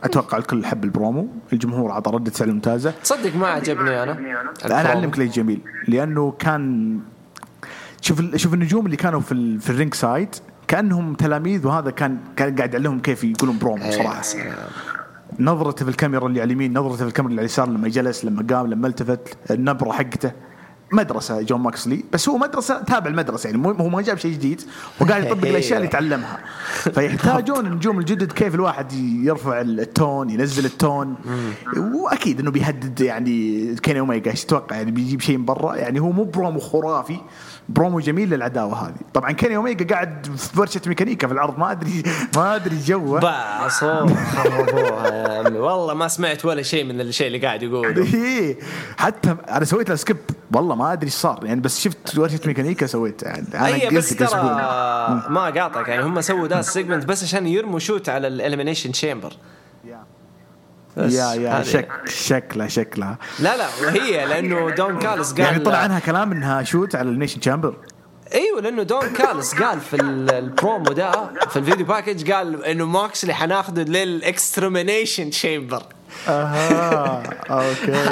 أتوقع 0.05 0.39
الكل 0.39 0.67
حب 0.67 0.85
البرومو. 0.85 1.29
الجمهور 1.53 1.93
عطى 1.93 2.11
رده 2.11 2.31
فعل 2.31 2.53
ممتازه 2.53 2.91
تصدق 3.03 3.37
ما 3.37 3.47
عجبني 3.47 4.03
أنا. 4.03 4.13
أنا 4.65 4.87
أعلمك 4.89 5.19
ليش 5.19 5.33
جميل. 5.35 5.61
لأنه 5.89 6.31
كان 6.39 6.99
شوف 8.01 8.21
ال- 8.21 8.41
شوف 8.41 8.55
النجوم 8.55 8.87
اللي 8.87 8.97
كانوا 8.97 9.21
في 9.21 9.33
ال- 9.33 9.61
في 9.61 9.71
ال 9.71 9.95
ringside 9.95 10.29
كأنهم 10.69 11.15
تلاميذ 11.15 11.67
وهذا 11.67 11.91
كان 11.91 12.19
كان 12.37 12.57
قاعد 12.57 12.75
يعلمهم 12.75 13.01
كيف 13.01 13.25
يقولون 13.25 13.59
برومو 13.59 13.85
إيه، 13.85 13.91
صراحة. 13.91 14.23
نظرته 15.41 15.85
في 15.85 15.91
الكاميرا 15.91 16.27
اللي 16.27 16.41
على 16.41 16.47
اليمين 16.47 16.79
نظرته 16.79 16.97
في 16.97 17.03
الكاميرا 17.03 17.31
اللي 17.31 17.41
على 17.41 17.47
اليسار 17.47 17.69
لما 17.69 17.89
جلس 17.89 18.25
لما 18.25 18.47
قام 18.51 18.67
لما 18.67 18.89
التفت 18.89 19.37
النبرة 19.51 19.93
حقته. 19.93 20.33
مدرسة 20.93 21.43
جون 21.43 21.61
موكسلي 21.61 22.05
بس 22.13 22.29
هو 22.29 22.39
مدرسة 22.39 22.83
تابع 22.83 23.11
المدرسة 23.11 23.47
يعني 23.47 23.59
مو 23.59 23.71
هو 23.71 23.89
ما 23.89 24.03
جاب 24.03 24.19
شيء 24.19 24.33
جديد 24.33 24.63
وقاعد 25.01 25.25
يطبق 25.25 25.49
الأشياء 25.51 25.79
اللي 25.79 25.89
تعلمها. 25.89 26.39
فيحتاجون 26.95 27.67
النجوم 27.67 27.99
الجدد 27.99 28.33
كيف 28.33 28.55
الواحد 28.55 28.93
يرفع 28.93 29.61
ال 29.61 29.75
tone 29.75 30.31
ينزل 30.31 30.65
ال 30.65 30.73
tone. 30.73 31.15
وأكيد 31.77 32.41
إنه 32.41 32.51
بيهدد 32.51 33.01
يعني 33.01 33.75
كيني 33.75 34.01
اوميجا 34.01 34.31
إيش 34.31 34.45
تتوقع 34.45 34.77
يعني 34.77 34.91
بيجيب 34.91 35.21
شيء 35.21 35.39
من 35.39 35.45
برا؟ 35.45 35.77
يعني 35.77 36.01
هو 36.01 36.11
مو 36.13 36.25
برومو 36.25 36.61
خرافي 36.61 37.19
برومو 37.69 38.01
جميل 38.01 38.31
للعداوة 38.31 38.87
هذه. 38.87 38.95
طبعا 39.15 39.33
كيني 39.33 39.57
أوميجا 39.57 39.95
قاعد 39.95 40.27
في 40.37 40.61
ورشة 40.61 40.81
ميكانيكا 40.87 41.27
في 41.27 41.33
العرض 41.33 41.59
ما 41.59 41.71
أدري 41.71 42.03
ما 42.37 42.55
أدري 42.57 42.77
جوه. 42.79 43.21
بعصور 43.21 44.15
خربوها 44.15 45.07
يا 45.09 45.47
عمي. 45.47 45.59
والله 45.59 45.95
ما 45.95 46.09
سمعت 46.09 46.45
ولا 46.45 46.63
شيء 46.63 46.85
من 46.85 47.01
الشيء 47.01 47.27
اللي 47.27 47.39
قاعد 47.39 47.63
يقوله. 47.63 48.15
إيه. 48.15 48.59
حتى 48.99 49.37
أنا 49.49 49.65
سويت 49.65 49.89
له 49.89 49.97
skip 49.97 50.17
والله 50.53 50.75
ما 50.75 50.93
أدري 50.93 51.07
إيش 51.07 51.15
صار. 51.15 51.45
يعني 51.45 51.61
بس 51.61 51.81
شفت 51.81 52.19
ورشة 52.19 52.41
ميكانيكا 52.47 52.87
سويت. 52.87 53.23
يعني 53.23 53.47
أنا 53.55 53.67
اي 53.67 53.91
بس 53.91 54.17
ترى 54.17 54.29
ما 55.29 55.53
قاطعك. 55.57 55.89
يعني 55.89 56.03
هم 56.03 56.21
سووا 56.21 56.49
ذا 56.49 56.59
ال 56.59 56.65
segment 56.65 57.05
بس 57.05 57.23
عشان 57.23 57.47
يرموا 57.47 57.79
shoot 57.79 58.09
على 58.09 58.29
ال 58.29 58.34
Elimination 58.34 58.93
Chamber 58.93 59.33
يا 60.97 61.35
يا 61.35 61.63
شك 61.63 61.89
شكلها 62.09 62.69
شكلها. 62.69 63.19
لا 63.39 63.57
لا 63.57 63.67
وهي 63.83 64.27
لأنه 64.27 64.71
دون 64.71 64.99
كالس 64.99 65.31
قال 65.33 65.41
يعني 65.41 65.59
طلع 65.59 65.79
عنها 65.79 65.99
كلام 65.99 66.33
إنها 66.33 66.63
shoot 66.63 66.95
على 66.95 67.09
Elimination 67.09 67.41
Chamber. 67.41 67.77
إيوه 68.35 68.61
لأنه 68.61 68.83
دون 68.83 69.09
كالس 69.09 69.55
قال 69.55 69.81
في 69.81 69.97
ال- 69.97 70.31
البرومو 70.31 70.93
ده 70.93 71.13
في 71.51 71.57
ال 71.59 71.64
video 71.64 71.87
package 71.87 72.33
قال 72.33 72.65
إنه 72.65 72.85
موكسلي 72.87 73.35
حناخذه 73.35 73.83
لل 73.83 74.03
Extermination 74.03 75.31
Chamber. 75.31 75.83
أها 76.29 77.23
okay. 77.51 78.05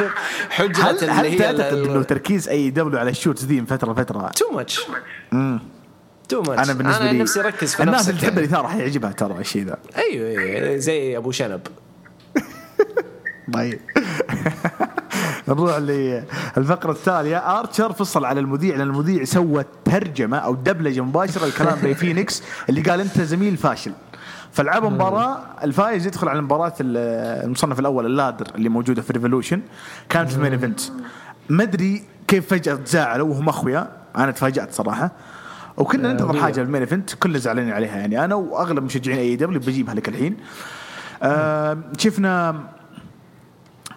حجة 0.50 0.90
هل 0.90 1.10
هل 1.10 1.38
تعتقد 1.38 1.60
إنه 1.78 2.02
تركيز 2.02 2.48
AEW 2.48 2.98
على 2.98 3.10
الـ 3.10 3.15
shoots 3.15 3.44
ذي 3.44 3.60
من 3.60 3.66
فترة 3.66 3.92
لفترة؟ 3.92 4.28
تو 4.28 4.50
ماتش 4.52 4.80
تو 6.28 6.42
ماتش 6.42 6.64
أنا 6.64 6.72
بالنسبة 6.72 7.02
أنا 7.04 7.10
لي 7.12 7.18
نفسي 7.18 7.40
أركز 7.40 7.74
في 7.74 7.82
الناس 7.82 8.08
اللي 8.08 8.20
تحب. 8.20 8.38
الإثارة 8.38 8.66
حيعجبها 8.68 9.12
ترى 9.12 9.38
الشيء 9.40 9.64
ذا. 9.64 9.76
أيوه 9.96 10.28
أيوه 10.28 10.76
زي 10.76 11.16
أبو 11.16 11.30
شنب. 11.32 11.60
طيب. 13.52 13.78
نروح 15.48 15.76
للفقرة 16.56 16.92
التالية. 16.92 17.36
ارشر 17.36 17.92
فصل 17.92 18.24
على 18.24 18.40
المذيع 18.40 18.76
لأن 18.76 18.86
المذيع 18.86 19.24
سوى 19.24 19.64
ترجمة 19.84 20.38
أو 20.38 20.54
دبلجة 20.54 21.00
مباشرة 21.00 21.46
لكلام 21.46 21.78
ري 21.82 21.94
فينيكس 21.94 22.42
اللي 22.68 22.80
قال 22.80 23.00
أنت 23.00 23.20
زميل 23.20 23.56
فاشل. 23.56 23.92
فلعبوا 24.52 24.90
مباراة 24.90 25.38
الفايز 25.64 26.06
يدخل 26.06 26.28
على 26.28 26.40
مباراة 26.40 26.72
المصنف 26.80 27.80
الأول 27.80 28.06
ال 28.06 28.12
ladder 28.12 28.46
اللي 28.54 28.68
موجودة 28.68 29.02
في 29.02 29.12
Revolution 29.12 29.62
كان 30.08 30.26
في 30.26 30.36
ال 30.36 30.39
main 30.39 30.52
event 30.52 30.80
ما 31.48 31.62
أدري 31.62 32.02
كيف 32.28 32.48
فجأة 32.48 32.74
تزاعلوا 32.74 33.28
وهم 33.28 33.48
أخويا. 33.48 33.88
أنا 34.16 34.30
تفاجأت 34.30 34.72
صراحة. 34.72 35.10
وكنا 35.76 36.12
ننتظر 36.12 36.42
حاجة 36.42 36.60
ال 36.60 36.64
main 36.64 36.80
event 36.80 37.14
كلنا 37.14 37.38
زعلانين 37.38 37.72
عليها 37.72 37.96
يعني. 37.96 38.24
أنا 38.24 38.34
وأغلب 38.34 38.84
مشجعين 38.84 39.18
AEW 39.18 39.60
بجيبها 39.60 39.94
لك 39.94 40.08
الحين. 40.08 40.36
آه 41.22 41.78
شفنا 41.98 42.60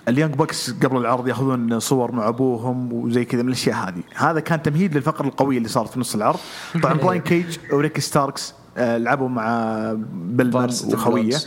اليانج 0.07 0.35
بكس 0.35 0.71
قبل 0.71 0.97
العرض 0.97 1.27
ياخذون 1.27 1.79
صور 1.79 2.11
مع 2.11 2.27
أبوهم 2.27 2.93
وزي 2.93 3.25
كذا 3.25 3.41
من 3.41 3.47
الأشياء 3.47 3.75
هذه. 3.75 4.03
هذا 4.15 4.39
كان 4.39 4.61
تمهيد 4.61 4.95
للفقره 4.95 5.27
القويه 5.27 5.57
اللي 5.57 5.69
صارت 5.69 5.89
في 5.89 5.99
نص 5.99 6.15
العرض. 6.15 6.39
طبعا 6.83 6.93
براين 6.93 7.21
كيج 7.21 7.57
وريكي 7.73 7.99
ستاركس 7.99 8.53
آه، 8.77 8.97
لعبوا 8.97 9.29
مع 9.29 9.47
بيلمان 10.13 10.61
جونيور 10.61 10.85
وخويه. 10.85 11.37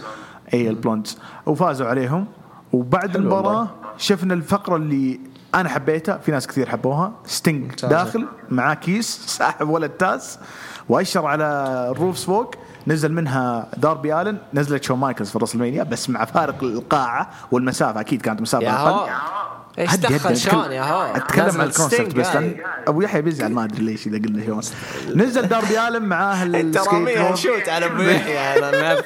ال 0.55 0.71
Varsity 0.71 0.97
Blonds 0.97 1.19
وفازوا 1.47 1.87
عليهم. 1.87 2.27
وبعد 2.73 3.17
المباراة. 3.17 3.69
شفنا 3.99 4.35
الفقرة 4.35 4.77
اللي 4.77 5.21
أنا 5.55 5.69
حبيتها 5.69 6.19
في 6.19 6.33
ناس 6.33 6.47
كثير 6.47 6.69
حبوها. 6.69 7.13
ستينج. 7.25 7.73
داخل 7.83 8.27
معاه 8.51 8.75
كيس 8.75 9.21
ساحب 9.27 9.69
ولد 9.69 9.91
تاز. 9.91 10.39
وأشر 10.89 11.27
على 11.27 11.45
ال 11.91 11.97
roof 11.97 12.19
spot 12.19 12.55
نزل 12.87 13.13
منها 13.13 13.69
داربي 13.77 14.21
آلن 14.21 14.39
نزلت 14.55 14.85
شون 14.85 14.99
مايكلز 14.99 15.31
في 15.31 15.37
الرسلمانيا 15.37 15.83
بس 15.83 16.11
مع 16.11 16.25
فارق 16.25 16.63
القاعة 16.63 17.31
والمسافة. 17.51 18.01
أكيد 18.01 18.23
كانت 18.23 18.41
مسافة 18.41 18.71
أقل. 18.71 19.11
إيش 19.79 19.97
دخل 19.97 20.37
شون 20.37 20.73
يا 20.73 20.83
هو؟ 20.83 21.15
أتكلم 21.15 21.61
عن 21.61 21.67
ال 21.67 21.73
concept 21.73 22.15
بس 22.15 22.27
أبو 22.87 23.01
يحيى 23.01 23.23
بيزعل 23.23 23.53
ما 23.53 23.65
أدري 23.65 23.85
ليش 23.85 24.07
إذا 24.07 24.19
قلنا 24.19 24.47
شون 24.47 24.61
نزل 25.15 25.43
داربي 25.43 25.89
آلن 25.89 26.03
معاه 26.03 26.45
board. 26.45 27.35
shoot 27.45 27.69
على 27.69 27.87
أبو 27.87 28.03
يحيى. 28.03 28.97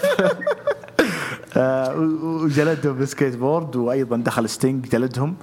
آه، 1.57 1.97
وجلدهم 2.23 2.93
بالسكيت 2.93 3.37
بورد 3.37 3.77
وأيضا 3.77 4.17
دخل 4.17 4.49
ستينج 4.49 4.89
جلدهم. 4.89 5.37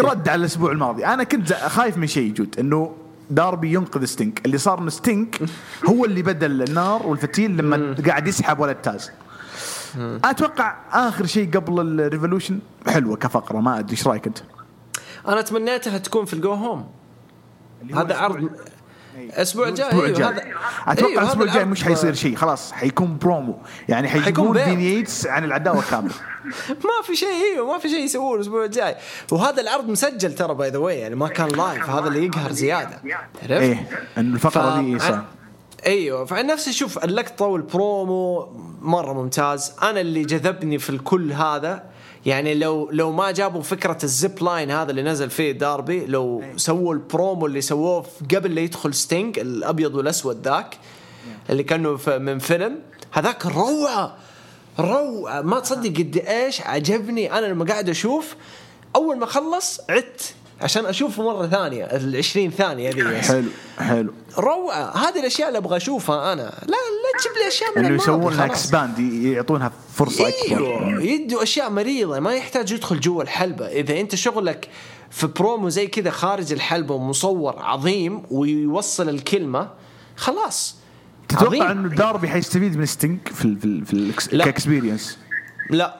رد 0.00 0.28
على 0.28 0.40
الأسبوع 0.40 0.72
الماضي. 0.72 1.06
أنا 1.06 1.24
كنت 1.24 1.52
خايف 1.52 1.96
من 1.96 2.06
شيء 2.06 2.22
يجود 2.22 2.58
إنه 2.58 2.92
داربي 3.30 3.72
ينقذ 3.74 4.04
ستينج 4.04 4.38
اللي 4.46 4.58
صار 4.58 4.78
انه 4.78 4.90
ستينج 4.90 5.34
هو 5.88 6.04
اللي 6.04 6.22
بدل 6.22 6.62
النار 6.62 7.06
والفتيل 7.06 7.56
لما 7.56 7.96
قاعد 8.06 8.28
يسحب 8.28 8.58
ولد 8.58 8.76
تاز 8.76 9.10
أتوقع 10.24 10.76
آخر 10.92 11.26
شيء 11.26 11.50
قبل 11.50 12.00
ال 12.00 12.05
Revolution 12.05 12.58
حلوة 12.86 13.16
كفقرة 13.16 13.58
ما 13.60 13.78
أدري 13.78 13.92
إيش 13.92 14.06
رأيك 14.06 14.26
أنت؟ 14.26 14.38
أنا 15.28 15.40
تمنيتها 15.40 15.98
تكون 15.98 16.24
في 16.24 16.34
ال 16.34 16.40
go 16.40 16.52
home. 16.52 16.86
هذا 17.94 18.16
عرض 18.16 18.50
الأسبوع 19.24 19.68
الجاي 19.68 19.86
الأسبوع 19.86 20.06
الجاي 20.06 20.26
هذا 20.26 20.44
أتوقع 20.86 21.10
أيوه، 21.10 21.22
الأسبوع 21.22 21.46
الجاي 21.46 21.64
مش 21.64 21.84
حيصير 21.84 22.14
شيء. 22.14 22.36
خلاص 22.36 22.72
حيكون 22.72 23.18
برومو 23.18 23.58
يعني 23.88 24.08
حيكون 24.08 24.24
حيجيبون 24.24 24.52
بيع. 24.52 24.64
فين 24.64 24.80
ييتس 24.80 25.26
عن 25.26 25.44
العداوة 25.44 25.82
كامله 25.90 26.14
ما 26.68 27.04
في 27.04 27.16
شيء 27.16 27.28
أيوه 27.28 27.72
ما 27.72 27.78
في 27.78 27.88
شيء 27.88 28.04
يسووه 28.04 28.36
الأسبوع 28.36 28.64
الجاي. 28.64 28.96
وهذا 29.30 29.60
العرض 29.60 29.88
مسجل 29.88 30.34
ترى 30.34 30.54
by 30.54 30.70
the 30.70 30.78
way 30.78 30.98
يعني 30.98 31.14
ما 31.14 31.28
كان 31.28 31.48
live 31.48 31.90
هذا 31.90 32.08
اللي 32.08 32.26
يقهر 32.26 32.52
زيادة. 32.52 33.00
عرفت؟ 33.42 33.50
إيه 33.50 33.88
الفقرة 34.18 34.80
دي 34.80 34.98
صح 34.98 35.22
أيوه 35.86 36.24
فعن 36.24 36.46
نفسي 36.46 36.72
شوف 36.72 37.04
اللقطة 37.04 37.44
والبرومو 37.46 38.48
مرة 38.82 39.12
ممتاز. 39.12 39.72
أنا 39.82 40.00
اللي 40.00 40.22
جذبني 40.24 40.78
في 40.78 40.90
الكل 40.90 41.32
هذا 41.32 41.82
يعني 42.26 42.54
لو 42.54 42.90
لو 42.92 43.12
ما 43.12 43.30
جابوا 43.30 43.62
فكرة 43.62 43.98
ال 44.04 44.14
zip 44.14 44.42
line 44.42 44.70
هذا 44.70 44.90
اللي 44.90 45.02
نزل 45.02 45.30
فيه 45.30 45.52
داربي 45.52 46.06
لو 46.06 46.42
سووا 46.56 46.94
البرومو 46.94 47.46
اللي 47.46 47.60
سووه 47.60 48.06
قبل 48.34 48.54
لا 48.54 48.60
يدخل 48.60 48.94
ستينج 48.94 49.38
الأبيض 49.38 49.94
والأسود 49.94 50.42
ذاك 50.48 50.78
اللي 51.50 51.62
كانوا 51.62 51.96
في- 51.96 52.18
من 52.18 52.38
فيلم 52.38 52.78
هذاك 53.12 53.46
روعة 53.46 54.16
روعة. 54.80 55.40
ما 55.40 55.60
تصدق 55.60 55.90
قد 55.98 56.16
إيش 56.28 56.60
عجبني. 56.60 57.38
أنا 57.38 57.46
لما 57.46 57.64
قاعد 57.64 57.88
أشوف 57.88 58.34
أول 58.96 59.18
ما 59.18 59.26
خلص 59.26 59.80
عدت 59.90 60.34
عشان 60.60 60.86
أشوفه 60.86 61.22
مرة 61.22 61.46
ثانية 61.46 61.84
ال 61.84 62.16
20 62.16 62.50
ثانية 62.50 62.90
ذي 62.90 63.22
حلو 63.22 63.48
حلو. 63.78 64.12
روعة. 64.38 64.96
هذه 64.96 65.20
الأشياء 65.20 65.48
اللي 65.48 65.58
أبغى 65.58 65.76
أشوفها 65.76 66.32
أنا. 66.32 66.42
لا 66.42 66.66
لا 66.66 67.20
تجيب 67.20 67.32
لي 67.42 67.48
أشياء 67.48 67.70
من 67.78 67.86
الماضي 67.86 68.02
يسوون 68.02 68.34
لها. 68.34 68.44
expand 68.44 68.98
يعطونها 68.98 69.72
فرصة 69.94 70.28
اكبر 70.28 70.58
إيوه 70.58 71.02
يدوا 71.02 71.42
أشياء 71.42 71.70
مريضة. 71.70 72.20
ما 72.20 72.34
يحتاج 72.34 72.72
يدخل 72.72 73.00
جوا 73.00 73.22
الحلبة. 73.22 73.66
إذا 73.66 74.00
أنت 74.00 74.14
شغلك 74.14 74.68
في 75.10 75.26
برومو 75.26 75.68
زي 75.68 75.86
كذا 75.86 76.10
خارج 76.10 76.52
الحلبة 76.52 76.94
ومصور 76.94 77.56
عظيم 77.58 78.22
ويوصل 78.30 79.08
الكلمة 79.08 79.68
خلاص. 80.16 80.76
تتوقع. 81.28 81.70
إنه 81.72 81.88
داربي 81.88 82.28
حيستفيد 82.28 82.76
من 82.76 82.86
ستينج 82.86 83.18
في 83.28 83.44
ال 83.44 83.56
في, 83.60 83.64
ال 83.64 84.12
في 84.12 84.32
ال 84.32 84.98
لا. 85.70 85.99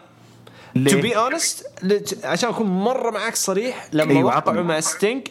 to 0.75 1.01
be 1.01 1.17
honest 1.17 1.67
عشان 2.25 2.49
أكون 2.49 2.67
مرة 2.67 3.11
معك 3.11 3.37
صريح 3.37 3.89
لما 3.93 4.11
أيوة،. 4.11 4.37
وقعوا 4.37 4.63
مع 4.63 4.81
ستينج 4.81 5.27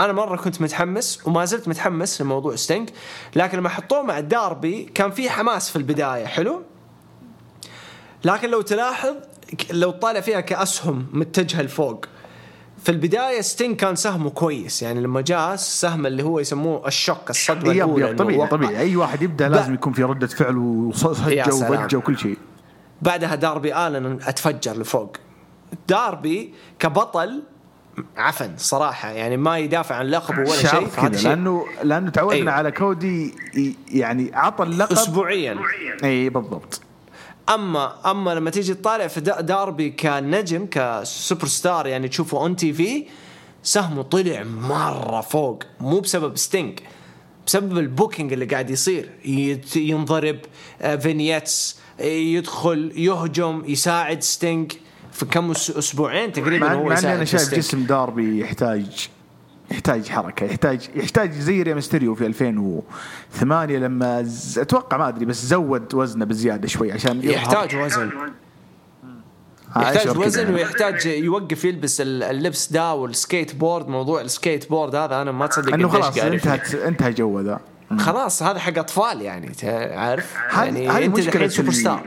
أنا 0.00 0.12
مرة 0.12 0.36
كنت 0.36 0.60
متحمس 0.62 1.26
وما 1.26 1.44
زلت 1.44 1.68
متحمس 1.68 2.20
لموضوع 2.20 2.56
ستينج 2.56 2.90
لكن 3.36 3.58
لما 3.58 3.68
حطوه 3.68 4.02
مع 4.02 4.20
داربي 4.20 4.84
كان 4.94 5.10
في 5.10 5.30
حماس 5.30 5.70
في 5.70 5.76
البداية 5.76 6.26
حلو 6.26 6.62
لكن 8.24 8.50
لو 8.50 8.60
تلاحظ 8.60 9.14
لو 9.70 9.90
طالع 9.90 10.20
فيها 10.20 10.40
كأسهم 10.40 11.06
متجهة 11.12 11.62
لفوق 11.62 12.06
في 12.84 12.88
البداية 12.88 13.40
ستينج 13.40 13.76
كان 13.76 13.96
سهمه 13.96 14.30
كويس 14.30 14.82
يعني 14.82 15.00
لما 15.00 15.20
جاء 15.20 15.54
السهم 15.54 16.06
اللي 16.06 16.22
هو 16.22 16.40
يسموه 16.40 16.86
ال 16.86 16.93
shock 16.93 17.30
الصدمة 17.30 17.72
الأولى 17.72 18.14
طبيعي. 18.14 18.48
طبيعي 18.48 18.78
أي 18.78 18.96
واحد 18.96 19.22
يبدأ 19.22 19.48
لازم 19.48 19.74
يكون 19.74 19.92
في 19.92 20.02
ردة 20.02 20.26
فعل 20.26 20.56
وصجه. 20.56 21.70
وضجه 21.70 21.96
وكل 21.96 22.18
شيء 22.18 22.38
بعدها 23.04 23.34
داربي 23.34 23.76
آلن 23.86 24.18
أتفجر 24.22 24.76
لفوق. 24.76 25.16
داربي 25.88 26.54
كبطل 26.78 27.42
عفن 28.16 28.52
صراحة 28.56 29.10
يعني 29.10 29.36
ما 29.36 29.58
يدافع 29.58 29.94
عن 29.94 30.06
لقبه 30.06 30.38
ولا 30.38 30.66
شيء 30.70 30.86
كذا 30.88 31.28
لأنه 31.28 31.64
لأنه 31.82 32.10
تعودنا 32.10 32.36
أيوة. 32.40 32.52
على 32.52 32.70
كودي 32.72 33.34
يعني 33.88 34.30
عطى 34.34 34.62
اللقب 34.64 34.92
اسبوعيا. 34.92 35.58
أي 36.04 36.28
بالضبط. 36.28 36.80
اما 37.48 38.10
أما 38.10 38.30
لما 38.34 38.50
تيجي 38.50 38.74
تطالع 38.74 39.06
في 39.06 39.20
دا- 39.20 39.40
داربي 39.40 39.90
كنجم 39.90 40.66
كسوبر 40.70 41.46
ستار 41.46 41.86
يعني 41.86 42.08
تشوفه 42.08 42.38
on 42.38 42.56
TV 42.56 43.06
سهمه 43.62 44.02
طلع 44.02 44.42
مرة 44.42 45.20
فوق 45.20 45.62
مو 45.80 46.00
بسبب 46.00 46.36
ستينج 46.36 46.78
بسبب 47.46 47.78
ال 47.78 47.85
booking 47.85 48.32
اللي 48.32 48.44
قاعد 48.44 48.70
يصير 48.70 49.10
ينضرب 49.76 50.38
فينيتس 51.00 51.76
آه، 51.78 51.83
يدخل 52.00 52.92
يهجم 52.96 53.62
يساعد 53.66 54.22
ستينج 54.22 54.72
في 55.12 55.24
كم 55.26 55.50
أسبوعين 55.50 56.32
تقريبا 56.32 56.66
مع, 56.66 56.74
هو 56.74 56.78
مع 56.78 56.86
إني 56.86 56.94
يساعد 56.94 57.16
أنا 57.16 57.24
شايف. 57.24 57.54
جسم 57.54 57.84
داربي 57.84 58.40
يحتاج 58.40 59.08
يحتاج 59.70 60.08
حركة 60.08 60.44
يحتاج 60.46 60.88
يحتاج 60.94 61.32
زي 61.32 61.62
ريمستيريو 61.62 62.14
في 62.14 62.26
2008 62.26 63.78
لما 63.78 64.22
ز... 64.22 64.58
أتوقع 64.58 64.96
ما 64.96 65.08
أدري 65.08 65.24
بس 65.24 65.44
زود 65.46 65.94
وزنه 65.94 66.24
بزيادة 66.24 66.68
شوي 66.68 66.92
عشان. 66.92 67.20
يحتاج 67.24 67.76
وزن 67.76 68.10
يحتاج 69.76 70.18
وزن. 70.18 70.54
ويحتاج 70.54 71.06
يوقف 71.06 71.64
يلبس 71.64 72.00
ال- 72.00 72.22
اللبس 72.22 72.72
ده 72.72 72.94
والسكيت 72.94 73.54
بورد 73.54 73.88
موضوع 73.88 74.20
السكيت 74.20 74.70
بورد 74.70 74.94
هذا 74.94 75.22
أنا 75.22 75.32
ما 75.32 75.46
تصدق 75.46 75.74
إنه 75.74 75.88
خلاص. 75.88 76.18
انتهت 76.18 76.74
انتهى 76.74 77.12
جو 77.12 77.40
ذا 77.40 77.60
خلاص 77.98 78.42
هذا 78.42 78.58
حق 78.58 78.78
أطفال 78.78 79.22
يعني 79.22 79.52
عارف؟ 79.94 80.34
يعني 80.56 80.88
هذه 80.88 81.04
انت 81.04 81.18
مشكلة 81.18 81.34
الحين 81.34 81.48
superstar 81.48 82.02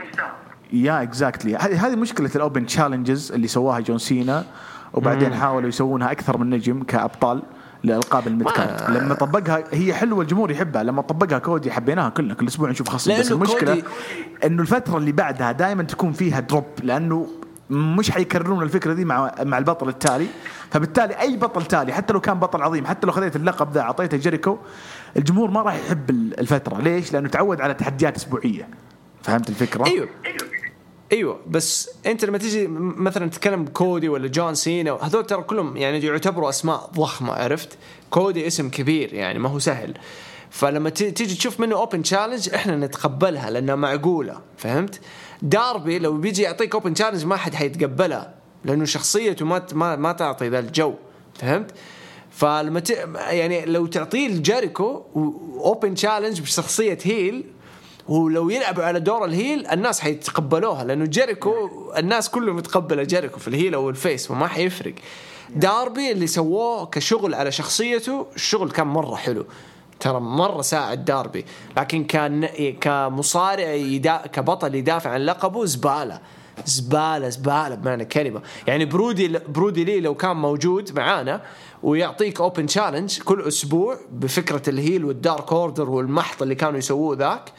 yeah 0.72 1.02
exactly 1.02 1.56
هذه 1.56 1.96
مشكلة 1.96 2.30
ال 2.36 2.42
open 2.42 2.66
challenges 2.66 3.32
اللي 3.32 3.48
سواها 3.48 3.80
جون 3.80 3.98
سينا 3.98 4.44
وبعدين 4.92 5.34
حاولوا 5.34 5.68
يسوونها 5.68 6.12
أكثر 6.12 6.38
من 6.38 6.50
نجم 6.50 6.82
كأبطال 6.82 7.42
لألقاب 7.84 8.26
ال 8.26 8.34
midcard 8.34 8.90
لما 8.90 9.14
طبقها 9.14 9.64
هي 9.72 9.94
حلوة 9.94 10.22
الجمهور 10.22 10.50
يحبها. 10.50 10.82
لما 10.82 11.02
طبقها 11.02 11.38
كودي 11.38 11.72
حبيناها 11.72 12.08
كلنا 12.08 12.34
كل 12.34 12.46
أسبوع 12.46 12.70
نشوف 12.70 12.88
خصم. 12.88 13.18
بس 13.18 13.32
المشكلة 13.32 13.82
إنه 14.44 14.62
الفترة 14.62 14.98
اللي 14.98 15.12
بعدها 15.12 15.52
دائما 15.52 15.82
تكون 15.82 16.12
فيها 16.12 16.40
drop 16.40 16.64
لأنه 16.82 17.26
مش 17.70 18.10
حيكررون 18.10 18.62
الفكرة 18.62 18.92
دي 18.92 19.04
مع 19.04 19.34
مع 19.42 19.58
البطل 19.58 19.88
التالي. 19.88 20.26
فبالتالي 20.70 21.20
أي 21.20 21.36
بطل 21.36 21.64
تالي 21.64 21.92
حتى 21.92 22.12
لو 22.12 22.20
كان 22.20 22.38
بطل 22.38 22.62
عظيم 22.62 22.86
حتى 22.86 23.06
لو 23.06 23.12
خذيت 23.12 23.36
اللقب 23.36 23.72
ذا 23.72 23.80
أعطيته 23.80 24.16
جيريكو 24.16 24.58
الجمهور 25.16 25.50
ما 25.50 25.62
راح 25.62 25.74
يحب 25.74 26.10
الفترة. 26.10 26.80
ليش؟ 26.80 27.12
لأنه 27.12 27.28
تعود 27.28 27.60
على 27.60 27.74
تحديات 27.74 28.16
أسبوعية. 28.16 28.68
فهمت 29.22 29.48
الفكرة؟ 29.48 29.86
أيوه. 29.86 30.08
أيوه. 31.12 31.40
بس 31.46 31.90
أنت 32.06 32.24
لما 32.24 32.38
تيجي 32.38 32.66
مثلا 32.70 33.30
تتكلم 33.30 33.66
كودي 33.66 34.08
ولا 34.08 34.28
جون 34.28 34.54
سينا 34.54 34.98
هذول 35.02 35.26
ترى 35.26 35.42
كلهم 35.42 35.76
يعني 35.76 36.00
يعتبروا 36.00 36.48
أسماء 36.48 36.90
ضخمة 36.94 37.32
عرفت؟ 37.32 37.78
كودي 38.10 38.46
اسم 38.46 38.70
كبير 38.70 39.14
يعني 39.14 39.38
ما 39.38 39.48
هو 39.48 39.58
سهل. 39.58 39.94
فلما 40.50 40.90
تيجي 40.90 41.34
تشوف 41.34 41.60
منه 41.60 41.76
open 41.76 42.02
challenge 42.02 42.54
إحنا 42.54 42.76
نتقبلها 42.76 43.50
لأنها 43.50 43.74
معقولة 43.74 44.40
فهمت؟ 44.56 45.00
داربي 45.42 45.98
لو 45.98 46.12
بيجي 46.12 46.42
يعطيك 46.42 46.74
open 46.74 46.94
challenge 46.94 47.24
ما 47.26 47.36
حد 47.36 47.54
حيتقبلها 47.54 48.34
لأنه 48.64 48.84
شخصيته 48.84 49.44
ما 49.44 49.66
ما, 49.72 49.96
ما 49.96 50.12
تعطي 50.12 50.48
ذا 50.48 50.58
الجو 50.58 50.94
فهمت؟ 51.34 51.70
فلما 52.30 52.80
ت... 52.80 52.90
يعني 53.16 53.64
لو 53.64 53.86
تعطيه 53.86 54.26
الجيريكو 54.26 55.02
open 55.64 55.94
challenge 55.94 56.40
بشخصية 56.40 56.98
heel 57.02 57.44
ولو 58.08 58.50
يلعبوا 58.50 58.84
على 58.84 59.00
دور 59.00 59.24
ال 59.24 59.32
heel 59.32 59.66
الناس 59.66 60.00
حيتقبلوها 60.00 60.84
لأنه 60.84 61.04
جيريكو 61.04 61.70
الناس 61.96 62.30
كلهم 62.30 62.56
متقبله 62.56 63.02
جيريكو 63.02 63.38
في 63.38 63.48
ال 63.48 63.53
heel 63.53 63.74
أو 63.74 63.90
ال 63.90 63.97
face 63.97 64.26
فما 64.26 64.46
حيفرق. 64.46 64.94
داربي 65.54 66.12
اللي 66.12 66.26
سووه 66.26 66.86
كشغل 66.86 67.34
على 67.34 67.52
شخصيته 67.52 68.26
الشغل 68.34 68.70
كان 68.70 68.86
مرة 68.86 69.14
حلو. 69.14 69.46
ترى 70.00 70.20
مرة 70.20 70.62
ساعد 70.62 71.04
داربي 71.04 71.44
لكن 71.76 72.04
كان 72.04 72.46
كمصارع 72.80 73.70
يعني 73.70 74.16
كبطل 74.16 74.74
يدافع 74.74 75.10
عن 75.10 75.20
لقبه 75.20 75.64
زبالة 75.64 76.20
زبالة 76.66 77.28
زبالة 77.28 77.74
بمعنى 77.74 78.02
الكلمة 78.02 78.42
يعني 78.66 78.84
برودي 78.84 79.38
برودي 79.48 79.84
لي 79.84 80.00
لو 80.00 80.14
كان 80.14 80.36
موجود 80.36 80.98
معانا 80.98 81.42
ويعطيك 81.82 82.40
open 82.40 82.66
challenge 82.66 83.18
كل 83.18 83.42
أسبوع 83.42 83.96
بفكرة 84.12 84.70
الهيل 84.70 85.04
والدارك 85.04 85.52
اوردر 85.52 85.90
والمحط 85.90 86.42
اللي 86.42 86.54
كانوا 86.54 86.78
يسووه 86.78 87.16
ذاك 87.16 87.52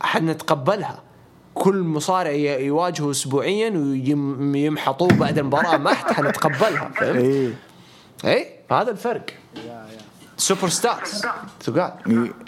حنتقبلها 0.00 1.02
كل 1.54 1.76
مصارع 1.76 2.30
يواجهه 2.30 3.10
اسبوعيا 3.10 3.70
ويمحطوه 3.70 5.08
بعد 5.08 5.38
المباراة 5.38 5.76
محت 5.76 6.12
حنتقبلها 6.12 6.90
فهمت؟ 6.96 7.54
اي 8.24 8.46
هذا 8.70 8.90
الفرق. 8.90 9.26
superstars 10.36 11.22
تقال 11.60 11.92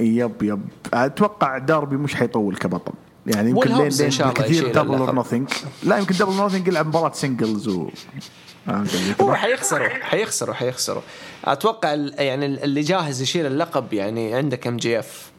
ي- 0.01 0.03
yep 0.05 0.43
yep. 0.43 0.63
أتوقع 0.95 1.59
داربي 1.59 1.97
مش 1.97 2.15
حيطول 2.15 2.57
كبطل. 2.57 2.93
يعني 3.27 3.51
يمكن 3.51 3.71
لين 3.71 3.89
لين 3.89 4.11
كثير 4.33 4.73
double 4.73 4.95
or. 4.99 5.13
nothing 5.15 5.49
لا 5.83 5.99
يمكن 5.99 6.15
double 6.15 6.33
or 6.33 6.35
nothing 6.37 6.69
يلعب 6.69 6.87
مباراة 6.87 7.13
singles 7.13 7.69
و 7.69 7.89
هو. 9.21 9.35
حيخسروا 9.35 9.89
حيخسروا 9.89 10.55
حيخسروا. 10.55 11.03
أتوقع 11.45 11.95
يعني 12.19 12.47
اللي 12.65 12.81
جاهز 12.81 13.23
يشيل 13.23 13.47
اللقب 13.47 13.93
يعني 13.93 14.35
عندك 14.35 14.67
ام 14.67 14.77
جي 14.77 14.99
اف. 14.99 15.31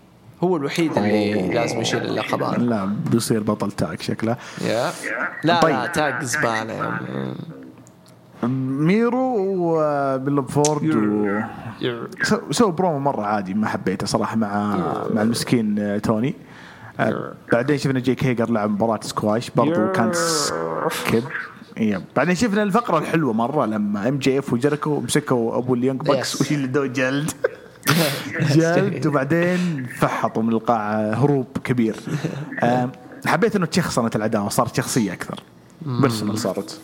هو 0.43 0.57
الوحيد 0.57 0.97
اللي 0.97 1.47
لازم 1.53 1.81
يشيل 1.81 2.01
اللقب. 2.05 2.43
هذا 2.43 2.57
لا 2.57 2.85
بيصير 3.11 3.43
بطل 3.43 3.71
تاك 3.71 4.01
شكله. 4.01 4.37
يا. 4.61 4.91
لا 5.43 5.59
طيب. 5.59 5.75
لا 5.75 5.87
tag 5.87 6.23
زبالة. 6.23 6.99
ميرو 8.47 9.35
وبيلوب 9.37 10.49
فورد 10.49 10.95
و... 10.95 11.39
سووا 12.51 12.71
برومو 12.71 12.99
مرة 12.99 13.21
عادي 13.25 13.53
ما 13.53 13.67
حبيته 13.67 14.07
صراحة 14.07 14.35
مع 14.35 14.75
مع 15.13 15.21
المسكين 15.21 15.79
آه، 15.79 15.97
توني. 15.97 16.35
آه، 16.99 17.33
بعدين 17.51 17.77
شفنا 17.77 17.99
جيك 17.99 18.23
هيجر 18.23 18.49
لعب 18.49 18.69
مباراة 18.71 18.99
سكواش 19.03 19.49
برضو 19.49 19.91
كانت 19.91 20.15
skip 20.15 21.23
yep 21.77 22.01
بعدين 22.15 22.35
شفنا 22.35 22.63
الفقرة 22.63 22.97
الحلوة 22.97 23.33
مرة 23.33 23.65
لما 23.65 24.07
إم 24.09 24.17
جي 24.17 24.39
إف 24.39 24.53
وجيريكو 24.53 24.99
مسكوا 24.99 25.57
أبو 25.57 25.73
اليونج 25.73 26.01
Yes. 26.11 26.41
وشيلوا 26.41 26.85
جلد. 26.99 27.31
جلد 28.55 29.07
وبعدين 29.07 29.85
فحطوا 29.99 30.43
من 30.43 30.49
القاعة 30.49 31.13
هروب 31.13 31.45
كبير. 31.63 31.95
آه، 32.63 32.89
حبيت 33.25 33.55
إنه 33.55 33.65
تشخصنت 33.65 34.15
العداوة 34.15 34.49
صارت 34.49 34.75
شخصية 34.75 35.13
أكثر. 35.13 35.39
personal 35.81 36.37
صارت. 36.37 36.81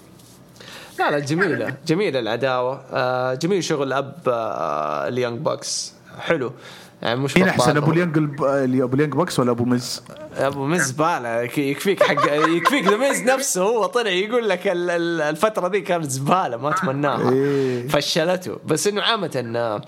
لا 1.00 1.12
لا 1.12 1.20
جميلة. 1.20 1.76
جميلة 1.88 2.20
العداوة. 2.20 2.82
آه 2.92 3.34
جميل 3.34 3.64
شغل 3.64 3.94
أب 3.94 4.14
آه 4.28 5.08
اليونج 5.08 5.40
بكس 5.40 5.94
حلو. 6.20 6.54
يعني 7.02 7.20
مش 7.20 7.38
مين 7.38 7.48
أحسن. 7.48 7.78
أبو 7.78 7.92
اليونج 7.92 8.18
الب- 8.18 8.44
أبو 8.44 8.96
اليونج 8.96 9.14
بكس 9.14 9.40
ولا 9.40 9.52
أبو 9.52 9.66
مز؟ 9.66 10.02
أبو 10.38 10.66
مز 10.66 10.82
زباله 10.82 11.42
يك- 11.42 11.58
يكفيك 11.58 12.04
حق 12.04 12.26
يكفيك. 12.50 12.88
ذا 12.88 12.98
مز 12.98 13.22
نفسه 13.22 13.62
هو 13.62 13.86
طلع 13.86 14.10
يقول 14.10 14.50
لك 14.50 14.68
ال- 14.68 14.90
ال- 14.90 15.22
الفترة 15.22 15.68
دي 15.68 15.82
كانت 15.82 16.10
زبالة 16.12 16.58
ما 16.58 16.72
تمناها 16.72 17.32
إيه. 17.32 17.88
فشلته. 17.88 18.58
بس 18.66 18.88
إنه 18.88 19.02
عامة 19.02 19.54
آه، 19.56 19.82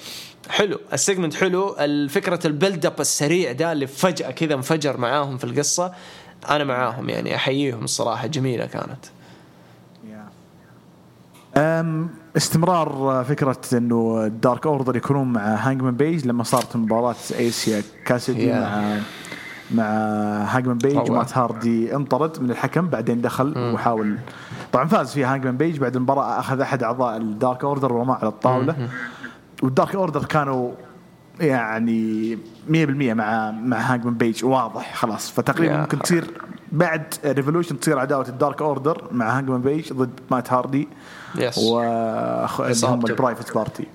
حلو. 0.49 0.79
ال 0.93 0.98
segment 0.98 1.33
حلو. 1.33 1.75
الفكرة 1.79 2.39
ال 2.47 2.54
build 2.54 2.85
up 2.85 2.99
السريع 3.01 3.51
ده 3.51 3.71
اللي 3.71 3.87
فجأة 3.87 4.31
كذا 4.31 4.53
انفجر 4.53 4.97
معاهم 4.97 5.37
في 5.37 5.43
القصة 5.43 5.91
أنا 6.49 6.63
معاهم 6.63 7.09
يعني 7.09 7.35
أحييهم 7.35 7.83
الصراحة. 7.83 8.27
جميلة 8.27 8.65
كانت. 8.65 9.05
استمرار 12.37 13.23
فكرة 13.29 13.57
إنه 13.73 14.23
الدارك 14.25 14.65
اوردر 14.67 14.95
يكونون 14.95 15.33
مع 15.33 15.41
هانجمان 15.41 15.95
بيج 15.95 16.27
لما 16.27 16.43
صارت 16.43 16.75
مباراة 16.75 17.15
آيزايا 17.39 17.81
كاسيدي 18.05 18.51
Yeah. 18.51 18.55
مع 18.55 18.97
مع 19.71 19.83
هانجمان 20.43 20.77
بيج 20.77 20.93
طبعا. 20.99 21.17
مات 21.17 21.37
هاردي 21.37 21.95
انطرد 21.95 22.41
من 22.41 22.51
الحكم 22.51 22.87
بعدين 22.87 23.21
دخل 23.21 23.53
وحاول 23.57 24.17
طبعا 24.71 24.85
فاز 24.85 25.11
فيها 25.13 25.33
هانجمان 25.33 25.57
بيج 25.57 25.77
بعد 25.79 25.95
المباراة 25.95 26.39
أخذ 26.39 26.59
أحد 26.61 26.83
أعضاء 26.83 27.17
الدارك 27.17 27.63
اوردر 27.63 27.93
ورماه 27.93 28.15
على 28.15 28.27
الطاولة 28.29 28.89
والدارك 29.63 29.95
اوردر 29.95 30.25
كانوا 30.25 30.71
يعني 31.39 32.35
100% 32.35 32.39
مع 32.69 33.51
مع 33.51 33.77
هانجمان 33.77 34.13
بيج 34.13 34.45
واضح 34.45 34.95
خلاص 34.95 35.31
فتقريبا 35.31 35.73
Yeah. 35.75 35.79
ممكن 35.79 35.99
تصير 35.99 36.27
بعد 36.71 37.13
ريفولوشن 37.25 37.79
تصير 37.79 37.99
عداوة 37.99 38.27
الدارك 38.27 38.61
اوردر 38.61 39.07
مع 39.11 39.37
هانجمان 39.37 39.61
بيج 39.61 39.93
ضد 39.93 40.19
مات 40.31 40.53
هاردي 40.53 40.87
yes 41.35 41.57
و 41.57 41.81
اللي 41.81 42.47
هم 42.59 42.71
إصابته. 42.71 43.11
البرايفت 43.11 43.55
بارتي 43.55 43.87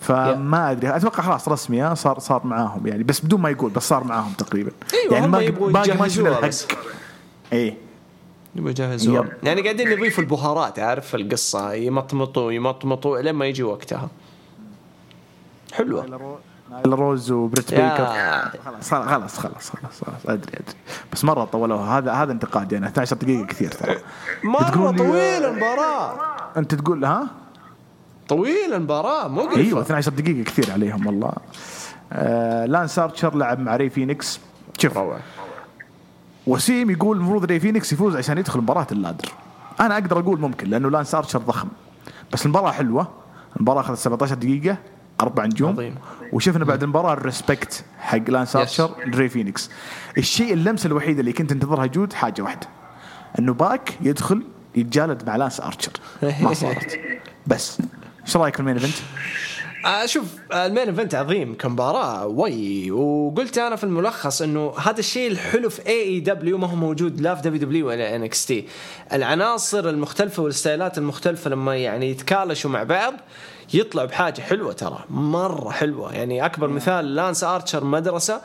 فما 0.00 0.70
أدري 0.70 0.96
أتوقع 0.96 1.22
خلاص 1.22 1.48
رسمي 1.48 1.96
صار 1.96 2.18
صار 2.18 2.46
معاهم 2.46 2.86
يعني 2.86 3.02
بس 3.02 3.20
بدون 3.20 3.40
ما 3.40 3.50
يقول 3.50 3.70
بس 3.70 3.88
صار 3.88 4.04
معاهم 4.04 4.32
تقريبا. 4.32 4.70
أيوة، 4.94 5.14
يعني 5.14 5.26
ما 5.26 5.38
باقي 5.38 5.96
ما 5.96 6.08
شفنا. 6.08 6.38
الحق. 6.38 6.78
إيه. 7.52 7.76
يبغوا 8.54 8.70
يجهزوها. 8.70 9.20
yep. 9.20 9.32
يعني 9.42 9.62
قاعدين 9.62 9.90
يضيفوا 9.90 10.24
البهارات 10.24 10.78
عارف 10.78 11.06
في 11.06 11.16
القصة 11.16 11.72
يمطمطوا 11.72 12.52
يمطمطوا 12.52 13.20
لين 13.20 13.34
ما 13.34 13.46
يجي 13.46 13.62
وقتها. 13.62 14.08
حلوة. 15.72 16.38
نايلا 16.70 16.92
روز 16.98 17.30
وبريت. 17.30 17.74
بيكر. 17.74 18.06
خلاص 18.64 18.90
خلاص 18.90 19.38
خلاص 19.38 19.70
خلاص 19.70 20.00
خلاص 20.04 20.26
أدري 20.26 20.52
أدري. 20.52 20.76
بس 21.12 21.24
مرة 21.24 21.44
طولوها. 21.44 21.98
هذا 21.98 22.12
هذا 22.12 22.32
انتقادي 22.32 22.78
أنا 22.78 22.88
12 22.88 23.16
دقيقة 23.16 23.46
كثير 23.46 23.70
ترى. 23.70 23.96
مرة 24.44 24.90
طويلة 24.90 25.50
المباراة. 25.50 26.14
أنت 26.56 26.74
تقول 26.74 27.04
ها؟ 27.04 27.26
طويلة 28.28 28.76
المباراة 28.76 29.28
مقرفه 29.28 29.56
أيوه 29.56 29.80
12 29.80 30.10
دقيقة 30.12 30.44
كثير 30.44 30.72
عليهم 30.72 31.06
والله. 31.06 31.32
آه 32.12 32.66
لانس 32.66 32.98
ارشر 32.98 33.36
لعب 33.36 33.58
مع 33.58 33.76
ري 33.76 33.90
فينيكس. 33.90 34.40
شوف 34.78 34.96
روعة. 34.96 35.20
وسيم 36.46 36.90
يقول 36.90 37.16
المفروض 37.16 37.44
ري 37.44 37.60
فينيكس 37.60 37.92
يفوز 37.92 38.16
عشان 38.16 38.38
يدخل 38.38 38.60
مباراة 38.60 38.86
ال 38.92 38.97
ladder. 38.97 39.28
أنا 39.80 39.94
أقدر 39.94 40.18
أقول 40.18 40.40
ممكن 40.40 40.68
لأنه 40.70 40.90
لانس 40.90 41.14
ارشر 41.14 41.38
ضخم. 41.38 41.68
بس 42.32 42.46
المباراة 42.46 42.70
حلوة. 42.70 43.08
المباراة 43.56 43.80
أخذت 43.80 43.98
17 43.98 44.34
دقيقة. 44.34 44.76
أربع 45.24 45.44
نجوم. 45.46 45.70
عظيم. 45.70 45.94
وشفنا 46.32 46.64
بعد 46.64 46.82
المباراة 46.82 47.12
ال 47.12 47.21
respect 47.21 47.84
حق 47.98 48.30
لانس 48.30 48.56
ارشر 48.56 48.90
لري 49.06 49.28
فينيكس 49.28 49.70
الشيء 50.18 50.52
اللمسة 50.52 50.86
الوحيدة 50.86 51.20
اللي 51.20 51.32
كنت 51.32 51.52
انتظرها 51.52 51.86
good 51.86 52.12
حاجة 52.12 52.42
واحدة. 52.42 52.66
إنه 53.38 53.54
باك 53.54 53.94
يدخل 54.00 54.42
يتجالد 54.76 55.26
مع 55.26 55.36
لانس 55.36 55.60
ارشر 55.60 55.92
ما 56.22 56.54
صارت. 56.64 57.00
بس. 57.46 57.78
إيش 58.26 58.36
رأيك 58.36 58.54
في 58.54 58.60
ال 58.60 58.63
main 58.63 58.74
event؟ 58.74 58.94
آه 59.86 60.06
شوف 60.06 60.24
آه، 60.52 60.66
ال 60.66 60.70
main 60.70 60.88
event 60.88 61.14
عظيم 61.14 61.54
كمباراة 61.54 62.26
وي 62.26 62.90
وقلت 62.90 63.58
أنا 63.58 63.76
في 63.76 63.84
الملخص 63.84 64.42
إنه 64.42 64.72
هذا 64.78 64.98
الشيء 64.98 65.30
الحلو 65.30 65.70
في 65.70 65.86
اي 65.86 66.02
اي 66.02 66.20
دبليو 66.20 66.58
ما 66.58 66.66
هو 66.66 66.76
موجود 66.76 67.20
لا 67.20 67.34
في 67.34 67.42
دبليو 67.42 67.60
دبليو 67.60 67.88
ولا 67.88 68.16
ان 68.16 68.22
إكس 68.22 68.46
تي 68.46 68.64
العناصر 69.12 69.88
المختلفة 69.88 70.42
وال 70.42 70.56
styleات 70.56 70.98
المختلفة 70.98 71.50
لما 71.50 71.76
يعني 71.76 72.10
يتكلاشوا 72.10 72.70
مع 72.70 72.82
بعض 72.82 73.14
يطلعوا 73.74 74.08
بحاجة 74.08 74.40
حلوة 74.40 74.72
ترى 74.72 74.98
مرة 75.10 75.70
حلوة. 75.70 76.12
يعني 76.14 76.46
أكبر 76.46 76.68
مثال 76.68 77.14
لانس 77.14 77.44
ارشر 77.44 77.84
مدرسة 77.84 78.40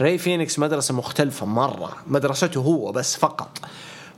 ري 0.00 0.18
فينيكس 0.18 0.58
مدرسة 0.58 0.94
مختلفة 0.94 1.46
مرة. 1.46 1.92
مدرسته 2.06 2.60
هو 2.60 2.92
بس 2.92 3.16
فقط. 3.16 3.58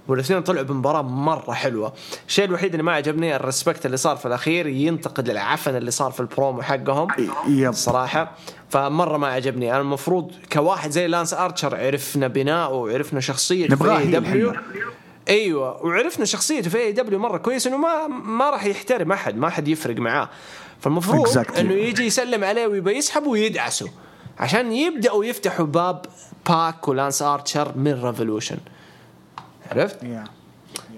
والأثنين 0.09 0.43
طلعوا 0.43 0.65
بمباراة 0.65 1.03
مرة 1.03 1.53
حلوة. 1.53 1.93
الشيء 2.29 2.45
الوحيد 2.45 2.71
اللي 2.71 2.83
ما 2.83 2.93
عجبني 2.93 3.37
ال 3.37 3.43
respect 3.43 3.87
اللي 3.87 3.97
صار 3.97 4.17
في 4.17 4.27
الأخير 4.27 4.67
ينتقد 4.67 5.29
العفن 5.29 5.77
اللي 5.77 5.91
صار 5.91 6.11
في 6.11 6.21
البرومو 6.21 6.63
حقهم 6.63 7.09
yep. 7.49 7.73
صراحة. 7.73 8.33
فمرة 8.71 9.17
ما 9.17 9.27
عجبني. 9.27 9.73
أنا 9.73 9.81
المفروض 9.81 10.33
كواحد 10.53 10.91
زي 10.91 11.07
لانس 11.07 11.35
ارشر 11.35 11.77
عرفنا 11.77 12.29
بناءه 12.29 12.73
وعرفنا 12.73 13.21
اي 13.51 13.67
دبليو. 13.67 14.53
أيوه 15.29 15.85
وعرفنا 15.87 16.25
شخصيته 16.25 16.71
في 16.71 16.79
اي 16.79 16.93
دبليو 16.93 17.19
مرة 17.19 17.39
كويس 17.39 17.67
إنه 17.67 17.77
ما 17.77 18.07
ما 18.07 18.51
راح 18.51 18.65
يحترم 18.65 19.13
أحد 19.13 19.37
ما 19.37 19.51
حد 19.51 19.69
يفرق 19.69 19.97
معاه. 19.97 20.29
فالمفروض 20.81 21.29
Exactly. 21.29 21.59
إنه 21.59 21.73
يجي 21.73 22.07
يسلم 22.07 22.45
عليه 22.45 22.67
ويبى 22.67 22.91
يسحبه 22.91 23.29
ويدعسه 23.29 23.91
عشان 24.39 24.73
يبدأوا 24.73 25.25
يفتحوا 25.25 25.67
باب 25.67 26.03
باك 26.49 26.89
ولانس 26.89 27.23
ارشر 27.23 27.73
من 27.79 28.05
ريفولوشن 28.05 28.57
عرفت؟ 29.73 29.99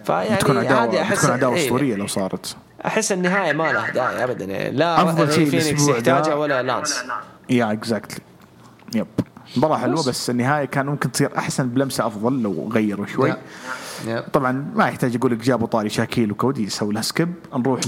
فيعني 0.05 0.37
تكون 0.37 0.57
عداوه 0.57 1.03
احس 1.03 1.21
تكون 1.21 1.31
عداوة 1.31 1.55
إيه، 1.57 1.65
أسطورية 1.65 1.95
لو 1.97 2.07
صارت. 2.07 2.57
أحس 2.87 3.13
النهاية 3.13 3.53
ما 3.53 3.73
لها 3.73 3.91
داعي 3.91 4.25
ابدا. 4.25 4.45
يعني 4.45 4.77
لا 4.77 5.03
أفضل 5.03 5.25
ري 5.25 5.33
شيء 5.33 5.61
فينيكس 5.61 5.89
يحتاجها 5.89 6.35
ولا 6.35 6.63
لانس. 6.63 7.05
yeah 7.51 7.73
exactly 7.73 8.21
yep 8.95 9.07
مباراة 9.57 9.79
حلوة 9.79 10.05
بس 10.07 10.31
النهاية 10.31 10.65
كان 10.65 10.87
ممكن 10.87 11.13
تصير 11.13 11.39
أحسن 11.39 11.69
بلمسة 11.69 12.07
أفضل 12.07 12.43
لو 12.43 12.71
غيروا 12.73 13.07
شوي. 13.07 13.29
yeah. 13.29 13.39
طبعا 14.33 14.73
ما 14.77 14.89
يحتاج 14.89 15.17
أقول 15.17 15.33
لك 15.33 15.39
جابوا 15.39 15.67
طاري 15.67 15.89
شاكيل 15.89 16.33
وكودي 16.33 16.63
يسوي 16.65 16.95
لها 16.95 17.03
skip 17.03 17.35
نروح 17.57 17.81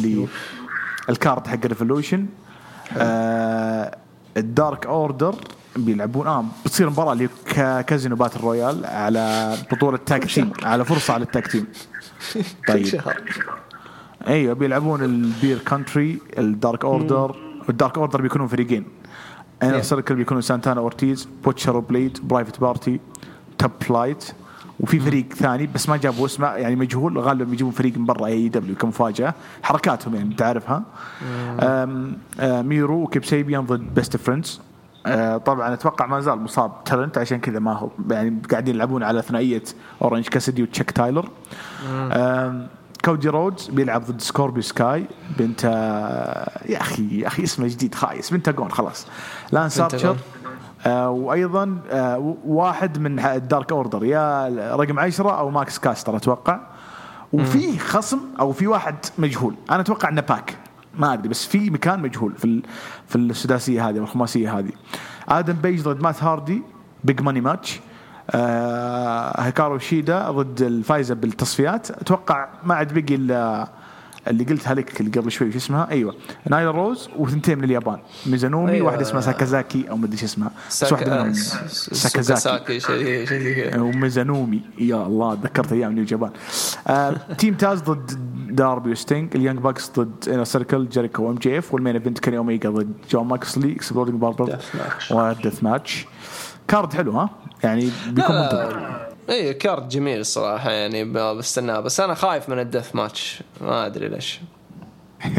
لل 1.08 1.21
card 1.21 1.46
حق 1.46 1.66
ريفولوشن 1.66 2.26
آه 2.96 3.96
الدارك 4.36 4.86
اوردر 4.86 5.34
بيلعبون. 5.76 6.26
آه 6.26 6.44
بتصير 6.64 6.90
مباراة 6.90 7.12
اللي 7.12 7.28
كا- 7.46 7.80
casino 7.80 8.16
battle 8.16 8.40
royale 8.40 8.86
على 8.86 9.54
بطولة 9.72 9.96
tag 10.06 10.24
team 10.24 10.52
على 10.62 10.84
فرصة 10.84 11.14
على 11.14 11.22
ال 11.24 11.30
tag 11.30 11.46
team 11.52 11.66
طيب. 12.68 13.00
أيوه 14.26 14.54
بيلعبون 14.54 15.04
البير 15.04 15.58
كانتري 15.58 16.18
الدارك 16.38 16.84
اوردر 16.84 17.36
الدارك 17.68 17.98
اوردر 17.98 18.22
بيكونون 18.22 18.48
فريقين. 18.48 18.84
انر 19.62 19.78
Yeah. 19.78 19.82
سيركل 19.82 20.14
بيكونوا 20.14 20.40
سانتانا 20.42 20.80
اورتيز 20.80 21.28
بوتشر 21.44 21.76
وبليد 21.76 22.18
برايفت 22.22 22.60
بارتي 22.60 23.00
توب 23.58 23.70
فلايت 23.80 24.24
وفي 24.80 25.00
فريق 25.00 25.32
ثاني 25.32 25.66
بس 25.66 25.88
ما 25.88 25.96
جابوا 25.96 26.26
اسمه 26.26 26.46
يعني 26.48 26.76
مجهول 26.76 27.18
غالبا 27.18 27.44
بيجيبون 27.44 27.72
فريق 27.72 27.98
من 27.98 28.06
برا 28.06 28.26
اي 28.26 28.48
دبليو 28.48 28.76
كمفاجأة. 28.76 29.34
حركاتهم 29.62 30.14
يعني 30.14 30.34
تعرفها 30.34 30.82
أم 31.60 32.16
آه، 32.40 32.62
ميرو 32.62 33.02
وكيبسيبيان 33.02 33.66
ضد 33.66 33.94
بيست 33.94 34.16
فريندز 34.16 34.60
طبعا 35.46 35.74
أتوقع 35.74 36.06
ما 36.06 36.20
زال 36.20 36.38
مصاب 36.38 36.84
تالنت 36.84 37.18
عشان 37.18 37.40
كذا 37.40 37.58
ما 37.58 37.72
هو 37.72 37.90
يعني 38.10 38.42
قاعدين 38.50 38.74
يلعبون 38.74 39.02
على 39.02 39.22
ثنائية 39.22 39.62
اورنج 40.02 40.28
كاسدي 40.28 40.62
وتشيك 40.62 40.90
تايلر 40.90 41.28
كودي 43.04 43.28
رودز 43.28 43.68
بيلعب 43.68 44.04
ضد 44.04 44.20
سكوربيو 44.20 44.62
سكاي 44.62 45.06
بنتا 45.38 45.64
يا 46.68 46.80
أخي 46.80 47.20
يا 47.20 47.26
أخي 47.26 47.42
اسمه 47.42 47.68
جديد 47.68 47.94
خايس. 47.94 48.30
بنتاجون 48.30 48.70
خلاص. 48.70 49.06
لانس 49.52 49.80
بنتاجون. 49.80 50.16
آه 50.86 51.10
وأيضا 51.10 51.78
آه 51.90 52.36
واحد 52.44 52.98
من 52.98 53.18
ال 53.18 53.29
dark 53.29 53.72
order 53.72 54.04
يا 54.04 54.48
رقم 54.76 54.98
عشرة 54.98 55.38
أو 55.38 55.50
ماكس 55.50 55.78
كاستر 55.78 56.16
أتوقع. 56.16 56.60
وفي 57.32 57.78
خصم 57.78 58.18
أو 58.40 58.52
في 58.52 58.66
واحد 58.66 58.96
مجهول. 59.18 59.54
أنا 59.70 59.80
أتوقع 59.80 60.08
إنه 60.08 60.20
باك. 60.20 60.56
ما 60.94 61.12
أدري 61.12 61.28
بس 61.28 61.46
في 61.46 61.70
مكان 61.70 62.00
مجهول 62.00 62.32
في 62.36 62.62
في 63.06 63.16
السداسية 63.16 63.88
هذه 63.88 63.96
الخماسية 63.96 64.58
هذه. 64.58 64.70
آدم 65.28 65.52
بيج 65.52 65.82
ضد 65.82 66.02
مات 66.02 66.22
هاردي 66.22 66.62
big 67.04 67.22
money 67.22 67.40
match 67.40 67.80
آه 68.30 69.40
هيكارو 69.40 69.78
شيدا 69.78 70.30
ضد 70.30 70.62
الفايزة 70.62 71.14
بالتصفيات. 71.14 71.90
أتوقع 71.90 72.48
ما 72.64 72.74
عاد 72.74 72.94
بقي 72.94 73.14
إلا 73.14 73.68
اللي 74.28 74.44
قلتها 74.44 74.74
لك 74.74 75.00
اللي 75.00 75.10
قبل 75.10 75.30
شوي 75.30 75.52
شو 75.52 75.58
اسمها؟ 75.58 75.90
أيوه. 75.90 76.14
نايلا 76.50 76.70
روز 76.70 77.08
وثنتين 77.16 77.58
من 77.58 77.64
اليابان. 77.64 77.98
ميزانومي 78.26 78.72
أيوة. 78.72 78.86
واحدة 78.86 79.02
اسمها 79.02 79.20
ساكازاكي 79.20 79.90
أو 79.90 79.96
ما 79.96 80.06
أدري 80.06 80.16
شو 80.16 80.24
اسمها 80.24 80.50
بس 80.68 80.92
واحدة 80.92 81.06
ساكا 81.06 81.22
منهم 81.22 81.34
ساكازاكي. 81.92 82.80
شيء 82.80 83.26
شيء 83.26 83.80
وميزانومي. 83.80 84.60
يا 84.78 85.06
الله 85.06 85.34
تذكرت 85.34 85.72
أيام 85.72 85.92
نيو 85.92 86.04
جابان 86.04 86.30
آه 86.86 87.14
team 87.38 87.54
تاز 87.54 87.80
ضد 87.80 88.30
داربي 88.50 88.90
وستينج 88.90 89.36
ال 89.36 89.40
young 89.40 89.58
bucks 89.58 89.90
ضد 89.98 90.28
inner 90.28 90.44
circle 90.44 90.88
جيريكو 90.88 91.22
و 91.22 91.34
MJF 91.34 91.74
وال 91.74 91.81
main 91.81 91.94
event 91.94 92.18
كاني 92.18 92.38
اوميجا 92.38 92.70
ضد 92.70 92.92
جون 93.10 93.26
موكسلي 93.26 93.72
exploding 93.72 94.20
barbed. 94.20 94.58
و 95.10 95.19
death 95.19 95.64
match. 95.64 96.06
card 96.68 96.92
حلو 96.92 97.12
ها؟ 97.12 97.30
يعني 97.64 97.90
بيكون 98.10 98.36
منتظر 98.36 99.09
اي 99.30 99.54
card 99.54 99.92
جميل 99.92 100.20
الصراحه 100.20 100.70
يعني 100.70 101.04
بستناه. 101.04 101.80
بس 101.80 102.00
أنا 102.00 102.14
خايف 102.14 102.48
من 102.48 102.58
ال 102.58 102.64
death 102.64 102.94
match. 102.94 103.42
ما 103.60 103.86
أدري 103.86 104.08
ليش. 104.08 104.40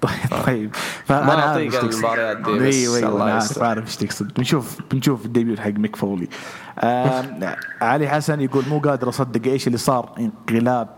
طيب 0.00 0.44
طيب. 0.46 0.74
ما 1.10 1.68
تقصد. 1.68 1.92
المباريات 1.92 2.36
دي، 2.36 2.58
بس 2.58 2.74
أيوه 2.74 2.98
الله 2.98 3.24
عارف. 3.24 3.62
عارف 3.62 3.86
إيش 3.86 3.96
تقصد. 3.96 4.34
بنشوف 4.34 4.78
بنشوف 4.90 5.24
ال 5.24 5.30
debut 5.30 5.60
حق 5.60 5.70
ميك 5.70 5.96
فولي. 5.96 6.28
علي 7.80 8.08
حسن 8.08 8.40
يقول 8.40 8.64
مو 8.68 8.78
قادر 8.78 9.08
أصدق 9.08 9.50
إيش 9.50 9.66
اللي 9.66 9.78
صار 9.78 10.12
انقلاب 10.18 10.88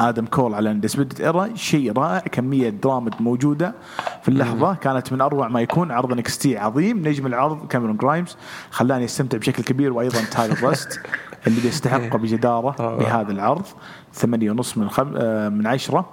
آدم 0.00 0.26
كول 0.26 0.54
على 0.54 0.70
undisputed 0.70 1.20
era 1.20 1.50
شيء 1.54 1.92
رائع 1.92 2.18
كمية 2.18 2.68
دراما 2.68 3.10
موجودة 3.20 3.74
في 4.22 4.28
اللحظة. 4.28 4.74
كانت 4.74 5.12
من 5.12 5.20
أروع 5.20 5.48
ما 5.48 5.60
يكون 5.60 5.90
عرض 5.90 6.12
NXT 6.12 6.58
عظيم 6.58 7.08
نجم 7.08 7.26
العرض 7.26 7.66
كاميرون 7.66 7.96
جرايمز 7.96 8.36
خلاني 8.70 9.04
أستمتع 9.04 9.38
بشكل 9.38 9.62
كبير 9.62 9.92
وأيضا 9.92 10.20
تايلر 10.24 10.68
رست 10.68 11.00
اللي 11.46 11.60
بيستحق 11.60 12.16
بجدارة 12.16 12.96
بهذا 12.96 13.32
العرض 13.32 13.66
ثمانية 14.14 14.50
ونص 14.50 14.76
من 14.78 14.90
خم... 14.90 15.12
آه، 15.16 15.48
من 15.48 15.66
عشرة. 15.66 16.08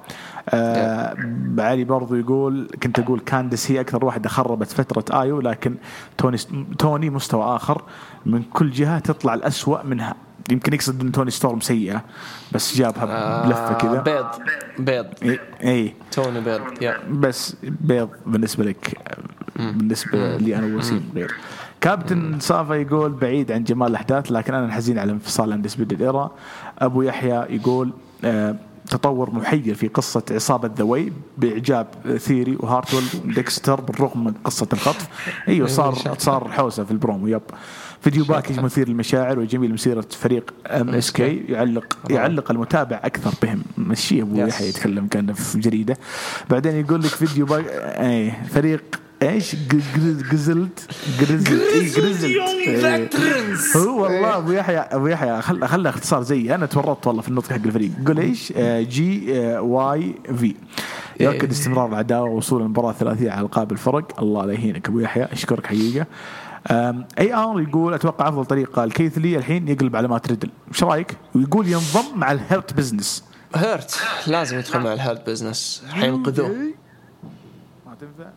آه 0.49 1.15
علي 1.59 1.83
برضو 1.83 2.15
يقول 2.15 2.69
كنت 2.83 2.99
أقول 2.99 3.19
كاندس 3.19 3.71
هي 3.71 3.79
أكثر 3.79 4.05
واحدة 4.05 4.29
خربت 4.29 4.67
فترة 4.71 5.21
آيو 5.21 5.41
لكن 5.41 5.75
توني 6.17 6.37
توني 6.79 7.09
مستوى 7.09 7.55
آخر 7.55 7.81
من 8.25 8.43
كل 8.43 8.71
جهة 8.71 8.99
تطلع 8.99 9.33
الأسوأ 9.33 9.83
منها. 9.83 10.15
يمكن 10.51 10.73
يقصد 10.73 11.01
إن 11.01 11.11
توني 11.11 11.31
ستورم 11.31 11.59
سيئة 11.59 12.03
بس 12.51 12.77
جابها 12.77 13.45
بلفة 13.45 13.73
كذا. 13.73 13.99
آه، 13.99 14.01
بيض. 14.01 14.25
بيض. 14.79 15.05
إي 15.23 15.39
إي. 15.63 15.93
توني 16.11 16.41
بيض 16.41 16.61
يا. 16.81 16.97
بس 17.09 17.55
بيض 17.63 18.09
بالنسبة 18.25 18.63
لك 18.63 18.97
بالنسبة 19.55 20.37
لي 20.37 20.55
أنا 20.55 20.75
وسيم 20.77 21.11
غير. 21.15 21.35
كابتن 21.81 22.39
صافا 22.39 22.73
يقول 22.73 23.11
بعيد 23.11 23.51
عن 23.51 23.63
جمال 23.63 23.87
الأحداث 23.87 24.31
لكن 24.31 24.53
أنا 24.53 24.71
حزين 24.73 24.99
على 24.99 25.11
انفصال 25.11 25.53
اندسبيدد 25.53 26.01
ايرا 26.01 26.31
أبو 26.79 27.01
يحيى 27.01 27.45
يقول 27.49 27.91
آه 28.23 28.55
تطور 28.89 29.31
محير 29.31 29.75
في 29.75 29.87
قصة 29.87 30.23
عصابة 30.31 30.69
ذوي 30.77 31.13
بإعجاب 31.37 31.87
ثيري 32.17 32.57
وهارتول 32.59 33.03
وديكستر 33.25 33.81
بالرغم 33.81 34.23
من 34.23 34.33
قصة 34.43 34.67
الخطف. 34.73 35.07
أيوه 35.47 35.67
صار 35.67 35.95
صار 36.17 36.51
حوسة 36.51 36.83
في 36.83 36.91
البرومو 36.91 37.27
يب. 37.27 37.41
فيديو 38.01 38.25
باكج 38.25 38.59
مثير 38.59 38.87
للمشاعر 38.89 39.39
وجميل 39.39 39.73
مسيرة 39.73 40.05
فريق 40.11 40.53
ام 40.67 40.89
اس 40.89 41.11
كي 41.11 41.37
يعلق 41.37 41.97
يعلق 42.09 42.51
المتابع 42.51 42.99
أكثر 43.03 43.31
بهم. 43.43 43.63
مشيه 43.77 44.21
أبو. 44.21 44.35
يحيى 44.35 44.69
يتكلم 44.69 45.07
كان 45.07 45.33
في 45.33 45.59
جريدة. 45.59 45.97
بعدين 46.49 46.75
يقول 46.75 46.99
لك 46.99 47.07
video 47.07 47.45
pack 47.45 47.65
اي 47.69 48.31
فريق 48.49 48.81
إيش؟ 49.22 49.56
grizzled 50.31 50.89
grizzled 51.19 53.15
هو 53.77 54.03
والله 54.03 54.38
أبو 54.38 54.52
يحيى 54.52 54.77
أبو 54.77 55.07
يحيى 55.07 55.41
خل 55.41 55.68
خلى 55.68 55.89
اختصار 55.89 56.23
زي 56.23 56.56
أنا 56.56 56.65
تورطت 56.65 57.07
والله 57.07 57.22
في 57.22 57.30
النطق 57.30 57.49
حق 57.49 57.65
الفريق. 57.65 57.91
قول 58.07 58.19
إيش؟ 58.19 58.53
GYV 58.89 60.55
يؤكد 61.19 61.52
استمرار 61.52 61.89
العداوه 61.89 62.30
ووصول 62.30 62.61
المباراة 62.61 62.91
الثلاثية 62.91 63.31
على 63.31 63.41
ألقاب 63.41 63.72
الفرق. 63.72 64.19
الله 64.19 64.45
لا 64.45 64.53
يهينك 64.53 64.88
أبو 64.88 64.99
يحيى 64.99 65.23
أشكرك 65.23 65.65
حقيقة. 65.65 66.06
AR 67.19 67.61
يقول 67.61 67.94
أتوقع 67.94 68.30
أفضل 68.30 68.45
طريقة 68.45 68.85
لكيثلي 68.85 69.38
الحين 69.38 69.68
يقلب 69.68 69.95
على 69.95 70.07
مات 70.07 70.27
ريدل. 70.27 70.49
إيش 70.73 70.84
رأيك؟ 70.84 71.18
ويقول 71.35 71.68
ينضم 71.68 72.15
مع 72.15 72.31
ال 72.31 72.40
hurt 72.40 72.73
business 72.73 73.23
hurt 73.55 74.01
لازم 74.27 74.57
يدخل 74.57 74.80
مع 74.80 74.94
ال 74.93 75.01
hurt 75.01 75.30
business 75.30 75.84
حينقذوه. 75.89 76.48
ما 77.85 77.95
تنفع. 77.99 78.30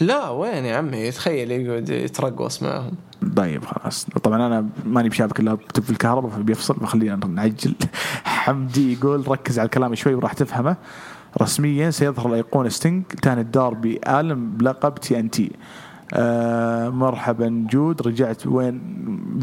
لا 0.00 0.28
وين 0.28 0.64
يا 0.64 0.76
عمي؟ 0.76 1.10
تخيل 1.10 1.50
يقعد 1.50 1.88
يترقص 1.88 2.62
معهم. 2.62 2.92
طيب 3.36 3.64
خلاص. 3.64 4.06
طبعا 4.22 4.46
أنا 4.46 4.68
ماني 4.84 5.08
بشابك 5.08 5.40
اللابتوب 5.40 5.84
في 5.84 5.90
الكهرباء 5.90 6.30
فبيفصل 6.30 6.74
فخلينا 6.80 7.16
نعجل. 7.26 7.74
حمدي 8.24 8.92
يقول 8.92 9.28
ركز 9.28 9.58
على 9.58 9.66
الكلام 9.66 9.94
شوي 9.94 10.14
وراح 10.14 10.32
تفهمه. 10.32 10.76
رسميا 11.42 11.90
سيظهر 11.90 12.28
الأيقونة 12.28 12.68
ستينج 12.68 13.04
تاني 13.04 13.40
الداربي 13.40 14.00
الم 14.08 14.50
بلقب 14.50 14.94
TNT 14.94 15.50
آه 16.12 16.88
مرحبا 16.88 17.66
جود 17.70 18.02
رجعت 18.02 18.46
وين؟ 18.46 18.80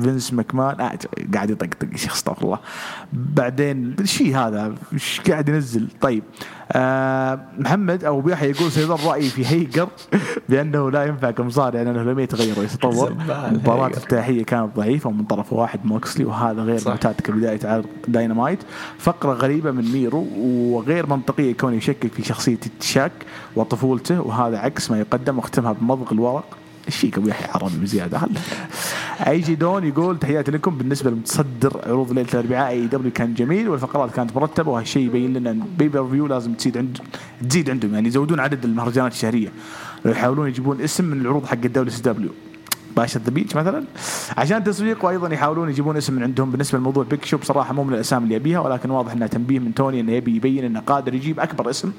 فينس 0.03 0.33
مكمان 0.33 0.81
آه 0.81 0.97
قاعد 1.33 1.49
يطقطق 1.49 1.95
شيخ 1.95 2.13
استغفر 2.13 2.43
الله. 2.43 2.59
بعدين 3.13 3.95
في 3.95 4.35
هذا؟ 4.35 4.75
إيش 4.93 5.21
قاعد 5.29 5.49
ينزل؟ 5.49 5.87
طيب. 6.01 6.23
آه 6.71 7.39
محمد 7.57 8.03
أبو 8.03 8.21
بيحيى 8.21 8.49
يقول 8.49 8.71
سيظل 8.71 9.07
رأيي 9.09 9.29
في 9.29 9.45
هيجر 9.47 9.87
بأنه 10.49 10.91
لا 10.91 11.03
ينفع 11.03 11.31
كمصارع 11.31 11.81
لأنه 11.81 12.03
لم 12.03 12.19
يتغير 12.19 12.59
ويتطور 12.59 13.07
المباراة. 13.51 13.87
الإفتتاحية 13.87 14.43
كانت 14.43 14.75
ضعيفة 14.75 15.09
ومن 15.09 15.23
طرف 15.23 15.53
واحد 15.53 15.85
موكسلي 15.85 16.25
وهذا 16.25 16.61
غير. 16.61 16.81
معتاد 16.85 17.15
كبداية 17.15 17.59
عرض 17.63 17.85
داينامايت 18.07 18.59
فقرة 18.99 19.33
غريبة 19.33 19.71
من 19.71 19.91
ميرو 19.91 20.27
وغير 20.39 21.05
منطقية 21.09 21.53
كونه 21.53 21.75
يشكك 21.75 22.13
في 22.13 22.23
شخصية 22.23 22.57
تشاك 22.79 23.11
وطفولته 23.55 24.21
وهذا 24.21 24.57
عكس 24.57 24.91
ما 24.91 24.99
يقدم 24.99 25.37
واختمها 25.37 25.73
بمضغ 25.73 26.11
الورق 26.11 26.45
إيش 26.87 26.95
فيك 26.95 27.17
أبو 27.17 27.27
يحيى 27.27 27.47
عربي 27.55 27.77
بزيادة. 27.77 28.17
خله 28.17 28.29
AJ 29.27 29.55
دون 29.55 29.83
يقول 29.83 30.19
تحياتي 30.19 30.51
لكم. 30.51 30.77
بالنسبة 30.77 31.11
لمتصدر 31.11 31.81
عروض 31.87 32.11
ليلة 32.11 32.29
الأربعاء 32.33 32.69
AEW 32.69 33.11
كان 33.11 33.33
جميل 33.33 33.69
والفقرات 33.69 34.11
كانت 34.11 34.35
مرتبة 34.35 34.71
وهالشيء 34.71 35.05
يبين 35.05 35.33
لنا 35.33 35.51
إن 35.51 35.63
pay 35.77 35.93
per 35.93 36.09
view 36.09 36.27
لازم 36.27 36.53
تزيد 36.53 36.77
عند 36.77 36.97
تزيد 37.49 37.69
عندهم. 37.69 37.93
يعني 37.93 38.07
يزودون 38.07 38.39
عدد 38.39 38.65
المهرجانات 38.65 39.11
الشهرية. 39.11 39.51
لو 40.05 40.11
يحاولون 40.11 40.47
يجيبون 40.47 40.81
اسم 40.81 41.05
من 41.05 41.21
العروض 41.21 41.45
حق 41.45 41.53
ال 41.53 41.87
WCW 41.87 41.99
bash 42.01 42.29
at 42.97 43.19
the 43.19 43.31
beach 43.31 43.55
مثلا. 43.55 43.83
عشان 44.37 44.63
تسويق 44.63 45.05
وأيضا 45.05 45.33
يحاولون 45.33 45.69
يجيبون 45.69 45.97
اسم 45.97 46.13
من 46.13 46.23
عندهم. 46.23 46.51
بالنسبة 46.51 46.77
لموضوع 46.77 47.03
big 47.03 47.25
show 47.25 47.37
بصراحه 47.37 47.73
مو 47.73 47.83
من 47.83 47.93
الأسامي 47.93 48.23
اللي 48.23 48.35
يبيها 48.35 48.59
ولكن 48.59 48.89
واضح 48.89 49.11
إنها 49.11 49.27
تنبيه 49.27 49.59
من 49.59 49.73
توني 49.73 49.99
إنه 49.99 50.11
يبي 50.11 50.35
يبين 50.35 50.63
إنه 50.63 50.79
قادر 50.79 51.13
يجيب 51.13 51.39
أكبر 51.39 51.69
اسم 51.69 51.91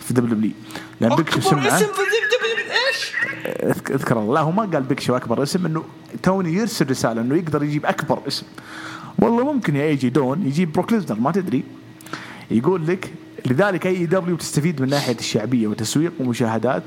في 0.00 0.14
W 0.14 0.50
لأن 1.00 1.16
big 1.16 1.30
show 1.30 1.38
اسم 1.38 1.56
في 1.60 2.04
أذكر 3.44 4.18
الله 4.20 4.50
ما 4.50 4.62
قال 4.62 4.82
big 4.82 5.00
show 5.00 5.16
اكبر 5.16 5.42
اسم 5.42 5.66
إنه 5.66 5.84
توني 6.22 6.52
يرسل 6.54 6.90
رسالة 6.90 7.20
إنه 7.20 7.36
يقدر 7.36 7.62
يجيب 7.62 7.86
أكبر 7.86 8.18
اسم. 8.28 8.46
والله 9.18 9.52
ممكن 9.52 9.76
يا 9.76 9.84
AJ 9.84 10.10
دون 10.10 10.46
يجيب 10.46 10.72
بروك 10.72 10.92
ليزنر 10.92 11.20
ما 11.20 11.32
تدري. 11.32 11.62
يقول 12.50 12.86
لك 12.86 13.12
لذلك 13.46 13.86
AEW 13.86 14.36
تستفيد 14.36 14.82
من 14.82 14.88
ناحية 14.88 15.18
الشعبية 15.18 15.66
وتسويق 15.66 16.12
ومشاهدات 16.20 16.82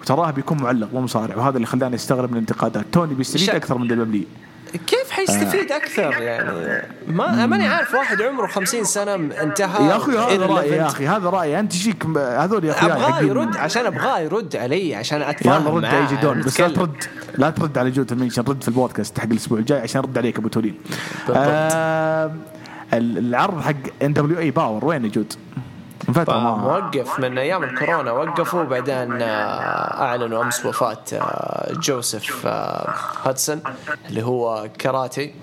وتراه 0.00 0.30
بيكون 0.30 0.62
معلق 0.62 0.94
مو 0.94 1.00
مصارع 1.00 1.36
وهذا 1.36 1.56
اللي 1.56 1.66
خلاني 1.66 1.94
أستغرب 1.94 2.30
من 2.30 2.36
الانتقادات 2.36 2.84
توني 2.92 3.14
بيستفيد 3.14 3.50
أكثر 3.50 3.78
من 3.78 3.88
W. 3.88 4.24
كيف 4.86 5.10
حيستفيد 5.10 5.72
أكثر 5.72 6.22
يعني 6.22 6.82
ما 7.06 7.46
ماني 7.46 7.66
عارف 7.66 7.94
واحد 7.94 8.22
عمره 8.22 8.46
50 8.46 8.84
سنة 8.84 9.14
انتهى 9.14 9.86
يا 9.88 9.96
أخي 9.96 10.12
هذا 10.12 10.46
رايي 10.46 10.70
يا 10.70 10.82
11. 10.82 10.86
أخي 10.86 11.06
هذا 11.06 11.30
رايي 11.30 11.60
أنت 11.60 11.72
check 11.72 12.06
هذول 12.16 12.64
يا 12.64 12.70
اخوياي 12.70 12.92
أبغاه 12.92 13.20
يرد 13.20 13.56
عشان 13.56 13.86
أبغاه 13.86 14.18
يرد 14.18 14.56
علي 14.56 14.94
عشان 14.94 15.22
أتفاهم 15.22 15.78
يلا 15.78 15.90
رد 16.00 16.08
J 16.08 16.16
دون 16.16 16.40
بس 16.40 16.60
لا. 16.60 16.68
ترد 16.68 17.04
لا 17.38 17.50
ترد 17.50 17.78
على 17.78 17.90
جود 17.90 18.12
ال 18.12 18.16
mention 18.16 18.42
رد 18.48 18.62
في 18.62 18.68
البودكاست 18.68 19.18
حق 19.18 19.24
الأسبوع 19.30 19.58
الجاي 19.58 19.80
عشان 19.80 20.00
رد 20.00 20.18
عليك 20.18 20.38
أبو 20.38 20.48
تولين. 20.48 20.74
آه 21.30 22.32
العرض 22.92 23.60
حق 23.60 23.74
NWA 24.02 24.12
power 24.12 24.84
وين 24.84 25.04
يا 25.04 25.10
جود؟ 25.10 25.32
ما 26.42 26.56
موقف 26.56 27.20
من 27.20 27.38
أيام 27.38 27.62
الكورونا 27.62 28.12
وقفوا 28.12 28.62
وبعدين 28.62 29.22
آه، 29.22 30.02
أعلنوا 30.02 30.42
أمس 30.42 30.66
وفاة 30.66 30.98
آه، 31.12 31.72
جوزيف 31.72 32.46
آه، 32.46 32.94
هادسون 33.24 33.60
اللي 34.08 34.22
هو 34.22 34.68
كاراتي 34.78 35.34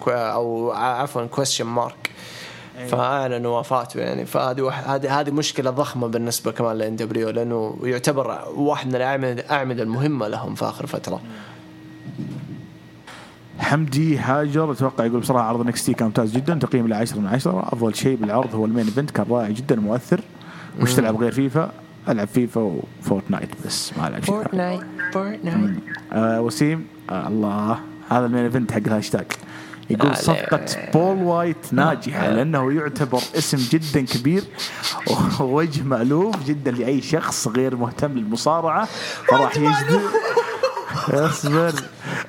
كو- 0.00 0.10
أو 0.10 0.70
عفوا 0.72 1.26
question 1.26 1.66
mark 1.66 2.10
فأعلنوا 2.88 3.58
وفاته 3.60 4.00
يعني 4.00 4.26
فهذه 4.26 4.70
هذه 4.70 5.20
هذه 5.20 5.30
مشكلة 5.30 5.70
ضخمة 5.70 6.06
بالنسبة 6.08 6.52
كمان 6.52 6.78
لأن 6.78 6.96
W 6.96 7.30
لأنه 7.30 7.78
يعتبر 7.82 8.38
واحد 8.56 8.86
من 8.88 8.94
الاعمده 8.96 9.32
الأعمدة 9.32 9.82
المهمة 9.82 10.28
لهم 10.28 10.54
في 10.54 10.64
آخر 10.64 10.86
فترة. 10.86 11.20
حمدي 13.60 14.18
هاجر. 14.18 14.72
أتوقع 14.72 15.04
يقول 15.04 15.20
بصراحة 15.20 15.44
عرض 15.44 15.66
NXT 15.66 15.94
كان 15.94 16.06
ممتاز 16.06 16.32
جدا. 16.32 16.54
تقييم 16.54 16.88
له 16.88 16.96
10 16.96 17.18
من 17.18 17.26
10 17.26 17.68
أفضل 17.72 17.94
شيء 17.94 18.16
بالعرض 18.16 18.54
هو 18.54 18.64
ال 18.64 18.68
main 18.68 18.86
event. 18.86 19.10
كان 19.10 19.26
رائع 19.30 19.48
جدا. 19.48 19.80
ومؤثر 19.80 20.20
وش 20.80 20.94
تلعب 20.94 21.16
غير 21.16 21.32
فيفا؟ 21.32 21.72
ألعب 22.08 22.28
فيفا 22.28 22.60
وفورتنايت 22.60 23.50
بس. 23.66 23.92
ما 23.98 24.08
ألعب 24.08 24.24
شيء. 24.24 24.42
ثاني. 24.42 24.80
فورتنايت 25.12 25.76
آه 26.12 26.40
وسيم. 26.40 26.86
آه 27.10 27.28
الله. 27.28 27.78
هذا 28.10 28.26
ال 28.26 28.30
main 28.30 28.44
event 28.44 28.72
حق 28.72 28.80
الهاشتاج. 28.86 29.26
يقول 29.90 30.16
صفقة. 30.16 30.66
بول 30.94 31.16
وايت 31.16 31.72
ناجحة 31.72 32.30
لأنه 32.30 32.72
يعتبر 32.72 33.22
اسم 33.38 33.58
جدا 33.70 34.00
كبير. 34.00 34.42
ووجه 35.40 35.82
مألوف 35.82 36.44
جدا 36.46 36.70
لأي 36.70 37.02
شخص 37.02 37.48
غير 37.48 37.76
مهتم 37.76 38.12
للمصارعة. 38.12 38.88
فراح 39.28 39.56
يجذب 39.56 40.00
اصبر 41.08 41.72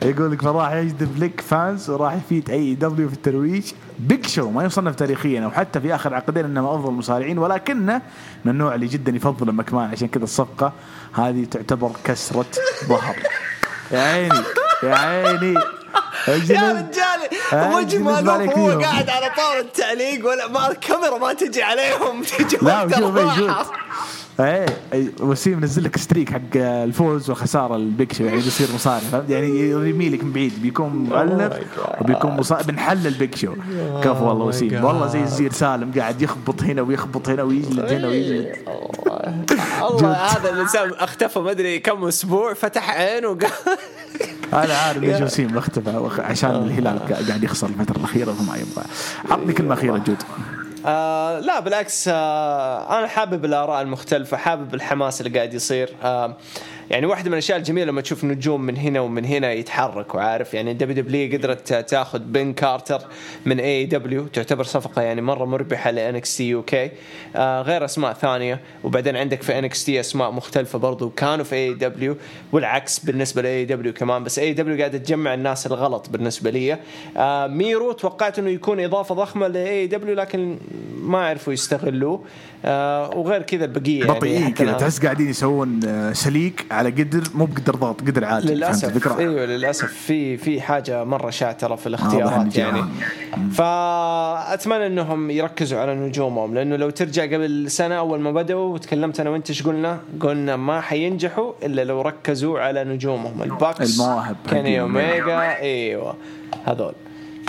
يقول 0.02 0.32
لك 0.32 0.42
فراح 0.42 0.72
يجذب 0.72 1.24
لك 1.24 1.42
fans 1.42 1.90
وراح 1.90 2.14
يفيد 2.14 2.50
AEW 2.50 3.10
في 3.10 3.14
الترويج. 3.14 3.72
Big 4.00 4.28
Show 4.28 4.50
ما 4.50 4.64
يصنف 4.64 4.96
تاريخيا 4.96 5.46
أو 5.46 5.52
حتى 5.52 5.82
في 5.82 5.96
آخر 5.96 6.14
عقدين 6.14 6.46
انه 6.46 6.62
من 6.62 6.68
أفضل 6.68 6.90
المصارعين 6.90 7.38
ولكنه 7.38 8.02
من 8.46 8.52
النوع 8.52 8.76
اللي 8.76 8.88
جدا 8.88 9.12
يفضل 9.12 9.52
مكمان. 9.52 9.90
عشان 9.92 10.08
كذا 10.08 10.24
الصفقة 10.24 10.74
هذه 11.14 11.46
تعتبر 11.46 11.92
كسرة 12.04 12.46
ظهر. 12.86 13.16
يا 13.92 14.00
عيني 14.00 14.44
يا 14.84 14.96
عيني. 14.96 15.60
يا 16.28 16.38
رجال 16.38 17.20
وجه 17.54 18.00
ما 18.00 18.20
هو. 18.58 18.80
قاعد 18.80 19.10
على 19.10 19.32
طار 19.38 19.60
التعليق 19.60 20.28
ولا 20.28 20.48
ما 20.48 20.72
الكاميرا 20.72 21.18
ما 21.18 21.34
تجي 21.34 21.64
عليهم 21.64 22.24
تجي 22.24 22.58
لا 22.62 22.84
الراحة. 22.84 23.72
إيه 24.46 24.66
إيه، 24.94 25.08
وسيم 25.20 25.60
نزل 25.64 25.84
لك 25.84 25.98
ستريك 25.98 26.30
حق 26.34 26.40
الفوز 26.58 27.30
والخساره 27.30 27.76
البيك 27.76 28.14
شو 28.14 28.24
يعني 28.24 28.36
بيصير 28.42 28.68
مصارع 28.76 29.00
فهمت؟ 29.00 29.30
يعني 29.30 29.60
يرمي 29.60 30.10
لك 30.10 30.24
من 30.24 30.32
بعيد 30.32 30.54
بيكون 30.62 30.90
مؤلف 30.96 31.54
وبيكون 32.02 32.32
مصارع 32.32 32.62
بنحل 32.62 33.08
البيك 33.08 33.36
شو 33.36 33.54
كفو 34.04 34.26
والله 34.28 34.46
وسيم. 34.46 34.84
والله 34.84 35.08
زي 35.08 35.22
الزير 35.24 35.52
سالم 35.52 35.92
قاعد 36.00 36.22
يخبط 36.22 36.64
هنا 36.64 36.82
ويخبط 36.82 37.30
هنا 37.30 37.44
ويجلد 37.44 37.92
هنا 37.92 38.08
ويجلد. 38.08 38.56
الله 39.82 40.14
هذا 40.14 40.50
الانسان 40.50 40.90
اختفى 40.94 41.40
ما 41.40 41.52
أدري 41.52 41.80
كم 41.80 42.04
أسبوع 42.06 42.54
فتح 42.54 42.90
عينه 42.90 43.28
وقال 43.28 43.52
أنا 44.54 44.74
عارف 44.74 44.98
ليش 44.98 45.22
وسيم 45.22 45.58
اختفى 45.58 46.10
عشان 46.20 46.50
الهلال 46.50 47.00
قا- 47.10 47.28
قاعد 47.30 47.44
يخسر 47.44 47.68
الفترة 47.68 47.98
الأخيرة 47.98 48.32
فما 48.32 48.56
يبغى. 48.58 48.86
عطني 49.32 49.54
كلمة 49.54 49.74
أخيرة 49.74 49.98
جود. 49.98 50.18
آه 50.86 51.40
لا 51.40 51.60
بالعكس 51.60 52.08
آه 52.14 53.00
أنا 53.00 53.08
حابب 53.08 53.46
الآراء 53.46 53.82
المختلفة 53.82 54.38
حابب 54.38 54.74
الحماس 54.74 55.22
اللي 55.22 55.38
قاعد 55.38 55.54
يصير. 55.54 55.90
آه 56.04 56.36
يعني 56.92 57.06
واحدة 57.06 57.30
من 57.30 57.34
الأشياء 57.34 57.58
الجميلة 57.58 57.86
لما 57.86 58.02
تشوف 58.02 58.24
نجوم 58.24 58.62
من 58.62 58.78
هنا 58.78 59.00
ومن 59.00 59.26
هنا 59.26 59.54
يتحركوا 59.54 60.22
عارف؟ 60.22 60.54
يعني 60.54 60.74
WWE 60.74 61.38
قدرت 61.38 61.74
تاخذ 61.74 62.20
بن 62.20 62.54
كارتر 62.54 63.02
من 63.46 63.60
AEW 63.60 64.28
تعتبر 64.28 64.64
صفقة 64.64 65.02
يعني 65.02 65.22
مرة 65.22 65.46
مربحة 65.46 65.92
ل 65.92 66.03
NXT 66.03 66.38
UK 66.38 66.92
غير 67.36 67.86
أسماء 67.86 68.14
ثانية 68.14 68.60
وبعدين 68.84 69.16
عندك 69.16 69.42
في 69.42 69.60
NXT 69.60 70.00
أسماء 70.00 70.32
مختلفة 70.32 70.80
برضو 70.80 71.10
كانوا 71.10 71.46
في 71.46 71.56
AEW 71.56 72.16
والعكس 72.52 73.00
بالنسبة 73.00 73.42
ل 73.42 73.66
AEW 73.66 73.94
كمان. 73.94 74.24
بس 74.24 74.40
AEW 74.40 74.78
قاعدة 74.78 74.98
تجمع 74.98 75.34
الناس 75.34 75.68
الغلط 75.68 76.10
بالنسبة 76.10 76.50
لي. 76.50 76.78
آه 77.18 77.48
ميرو 77.48 77.92
توقعت 77.92 78.40
إنه 78.40 78.50
يكون 78.50 78.80
إضافة 78.80 79.16
ضخمة 79.16 79.48
لاي 79.48 79.88
دبليو 79.88 80.16
لكن 80.16 80.58
ما 81.02 81.28
عرفوا 81.28 81.54
يستغلوه. 81.54 82.24
آه 82.66 83.10
وغير 83.18 83.42
كذا 83.42 83.66
البقية 83.66 84.06
بطيئين 84.06 84.44
حتى 84.44 84.54
كذا 84.54 84.74
تحس 84.74 85.00
قاعدين 85.00 85.30
يسوون 85.30 85.80
آه، 85.86 86.14
سليك 86.14 86.66
على 86.82 86.90
قدر 86.90 87.24
مو 87.36 87.46
بقدر 87.46 87.76
ضغط 87.76 88.02
قدر 88.02 88.26
فهمت 88.26 88.46
للأسف؟ 88.46 89.20
أيوه 89.20 89.46
للأسف 89.46 89.94
في 89.94 90.38
في 90.38 90.62
حاجة 90.62 91.04
مرة 91.04 91.30
شاتره 91.30 91.76
في 91.76 91.88
الاختيارات 91.88 92.58
إن 92.58 92.62
يعني. 92.62 92.84
فأتمنى 93.52 94.88
إنهم 94.88 95.32
يركزوا 95.32 95.80
على 95.80 95.96
نجومهم 95.96 96.54
لأنه 96.54 96.76
لو 96.76 96.90
ترجع 96.90 97.24
قبل 97.24 97.72
سنة 97.72 97.96
أول 97.96 98.20
ما 98.20 98.32
بدأوا 98.32 98.74
وتكلمت 98.74 99.20
أنا 99.20 99.30
وأنت 99.30 99.50
إيش 99.50 99.64
قلنا؟ 99.64 100.00
قلنا 100.20 100.56
ما 100.56 100.82
حينجحوا 100.82 101.54
إلا 101.64 101.84
لو 101.84 102.02
ركزوا 102.02 102.60
على 102.60 102.84
نجومهم 102.84 103.44
الباكس 103.44 104.00
المواهب 104.00 104.36
حقهم. 104.48 104.76
اوميجا 104.76 105.58
أيوه 105.60 106.16
هذول 106.66 106.94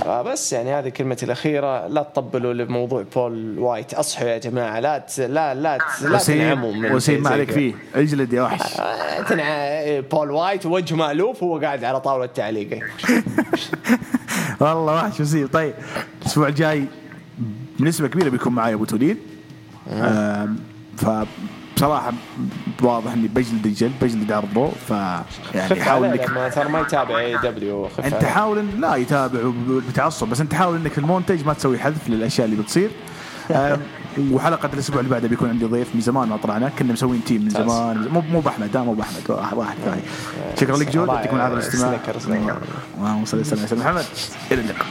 بس 0.06 0.52
يعني 0.52 0.74
هذه 0.74 0.88
كلمتي 0.88 1.26
الأخيرة 1.26 1.86
لا 1.86 2.02
تطبلوا 2.02 2.52
لموضوع 2.54 3.04
بول 3.14 3.58
وايت. 3.58 3.94
أصحوا 3.94 4.28
يا 4.28 4.38
جماعة 4.38 4.80
لا 4.80 4.98
ت... 4.98 5.20
لا 5.20 5.54
لا 5.54 5.78
ت... 5.78 6.02
لا 6.02 6.18
تنعموا 6.18 6.72
من 6.72 6.92
وسيم 6.92 7.22
ما 7.22 7.30
عليك. 7.30 7.50
فيه 7.50 7.74
اجلد 7.94 8.32
يا 8.32 8.42
وحش. 8.42 8.80
آه، 8.80 9.22
تنع... 9.22 9.44
بول 10.00 10.30
وايت 10.30 10.66
وجهه 10.66 10.96
مألوف 10.96 11.42
وهو 11.42 11.58
قاعد 11.58 11.84
على 11.84 12.00
طاولة 12.00 12.26
تعليق 12.26 12.70
والله 14.60 14.94
وحش 14.94 15.20
وسيم. 15.20 15.46
طيب 15.46 15.74
الأسبوع 16.22 16.48
الجاي 16.48 16.84
بنسبة 17.80 18.08
كبيرة 18.08 18.28
بيكون 18.28 18.52
معي 18.52 18.74
أبو 18.74 18.84
تولين 18.84 19.16
آم، 19.90 20.56
فبصراحه 21.82 22.12
واضح 22.82 23.12
إني 23.12 23.28
بجلد 23.28 23.66
الجلد 23.66 23.92
بجلد 24.02 24.32
عرضه 24.32 24.70
ف 24.88 24.90
يعني 25.54 25.82
حاول 25.82 26.06
إنك 26.08 26.30
لما 26.30 26.48
ترى 26.48 26.68
ما 26.68 26.80
يتابع 26.80 27.18
AEW 27.18 27.88
أنت. 28.04 28.24
حاول 28.24 28.58
إن 28.58 28.80
لا 28.80 28.96
يتابع 28.96 29.40
بتعصب 29.88 30.28
بس 30.28 30.40
أنت 30.40 30.54
حاول 30.54 30.76
إنك 30.76 30.92
في 30.92 30.98
المونتج 30.98 31.46
ما 31.46 31.52
تسوي 31.52 31.78
حذف 31.78 32.08
للأشياء 32.08 32.44
اللي 32.48 32.62
بتصير 32.62 32.90
آم، 33.50 33.80
وحلقة 34.30 34.70
الأسبوع 34.74 35.00
اللي 35.00 35.10
بعده 35.10 35.28
بيكون 35.28 35.48
عندي 35.48 35.64
ضيف 35.64 35.94
من 35.94 36.00
زمان 36.00 36.28
ما 36.28 36.36
طلعنا 36.36 36.68
كنا 36.78 36.92
مسوين 36.92 37.24
team 37.24 37.42
من. 37.42 37.50
زمان 37.50 38.08
مو 38.12 38.20
مو 38.20 38.40
بأحمد 38.40 38.70
لا 38.74 38.82
مو 38.82 38.94
بأحمد 38.94 39.30
واحد 39.52 39.76
ثاني 39.84 40.00
شكرا 40.60 40.76
لك 40.76 40.90
جود. 40.90 41.08
يعطيكم 41.08 41.36
العافية 41.36 41.54
الاستماع 41.54 41.90
سنيكر، 42.04 42.18
سنيكر. 42.20 42.56
اللهم 42.98 43.24
صل 43.24 43.40
وسلم 43.40 43.66
على 43.70 43.80
محمد 43.80 44.04
إلى 44.52 44.60
اللقاء 44.60 44.86